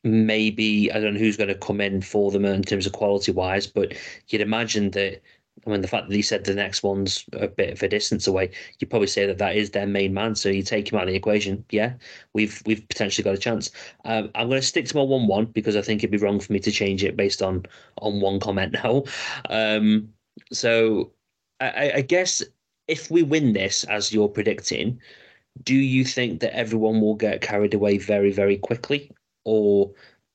maybe 0.04 0.90
I 0.92 1.00
don't 1.00 1.14
know 1.14 1.20
who's 1.20 1.36
going 1.36 1.48
to 1.48 1.54
come 1.54 1.80
in 1.80 2.00
for 2.02 2.30
them 2.30 2.44
in 2.44 2.62
terms 2.62 2.86
of 2.86 2.92
quality 2.92 3.32
wise, 3.32 3.66
but 3.66 3.94
you'd 4.28 4.42
imagine 4.42 4.90
that. 4.92 5.22
I 5.66 5.70
mean, 5.70 5.80
the 5.80 5.88
fact 5.88 6.08
that 6.08 6.14
he 6.14 6.22
said 6.22 6.44
the 6.44 6.54
next 6.54 6.84
one's 6.84 7.24
a 7.32 7.48
bit 7.48 7.72
of 7.72 7.82
a 7.82 7.88
distance 7.88 8.28
away, 8.28 8.52
you 8.78 8.86
probably 8.86 9.08
say 9.08 9.26
that 9.26 9.38
that 9.38 9.56
is 9.56 9.70
their 9.70 9.88
main 9.88 10.14
man. 10.14 10.36
So 10.36 10.48
you 10.48 10.62
take 10.62 10.90
him 10.90 10.96
out 10.96 11.02
of 11.02 11.08
the 11.08 11.16
equation. 11.16 11.64
Yeah, 11.70 11.94
we've 12.32 12.62
we've 12.64 12.88
potentially 12.88 13.24
got 13.24 13.34
a 13.34 13.38
chance. 13.38 13.72
Um, 14.04 14.30
I'm 14.36 14.48
going 14.48 14.60
to 14.60 14.66
stick 14.66 14.86
to 14.86 14.96
my 14.96 15.02
one-one 15.02 15.46
because 15.46 15.74
I 15.74 15.82
think 15.82 16.00
it'd 16.00 16.12
be 16.12 16.24
wrong 16.24 16.38
for 16.38 16.52
me 16.52 16.60
to 16.60 16.70
change 16.70 17.02
it 17.02 17.16
based 17.16 17.42
on 17.42 17.66
on 18.00 18.20
one 18.20 18.38
comment 18.40 18.74
now. 18.74 19.02
Um, 19.50 20.10
so 20.52 21.12
I, 21.60 21.92
I 21.96 22.00
guess 22.02 22.42
if 22.88 23.10
we 23.10 23.22
win 23.22 23.52
this, 23.52 23.84
as 23.84 24.12
you're 24.12 24.28
predicting, 24.28 25.00
do 25.62 25.74
you 25.74 26.04
think 26.04 26.40
that 26.40 26.56
everyone 26.56 27.00
will 27.00 27.14
get 27.14 27.40
carried 27.40 27.74
away 27.74 27.98
very, 27.98 28.32
very 28.32 28.56
quickly, 28.56 29.10
or 29.44 29.90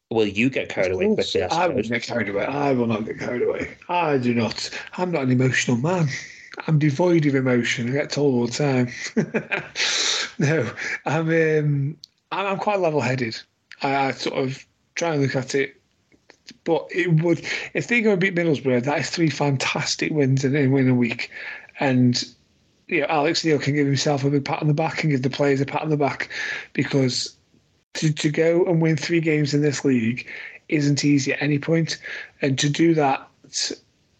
will 0.09 0.27
you 0.27 0.49
get 0.49 0.69
carried 0.69 0.91
away 0.91 1.13
quickly. 1.13 1.41
I, 1.43 1.65
I 1.65 1.67
won't 1.67 1.87
get 1.87 2.03
carried 2.03 2.29
away. 2.29 2.45
I 2.45 2.71
will 2.73 2.87
not 2.87 3.05
get 3.05 3.19
carried 3.19 3.41
away. 3.41 3.75
I 3.89 4.17
do 4.17 4.33
not. 4.33 4.69
I'm 4.97 5.11
not 5.11 5.23
an 5.23 5.31
emotional 5.31 5.77
man. 5.77 6.07
I'm 6.67 6.77
devoid 6.77 7.25
of 7.25 7.33
emotion. 7.33 7.89
I 7.89 7.93
get 7.93 8.11
told 8.11 8.35
all 8.35 8.45
the 8.45 8.53
time. 8.53 9.63
no, 10.37 10.69
I'm. 11.05 11.29
Um, 11.29 11.97
I'm 12.31 12.57
quite 12.57 12.79
level-headed. 12.79 13.39
I, 13.81 14.07
I 14.07 14.11
sort 14.11 14.37
of 14.37 14.65
try 14.95 15.13
and 15.13 15.21
look 15.21 15.35
at 15.35 15.55
it 15.55 15.75
but 16.65 16.87
it 16.91 17.21
would 17.21 17.41
if 17.73 17.87
they 17.87 18.01
go 18.01 18.11
and 18.11 18.21
beat 18.21 18.35
Middlesbrough, 18.35 18.83
that 18.83 18.99
is 18.99 19.09
three 19.09 19.29
fantastic 19.29 20.11
wins 20.11 20.43
in, 20.43 20.55
in 20.55 20.71
win 20.71 20.89
a 20.89 20.95
week, 20.95 21.31
and 21.79 22.23
you 22.87 23.01
know 23.01 23.07
Alex 23.07 23.43
Neil 23.43 23.59
can 23.59 23.75
give 23.75 23.87
himself 23.87 24.23
a 24.23 24.29
big 24.29 24.45
pat 24.45 24.61
on 24.61 24.67
the 24.67 24.73
back 24.73 25.03
and 25.03 25.11
give 25.11 25.21
the 25.21 25.29
players 25.29 25.61
a 25.61 25.65
pat 25.65 25.81
on 25.81 25.89
the 25.89 25.97
back 25.97 26.29
because 26.73 27.35
to 27.95 28.11
to 28.11 28.29
go 28.29 28.65
and 28.65 28.81
win 28.81 28.97
three 28.97 29.21
games 29.21 29.53
in 29.53 29.61
this 29.61 29.85
league 29.85 30.27
isn't 30.69 31.03
easy 31.05 31.33
at 31.33 31.41
any 31.41 31.59
point, 31.59 31.99
and 32.41 32.57
to 32.57 32.69
do 32.69 32.93
that, 32.93 33.27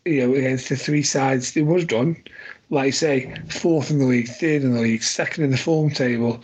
you 0.05 0.27
know, 0.27 0.35
against 0.35 0.69
the 0.69 0.75
three 0.75 1.03
sides 1.03 1.55
it 1.55 1.63
was 1.63 1.85
done, 1.85 2.21
like 2.69 2.87
I 2.87 2.89
say, 2.91 3.33
fourth 3.49 3.89
in 3.89 3.99
the 3.99 4.05
league, 4.05 4.27
third 4.27 4.63
in 4.63 4.73
the 4.73 4.81
league, 4.81 5.03
second 5.03 5.45
in 5.45 5.51
the 5.51 5.57
form 5.57 5.89
table 5.89 6.43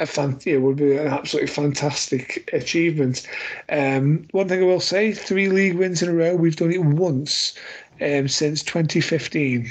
a 0.00 0.06
fan, 0.06 0.38
yeah, 0.44 0.56
would 0.56 0.76
be 0.76 0.96
an 0.96 1.06
absolutely 1.06 1.48
fantastic 1.48 2.48
achievement. 2.52 3.26
Um, 3.68 4.26
one 4.32 4.48
thing 4.48 4.62
I 4.62 4.66
will 4.66 4.80
say: 4.80 5.12
three 5.12 5.48
league 5.48 5.74
wins 5.74 6.02
in 6.02 6.08
a 6.08 6.14
row. 6.14 6.34
We've 6.34 6.56
done 6.56 6.72
it 6.72 6.82
once 6.82 7.54
um, 8.00 8.26
since 8.26 8.62
2015. 8.62 9.70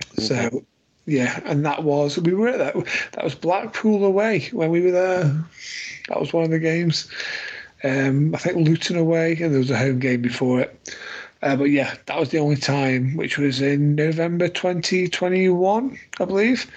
Mm-hmm. 0.00 0.22
So, 0.22 0.64
yeah, 1.06 1.40
and 1.44 1.64
that 1.64 1.84
was 1.84 2.18
we 2.18 2.34
were 2.34 2.48
at 2.48 2.58
that. 2.58 2.74
That 3.12 3.24
was 3.24 3.34
Blackpool 3.34 4.04
away 4.04 4.48
when 4.52 4.70
we 4.70 4.80
were 4.80 4.90
there. 4.90 5.44
That 6.08 6.20
was 6.20 6.32
one 6.32 6.44
of 6.44 6.50
the 6.50 6.58
games. 6.58 7.10
Um, 7.82 8.34
I 8.34 8.38
think 8.38 8.56
Luton 8.56 8.96
away, 8.96 9.32
and 9.32 9.52
there 9.52 9.58
was 9.58 9.70
a 9.70 9.78
home 9.78 9.98
game 9.98 10.22
before 10.22 10.60
it. 10.60 10.96
Uh, 11.42 11.56
but 11.56 11.64
yeah, 11.64 11.94
that 12.06 12.20
was 12.20 12.28
the 12.28 12.38
only 12.38 12.56
time, 12.56 13.16
which 13.16 13.38
was 13.38 13.62
in 13.62 13.94
November 13.94 14.48
2021, 14.48 15.98
I 16.18 16.24
believe. 16.26 16.70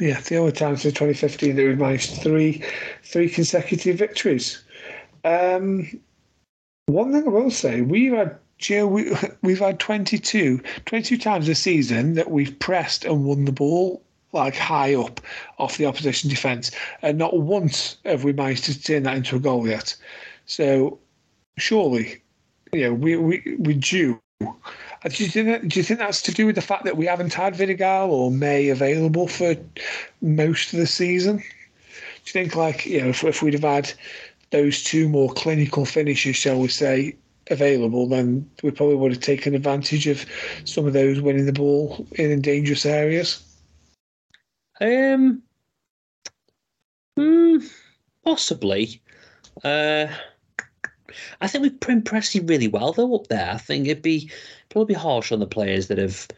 Yeah, 0.00 0.20
the 0.20 0.36
only 0.36 0.52
time 0.52 0.76
since 0.76 0.94
2015 0.94 1.56
that 1.56 1.64
we've 1.64 1.78
managed 1.78 2.22
three 2.22 2.62
three 3.04 3.28
consecutive 3.28 3.96
victories. 3.96 4.62
Um, 5.24 6.00
one 6.86 7.12
thing 7.12 7.24
I 7.24 7.30
will 7.30 7.50
say, 7.50 7.80
we've 7.80 8.12
had 8.12 8.36
Joe, 8.58 8.86
we, 8.86 9.12
we've 9.42 9.58
had 9.58 9.80
22, 9.80 10.60
22 10.84 11.18
times 11.18 11.46
this 11.46 11.60
season 11.60 12.14
that 12.14 12.30
we've 12.30 12.58
pressed 12.58 13.04
and 13.04 13.24
won 13.24 13.44
the 13.44 13.52
ball 13.52 14.02
like 14.32 14.56
high 14.56 14.94
up 14.94 15.20
off 15.58 15.78
the 15.78 15.86
opposition 15.86 16.28
defence, 16.28 16.70
and 17.00 17.16
not 17.16 17.38
once 17.38 17.96
have 18.04 18.24
we 18.24 18.32
managed 18.32 18.64
to 18.64 18.80
turn 18.80 19.04
that 19.04 19.16
into 19.16 19.36
a 19.36 19.40
goal 19.40 19.66
yet. 19.66 19.96
So 20.44 20.98
surely, 21.56 22.22
you 22.72 22.82
know, 22.82 22.94
we 22.94 23.16
we 23.16 23.56
we 23.58 23.74
due 23.74 24.20
uh, 24.40 25.08
do 25.08 25.24
you, 25.24 25.30
think 25.30 25.46
that, 25.48 25.68
do 25.68 25.78
you 25.78 25.84
think 25.84 25.98
that's 25.98 26.22
to 26.22 26.32
do 26.32 26.46
with 26.46 26.54
the 26.54 26.60
fact 26.60 26.84
that 26.84 26.96
we 26.96 27.06
haven't 27.06 27.34
had 27.34 27.54
Vidigal 27.54 28.08
or 28.08 28.30
Mmaee 28.30 28.70
available 28.70 29.28
for 29.28 29.56
most 30.20 30.72
of 30.72 30.78
the 30.78 30.86
season? 30.86 31.38
Do 31.38 31.42
you 31.42 32.32
think, 32.32 32.54
like, 32.54 32.86
you 32.86 33.00
know, 33.00 33.08
if, 33.08 33.24
if 33.24 33.42
we'd 33.42 33.54
have 33.54 33.62
had 33.62 33.92
those 34.50 34.82
two 34.82 35.08
more 35.08 35.32
clinical 35.32 35.84
finishes, 35.84 36.36
shall 36.36 36.60
we 36.60 36.68
say, 36.68 37.16
available, 37.50 38.08
then 38.08 38.48
we 38.62 38.70
probably 38.70 38.96
would 38.96 39.12
have 39.12 39.20
taken 39.20 39.54
advantage 39.54 40.06
of 40.06 40.24
some 40.64 40.86
of 40.86 40.92
those 40.92 41.20
winning 41.20 41.46
the 41.46 41.52
ball 41.52 42.06
in 42.12 42.40
dangerous 42.40 42.86
areas? 42.86 43.42
Um, 44.80 45.42
mm, 47.18 47.68
possibly. 48.24 49.02
Uh, 49.64 50.06
I 51.40 51.48
think 51.48 51.62
we've 51.62 51.88
impressed 51.88 52.34
you 52.34 52.42
really 52.42 52.68
well 52.68 52.92
though 52.92 53.14
up 53.16 53.28
there. 53.28 53.50
I 53.50 53.58
think 53.58 53.86
it'd 53.86 54.02
be 54.02 54.30
probably 54.68 54.94
harsh 54.94 55.32
on 55.32 55.40
the 55.40 55.46
players 55.46 55.88
that 55.88 55.98
have 55.98 56.28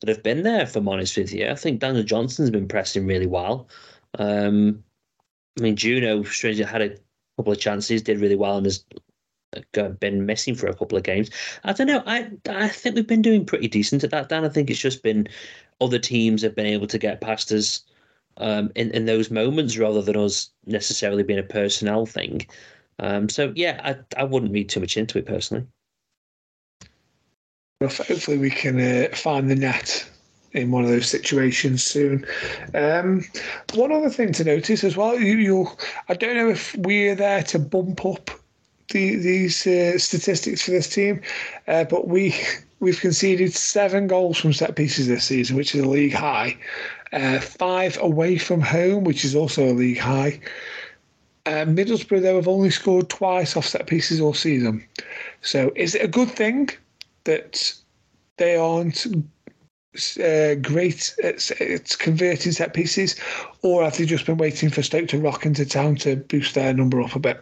that 0.00 0.08
have 0.08 0.22
been 0.22 0.42
there. 0.42 0.66
For 0.66 0.82
honest 0.88 1.16
with 1.16 1.32
you, 1.32 1.48
I 1.48 1.54
think 1.54 1.80
Daniel 1.80 2.04
Johnson's 2.04 2.50
been 2.50 2.68
pressing 2.68 3.06
really 3.06 3.26
well. 3.26 3.68
Um, 4.18 4.82
I 5.58 5.62
mean, 5.62 5.76
Juno 5.76 6.22
strangely 6.22 6.64
had 6.64 6.82
a 6.82 6.96
couple 7.36 7.52
of 7.52 7.58
chances, 7.58 8.02
did 8.02 8.20
really 8.20 8.36
well, 8.36 8.58
and 8.58 8.66
has 8.66 8.84
been 10.00 10.26
missing 10.26 10.54
for 10.54 10.66
a 10.66 10.74
couple 10.74 10.98
of 10.98 11.04
games. 11.04 11.30
I 11.64 11.72
don't 11.72 11.86
know. 11.86 12.02
I 12.06 12.30
I 12.48 12.68
think 12.68 12.94
we've 12.94 13.06
been 13.06 13.22
doing 13.22 13.44
pretty 13.44 13.68
decent 13.68 14.04
at 14.04 14.10
that, 14.10 14.28
Dan. 14.28 14.44
I 14.44 14.48
think 14.48 14.70
it's 14.70 14.80
just 14.80 15.02
been 15.02 15.28
other 15.80 15.98
teams 15.98 16.42
have 16.42 16.56
been 16.56 16.66
able 16.66 16.86
to 16.88 16.98
get 16.98 17.20
past 17.20 17.52
us 17.52 17.82
um, 18.38 18.70
in 18.74 18.90
in 18.92 19.06
those 19.06 19.30
moments 19.30 19.78
rather 19.78 20.02
than 20.02 20.16
us 20.16 20.50
necessarily 20.66 21.22
being 21.22 21.38
a 21.38 21.44
personnel 21.44 22.06
thing. 22.06 22.46
Um, 22.98 23.28
so 23.28 23.52
yeah, 23.54 23.80
I 23.84 24.20
I 24.20 24.24
wouldn't 24.24 24.52
read 24.52 24.68
too 24.68 24.80
much 24.80 24.96
into 24.96 25.18
it 25.18 25.26
personally. 25.26 25.66
Well, 27.80 27.90
Hopefully, 27.90 28.38
we 28.38 28.50
can 28.50 28.80
uh, 28.80 29.14
find 29.14 29.48
the 29.48 29.54
net 29.54 30.08
in 30.52 30.70
one 30.70 30.84
of 30.84 30.90
those 30.90 31.08
situations 31.08 31.84
soon. 31.84 32.26
Um, 32.74 33.24
one 33.74 33.92
other 33.92 34.10
thing 34.10 34.32
to 34.32 34.44
notice 34.44 34.82
as 34.82 34.96
well, 34.96 35.18
you, 35.18 35.36
you 35.36 35.68
I 36.08 36.14
don't 36.14 36.36
know 36.36 36.48
if 36.48 36.74
we're 36.76 37.14
there 37.14 37.42
to 37.44 37.58
bump 37.58 38.04
up 38.04 38.30
the, 38.90 39.16
these 39.16 39.66
uh, 39.66 39.98
statistics 39.98 40.62
for 40.62 40.70
this 40.70 40.88
team, 40.88 41.20
uh, 41.66 41.84
but 41.84 42.08
we 42.08 42.34
we've 42.80 43.00
conceded 43.00 43.52
seven 43.52 44.06
goals 44.06 44.38
from 44.38 44.52
set 44.52 44.76
pieces 44.76 45.08
this 45.08 45.24
season, 45.24 45.56
which 45.56 45.74
is 45.74 45.82
a 45.82 45.88
league 45.88 46.14
high. 46.14 46.56
Uh, 47.12 47.40
five 47.40 47.98
away 48.00 48.36
from 48.36 48.60
home, 48.60 49.04
which 49.04 49.24
is 49.24 49.34
also 49.34 49.70
a 49.70 49.72
league 49.72 49.98
high. 49.98 50.40
Uh, 51.46 51.64
Middlesbrough, 51.64 52.20
though, 52.20 52.36
have 52.36 52.48
only 52.48 52.70
scored 52.70 53.08
twice 53.08 53.56
off 53.56 53.66
set 53.66 53.86
pieces 53.86 54.20
all 54.20 54.34
season. 54.34 54.86
So, 55.40 55.72
is 55.76 55.94
it 55.94 56.02
a 56.02 56.08
good 56.08 56.30
thing 56.30 56.68
that 57.24 57.72
they 58.36 58.56
aren't 58.56 59.06
uh, 60.22 60.54
great 60.56 61.14
at, 61.24 61.50
at, 61.60 61.96
converting 61.98 62.52
set 62.52 62.74
pieces, 62.74 63.16
or 63.62 63.82
have 63.84 63.96
they 63.96 64.04
just 64.04 64.26
been 64.26 64.36
waiting 64.36 64.68
for 64.68 64.82
Stoke 64.82 65.08
to 65.08 65.18
rock 65.18 65.46
into 65.46 65.64
town 65.64 65.96
to 65.96 66.16
boost 66.16 66.54
their 66.54 66.74
number 66.74 67.00
up 67.00 67.16
a 67.16 67.18
bit? 67.18 67.40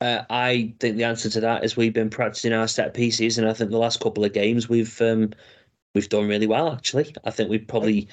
Uh, 0.00 0.22
I 0.28 0.74
think 0.78 0.96
the 0.96 1.04
answer 1.04 1.30
to 1.30 1.40
that 1.40 1.64
is 1.64 1.76
we've 1.76 1.92
been 1.92 2.10
practicing 2.10 2.52
our 2.52 2.68
set 2.68 2.94
pieces, 2.94 3.38
and 3.38 3.48
I 3.48 3.52
think 3.52 3.70
the 3.70 3.78
last 3.78 4.00
couple 4.00 4.24
of 4.24 4.32
games 4.32 4.68
we've 4.68 5.00
um, 5.00 5.32
we've 5.94 6.08
done 6.08 6.28
really 6.28 6.46
well. 6.46 6.72
Actually, 6.72 7.14
I 7.24 7.30
think 7.30 7.48
we've 7.48 7.66
probably 7.66 8.08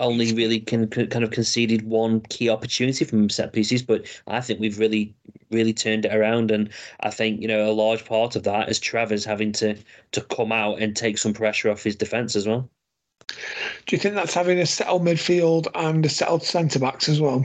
only 0.00 0.32
really 0.32 0.58
can, 0.58 0.88
can, 0.88 1.06
kind 1.08 1.24
of 1.24 1.30
conceded 1.30 1.82
one 1.82 2.20
key 2.22 2.48
opportunity 2.48 3.04
from 3.04 3.28
set 3.28 3.52
pieces, 3.52 3.82
but 3.82 4.06
I 4.26 4.40
think 4.40 4.58
we've 4.58 4.78
really 4.78 5.14
really 5.50 5.72
turned 5.72 6.04
it 6.04 6.14
around, 6.14 6.50
and 6.50 6.70
I 7.00 7.10
think 7.10 7.40
you 7.40 7.48
know 7.48 7.70
a 7.70 7.72
large 7.72 8.04
part 8.04 8.34
of 8.34 8.42
that 8.44 8.68
is 8.68 8.80
Trevor's 8.80 9.24
having 9.24 9.52
to 9.52 9.76
to 10.12 10.20
come 10.22 10.50
out 10.50 10.80
and 10.80 10.96
take 10.96 11.18
some 11.18 11.32
pressure 11.32 11.70
off 11.70 11.84
his 11.84 11.96
defence 11.96 12.34
as 12.34 12.48
well. 12.48 12.68
Do 13.86 13.96
you 13.96 13.98
think 13.98 14.16
that's 14.16 14.34
having 14.34 14.58
a 14.58 14.66
settled 14.66 15.02
midfield 15.02 15.68
and 15.76 16.04
a 16.04 16.08
settled 16.08 16.42
centre 16.42 16.80
backs 16.80 17.08
as 17.08 17.20
well? 17.20 17.44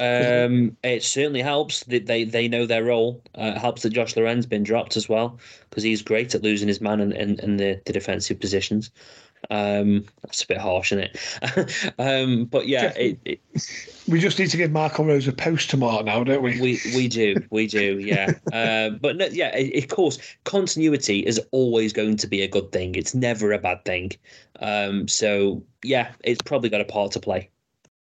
Um, 0.00 0.76
it 0.84 1.02
certainly 1.02 1.42
helps 1.42 1.84
that 1.84 2.06
they, 2.06 2.24
they 2.24 2.48
know 2.48 2.66
their 2.66 2.84
role. 2.84 3.22
Uh, 3.38 3.52
it 3.54 3.58
helps 3.58 3.82
that 3.82 3.90
Josh 3.90 4.16
Laurent's 4.16 4.46
been 4.46 4.62
dropped 4.62 4.96
as 4.96 5.08
well 5.08 5.38
because 5.70 5.82
he's 5.82 6.02
great 6.02 6.34
at 6.34 6.42
losing 6.42 6.68
his 6.68 6.80
man 6.80 7.00
in, 7.00 7.12
in, 7.12 7.40
in 7.40 7.56
the, 7.56 7.80
the 7.86 7.92
defensive 7.92 8.40
positions. 8.40 8.90
Um, 9.50 10.04
that's 10.22 10.42
a 10.42 10.46
bit 10.46 10.58
harsh, 10.58 10.92
isn't 10.92 11.10
it? 11.14 11.94
um, 11.98 12.46
but 12.46 12.66
yeah, 12.66 12.92
it, 12.96 13.18
it, 13.24 13.40
we 14.08 14.20
just 14.20 14.38
need 14.38 14.50
to 14.50 14.56
give 14.56 14.70
Marco 14.70 15.04
Rose 15.04 15.28
a 15.28 15.32
post 15.32 15.70
tomorrow 15.70 16.02
now, 16.02 16.24
don't 16.24 16.42
we? 16.42 16.60
We 16.60 16.80
we 16.94 17.08
do, 17.08 17.36
we 17.50 17.66
do, 17.66 17.98
yeah. 17.98 18.32
uh, 18.52 18.90
but 18.90 19.16
no, 19.16 19.26
yeah, 19.26 19.56
of 19.56 19.88
course, 19.88 20.18
continuity 20.44 21.20
is 21.20 21.40
always 21.50 21.92
going 21.92 22.16
to 22.16 22.26
be 22.26 22.42
a 22.42 22.48
good 22.48 22.72
thing. 22.72 22.94
It's 22.94 23.14
never 23.14 23.52
a 23.52 23.58
bad 23.58 23.84
thing. 23.84 24.12
Um, 24.60 25.08
so 25.08 25.62
yeah, 25.82 26.12
it's 26.22 26.42
probably 26.42 26.70
got 26.70 26.80
a 26.80 26.86
part 26.86 27.12
to 27.12 27.20
play. 27.20 27.50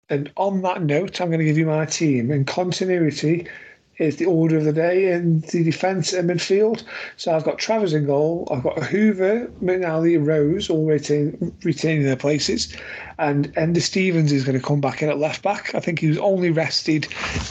And 0.10 0.32
on 0.38 0.62
that 0.62 0.82
note, 0.84 1.20
I'm 1.20 1.28
going 1.28 1.40
to 1.40 1.46
give 1.46 1.58
you 1.58 1.66
my 1.66 1.86
team. 1.86 2.32
And 2.32 2.48
continuity 2.48 3.48
is 3.98 4.18
the 4.18 4.26
order 4.26 4.58
of 4.58 4.64
the 4.64 4.74
day 4.74 5.12
in 5.12 5.42
the 5.52 5.64
defence 5.64 6.14
and 6.14 6.30
midfield. 6.30 6.84
So 7.16 7.36
I've 7.36 7.44
got 7.44 7.58
Travers 7.58 7.94
in 7.94 8.06
goal. 8.06 8.48
I've 8.52 8.64
got 8.64 8.84
Hoever, 8.84 9.48
McNally, 9.62 10.24
Rose 10.24 10.70
all 10.70 10.86
retain, 10.86 11.56
retaining 11.64 12.04
their 12.04 12.16
places. 12.16 12.76
And 13.20 13.52
Enda 13.56 13.82
Stevens 13.82 14.32
is 14.32 14.44
going 14.44 14.58
to 14.58 14.64
come 14.64 14.80
back 14.80 15.02
in 15.02 15.10
at 15.10 15.18
left 15.18 15.42
back. 15.42 15.74
I 15.74 15.80
think 15.80 16.00
he 16.00 16.08
was 16.08 16.20
only 16.20 16.52
rested 16.52 17.08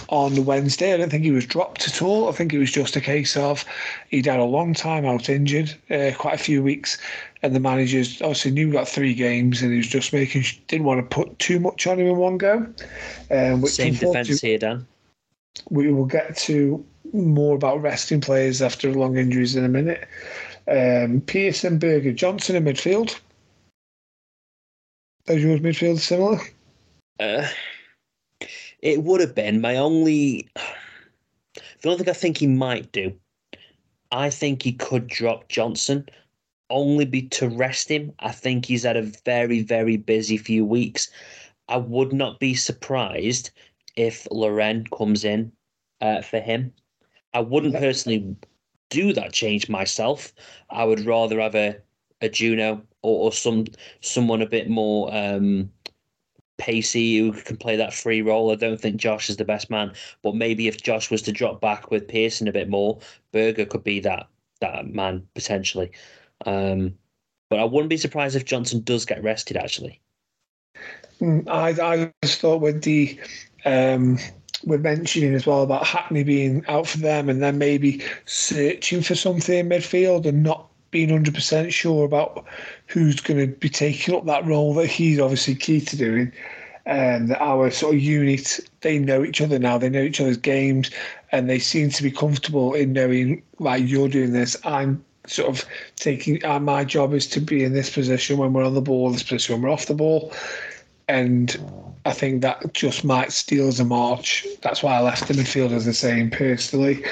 on 0.09 0.35
the 0.35 0.43
Wednesday. 0.43 0.95
I 0.95 0.97
don't 0.97 1.11
think 1.11 1.25
he 1.25 1.33
was 1.33 1.47
dropped 1.47 1.89
at 1.89 2.01
all. 2.01 2.29
I 2.29 2.33
think 2.33 2.53
it 2.53 2.59
was 2.59 2.71
just 2.71 2.95
a 2.95 3.01
case 3.01 3.37
of 3.37 3.65
he'd 4.09 4.27
had 4.27 4.39
a 4.39 4.45
long 4.45 4.75
time 4.75 5.05
out 5.05 5.29
injured, 5.29 5.75
uh, 5.91 6.13
quite 6.17 6.35
a 6.35 6.39
few 6.39 6.63
weeks. 6.63 6.99
And 7.43 7.55
the 7.55 7.61
managers 7.61 8.23
obviously 8.23 8.53
knew 8.53 8.69
we 8.69 8.73
got 8.73 8.89
three 8.89 9.15
games 9.15 9.63
and 9.63 9.73
he 9.73 9.79
was 9.79 9.89
just 9.89 10.13
making, 10.13 10.45
didn't 10.69 10.87
want 10.87 10.99
to 10.99 11.15
put 11.15 11.37
too 11.41 11.59
much 11.59 11.89
on 11.89 11.99
him 11.99 12.07
in 12.07 12.17
one 12.17 12.39
go. 12.39 12.67
Um, 13.31 13.67
Same 13.67 13.95
defence 13.95 14.41
here, 14.41 14.59
Dan 14.59 14.87
we 15.71 15.93
will 15.93 16.07
get 16.07 16.37
to 16.39 16.85
more 17.13 17.55
about 17.55 17.83
resting 17.83 18.21
players 18.21 18.63
after 18.63 18.93
long 18.93 19.17
injuries 19.17 19.57
in 19.57 19.65
a 19.65 19.69
minute. 19.69 20.07
Um, 20.69 21.21
Pearson, 21.21 21.79
Burger, 21.79 22.13
Johnson 22.13 22.57
in 22.57 22.65
midfield. 22.65 23.19
Those 25.27 25.43
yours 25.43 25.61
midfield 25.61 25.99
similar? 25.99 26.39
Uh, 27.19 27.49
It 28.83 29.03
would 29.03 29.21
have 29.21 29.35
been 29.35 29.61
my 29.61 29.77
only. 29.77 30.49
The 31.83 31.91
only 31.91 32.05
thing 32.05 32.11
I 32.11 32.15
think 32.15 32.39
he 32.39 32.47
might 32.47 32.91
do, 32.93 33.15
I 34.11 34.31
think 34.31 34.63
he 34.63 34.73
could 34.73 35.07
drop 35.07 35.49
Johnson, 35.49 36.09
only 36.71 37.05
be 37.05 37.23
to 37.29 37.49
rest 37.49 37.89
him. 37.91 38.13
I 38.19 38.33
think 38.33 38.65
he's 38.65 38.83
had 38.83 38.97
a 38.97 39.03
very 39.25 39.61
very 39.61 39.97
busy 39.97 40.37
few 40.37 40.65
weeks. 40.65 41.11
I 41.69 41.77
would 41.77 42.13
not 42.13 42.41
be 42.41 42.55
surprised 42.55 43.51
if 43.97 44.29
Laurent 44.31 44.91
comes 44.91 45.25
in 45.25 45.53
uh, 46.01 46.23
for 46.23 46.41
him. 46.41 46.73
I 47.35 47.41
wouldn't 47.41 47.75
personally 47.75 48.37
do 48.91 49.13
that 49.13 49.33
change 49.33 49.69
myself. 49.69 50.33
I 50.71 50.85
would 50.85 51.01
rather 51.01 51.41
have 51.41 51.55
a, 51.55 51.77
a 52.21 52.29
Juno 52.29 52.83
or, 53.03 53.27
or 53.27 53.33
some 53.33 53.67
someone 54.01 54.43
a 54.43 54.47
bit 54.47 54.69
more 54.69 55.15
um, 55.15 55.71
pacey 56.59 57.19
who 57.19 57.33
can 57.33 57.57
play 57.57 57.77
that 57.77 57.93
free 57.95 58.23
role. 58.23 58.51
I 58.51 58.55
don't 58.55 58.81
think 58.81 58.97
Josh 58.97 59.29
is 59.29 59.37
the 59.37 59.45
best 59.45 59.71
man, 59.71 59.93
but 60.23 60.35
maybe 60.35 60.69
if 60.69 60.83
Josh 60.83 61.11
was 61.11 61.23
to 61.23 61.33
drop 61.33 61.61
back 61.61 61.91
with 61.91 62.09
Pearson 62.09 62.49
a 62.49 62.53
bit 62.53 62.69
more, 62.69 62.99
Burger 63.33 63.67
could 63.67 63.85
be 63.85 64.01
that 64.01 64.29
that 64.61 64.87
man 64.87 65.27
potentially. 65.35 65.91
Um, 66.47 66.95
but 67.51 67.59
I 67.59 67.65
wouldn't 67.65 67.91
be 67.91 67.97
surprised 67.97 68.37
if 68.37 68.45
Johnson 68.45 68.83
does 68.83 69.05
get 69.05 69.23
rested. 69.23 69.57
Actually, 69.57 70.01
Mm, 71.21 71.49
I 71.49 71.71
I 71.95 72.13
just 72.23 72.41
thought 72.41 72.61
with 72.61 72.83
the 72.83 73.19
um, 73.67 74.19
we're 74.65 74.79
mentioning 74.79 75.35
as 75.35 75.47
well 75.47 75.63
about 75.63 75.87
Hackney 75.87 76.23
being 76.23 76.65
out 76.69 76.87
for 76.87 76.99
them 76.99 77.29
and 77.29 77.43
then 77.43 77.59
maybe 77.59 78.03
searching 78.25 79.03
for 79.03 79.15
something 79.15 79.59
in 79.59 79.69
midfield 79.69 80.25
and 80.25 80.43
not 80.43 80.69
being 80.91 81.09
100% 81.09 81.73
sure 81.73 82.05
about 82.05 82.45
who's 82.87 83.21
going 83.21 83.41
to 83.41 83.47
be 83.59 83.69
taking 83.69 84.15
up 84.15 84.25
that 84.25 84.47
role 84.47 84.73
that 84.75 84.87
he's 84.87 85.21
obviously 85.21 85.55
key 85.55 85.81
to 85.81 85.97
doing. 85.97 86.33
And 86.87 87.35
our 87.37 87.71
sort 87.71 87.97
of 87.97 88.01
unit, 88.01 88.61
they 88.81 88.99
know 88.99 89.25
each 89.25 89.41
other 89.41 89.59
now, 89.59 89.77
they 89.77 89.91
know 89.91 90.03
each 90.03 90.21
other's 90.21 90.37
games, 90.37 90.91
and 91.33 91.51
they 91.51 91.59
seem 91.59 91.91
to 91.91 92.03
be 92.03 92.13
comfortable 92.13 92.75
in 92.75 92.93
knowing, 92.93 93.43
like, 93.59 93.87
you're 93.87 94.09
doing 94.09 94.33
this, 94.33 94.57
I'm 94.65 95.05
sort 95.27 95.49
of 95.49 95.65
taking, 95.97 96.45
uh, 96.45 96.61
my 96.61 96.85
job 96.85 97.13
is 97.13 97.27
to 97.27 97.41
be 97.41 97.65
in 97.65 97.73
this 97.73 97.93
position 97.93 98.39
when 98.39 98.53
we're 98.53 98.65
on 98.65 98.75
the 98.75 98.81
ball, 98.81 99.11
this 99.11 99.25
position 99.25 99.57
when 99.57 99.63
we're 99.63 99.71
off 99.71 99.87
the 99.87 99.95
ball 99.95 100.33
and 101.09 101.57
I 102.07 102.13
think 102.13 102.43
that 102.43 102.73
just 102.73 103.05
might 103.05 103.33
steal 103.33 103.73
the 103.73 103.85
march. 103.85 104.47
That's 104.63 104.81
why 104.81 104.97
I 104.97 105.01
left 105.01 105.27
the 105.27 105.35
midfielders 105.35 105.87
the 105.87 105.93
same 105.93 106.31
personally. 106.31 107.05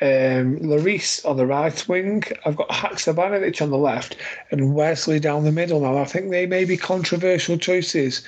Um, 0.00 0.58
Léris 0.60 1.24
on 1.26 1.36
the 1.36 1.44
right 1.44 1.86
wing. 1.86 2.22
I've 2.46 2.56
got 2.56 2.70
Haksabanovic 2.70 3.60
on 3.60 3.70
the 3.70 3.76
left 3.76 4.16
and 4.50 4.74
Wesley 4.74 5.20
down 5.20 5.44
the 5.44 5.52
middle 5.52 5.80
now. 5.80 5.98
I 5.98 6.06
think 6.06 6.30
they 6.30 6.46
may 6.46 6.64
be 6.64 6.78
controversial 6.78 7.58
choices. 7.58 8.22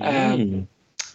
Um, 0.00 0.68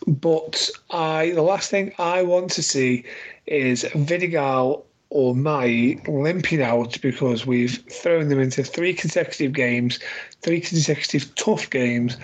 but 0.06 0.70
I, 0.90 1.32
the 1.32 1.44
last 1.44 1.70
thing 1.70 1.94
I 1.98 2.22
want 2.24 2.52
to 2.52 2.64
see 2.64 3.06
is 3.46 3.86
Vidigal 3.86 4.84
or 5.12 5.34
Mmaee 5.34 6.06
limping 6.10 6.62
out 6.62 7.00
because 7.02 7.46
we've 7.46 7.84
thrown 7.90 8.28
them 8.28 8.40
into 8.40 8.64
three 8.64 8.94
consecutive 8.94 9.54
games, 9.54 10.00
three 10.42 10.60
consecutive 10.60 11.34
tough 11.36 11.70
games 11.70 12.18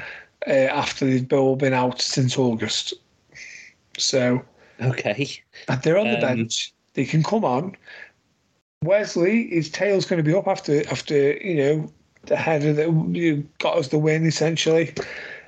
uh, 0.45 0.51
after 0.51 1.05
they've 1.05 1.31
all 1.34 1.55
been 1.55 1.73
out 1.73 2.01
since 2.01 2.38
August. 2.38 2.93
So 3.97 4.43
okay, 4.81 5.41
and 5.68 5.81
they're 5.81 5.97
on 5.97 6.07
the 6.07 6.15
Um, 6.18 6.22
bench. 6.22 6.73
They 6.93 7.05
can 7.05 7.23
come 7.23 7.45
on. 7.45 7.76
Wesley, 8.84 9.47
his 9.49 9.69
tail's 9.69 10.05
going 10.05 10.23
to 10.23 10.30
be 10.30 10.35
up 10.35 10.47
after 10.47 10.88
after 10.89 11.34
you 11.38 11.55
know 11.55 11.91
the 12.23 12.35
header 12.35 12.73
that 12.73 13.09
you 13.11 13.47
got 13.59 13.77
us 13.77 13.88
the 13.88 13.97
win 13.97 14.26
essentially. 14.26 14.93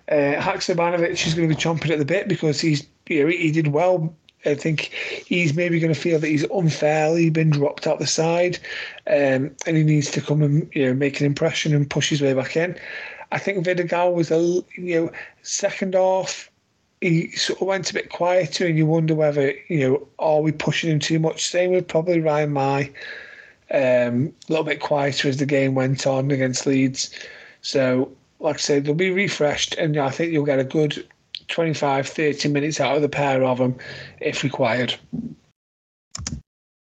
Uh, 0.09 0.41
Haksabanovic 0.41 1.27
is 1.27 1.35
going 1.35 1.47
to 1.47 1.55
be 1.55 1.61
chomping 1.61 1.91
at 1.91 1.99
the 1.99 2.05
bit 2.05 2.27
because 2.27 2.59
he's 2.59 2.87
you 3.07 3.23
know 3.23 3.29
he 3.29 3.51
did 3.51 3.67
well. 3.67 4.13
I 4.45 4.55
think 4.55 4.93
he's 5.25 5.53
maybe 5.53 5.81
going 5.81 5.93
to 5.93 5.99
feel 5.99 6.17
that 6.17 6.27
he's 6.27 6.45
unfairly 6.45 7.29
been 7.29 7.49
dropped 7.49 7.85
out 7.85 7.99
the 7.99 8.07
side, 8.07 8.57
um, 9.07 9.51
and 9.67 9.75
he 9.75 9.83
needs 9.83 10.09
to 10.11 10.21
come 10.21 10.41
and 10.41 10.67
you 10.73 10.85
know 10.85 10.93
make 10.93 11.19
an 11.19 11.25
impression 11.25 11.75
and 11.75 11.89
push 11.89 12.09
his 12.09 12.21
way 12.21 12.33
back 12.33 12.55
in. 12.55 12.75
I 13.31 13.39
think 13.39 13.65
Vidigal 13.65 14.13
was 14.13 14.31
a 14.31 14.39
you 14.75 15.01
know 15.01 15.11
second 15.41 15.93
half. 15.93 16.49
He 17.01 17.31
sort 17.31 17.61
of 17.61 17.67
went 17.67 17.89
a 17.89 17.93
bit 17.93 18.09
quieter, 18.09 18.67
and 18.67 18.77
you 18.77 18.85
wonder 18.85 19.15
whether 19.15 19.53
you 19.67 19.79
know 19.79 20.07
are 20.19 20.41
we 20.41 20.51
pushing 20.51 20.91
him 20.91 20.99
too 20.99 21.19
much? 21.19 21.47
Same 21.47 21.71
with 21.71 21.87
probably 21.87 22.19
Ryan 22.19 22.51
Mmaee, 22.51 22.87
um, 23.71 24.33
a 24.47 24.51
little 24.51 24.65
bit 24.65 24.81
quieter 24.81 25.29
as 25.29 25.37
the 25.37 25.45
game 25.45 25.75
went 25.75 26.05
on 26.07 26.31
against 26.31 26.65
Leeds. 26.65 27.11
So, 27.61 28.11
like 28.39 28.55
I 28.55 28.59
said, 28.59 28.85
they'll 28.85 28.95
be 28.95 29.11
refreshed, 29.11 29.75
and 29.75 29.97
I 29.97 30.09
think 30.09 30.33
you'll 30.33 30.45
get 30.45 30.59
a 30.59 30.63
good 30.63 31.07
25, 31.49 32.07
30 32.07 32.49
minutes 32.49 32.79
out 32.79 32.95
of 32.95 33.01
the 33.01 33.09
pair 33.09 33.43
of 33.43 33.57
them 33.57 33.75
if 34.21 34.43
required. 34.43 34.95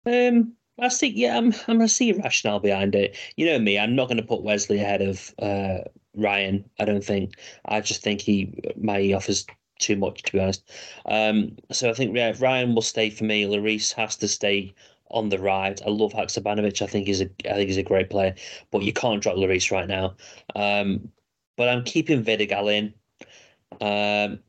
Um, 0.04 0.52
I 0.78 0.88
see. 0.88 1.08
Yeah, 1.08 1.36
I'm. 1.36 1.52
I'm 1.66 1.78
gonna 1.78 1.88
see 1.88 2.12
rationale 2.12 2.60
behind 2.60 2.94
it. 2.94 3.16
You 3.36 3.46
know 3.46 3.58
me. 3.58 3.78
I'm 3.78 3.96
not 3.96 4.08
going 4.08 4.18
to 4.18 4.22
put 4.22 4.42
Wesley 4.42 4.78
ahead 4.78 5.02
of 5.02 5.34
uh, 5.38 5.78
Ryan. 6.16 6.68
I 6.78 6.84
don't 6.84 7.04
think. 7.04 7.34
I 7.66 7.80
just 7.80 8.02
think 8.02 8.20
he 8.20 8.58
my 8.76 9.12
offers 9.12 9.46
too 9.78 9.96
much 9.96 10.22
to 10.22 10.32
be 10.32 10.40
honest. 10.40 10.70
Um, 11.06 11.56
so 11.70 11.90
I 11.90 11.92
think 11.92 12.16
yeah, 12.16 12.34
Ryan 12.38 12.74
will 12.74 12.82
stay 12.82 13.10
for 13.10 13.24
me. 13.24 13.44
Léris 13.44 13.92
has 13.94 14.16
to 14.16 14.28
stay 14.28 14.74
on 15.10 15.28
the 15.28 15.38
right. 15.38 15.80
I 15.86 15.90
love 15.90 16.12
Haksabanovic. 16.12 16.82
I 16.82 16.86
think 16.86 17.06
he's 17.06 17.20
a. 17.20 17.30
I 17.48 17.54
think 17.54 17.68
he's 17.68 17.76
a 17.76 17.82
great 17.82 18.10
player, 18.10 18.34
but 18.70 18.82
you 18.82 18.92
can't 18.92 19.22
drop 19.22 19.36
Léris 19.36 19.70
right 19.70 19.88
now. 19.88 20.16
Um, 20.54 21.12
but 21.56 21.68
I'm 21.68 21.84
keeping 21.84 22.24
Vidigal 22.24 22.72
in. 22.72 22.94
Um, 23.80 24.40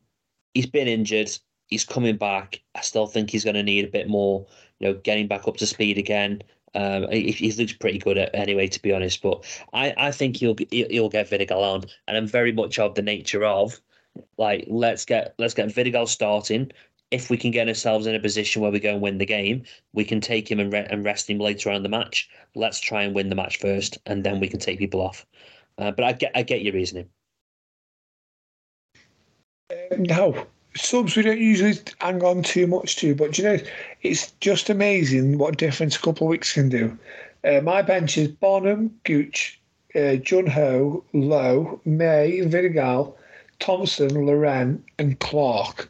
he's 0.54 0.66
been 0.66 0.88
injured. 0.88 1.32
He's 1.68 1.84
coming 1.84 2.18
back. 2.18 2.62
I 2.76 2.82
still 2.82 3.08
think 3.08 3.30
he's 3.30 3.44
going 3.44 3.56
to 3.56 3.64
need 3.64 3.86
a 3.86 3.92
bit 3.92 4.08
more, 4.08 4.46
you 4.80 4.88
know, 4.88 4.94
getting 4.96 5.28
back 5.28 5.48
up 5.48 5.58
to 5.58 5.66
speed 5.68 5.98
again. 5.98 6.42
Um, 6.78 7.10
he, 7.12 7.32
he 7.32 7.52
looks 7.54 7.74
pretty 7.74 7.98
good 7.98 8.20
at, 8.20 8.34
anyway, 8.36 8.68
to 8.68 8.82
be 8.82 8.94
honest. 8.94 9.22
But 9.24 9.44
I, 9.74 9.94
I 9.98 10.12
think 10.12 10.38
he'll 10.38 10.56
he'll 10.70 11.10
get 11.10 11.30
Vidigal 11.30 11.62
on, 11.62 11.86
and 12.08 12.16
I'm 12.16 12.28
very 12.28 12.52
much 12.52 12.78
of 12.78 12.94
the 12.94 13.02
nature 13.02 13.44
of 13.44 13.82
like 14.38 14.66
let's 14.68 15.04
get 15.04 15.34
let's 15.40 15.56
get 15.56 15.70
Vidigal 15.70 16.08
starting. 16.08 16.72
If 17.10 17.30
we 17.30 17.38
can 17.38 17.52
get 17.52 17.68
ourselves 17.68 18.06
in 18.06 18.16
a 18.16 18.20
position 18.20 18.62
where 18.62 18.72
we 18.72 18.80
go 18.80 18.92
and 18.94 19.02
win 19.02 19.18
the 19.18 19.26
game, 19.26 19.64
we 19.94 20.04
can 20.04 20.22
take 20.22 20.52
him 20.52 20.60
and, 20.60 20.72
re- 20.72 20.88
and 20.90 21.06
rest 21.06 21.30
him 21.30 21.40
later 21.40 21.70
on 21.70 21.78
in 21.78 21.84
the 21.84 21.90
match. 21.90 22.30
Let's 22.54 22.80
try 22.80 23.04
and 23.04 23.16
win 23.16 23.30
the 23.30 23.36
match 23.36 23.58
first, 23.58 23.98
and 24.06 24.24
then 24.24 24.40
we 24.40 24.48
can 24.48 24.60
take 24.60 24.78
people 24.78 25.02
off. 25.02 25.26
Uh, 25.78 25.92
but 25.92 26.06
I 26.06 26.12
get 26.12 26.32
I 26.36 26.44
get 26.44 26.62
your 26.62 26.74
reasoning. 26.74 27.10
No, 29.98 30.46
subs 30.78 31.16
we 31.16 31.24
don't 31.24 31.40
usually 31.40 31.76
hang 32.00 32.24
on 32.24 32.44
too 32.44 32.68
much 32.68 32.96
to, 32.98 33.16
but 33.16 33.38
you 33.38 33.44
know, 33.44 33.58
it's 34.02 34.32
just 34.40 34.70
amazing 34.70 35.38
what 35.38 35.58
difference 35.58 35.96
a 35.96 36.00
couple 36.00 36.28
of 36.28 36.32
weeks 36.32 36.54
can 36.54 36.70
do. 36.70 36.98
Uh, 37.44 37.62
my 37.62 37.82
bench 37.82 38.18
is 38.18 38.28
Bonham, 38.28 38.98
Gooch, 39.04 39.60
uh, 39.96 40.16
Jun 40.16 40.48
Ho, 40.48 41.04
Lowe, 41.14 41.80
Mmaee, 41.86 42.50
Vidigal, 42.50 43.14
Thompson, 43.60 44.26
Laurent, 44.26 44.84
and 45.00 45.20
Clark. 45.20 45.90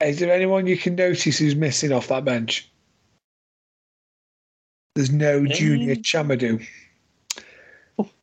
Is 0.00 0.18
there 0.18 0.32
anyone 0.32 0.66
you 0.66 0.78
can 0.78 0.94
notice 0.94 1.38
who's 1.38 1.54
missing 1.54 1.92
off 1.92 2.08
that 2.08 2.24
bench? 2.24 2.70
There's 4.94 5.12
no 5.12 5.46
junior 5.46 5.94
Tchamadeu. 5.94 6.66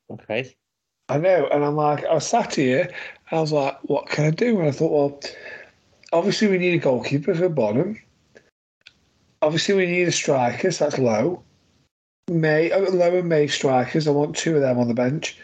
Okay. 0.09 0.55
I 1.09 1.17
know, 1.17 1.47
and 1.47 1.63
I'm 1.63 1.75
like, 1.75 2.03
I 2.05 2.17
sat 2.19 2.55
here, 2.55 2.93
I 3.31 3.41
was 3.41 3.51
like, 3.51 3.77
what 3.83 4.07
can 4.07 4.25
I 4.25 4.31
do? 4.31 4.59
And 4.59 4.69
I 4.69 4.71
thought, 4.71 4.91
well, 4.91 5.19
obviously 6.13 6.47
we 6.47 6.57
need 6.57 6.75
a 6.75 6.77
goalkeeper 6.83 7.35
for 7.35 7.49
Bonham. 7.49 7.99
Obviously 9.41 9.75
we 9.75 9.85
need 9.85 10.07
a 10.07 10.11
striker, 10.11 10.71
so 10.71 10.85
that's 10.85 10.97
Lowe. 10.97 11.43
Mmaee, 12.29 12.71
uh, 12.71 12.91
Lowe 12.91 13.17
and 13.17 13.29
Mmaee 13.29 13.51
strikers. 13.51 14.07
I 14.07 14.11
want 14.11 14.35
two 14.35 14.55
of 14.55 14.61
them 14.61 14.79
on 14.79 14.87
the 14.87 14.93
bench. 14.93 15.37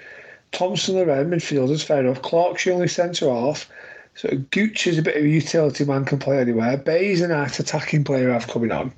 Thompson, 0.51 0.95
the 0.95 1.05
red 1.05 1.27
midfielders, 1.27 1.83
fair 1.83 1.99
enough. 1.99 2.21
Clark's 2.21 2.65
your 2.65 2.75
only 2.75 2.87
centre 2.87 3.29
half. 3.29 3.69
So 4.15 4.29
Gooch 4.51 4.87
is 4.87 4.97
a 4.97 5.01
bit 5.01 5.17
of 5.17 5.23
a 5.23 5.29
utility 5.29 5.85
man, 5.85 6.05
can 6.05 6.19
play 6.19 6.39
anywhere. 6.39 6.77
Bae's 6.77 7.21
a 7.21 7.27
nice 7.27 7.59
attacking 7.59 8.03
player 8.03 8.33
I've 8.33 8.47
coming 8.47 8.71
on. 8.71 8.93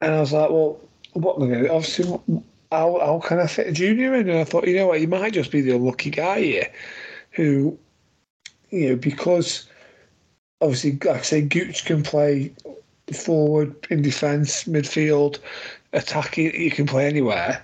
And 0.00 0.14
I 0.14 0.20
was 0.20 0.32
like, 0.32 0.50
well, 0.50 0.80
what 1.12 1.36
am 1.36 1.42
I 1.42 1.46
going 1.46 1.62
to 1.62 1.68
do? 1.68 1.74
Obviously, 1.74 2.42
how, 2.72 2.98
how 3.00 3.20
can 3.24 3.40
I 3.40 3.46
fit 3.46 3.66
a 3.66 3.72
junior 3.72 4.14
in? 4.14 4.28
And 4.28 4.38
I 4.38 4.44
thought, 4.44 4.66
you 4.66 4.76
know 4.76 4.86
what, 4.88 5.00
you 5.00 5.08
might 5.08 5.34
just 5.34 5.50
be 5.50 5.60
the 5.60 5.76
unlucky 5.76 6.10
guy 6.10 6.40
here 6.40 6.72
who, 7.34 7.78
you 8.70 8.90
know, 8.90 8.96
because 8.96 9.66
obviously, 10.60 10.92
like 10.92 11.20
I 11.20 11.22
say, 11.22 11.42
Gooch 11.42 11.84
can 11.84 12.02
play 12.02 12.52
forward, 13.12 13.74
in 13.90 14.02
defence, 14.02 14.64
midfield, 14.64 15.38
attacking, 15.92 16.54
you 16.54 16.70
can 16.70 16.86
play 16.86 17.06
anywhere. 17.06 17.62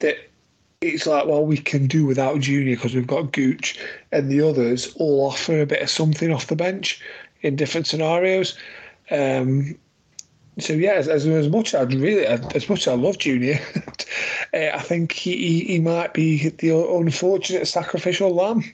That 0.00 0.16
it's 0.80 1.06
like, 1.06 1.26
well, 1.26 1.44
we 1.44 1.58
can 1.58 1.86
do 1.86 2.06
without 2.06 2.40
Junior 2.40 2.76
because 2.76 2.94
we've 2.94 3.06
got 3.06 3.32
Gooch, 3.32 3.78
and 4.12 4.30
the 4.30 4.40
others 4.40 4.94
all 4.96 5.26
offer 5.26 5.60
a 5.60 5.66
bit 5.66 5.82
of 5.82 5.90
something 5.90 6.32
off 6.32 6.46
the 6.46 6.56
bench 6.56 7.00
in 7.42 7.56
different 7.56 7.86
scenarios. 7.86 8.56
Um, 9.10 9.76
so 10.58 10.72
yeah, 10.72 10.92
as, 10.92 11.08
as, 11.08 11.48
much 11.48 11.74
as 11.74 11.82
I'd 11.82 11.94
really, 11.94 12.26
as 12.26 12.68
much 12.68 12.80
as 12.80 12.88
I 12.88 12.94
love 12.94 13.18
Junior, 13.18 13.60
uh, 14.52 14.56
I 14.74 14.80
think 14.80 15.12
he, 15.12 15.36
he, 15.36 15.60
he 15.64 15.80
might 15.80 16.14
be 16.14 16.48
the 16.48 16.76
unfortunate 16.76 17.66
sacrificial 17.66 18.34
lamb. 18.34 18.64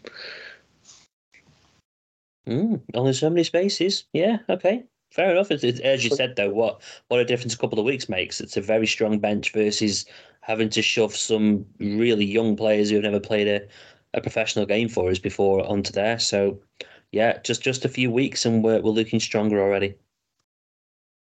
Mm, 2.47 2.81
only 2.94 3.12
so 3.12 3.31
many 3.31 3.44
spaces. 3.44 4.05
Yeah, 4.12 4.39
okay. 4.48 4.85
Fair 5.11 5.31
enough. 5.31 5.51
As 5.51 6.05
you 6.05 6.11
said, 6.11 6.35
though, 6.36 6.51
what 6.51 6.82
what 7.09 7.20
a 7.20 7.24
difference 7.24 7.55
a 7.55 7.59
couple 7.59 7.78
of 7.78 7.85
weeks 7.85 8.09
makes. 8.09 8.40
It's 8.40 8.56
a 8.56 8.61
very 8.61 8.86
strong 8.86 9.20
bench 9.20 9.52
versus 9.52 10.05
having 10.40 10.69
to 10.70 10.82
shove 10.82 11.15
some 11.15 11.65
really 11.78 12.24
young 12.24 12.56
players 12.56 12.90
who 12.90 12.97
have 12.97 13.05
never 13.05 13.20
played 13.20 13.47
a, 13.47 13.66
a 14.12 14.20
professional 14.20 14.66
game 14.66 14.89
for 14.89 15.09
us 15.11 15.20
before 15.20 15.65
onto 15.66 15.93
there. 15.93 16.19
So, 16.19 16.61
yeah, 17.12 17.39
just 17.44 17.62
just 17.62 17.85
a 17.85 17.89
few 17.89 18.11
weeks 18.11 18.44
and 18.44 18.65
we're, 18.65 18.81
we're 18.81 18.90
looking 18.90 19.20
stronger 19.20 19.62
already. 19.62 19.94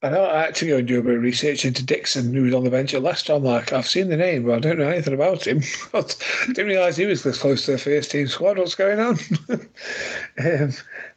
I 0.04 0.10
know 0.10 0.26
I 0.26 0.44
had 0.44 0.56
to 0.56 0.68
go 0.68 0.78
and 0.78 0.88
do 0.88 1.00
a 1.00 1.04
bit 1.04 1.16
of 1.16 1.22
research 1.22 1.66
into 1.66 1.84
Dixon, 1.84 2.34
who 2.34 2.44
was 2.44 2.54
on 2.54 2.64
the 2.64 2.70
bench 2.70 2.94
at 2.94 3.02
Leicester. 3.02 3.34
I'm 3.34 3.44
like, 3.44 3.74
I've 3.74 3.88
seen 3.88 4.10
the 4.10 4.18
name, 4.18 4.46
but 4.46 4.56
I 4.56 4.60
don't 4.60 4.78
know 4.78 4.90
anything 4.90 5.14
about 5.14 5.48
him. 5.48 5.62
I 5.94 6.04
didn't 6.48 6.68
realise 6.68 6.98
he 6.98 7.06
was 7.06 7.24
this 7.24 7.40
close 7.40 7.66
to 7.66 7.72
the 7.72 7.78
first 7.78 8.12
team 8.12 8.28
squad. 8.28 8.58
What's 8.58 8.76
going 8.76 9.00
on? 9.00 9.18
um, 9.50 10.74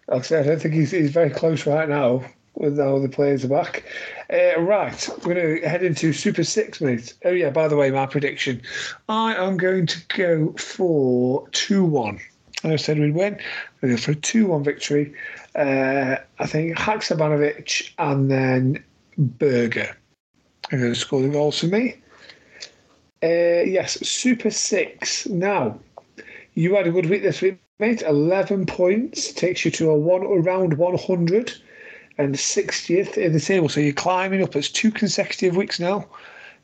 like 0.09 0.21
I 0.21 0.21
said, 0.23 0.45
I 0.45 0.49
don't 0.49 0.63
think 0.63 0.75
he's, 0.75 0.91
he's 0.91 1.11
very 1.11 1.31
close 1.31 1.67
right 1.67 1.89
now 1.89 2.25
with 2.55 2.81
all 2.81 3.01
the 3.01 3.09
players 3.09 3.45
are 3.45 3.49
back. 3.49 3.85
Uh, 4.33 4.61
right, 4.61 5.09
we're 5.25 5.35
going 5.35 5.61
to 5.61 5.69
head 5.69 5.83
into 5.83 6.13
Super 6.13 6.45
Six, 6.45 6.81
mate. 6.81 7.15
Oh, 7.25 7.31
yeah, 7.31 7.51
by 7.51 7.69
the 7.69 7.77
way, 7.77 7.91
my 7.91 8.07
prediction 8.07 8.63
I 9.09 9.35
am 9.35 9.57
going 9.57 9.87
to 9.87 9.99
go 10.09 10.53
for 10.53 11.49
2 11.51 11.85
1. 11.85 12.21
I 12.65 12.77
said 12.77 12.99
we'd 12.99 13.15
win. 13.15 13.39
we 13.81 13.91
go 13.91 13.97
for 13.97 14.11
a 14.11 14.17
2 14.17 14.47
1 14.47 14.65
victory. 14.65 15.15
Uh, 15.59 16.17
I 16.39 16.47
think 16.47 16.79
Haksabanovic 16.79 17.91
and 17.99 18.31
then 18.31 18.85
Burger 19.19 19.97
are 20.71 20.79
going 20.79 20.93
to 20.93 20.99
score 20.99 21.21
the 21.21 21.29
goals 21.29 21.59
for 21.59 21.67
me. 21.67 21.97
Uh, 23.25 23.67
yes, 23.67 23.95
Super 24.09 24.53
Six. 24.53 25.27
Now, 25.27 25.81
you 26.55 26.77
had 26.77 26.87
a 26.87 26.93
good 26.93 27.07
week 27.07 27.23
this 27.23 27.41
week, 27.41 27.59
mate. 27.81 28.03
11 28.03 28.67
points 28.67 29.33
takes 29.33 29.65
you 29.65 29.73
to 29.73 29.91
a 29.91 29.99
one 29.99 30.23
around 30.23 30.75
100 30.75 31.53
and 32.19 32.37
60th 32.37 33.19
in 33.19 33.33
the 33.33 33.41
table. 33.41 33.69
So 33.69 33.81
you're 33.81 33.93
climbing 33.93 34.45
up. 34.45 34.55
It's 34.55 34.71
two 34.71 34.93
consecutive 34.93 35.57
weeks 35.57 35.81
now, 35.81 36.07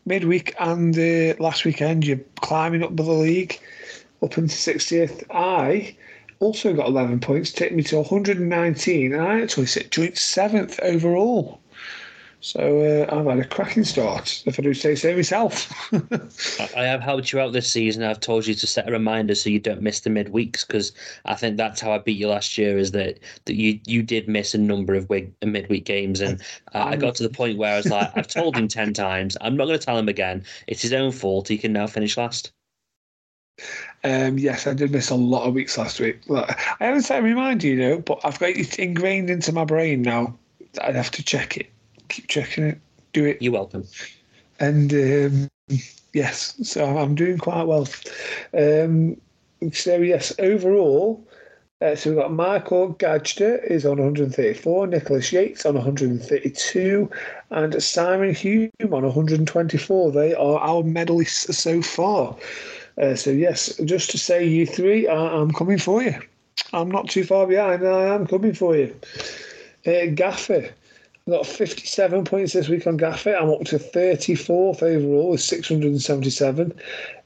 midweek 0.06 0.54
and 0.60 0.96
uh, 0.96 1.34
last 1.42 1.64
weekend. 1.64 2.06
You're 2.06 2.20
climbing 2.42 2.84
up 2.84 2.94
the 2.94 3.02
league 3.02 3.58
up 4.22 4.38
into 4.38 4.54
60th. 4.54 5.24
I 5.32 5.96
also 6.44 6.74
got 6.74 6.88
11 6.88 7.20
points, 7.20 7.50
take 7.50 7.72
me 7.72 7.82
to 7.84 7.96
119, 7.96 9.14
and 9.14 9.22
I 9.22 9.40
actually 9.40 9.66
sit 9.66 9.90
joint 9.90 10.18
seventh 10.18 10.78
overall. 10.82 11.60
So 12.44 13.06
uh, 13.08 13.14
I've 13.14 13.24
had 13.24 13.38
a 13.38 13.48
cracking 13.48 13.84
start, 13.84 14.42
if 14.44 14.58
I 14.58 14.62
do 14.62 14.74
say 14.74 14.94
so 14.94 15.16
myself. 15.16 15.72
I 16.76 16.84
have 16.84 17.00
helped 17.00 17.32
you 17.32 17.40
out 17.40 17.54
this 17.54 17.72
season. 17.72 18.02
I've 18.02 18.20
told 18.20 18.46
you 18.46 18.52
to 18.52 18.66
set 18.66 18.86
a 18.86 18.92
reminder 18.92 19.34
so 19.34 19.48
you 19.48 19.58
don't 19.58 19.80
miss 19.80 20.00
the 20.00 20.10
midweeks 20.10 20.66
because 20.66 20.92
I 21.24 21.36
think 21.36 21.56
that's 21.56 21.80
how 21.80 21.92
I 21.92 21.98
beat 21.98 22.18
you 22.18 22.28
last 22.28 22.58
year. 22.58 22.76
Is 22.76 22.90
that 22.90 23.18
that 23.46 23.54
you 23.54 23.80
you 23.86 24.02
did 24.02 24.28
miss 24.28 24.52
a 24.52 24.58
number 24.58 24.94
of 24.94 25.08
week, 25.08 25.32
midweek 25.42 25.86
games, 25.86 26.20
and 26.20 26.38
uh, 26.74 26.84
I 26.84 26.96
got 26.96 27.14
to 27.14 27.22
the 27.22 27.30
point 27.30 27.56
where 27.56 27.72
I 27.72 27.76
was 27.78 27.88
like, 27.88 28.12
I've 28.14 28.26
told 28.28 28.58
him 28.58 28.68
ten 28.78 28.92
times. 28.92 29.38
I'm 29.40 29.56
not 29.56 29.64
going 29.64 29.78
to 29.78 29.86
tell 29.86 29.96
him 29.96 30.10
again. 30.10 30.44
It's 30.66 30.82
his 30.82 30.92
own 30.92 31.12
fault. 31.12 31.48
He 31.48 31.56
can 31.56 31.72
now 31.72 31.86
finish 31.86 32.18
last. 32.18 32.52
Um, 34.02 34.38
yes, 34.38 34.66
I 34.66 34.74
did 34.74 34.90
miss 34.90 35.10
a 35.10 35.14
lot 35.14 35.46
of 35.46 35.54
weeks 35.54 35.78
last 35.78 36.00
week. 36.00 36.20
I 36.30 36.56
haven't 36.78 37.02
set 37.02 37.20
a 37.20 37.22
reminder, 37.22 37.66
you 37.66 37.76
know, 37.76 37.98
but 37.98 38.20
I've 38.24 38.38
got 38.38 38.50
it 38.50 38.78
ingrained 38.78 39.30
into 39.30 39.52
my 39.52 39.64
brain 39.64 40.02
now. 40.02 40.36
I'd 40.82 40.96
have 40.96 41.10
to 41.12 41.22
check 41.22 41.56
it 41.56 41.70
keep 42.08 42.28
checking 42.28 42.64
it, 42.64 42.80
do 43.12 43.24
it. 43.24 43.40
You're 43.40 43.52
welcome. 43.52 43.86
And 44.60 44.92
um, 44.92 45.78
yes, 46.12 46.54
so 46.62 46.84
I'm 46.96 47.14
doing 47.14 47.38
quite 47.38 47.64
well. 47.64 47.88
Um, 48.56 49.20
so 49.72 49.96
yes, 49.96 50.32
overall, 50.38 51.26
uh, 51.80 51.94
so 51.96 52.10
we've 52.10 52.18
got 52.18 52.32
Michael 52.32 52.94
Gadger 52.94 53.62
is 53.64 53.84
on 53.84 53.98
134, 53.98 54.86
Nicholas 54.86 55.32
Yates 55.32 55.66
on 55.66 55.74
132, 55.74 57.10
and 57.50 57.82
Simon 57.82 58.34
Hume 58.34 58.70
on 58.80 59.02
124. 59.02 60.12
They 60.12 60.34
are 60.34 60.58
our 60.58 60.82
medalists 60.82 61.52
so 61.54 61.82
far. 61.82 62.36
Uh, 63.00 63.14
so 63.14 63.30
yes, 63.30 63.76
just 63.84 64.10
to 64.10 64.18
say, 64.18 64.46
you 64.46 64.66
three, 64.66 65.08
I, 65.08 65.40
am 65.40 65.52
coming 65.52 65.78
for 65.78 66.02
you. 66.02 66.14
I'm 66.72 66.90
not 66.90 67.08
too 67.08 67.24
far 67.24 67.46
behind. 67.46 67.86
I 67.86 68.14
am 68.14 68.26
coming 68.26 68.54
for 68.54 68.76
you. 68.76 68.94
Uh, 69.86 70.06
Gaffer 70.14 70.70
I've 71.26 71.32
got 71.32 71.46
57 71.46 72.24
points 72.26 72.52
this 72.52 72.68
week 72.68 72.86
on 72.86 72.98
Gaffett. 72.98 73.40
I'm 73.40 73.48
up 73.48 73.64
to 73.64 73.78
34th 73.78 74.82
overall 74.82 75.30
with 75.30 75.40
677. 75.40 76.74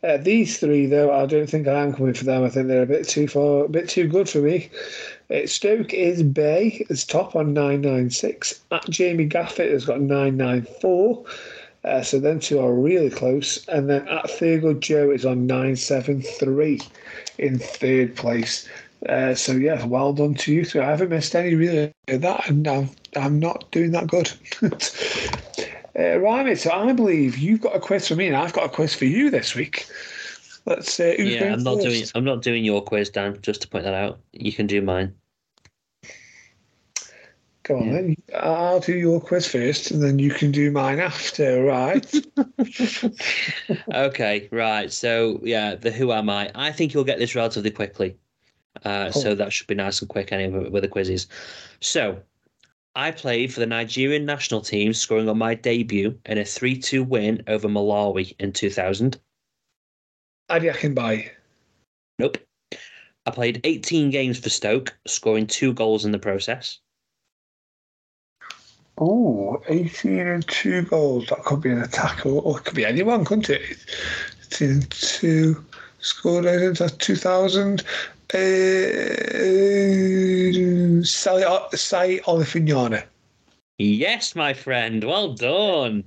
Uh, 0.04 0.16
these 0.18 0.60
three, 0.60 0.86
though, 0.86 1.10
I 1.10 1.26
don't 1.26 1.50
think 1.50 1.66
I 1.66 1.82
am 1.82 1.92
coming 1.92 2.14
for 2.14 2.22
them. 2.22 2.44
I 2.44 2.48
think 2.48 2.68
they're 2.68 2.84
a 2.84 2.86
bit 2.86 3.08
too 3.08 3.26
far, 3.26 3.64
a 3.64 3.68
bit 3.68 3.88
too 3.88 4.06
good 4.06 4.28
for 4.28 4.38
me. 4.38 4.70
Uh, 5.34 5.46
Stoke 5.46 5.92
is 5.92 6.22
Bay, 6.22 6.86
is 6.88 7.04
top 7.04 7.34
on 7.34 7.52
996. 7.52 8.60
At 8.70 8.88
Jamie 8.88 9.28
Gaffett 9.28 9.72
has 9.72 9.84
got 9.84 10.00
994. 10.00 11.24
Uh, 11.84 12.02
so 12.02 12.18
then 12.18 12.40
two 12.40 12.60
are 12.60 12.72
really 12.72 13.10
close. 13.10 13.66
And 13.68 13.88
then 13.88 14.06
at 14.08 14.26
Thurgood 14.26 14.80
Joe 14.80 15.10
is 15.10 15.24
on 15.24 15.46
973 15.46 16.80
in 17.38 17.58
third 17.58 18.16
place. 18.16 18.68
Uh, 19.08 19.34
so 19.34 19.52
yeah, 19.52 19.84
well 19.86 20.12
done 20.12 20.34
to 20.34 20.52
you 20.52 20.64
three. 20.64 20.80
I 20.80 20.90
haven't 20.90 21.10
missed 21.10 21.36
any 21.36 21.54
really 21.54 21.92
of 22.08 22.20
that, 22.22 22.48
and 22.48 22.66
I'm, 22.66 22.90
I'm 23.14 23.38
not 23.38 23.70
doing 23.70 23.92
that 23.92 24.08
good. 24.08 24.32
uh, 25.98 26.18
right, 26.18 26.58
so 26.58 26.72
I 26.72 26.92
believe 26.92 27.38
you've 27.38 27.60
got 27.60 27.76
a 27.76 27.80
quiz 27.80 28.08
for 28.08 28.16
me, 28.16 28.26
and 28.26 28.36
I've 28.36 28.52
got 28.52 28.64
a 28.64 28.68
quiz 28.68 28.94
for 28.94 29.04
you 29.04 29.30
this 29.30 29.54
week. 29.54 29.86
Let's 30.66 30.98
uh, 30.98 31.14
yeah, 31.16 31.52
I'm 31.52 31.62
not 31.62 31.76
first? 31.76 31.86
doing 31.86 32.04
I'm 32.14 32.24
not 32.24 32.42
doing 32.42 32.64
your 32.64 32.82
quiz, 32.82 33.08
Dan. 33.08 33.38
Just 33.40 33.62
to 33.62 33.68
point 33.68 33.84
that 33.84 33.94
out, 33.94 34.18
you 34.32 34.52
can 34.52 34.66
do 34.66 34.82
mine. 34.82 35.14
Go 37.68 37.76
on 37.76 37.86
yeah. 37.86 37.92
then. 37.92 38.16
I'll 38.34 38.80
do 38.80 38.96
your 38.96 39.20
quiz 39.20 39.46
first, 39.46 39.90
and 39.90 40.02
then 40.02 40.18
you 40.18 40.30
can 40.30 40.50
do 40.50 40.70
mine 40.70 41.00
after. 41.00 41.62
Right? 41.62 42.10
okay. 43.94 44.48
Right. 44.50 44.90
So 44.90 45.40
yeah, 45.44 45.74
the 45.74 45.90
who 45.90 46.10
am 46.12 46.30
I? 46.30 46.50
I 46.54 46.72
think 46.72 46.94
you'll 46.94 47.04
get 47.04 47.18
this 47.18 47.34
relatively 47.34 47.70
quickly. 47.70 48.16
Uh, 48.84 49.10
So 49.10 49.34
that 49.34 49.52
should 49.52 49.66
be 49.66 49.74
nice 49.74 50.00
and 50.00 50.08
quick 50.08 50.32
anyway 50.32 50.70
with 50.70 50.82
the 50.82 50.88
quizzes. 50.88 51.26
So 51.80 52.18
I 52.94 53.10
played 53.10 53.52
for 53.52 53.60
the 53.60 53.66
Nigerian 53.66 54.24
national 54.24 54.62
team, 54.62 54.94
scoring 54.94 55.28
on 55.28 55.36
my 55.36 55.54
debut 55.54 56.18
in 56.24 56.38
a 56.38 56.44
3 56.44 56.78
2 56.78 57.04
win 57.04 57.42
over 57.48 57.68
Malawi 57.68 58.34
in 58.38 58.52
2000. 58.52 59.20
Adi. 60.48 61.30
Nope. 62.18 62.38
I 63.26 63.30
played 63.30 63.60
18 63.64 64.08
games 64.08 64.38
for 64.38 64.48
Stoke, 64.48 64.96
scoring 65.06 65.46
two 65.46 65.74
goals 65.74 66.06
in 66.06 66.12
the 66.12 66.18
process. 66.18 66.78
Oh, 69.00 69.62
18 69.68 70.18
and 70.26 70.48
two 70.48 70.82
goals. 70.82 71.26
That 71.28 71.44
could 71.44 71.60
be 71.60 71.70
an 71.70 71.82
attack, 71.82 72.26
or, 72.26 72.58
it 72.58 72.64
could 72.64 72.74
be 72.74 72.84
anyone, 72.84 73.24
couldn't 73.24 73.48
it? 73.50 73.78
18 74.52 74.82
two 74.90 75.64
scored 76.00 76.46
in 76.46 76.74
2000. 76.74 77.80
Uh, 77.80 78.36
Seyi 81.04 82.20
Olofinjana. 82.22 83.04
Yes, 83.78 84.34
my 84.34 84.52
friend. 84.52 85.04
Well 85.04 85.32
done. 85.34 86.04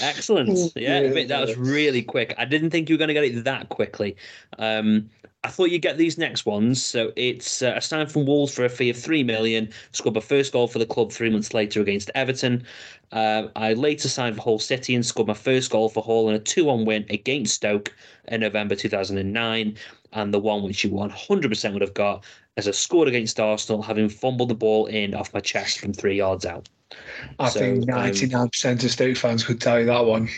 Excellent. 0.00 0.72
Yeah, 0.76 1.00
that 1.00 1.40
was 1.40 1.56
really 1.56 2.02
quick. 2.02 2.34
I 2.38 2.44
didn't 2.44 2.70
think 2.70 2.88
you 2.88 2.94
were 2.94 2.98
going 2.98 3.08
to 3.08 3.14
get 3.14 3.24
it 3.24 3.44
that 3.44 3.68
quickly. 3.68 4.16
Um, 4.58 5.10
I 5.44 5.48
thought 5.48 5.70
you'd 5.70 5.82
get 5.82 5.98
these 5.98 6.18
next 6.18 6.46
ones. 6.46 6.82
So 6.82 7.12
it's 7.16 7.62
uh, 7.62 7.74
a 7.76 7.80
sign 7.80 8.06
from 8.06 8.26
Wolves 8.26 8.54
for 8.54 8.64
a 8.64 8.68
fee 8.68 8.90
of 8.90 8.96
three 8.96 9.24
million. 9.24 9.70
Scored 9.90 10.14
my 10.14 10.20
first 10.20 10.52
goal 10.52 10.68
for 10.68 10.78
the 10.78 10.86
club 10.86 11.10
three 11.10 11.30
months 11.30 11.52
later 11.52 11.80
against 11.80 12.10
Everton. 12.14 12.64
Uh, 13.10 13.48
I 13.56 13.74
later 13.74 14.08
signed 14.08 14.36
for 14.36 14.42
Hull 14.42 14.58
City 14.58 14.94
and 14.94 15.04
scored 15.04 15.28
my 15.28 15.34
first 15.34 15.70
goal 15.70 15.88
for 15.88 16.02
Hull 16.02 16.28
in 16.28 16.34
a 16.34 16.38
two-one 16.38 16.84
win 16.84 17.04
against 17.10 17.56
Stoke 17.56 17.94
in 18.28 18.40
November 18.40 18.74
2009 18.74 19.76
and 20.12 20.34
the 20.34 20.38
one 20.38 20.62
which 20.62 20.84
you 20.84 20.90
100% 20.90 21.72
would 21.72 21.82
have 21.82 21.94
got 21.94 22.24
as 22.56 22.68
I 22.68 22.72
scored 22.72 23.08
against 23.08 23.40
Arsenal, 23.40 23.82
having 23.82 24.08
fumbled 24.08 24.50
the 24.50 24.54
ball 24.54 24.86
in 24.86 25.14
off 25.14 25.32
my 25.32 25.40
chest 25.40 25.78
from 25.78 25.92
three 25.92 26.16
yards 26.16 26.44
out. 26.44 26.68
I 27.38 27.48
so, 27.48 27.60
think 27.60 27.84
99% 27.84 28.34
um, 28.34 28.72
of 28.72 28.90
Stoke 28.90 29.16
fans 29.16 29.44
could 29.44 29.60
tell 29.60 29.80
you 29.80 29.86
that 29.86 30.04
one. 30.04 30.28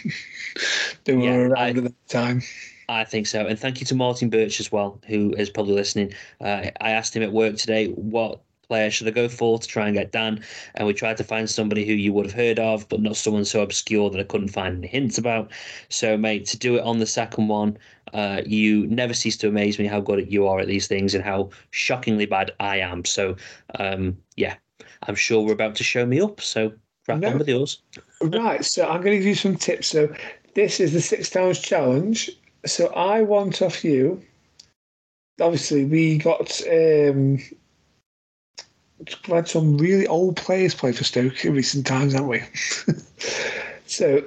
they 1.04 1.16
were 1.16 1.22
yeah, 1.22 1.34
around 1.36 1.56
I, 1.56 1.68
at 1.70 1.74
the 1.76 1.94
time. 2.08 2.42
I 2.88 3.04
think 3.04 3.26
so. 3.26 3.46
And 3.46 3.58
thank 3.58 3.80
you 3.80 3.86
to 3.86 3.94
Martin 3.94 4.30
Birch 4.30 4.60
as 4.60 4.70
well, 4.70 5.00
who 5.06 5.32
is 5.34 5.50
probably 5.50 5.74
listening. 5.74 6.12
Uh, 6.40 6.70
I 6.80 6.90
asked 6.90 7.16
him 7.16 7.22
at 7.22 7.32
work 7.32 7.56
today 7.56 7.88
what 7.88 8.40
player 8.68 8.90
should 8.90 9.06
I 9.06 9.10
go 9.10 9.28
for 9.28 9.58
to 9.58 9.66
try 9.66 9.86
and 9.86 9.94
get 9.94 10.12
Dan? 10.12 10.42
And 10.74 10.86
we 10.86 10.94
tried 10.94 11.16
to 11.18 11.24
find 11.24 11.48
somebody 11.48 11.86
who 11.86 11.92
you 11.92 12.12
would 12.12 12.26
have 12.26 12.34
heard 12.34 12.58
of, 12.58 12.88
but 12.88 13.00
not 13.00 13.16
someone 13.16 13.44
so 13.44 13.62
obscure 13.62 14.10
that 14.10 14.20
I 14.20 14.24
couldn't 14.24 14.48
find 14.48 14.78
any 14.78 14.86
hints 14.86 15.18
about. 15.18 15.50
So, 15.88 16.16
mate, 16.16 16.46
to 16.46 16.58
do 16.58 16.76
it 16.76 16.82
on 16.82 16.98
the 16.98 17.06
second 17.06 17.48
one, 17.48 17.78
uh, 18.12 18.42
you 18.46 18.86
never 18.86 19.14
cease 19.14 19.36
to 19.38 19.48
amaze 19.48 19.78
me 19.78 19.86
how 19.86 20.00
good 20.00 20.30
you 20.30 20.46
are 20.46 20.60
at 20.60 20.68
these 20.68 20.86
things 20.86 21.14
and 21.14 21.24
how 21.24 21.50
shockingly 21.70 22.26
bad 22.26 22.52
I 22.60 22.78
am. 22.78 23.04
So, 23.04 23.36
um, 23.78 24.16
yeah, 24.36 24.54
I'm 25.06 25.14
sure 25.14 25.42
we're 25.42 25.52
about 25.52 25.76
to 25.76 25.84
show 25.84 26.06
me 26.06 26.20
up. 26.20 26.40
So, 26.40 26.72
wrap 27.08 27.18
no. 27.18 27.28
on 27.28 27.38
with 27.38 27.48
yours. 27.48 27.82
right. 28.22 28.64
So, 28.64 28.84
I'm 28.84 29.00
going 29.02 29.12
to 29.12 29.18
give 29.18 29.26
you 29.26 29.34
some 29.34 29.56
tips. 29.56 29.88
So, 29.88 30.14
this 30.54 30.80
is 30.80 30.92
the 30.92 31.00
six 31.00 31.30
towns 31.30 31.58
challenge. 31.58 32.30
So, 32.66 32.88
I 32.88 33.22
want 33.22 33.62
off 33.62 33.84
you. 33.84 34.22
Obviously, 35.40 35.84
we 35.84 36.18
got 36.18 36.60
um, 36.70 37.38
had 39.26 39.48
some 39.48 39.76
really 39.76 40.06
old 40.06 40.36
players 40.36 40.74
play 40.74 40.92
for 40.92 41.04
Stoke 41.04 41.44
in 41.44 41.54
recent 41.54 41.86
times, 41.86 42.12
haven't 42.12 42.28
we? 42.28 42.42
so 43.86 44.22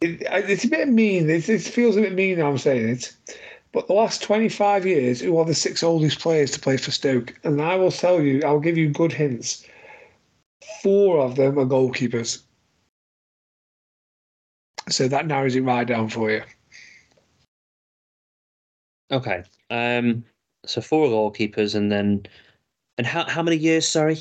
it, 0.00 0.22
it's 0.22 0.64
a 0.64 0.68
bit 0.68 0.88
mean. 0.88 1.30
It, 1.30 1.48
it 1.48 1.62
feels 1.62 1.96
a 1.96 2.02
bit 2.02 2.14
mean 2.14 2.38
now 2.38 2.48
I'm 2.48 2.58
saying 2.58 2.88
it. 2.88 3.16
But 3.72 3.86
the 3.86 3.94
last 3.94 4.22
25 4.22 4.84
years, 4.84 5.20
who 5.20 5.38
are 5.38 5.44
the 5.44 5.54
six 5.54 5.82
oldest 5.82 6.18
players 6.18 6.50
to 6.52 6.60
play 6.60 6.76
for 6.76 6.90
Stoke? 6.90 7.34
And 7.42 7.62
I 7.62 7.76
will 7.76 7.90
tell 7.90 8.20
you, 8.20 8.42
I'll 8.44 8.60
give 8.60 8.76
you 8.76 8.90
good 8.90 9.12
hints. 9.12 9.66
Four 10.82 11.20
of 11.20 11.36
them 11.36 11.58
are 11.58 11.66
goalkeepers. 11.66 12.42
So 14.88 15.08
that 15.08 15.26
narrows 15.26 15.54
it 15.54 15.62
right 15.62 15.86
down 15.86 16.08
for 16.08 16.30
you. 16.30 16.42
Okay. 19.10 19.44
Um, 19.70 20.24
so 20.66 20.80
four 20.80 21.08
goalkeepers, 21.08 21.74
and 21.74 21.92
then, 21.92 22.26
and 22.98 23.06
how 23.06 23.24
how 23.28 23.42
many 23.42 23.56
years? 23.56 23.86
Sorry. 23.86 24.18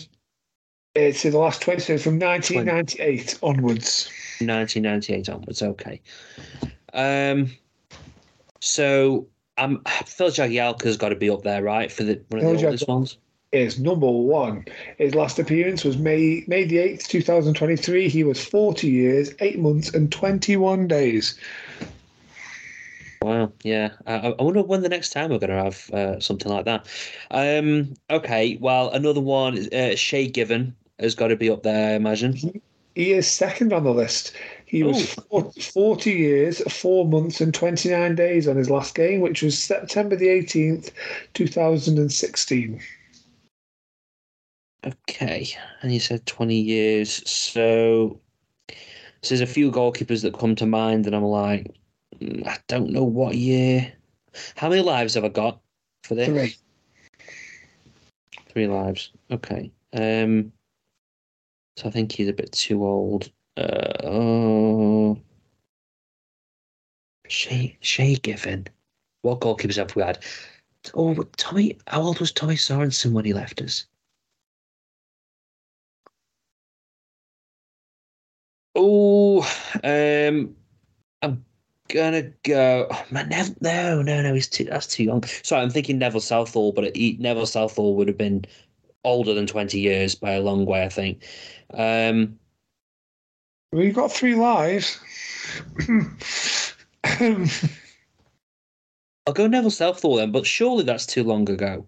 It's 0.94 1.24
in 1.24 1.32
the 1.32 1.38
last 1.38 1.62
20, 1.62 1.80
so 1.80 1.98
from 1.98 2.20
1998 2.20 3.40
onwards. 3.42 4.12
1998 4.40 5.30
onwards. 5.30 5.62
Okay. 5.62 6.02
Um. 6.94 7.52
So 8.60 9.28
um, 9.58 9.82
Phil 10.06 10.30
Jagielka's 10.30 10.98
got 10.98 11.10
to 11.10 11.16
be 11.16 11.30
up 11.30 11.44
there, 11.44 11.64
right, 11.64 11.92
for 11.92 12.04
the 12.04 12.22
one 12.30 12.44
of 12.44 12.60
the 12.60 12.66
oldest 12.66 12.88
ones. 12.88 13.18
Is 13.52 13.80
number 13.80 14.10
one. 14.10 14.64
His 14.98 15.14
last 15.14 15.38
appearance 15.38 15.84
was 15.84 15.98
May 15.98 16.46
May 16.48 16.64
the 16.64 16.78
eighth, 16.78 17.10
two 17.10 17.22
thousand 17.22 17.56
twenty 17.56 17.76
three. 17.76 18.08
He 18.08 18.24
was 18.24 18.42
forty 18.42 18.88
years, 18.88 19.32
eight 19.40 19.60
months, 19.60 19.94
and 19.94 20.10
twenty 20.10 20.56
one 20.56 20.88
days. 20.88 21.38
Wow, 23.22 23.52
yeah. 23.64 23.92
I, 24.08 24.34
I 24.40 24.42
wonder 24.42 24.64
when 24.64 24.82
the 24.82 24.90
next 24.90 25.10
time 25.12 25.30
we're 25.30 25.38
going 25.38 25.52
to 25.52 25.64
have 25.64 25.90
uh, 25.92 26.20
something 26.20 26.52
like 26.52 26.66
that. 26.66 26.88
Um, 27.30 27.94
okay, 28.10 28.58
well, 28.60 28.90
another 28.90 29.20
one, 29.22 29.68
uh, 29.74 29.96
Shay 29.96 30.28
Given 30.28 30.76
has 31.00 31.14
got 31.14 31.28
to 31.28 31.36
be 31.36 31.50
up 31.50 31.62
there, 31.62 31.92
I 31.92 31.96
imagine. 31.96 32.62
He 32.96 33.14
is 33.14 33.28
second 33.28 33.74
on 33.74 33.84
the 33.84 33.94
list. 33.94 34.36
He 34.66 34.84
was 34.84 35.14
40 35.74 36.12
years, 36.12 36.62
four 36.74 37.06
months, 37.06 37.42
and 37.42 37.54
29 37.54 38.16
days 38.16 38.48
on 38.48 38.56
his 38.56 38.70
last 38.70 38.96
game, 38.96 39.22
which 39.22 39.44
was 39.44 39.58
September 39.60 40.16
the 40.16 40.28
18th, 40.28 40.92
2016. 41.34 42.82
Okay, 44.84 45.48
and 45.82 45.94
you 45.94 46.00
said 46.00 46.26
20 46.26 46.56
years. 46.56 47.30
So, 47.30 48.20
so 49.22 49.36
there's 49.36 49.42
a 49.42 49.46
few 49.46 49.72
goalkeepers 49.72 50.24
that 50.24 50.38
come 50.38 50.56
to 50.56 50.66
mind, 50.66 51.06
and 51.06 51.16
I'm 51.16 51.24
like, 51.24 51.68
mm, 52.20 52.48
I 52.48 52.58
don't 52.68 52.90
know 52.90 53.04
what 53.04 53.36
year. 53.36 53.94
How 54.56 54.70
many 54.70 54.82
lives 54.82 55.14
have 55.14 55.24
I 55.24 55.30
got 55.30 55.60
for 56.04 56.16
this? 56.16 56.28
Three. 56.28 56.56
Three 58.50 58.68
lives. 58.68 59.12
Okay. 59.30 59.72
Um. 59.94 60.52
So 61.78 61.88
I 61.88 61.92
think 61.92 62.12
he's 62.12 62.28
a 62.28 62.34
bit 62.34 62.52
too 62.52 62.84
old. 62.84 63.32
Uh, 63.58 63.94
oh. 64.04 65.20
Shay, 67.28 67.78
Shay 67.82 68.16
Given. 68.16 68.68
What 69.22 69.42
goalkeepers 69.42 69.78
have 69.78 69.96
we 69.96 70.02
had? 70.02 70.24
Oh, 70.96 71.14
Tommy. 71.38 71.78
How 71.88 72.02
old 72.02 72.20
was 72.20 72.32
Tommy 72.32 72.56
Sorensen 72.56 73.12
when 73.12 73.26
he 73.26 73.34
left 73.34 73.62
us? 73.62 73.86
Oh, 78.76 79.42
um, 79.84 80.56
I'm 81.22 81.46
gonna 81.90 82.32
go. 82.44 82.88
Oh, 82.90 83.06
man, 83.12 83.30
Nev- 83.30 83.62
no, 83.62 84.02
no, 84.02 84.22
no. 84.22 84.34
He's 84.34 84.48
too. 84.48 84.66
That's 84.66 84.88
too 84.88 85.04
young. 85.04 85.24
Sorry, 85.44 85.62
I'm 85.62 85.70
thinking 85.70 85.98
Neville 86.00 86.22
Southall, 86.22 86.72
but 86.72 86.96
he, 86.96 87.18
Neville 87.20 87.46
Southall 87.46 87.96
would 87.96 88.08
have 88.08 88.18
been 88.18 88.46
older 89.04 89.34
than 89.34 89.48
20 89.48 89.80
years 89.80 90.16
by 90.16 90.32
a 90.34 90.42
long 90.42 90.66
way, 90.66 90.84
I 90.84 90.90
think. 90.90 91.24
Um, 91.74 92.38
We've 93.74 93.96
got 93.96 94.12
three 94.12 94.36
lives. 94.36 95.00
I'll 99.28 99.34
go 99.34 99.48
Neville 99.48 99.70
Southall 99.72 100.18
then, 100.18 100.32
but 100.32 100.46
surely 100.46 100.84
that's 100.84 101.06
too 101.06 101.24
long 101.24 101.50
ago. 101.50 101.88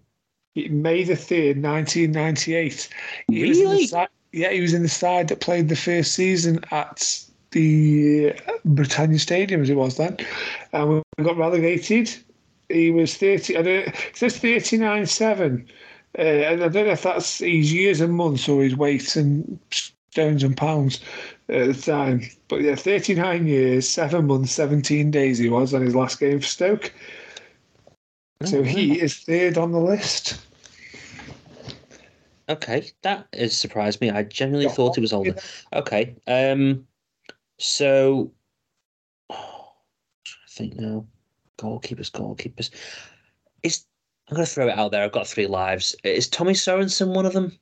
May 0.56 1.04
the 1.04 1.14
3rd, 1.14 1.60
1998. 1.62 2.88
He 3.28 3.42
Really? 3.42 3.48
was 3.48 3.58
in 3.58 3.70
the 3.70 3.86
side, 3.86 4.08
yeah, 4.34 4.50
he 4.50 4.60
was 4.60 4.74
in 4.74 4.82
the 4.82 4.88
side 4.88 5.28
that 5.28 5.40
played 5.40 5.68
the 5.68 5.76
first 5.76 6.12
season 6.12 6.58
at 6.72 7.24
the 7.52 8.34
Britannia 8.64 9.20
Stadium, 9.20 9.62
as 9.62 9.70
it 9.70 9.76
was 9.76 9.96
then. 9.96 10.16
And 10.72 11.04
we 11.16 11.24
got 11.24 11.36
relegated. 11.36 12.12
He 12.68 12.90
was 12.90 13.16
30, 13.16 13.56
I 13.56 13.62
don't, 13.62 13.88
it 13.88 14.10
says 14.14 14.36
39 14.38 15.06
7. 15.06 15.68
Uh, 16.18 16.22
and 16.22 16.64
I 16.64 16.68
don't 16.68 16.86
know 16.86 16.92
if 16.92 17.02
that's 17.02 17.38
his 17.38 17.72
years 17.72 18.00
and 18.00 18.14
months 18.14 18.48
or 18.48 18.62
his 18.62 18.76
weight 18.76 19.14
and 19.14 19.58
stones 19.70 20.42
and 20.42 20.56
pounds 20.56 21.00
at 21.48 21.68
the 21.68 21.74
time. 21.74 22.22
But 22.48 22.62
yeah, 22.62 22.74
39 22.74 23.46
years, 23.46 23.88
7 23.88 24.26
months, 24.26 24.50
17 24.50 25.12
days 25.12 25.38
he 25.38 25.48
was 25.48 25.72
on 25.74 25.82
his 25.82 25.94
last 25.94 26.18
game 26.18 26.40
for 26.40 26.46
Stoke. 26.46 26.92
So 28.44 28.64
he 28.64 29.00
is 29.00 29.16
third 29.20 29.58
on 29.58 29.70
the 29.70 29.78
list. 29.78 30.40
Okay, 32.48 32.90
that 33.02 33.26
has 33.32 33.56
surprised 33.56 34.00
me. 34.00 34.10
I 34.10 34.22
genuinely 34.22 34.72
thought 34.72 34.98
it 34.98 35.00
was 35.00 35.12
older. 35.12 35.34
Okay, 35.72 36.14
um, 36.26 36.86
so 37.58 38.32
oh, 39.30 39.72
I 40.26 40.48
think 40.50 40.76
now 40.76 41.06
goalkeepers, 41.58 42.10
goalkeepers. 42.10 42.70
Is 43.62 43.86
I'm 44.28 44.36
going 44.36 44.46
to 44.46 44.52
throw 44.52 44.68
it 44.68 44.78
out 44.78 44.90
there. 44.90 45.04
I've 45.04 45.12
got 45.12 45.26
three 45.26 45.46
lives. 45.46 45.94
Is 46.04 46.28
Tommy 46.28 46.52
Sorensen 46.52 47.14
one 47.14 47.26
of 47.26 47.32
them? 47.32 47.58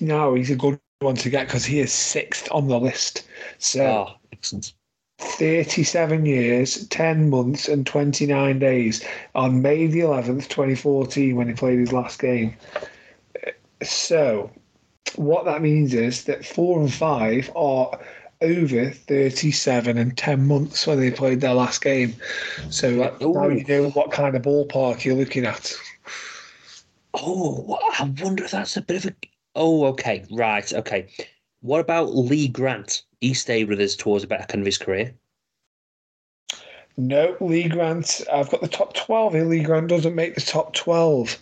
No, 0.00 0.34
he's 0.34 0.50
a 0.50 0.56
good 0.56 0.78
one 1.00 1.16
to 1.16 1.30
get 1.30 1.46
because 1.46 1.64
he 1.64 1.80
is 1.80 1.92
sixth 1.92 2.48
on 2.50 2.68
the 2.68 2.78
list. 2.78 3.26
So 3.58 3.84
Oh, 3.84 4.14
excellent. 4.32 4.72
37 5.18 6.26
years, 6.26 6.86
10 6.88 7.30
months, 7.30 7.68
and 7.68 7.86
29 7.86 8.58
days 8.58 9.04
on 9.34 9.62
May 9.62 9.86
the 9.86 10.00
11th, 10.00 10.48
2014, 10.48 11.34
when 11.34 11.48
he 11.48 11.54
played 11.54 11.80
his 11.80 11.92
last 11.92 12.20
game. 12.20 12.56
So, 13.82 14.50
what 15.16 15.44
that 15.44 15.62
means 15.62 15.94
is 15.94 16.24
that 16.24 16.44
four 16.44 16.80
and 16.80 16.92
five 16.92 17.50
are 17.54 17.98
over 18.40 18.90
37 18.90 19.98
and 19.98 20.16
10 20.16 20.46
months 20.46 20.86
when 20.86 21.00
they 21.00 21.10
played 21.10 21.40
their 21.40 21.54
last 21.54 21.82
game. 21.82 22.14
So, 22.70 22.96
that, 22.96 23.20
now 23.20 23.48
you 23.48 23.64
know 23.64 23.90
what 23.90 24.12
kind 24.12 24.36
of 24.36 24.42
ballpark 24.42 25.04
you're 25.04 25.16
looking 25.16 25.44
at. 25.44 25.74
Oh, 27.14 27.78
I 27.98 28.12
wonder 28.20 28.44
if 28.44 28.50
that's 28.50 28.76
a 28.76 28.82
bit 28.82 29.04
of 29.04 29.10
a. 29.10 29.14
Oh, 29.54 29.86
okay, 29.86 30.24
right, 30.30 30.72
okay. 30.72 31.08
What 31.60 31.80
about 31.80 32.14
Lee 32.14 32.48
Grant? 32.48 33.02
He 33.20 33.34
stayed 33.34 33.68
with 33.68 33.80
us 33.80 33.96
towards 33.96 34.22
the 34.22 34.28
back 34.28 34.52
end 34.52 34.62
of 34.62 34.66
his 34.66 34.78
career. 34.78 35.14
No, 36.98 37.36
Lee 37.40 37.68
Grant. 37.68 38.22
I've 38.30 38.50
got 38.50 38.60
the 38.60 38.66
top 38.68 38.92
12 38.94 39.32
here. 39.34 39.44
Lee 39.44 39.62
Grant 39.62 39.86
doesn't 39.86 40.16
make 40.16 40.34
the 40.34 40.40
top 40.40 40.74
12. 40.74 41.38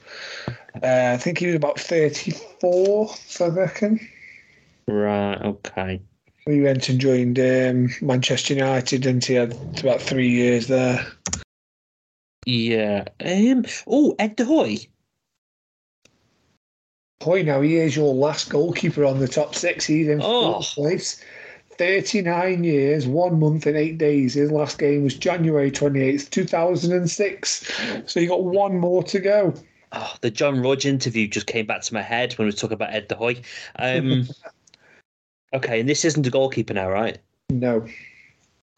Uh, 0.82 1.10
I 1.14 1.16
think 1.16 1.38
he 1.38 1.46
was 1.46 1.54
about 1.54 1.80
34, 1.80 3.10
I 3.40 3.44
reckon. 3.46 4.06
Right, 4.86 5.40
okay. 5.42 6.02
We 6.46 6.60
went 6.60 6.90
and 6.90 7.00
joined 7.00 7.38
um, 7.38 7.88
Manchester 8.02 8.52
United, 8.52 9.06
and 9.06 9.24
he 9.24 9.32
had 9.32 9.56
about 9.80 10.02
three 10.02 10.28
years 10.28 10.66
there. 10.68 11.04
Yeah. 12.44 13.04
Um. 13.24 13.64
Oh, 13.88 14.14
Ed 14.18 14.36
de 14.36 14.44
Goey. 14.44 14.88
Boy, 17.18 17.42
now 17.42 17.62
he 17.62 17.76
is 17.76 17.96
your 17.96 18.14
last 18.14 18.50
goalkeeper 18.50 19.04
on 19.06 19.18
the 19.18 19.26
top 19.26 19.54
six. 19.54 19.86
He's 19.86 20.06
in 20.06 20.20
Oh. 20.22 20.52
fourth 20.52 20.74
place. 20.74 21.24
39 21.78 22.64
years, 22.64 23.06
one 23.06 23.38
month, 23.38 23.66
and 23.66 23.76
eight 23.76 23.98
days. 23.98 24.34
His 24.34 24.50
last 24.50 24.78
game 24.78 25.04
was 25.04 25.14
January 25.14 25.70
28th, 25.70 26.30
2006. 26.30 27.72
So 28.06 28.20
you 28.20 28.28
got 28.28 28.44
one 28.44 28.78
more 28.78 29.02
to 29.04 29.20
go. 29.20 29.54
Oh, 29.92 30.14
the 30.20 30.30
John 30.30 30.60
Rudge 30.62 30.86
interview 30.86 31.28
just 31.28 31.46
came 31.46 31.66
back 31.66 31.82
to 31.82 31.94
my 31.94 32.02
head 32.02 32.32
when 32.34 32.46
we 32.46 32.52
were 32.52 32.56
talking 32.56 32.74
about 32.74 32.92
Ed 32.94 33.08
de 33.08 33.14
Goey. 33.14 33.42
Um, 33.78 34.28
okay, 35.54 35.80
and 35.80 35.88
this 35.88 36.04
isn't 36.04 36.26
a 36.26 36.30
goalkeeper 36.30 36.74
now, 36.74 36.90
right? 36.90 37.18
No. 37.50 37.86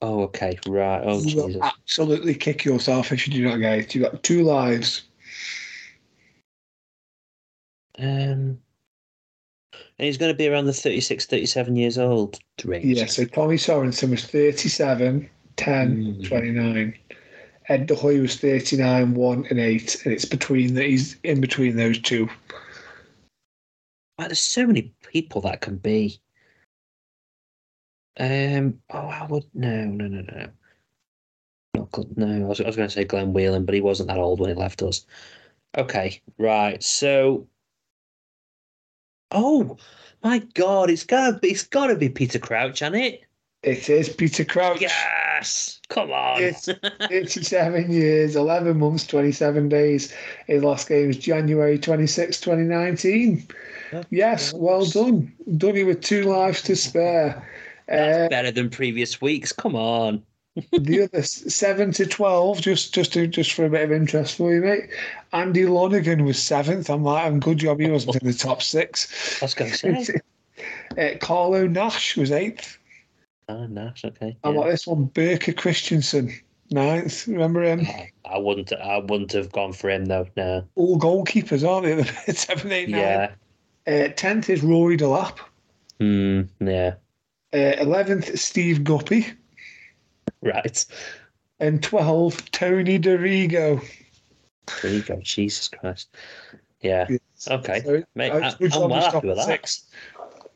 Oh, 0.01 0.23
okay, 0.25 0.59
right. 0.67 1.03
Oh, 1.03 1.21
You 1.21 1.47
Jesus. 1.47 1.63
absolutely 1.63 2.35
kick 2.35 2.65
yourself 2.65 3.11
if 3.11 3.27
you 3.27 3.33
do 3.33 3.45
not 3.45 3.57
get 3.57 3.79
it. 3.79 3.95
You've 3.95 4.11
got 4.11 4.23
two 4.23 4.45
lives. 4.45 5.03
Um, 7.99 8.61
and 9.73 10.07
he's 10.07 10.17
going 10.17 10.33
to 10.33 10.37
be 10.37 10.49
around 10.49 10.67
the 10.67 10.73
36, 10.73 11.27
37 11.27 11.77
years 11.77 11.99
old 11.99 12.39
range. 12.65 12.99
Yeah, 12.99 13.07
so 13.07 13.25
Tommy 13.25 13.57
Sorensen 13.57 14.11
was 14.11 14.25
37, 14.25 15.29
10, 15.57 16.23
29. 16.25 16.99
Ed 17.69 17.87
de 17.87 17.95
Goey 17.95 18.21
was 18.21 18.37
39, 18.37 19.15
1 19.15 19.47
and 19.51 19.59
8. 19.59 20.03
And 20.05 20.15
it's 20.15 20.25
between 20.25 20.75
the, 20.75 20.85
he's 20.85 21.17
in 21.23 21.41
between 21.41 21.77
those 21.77 22.01
two. 22.01 22.29
Wow, 24.19 24.27
there's 24.27 24.41
so 24.41 24.67
many 24.67 24.93
people 25.07 25.41
that 25.43 25.61
can 25.61 25.77
be. 25.77 26.21
Um. 28.19 28.81
Oh, 28.91 28.99
I 28.99 29.27
would 29.27 29.45
no, 29.55 29.85
no, 29.85 30.09
no, 30.09 30.23
no. 30.23 30.49
Not 31.75 32.17
no. 32.17 32.45
I 32.45 32.49
was, 32.49 32.61
I 32.61 32.67
was 32.67 32.75
going 32.75 32.89
to 32.89 32.93
say 32.93 33.05
Glenn 33.05 33.33
Whelan, 33.33 33.65
but 33.65 33.77
he 33.77 33.81
wasn't 33.81 34.09
that 34.09 34.19
old 34.19 34.41
when 34.41 34.49
he 34.49 34.57
left 34.57 34.83
us. 34.83 35.07
Okay, 35.77 36.21
right. 36.37 36.83
So 36.83 37.47
Oh 39.31 39.77
my 40.23 40.39
God! 40.55 40.91
It's 40.91 41.05
gotta 41.05 41.39
be. 41.39 41.49
It's 41.51 41.67
gotta 41.67 41.97
be 41.97 42.09
Peter 42.09 42.39
Crouch, 42.39 42.81
hasn't 42.81 43.03
it? 43.03 43.23
It 43.63 43.89
is 43.89 44.09
Peter 44.09 44.45
Crouch. 44.45 44.81
Yes. 44.81 45.81
Come 45.89 46.11
on. 46.13 46.43
It's 46.43 46.69
87 47.11 47.91
years, 47.91 48.37
11 48.37 48.79
months, 48.79 49.07
27 49.07 49.69
days. 49.69 50.15
His 50.47 50.63
last 50.63 50.89
game 50.89 51.09
was 51.09 51.17
January 51.17 51.79
26, 51.79 52.41
2019. 52.41 53.49
Yes, 54.11 54.53
well 54.55 54.85
done. 54.87 55.33
Done 55.57 55.77
it 55.77 55.85
with 55.85 56.03
two 56.03 56.25
lives 56.25 56.63
to 56.63 56.77
spare. 56.77 57.45
That's 57.89 58.27
Uh, 58.27 58.29
better 58.29 58.51
than 58.53 58.71
previous 58.71 59.21
weeks. 59.21 59.51
Come 59.51 59.75
on. 59.75 60.23
The 60.73 61.03
other 61.13 61.23
seven 61.23 61.93
to 61.93 62.07
twelve, 62.07 62.61
just 62.61 62.95
just 62.95 63.13
to, 63.15 63.27
just 63.27 63.53
for 63.53 63.65
a 63.65 63.71
bit 63.71 63.85
of 63.85 63.93
interest 63.93 64.37
for 64.37 64.53
you, 64.53 64.61
mate. 64.61 64.91
Andy 65.33 65.67
Lonergan 65.67 66.25
was 66.25 66.43
seventh. 66.43 66.91
I'm 66.91 67.05
like, 67.05 67.25
I'm 67.25 67.41
good 67.41 67.59
job 67.59 67.81
he 67.81 67.91
wasn't 67.91 68.23
in 68.23 68.29
the 68.29 68.35
top 68.35 68.63
six. 68.63 69.41
I 69.43 69.45
was 69.45 69.55
going 69.55 69.71
to 69.71 70.05
say. 70.05 70.21
uh, 70.99 71.19
Carlo 71.21 71.67
Nash 71.67 72.17
was 72.17 72.31
eighth. 72.31 72.79
Oh, 73.49 73.67
Nash. 73.67 74.05
Okay. 74.05 74.37
Yeah. 74.45 74.51
about 74.51 74.69
this 74.69 74.87
one? 74.87 75.07
Burker 75.07 75.53
Christensen, 75.53 76.33
ninth. 76.71 77.27
Remember 77.27 77.63
him? 77.63 77.87
I 78.25 78.39
wouldn't. 78.39 78.73
I 78.73 78.99
wouldn't 78.99 79.33
have 79.33 79.53
gone 79.53 79.73
for 79.73 79.91
him 79.91 80.07
though. 80.07 80.27
No. 80.37 80.65
All 80.75 80.99
goalkeepers, 80.99 81.67
aren't 81.67 81.87
they? 81.87 81.95
The 81.95 82.05
Seven, 82.35 82.73
eight, 82.73 82.89
nine. 82.89 83.01
Yeah. 83.01 83.31
Uh, 83.87 84.09
tenth 84.17 84.51
is 84.51 84.63
Rory 84.63 84.97
Delap. 84.97 85.39
Hmm. 85.99 86.43
Yeah. 86.61 86.95
Uh, 87.53 87.75
Eleventh, 87.81 88.39
Steve 88.39 88.85
Guppy, 88.85 89.27
Right. 90.43 90.85
and 91.61 91.83
twelve, 91.83 92.51
Tony 92.51 92.99
Dorigo. 92.99 93.83
There 94.83 94.93
you 94.93 95.03
go. 95.03 95.21
Jesus 95.23 95.69
Christ. 95.69 96.09
Yeah. 96.81 97.09
Okay. 97.49 97.81
So, 97.81 98.03
Mate, 98.15 98.33
uh, 98.33 98.53
I, 98.61 98.65
I'm 98.65 98.91
well 98.91 99.11
happy 99.11 99.29
with 99.29 99.39
at 99.39 99.47
that. 99.47 99.79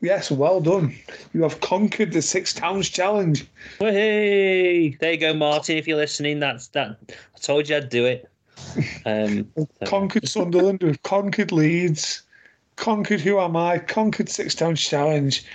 Yes, 0.01 0.29
well 0.29 0.59
done. 0.59 0.93
You 1.33 1.43
have 1.43 1.61
conquered 1.61 2.11
the 2.11 2.21
Six 2.21 2.53
Towns 2.53 2.89
Challenge. 2.89 3.47
Hey, 3.79 4.89
there 4.99 5.13
you 5.13 5.17
go, 5.17 5.33
Martin. 5.33 5.77
If 5.77 5.87
you're 5.87 5.97
listening, 5.97 6.39
that's 6.39 6.67
that. 6.69 6.97
I 7.09 7.39
told 7.39 7.69
you 7.69 7.77
I'd 7.77 7.87
do 7.87 8.05
it. 8.05 8.29
Um, 9.05 9.49
Conquered 9.85 10.27
Sunderland, 10.27 10.83
we've 10.83 11.01
conquered 11.03 11.53
Leeds, 11.53 12.23
conquered 12.75 13.21
Who 13.21 13.39
Am 13.39 13.55
I, 13.55 13.79
conquered 13.79 14.27
Six 14.27 14.55
Towns 14.55 14.81
Challenge, 14.81 15.45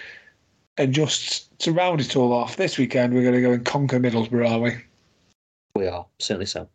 and 0.78 0.94
just 0.94 1.58
to 1.58 1.72
round 1.72 2.00
it 2.00 2.16
all 2.16 2.32
off, 2.32 2.56
this 2.56 2.78
weekend 2.78 3.12
we're 3.12 3.22
going 3.22 3.34
to 3.34 3.40
go 3.42 3.52
and 3.52 3.64
conquer 3.64 3.98
Middlesbrough, 3.98 4.48
are 4.48 4.60
we? 4.60 4.72
we 5.74 5.86
are 5.86 6.06
certainly 6.18 6.46
so. 6.46 6.68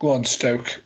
Go 0.00 0.12
on, 0.12 0.24
Stoke. 0.24 0.82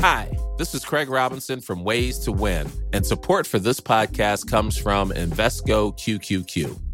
Hi, 0.00 0.36
this 0.58 0.74
is 0.74 0.84
Craig 0.84 1.08
Robinson 1.08 1.60
from 1.60 1.82
Ways 1.84 2.18
to 2.20 2.32
Win, 2.32 2.70
and 2.92 3.04
support 3.04 3.46
for 3.46 3.58
this 3.58 3.80
podcast 3.80 4.48
comes 4.50 4.76
from 4.76 5.10
Invesco 5.10 5.96
QQQ. 5.98 6.93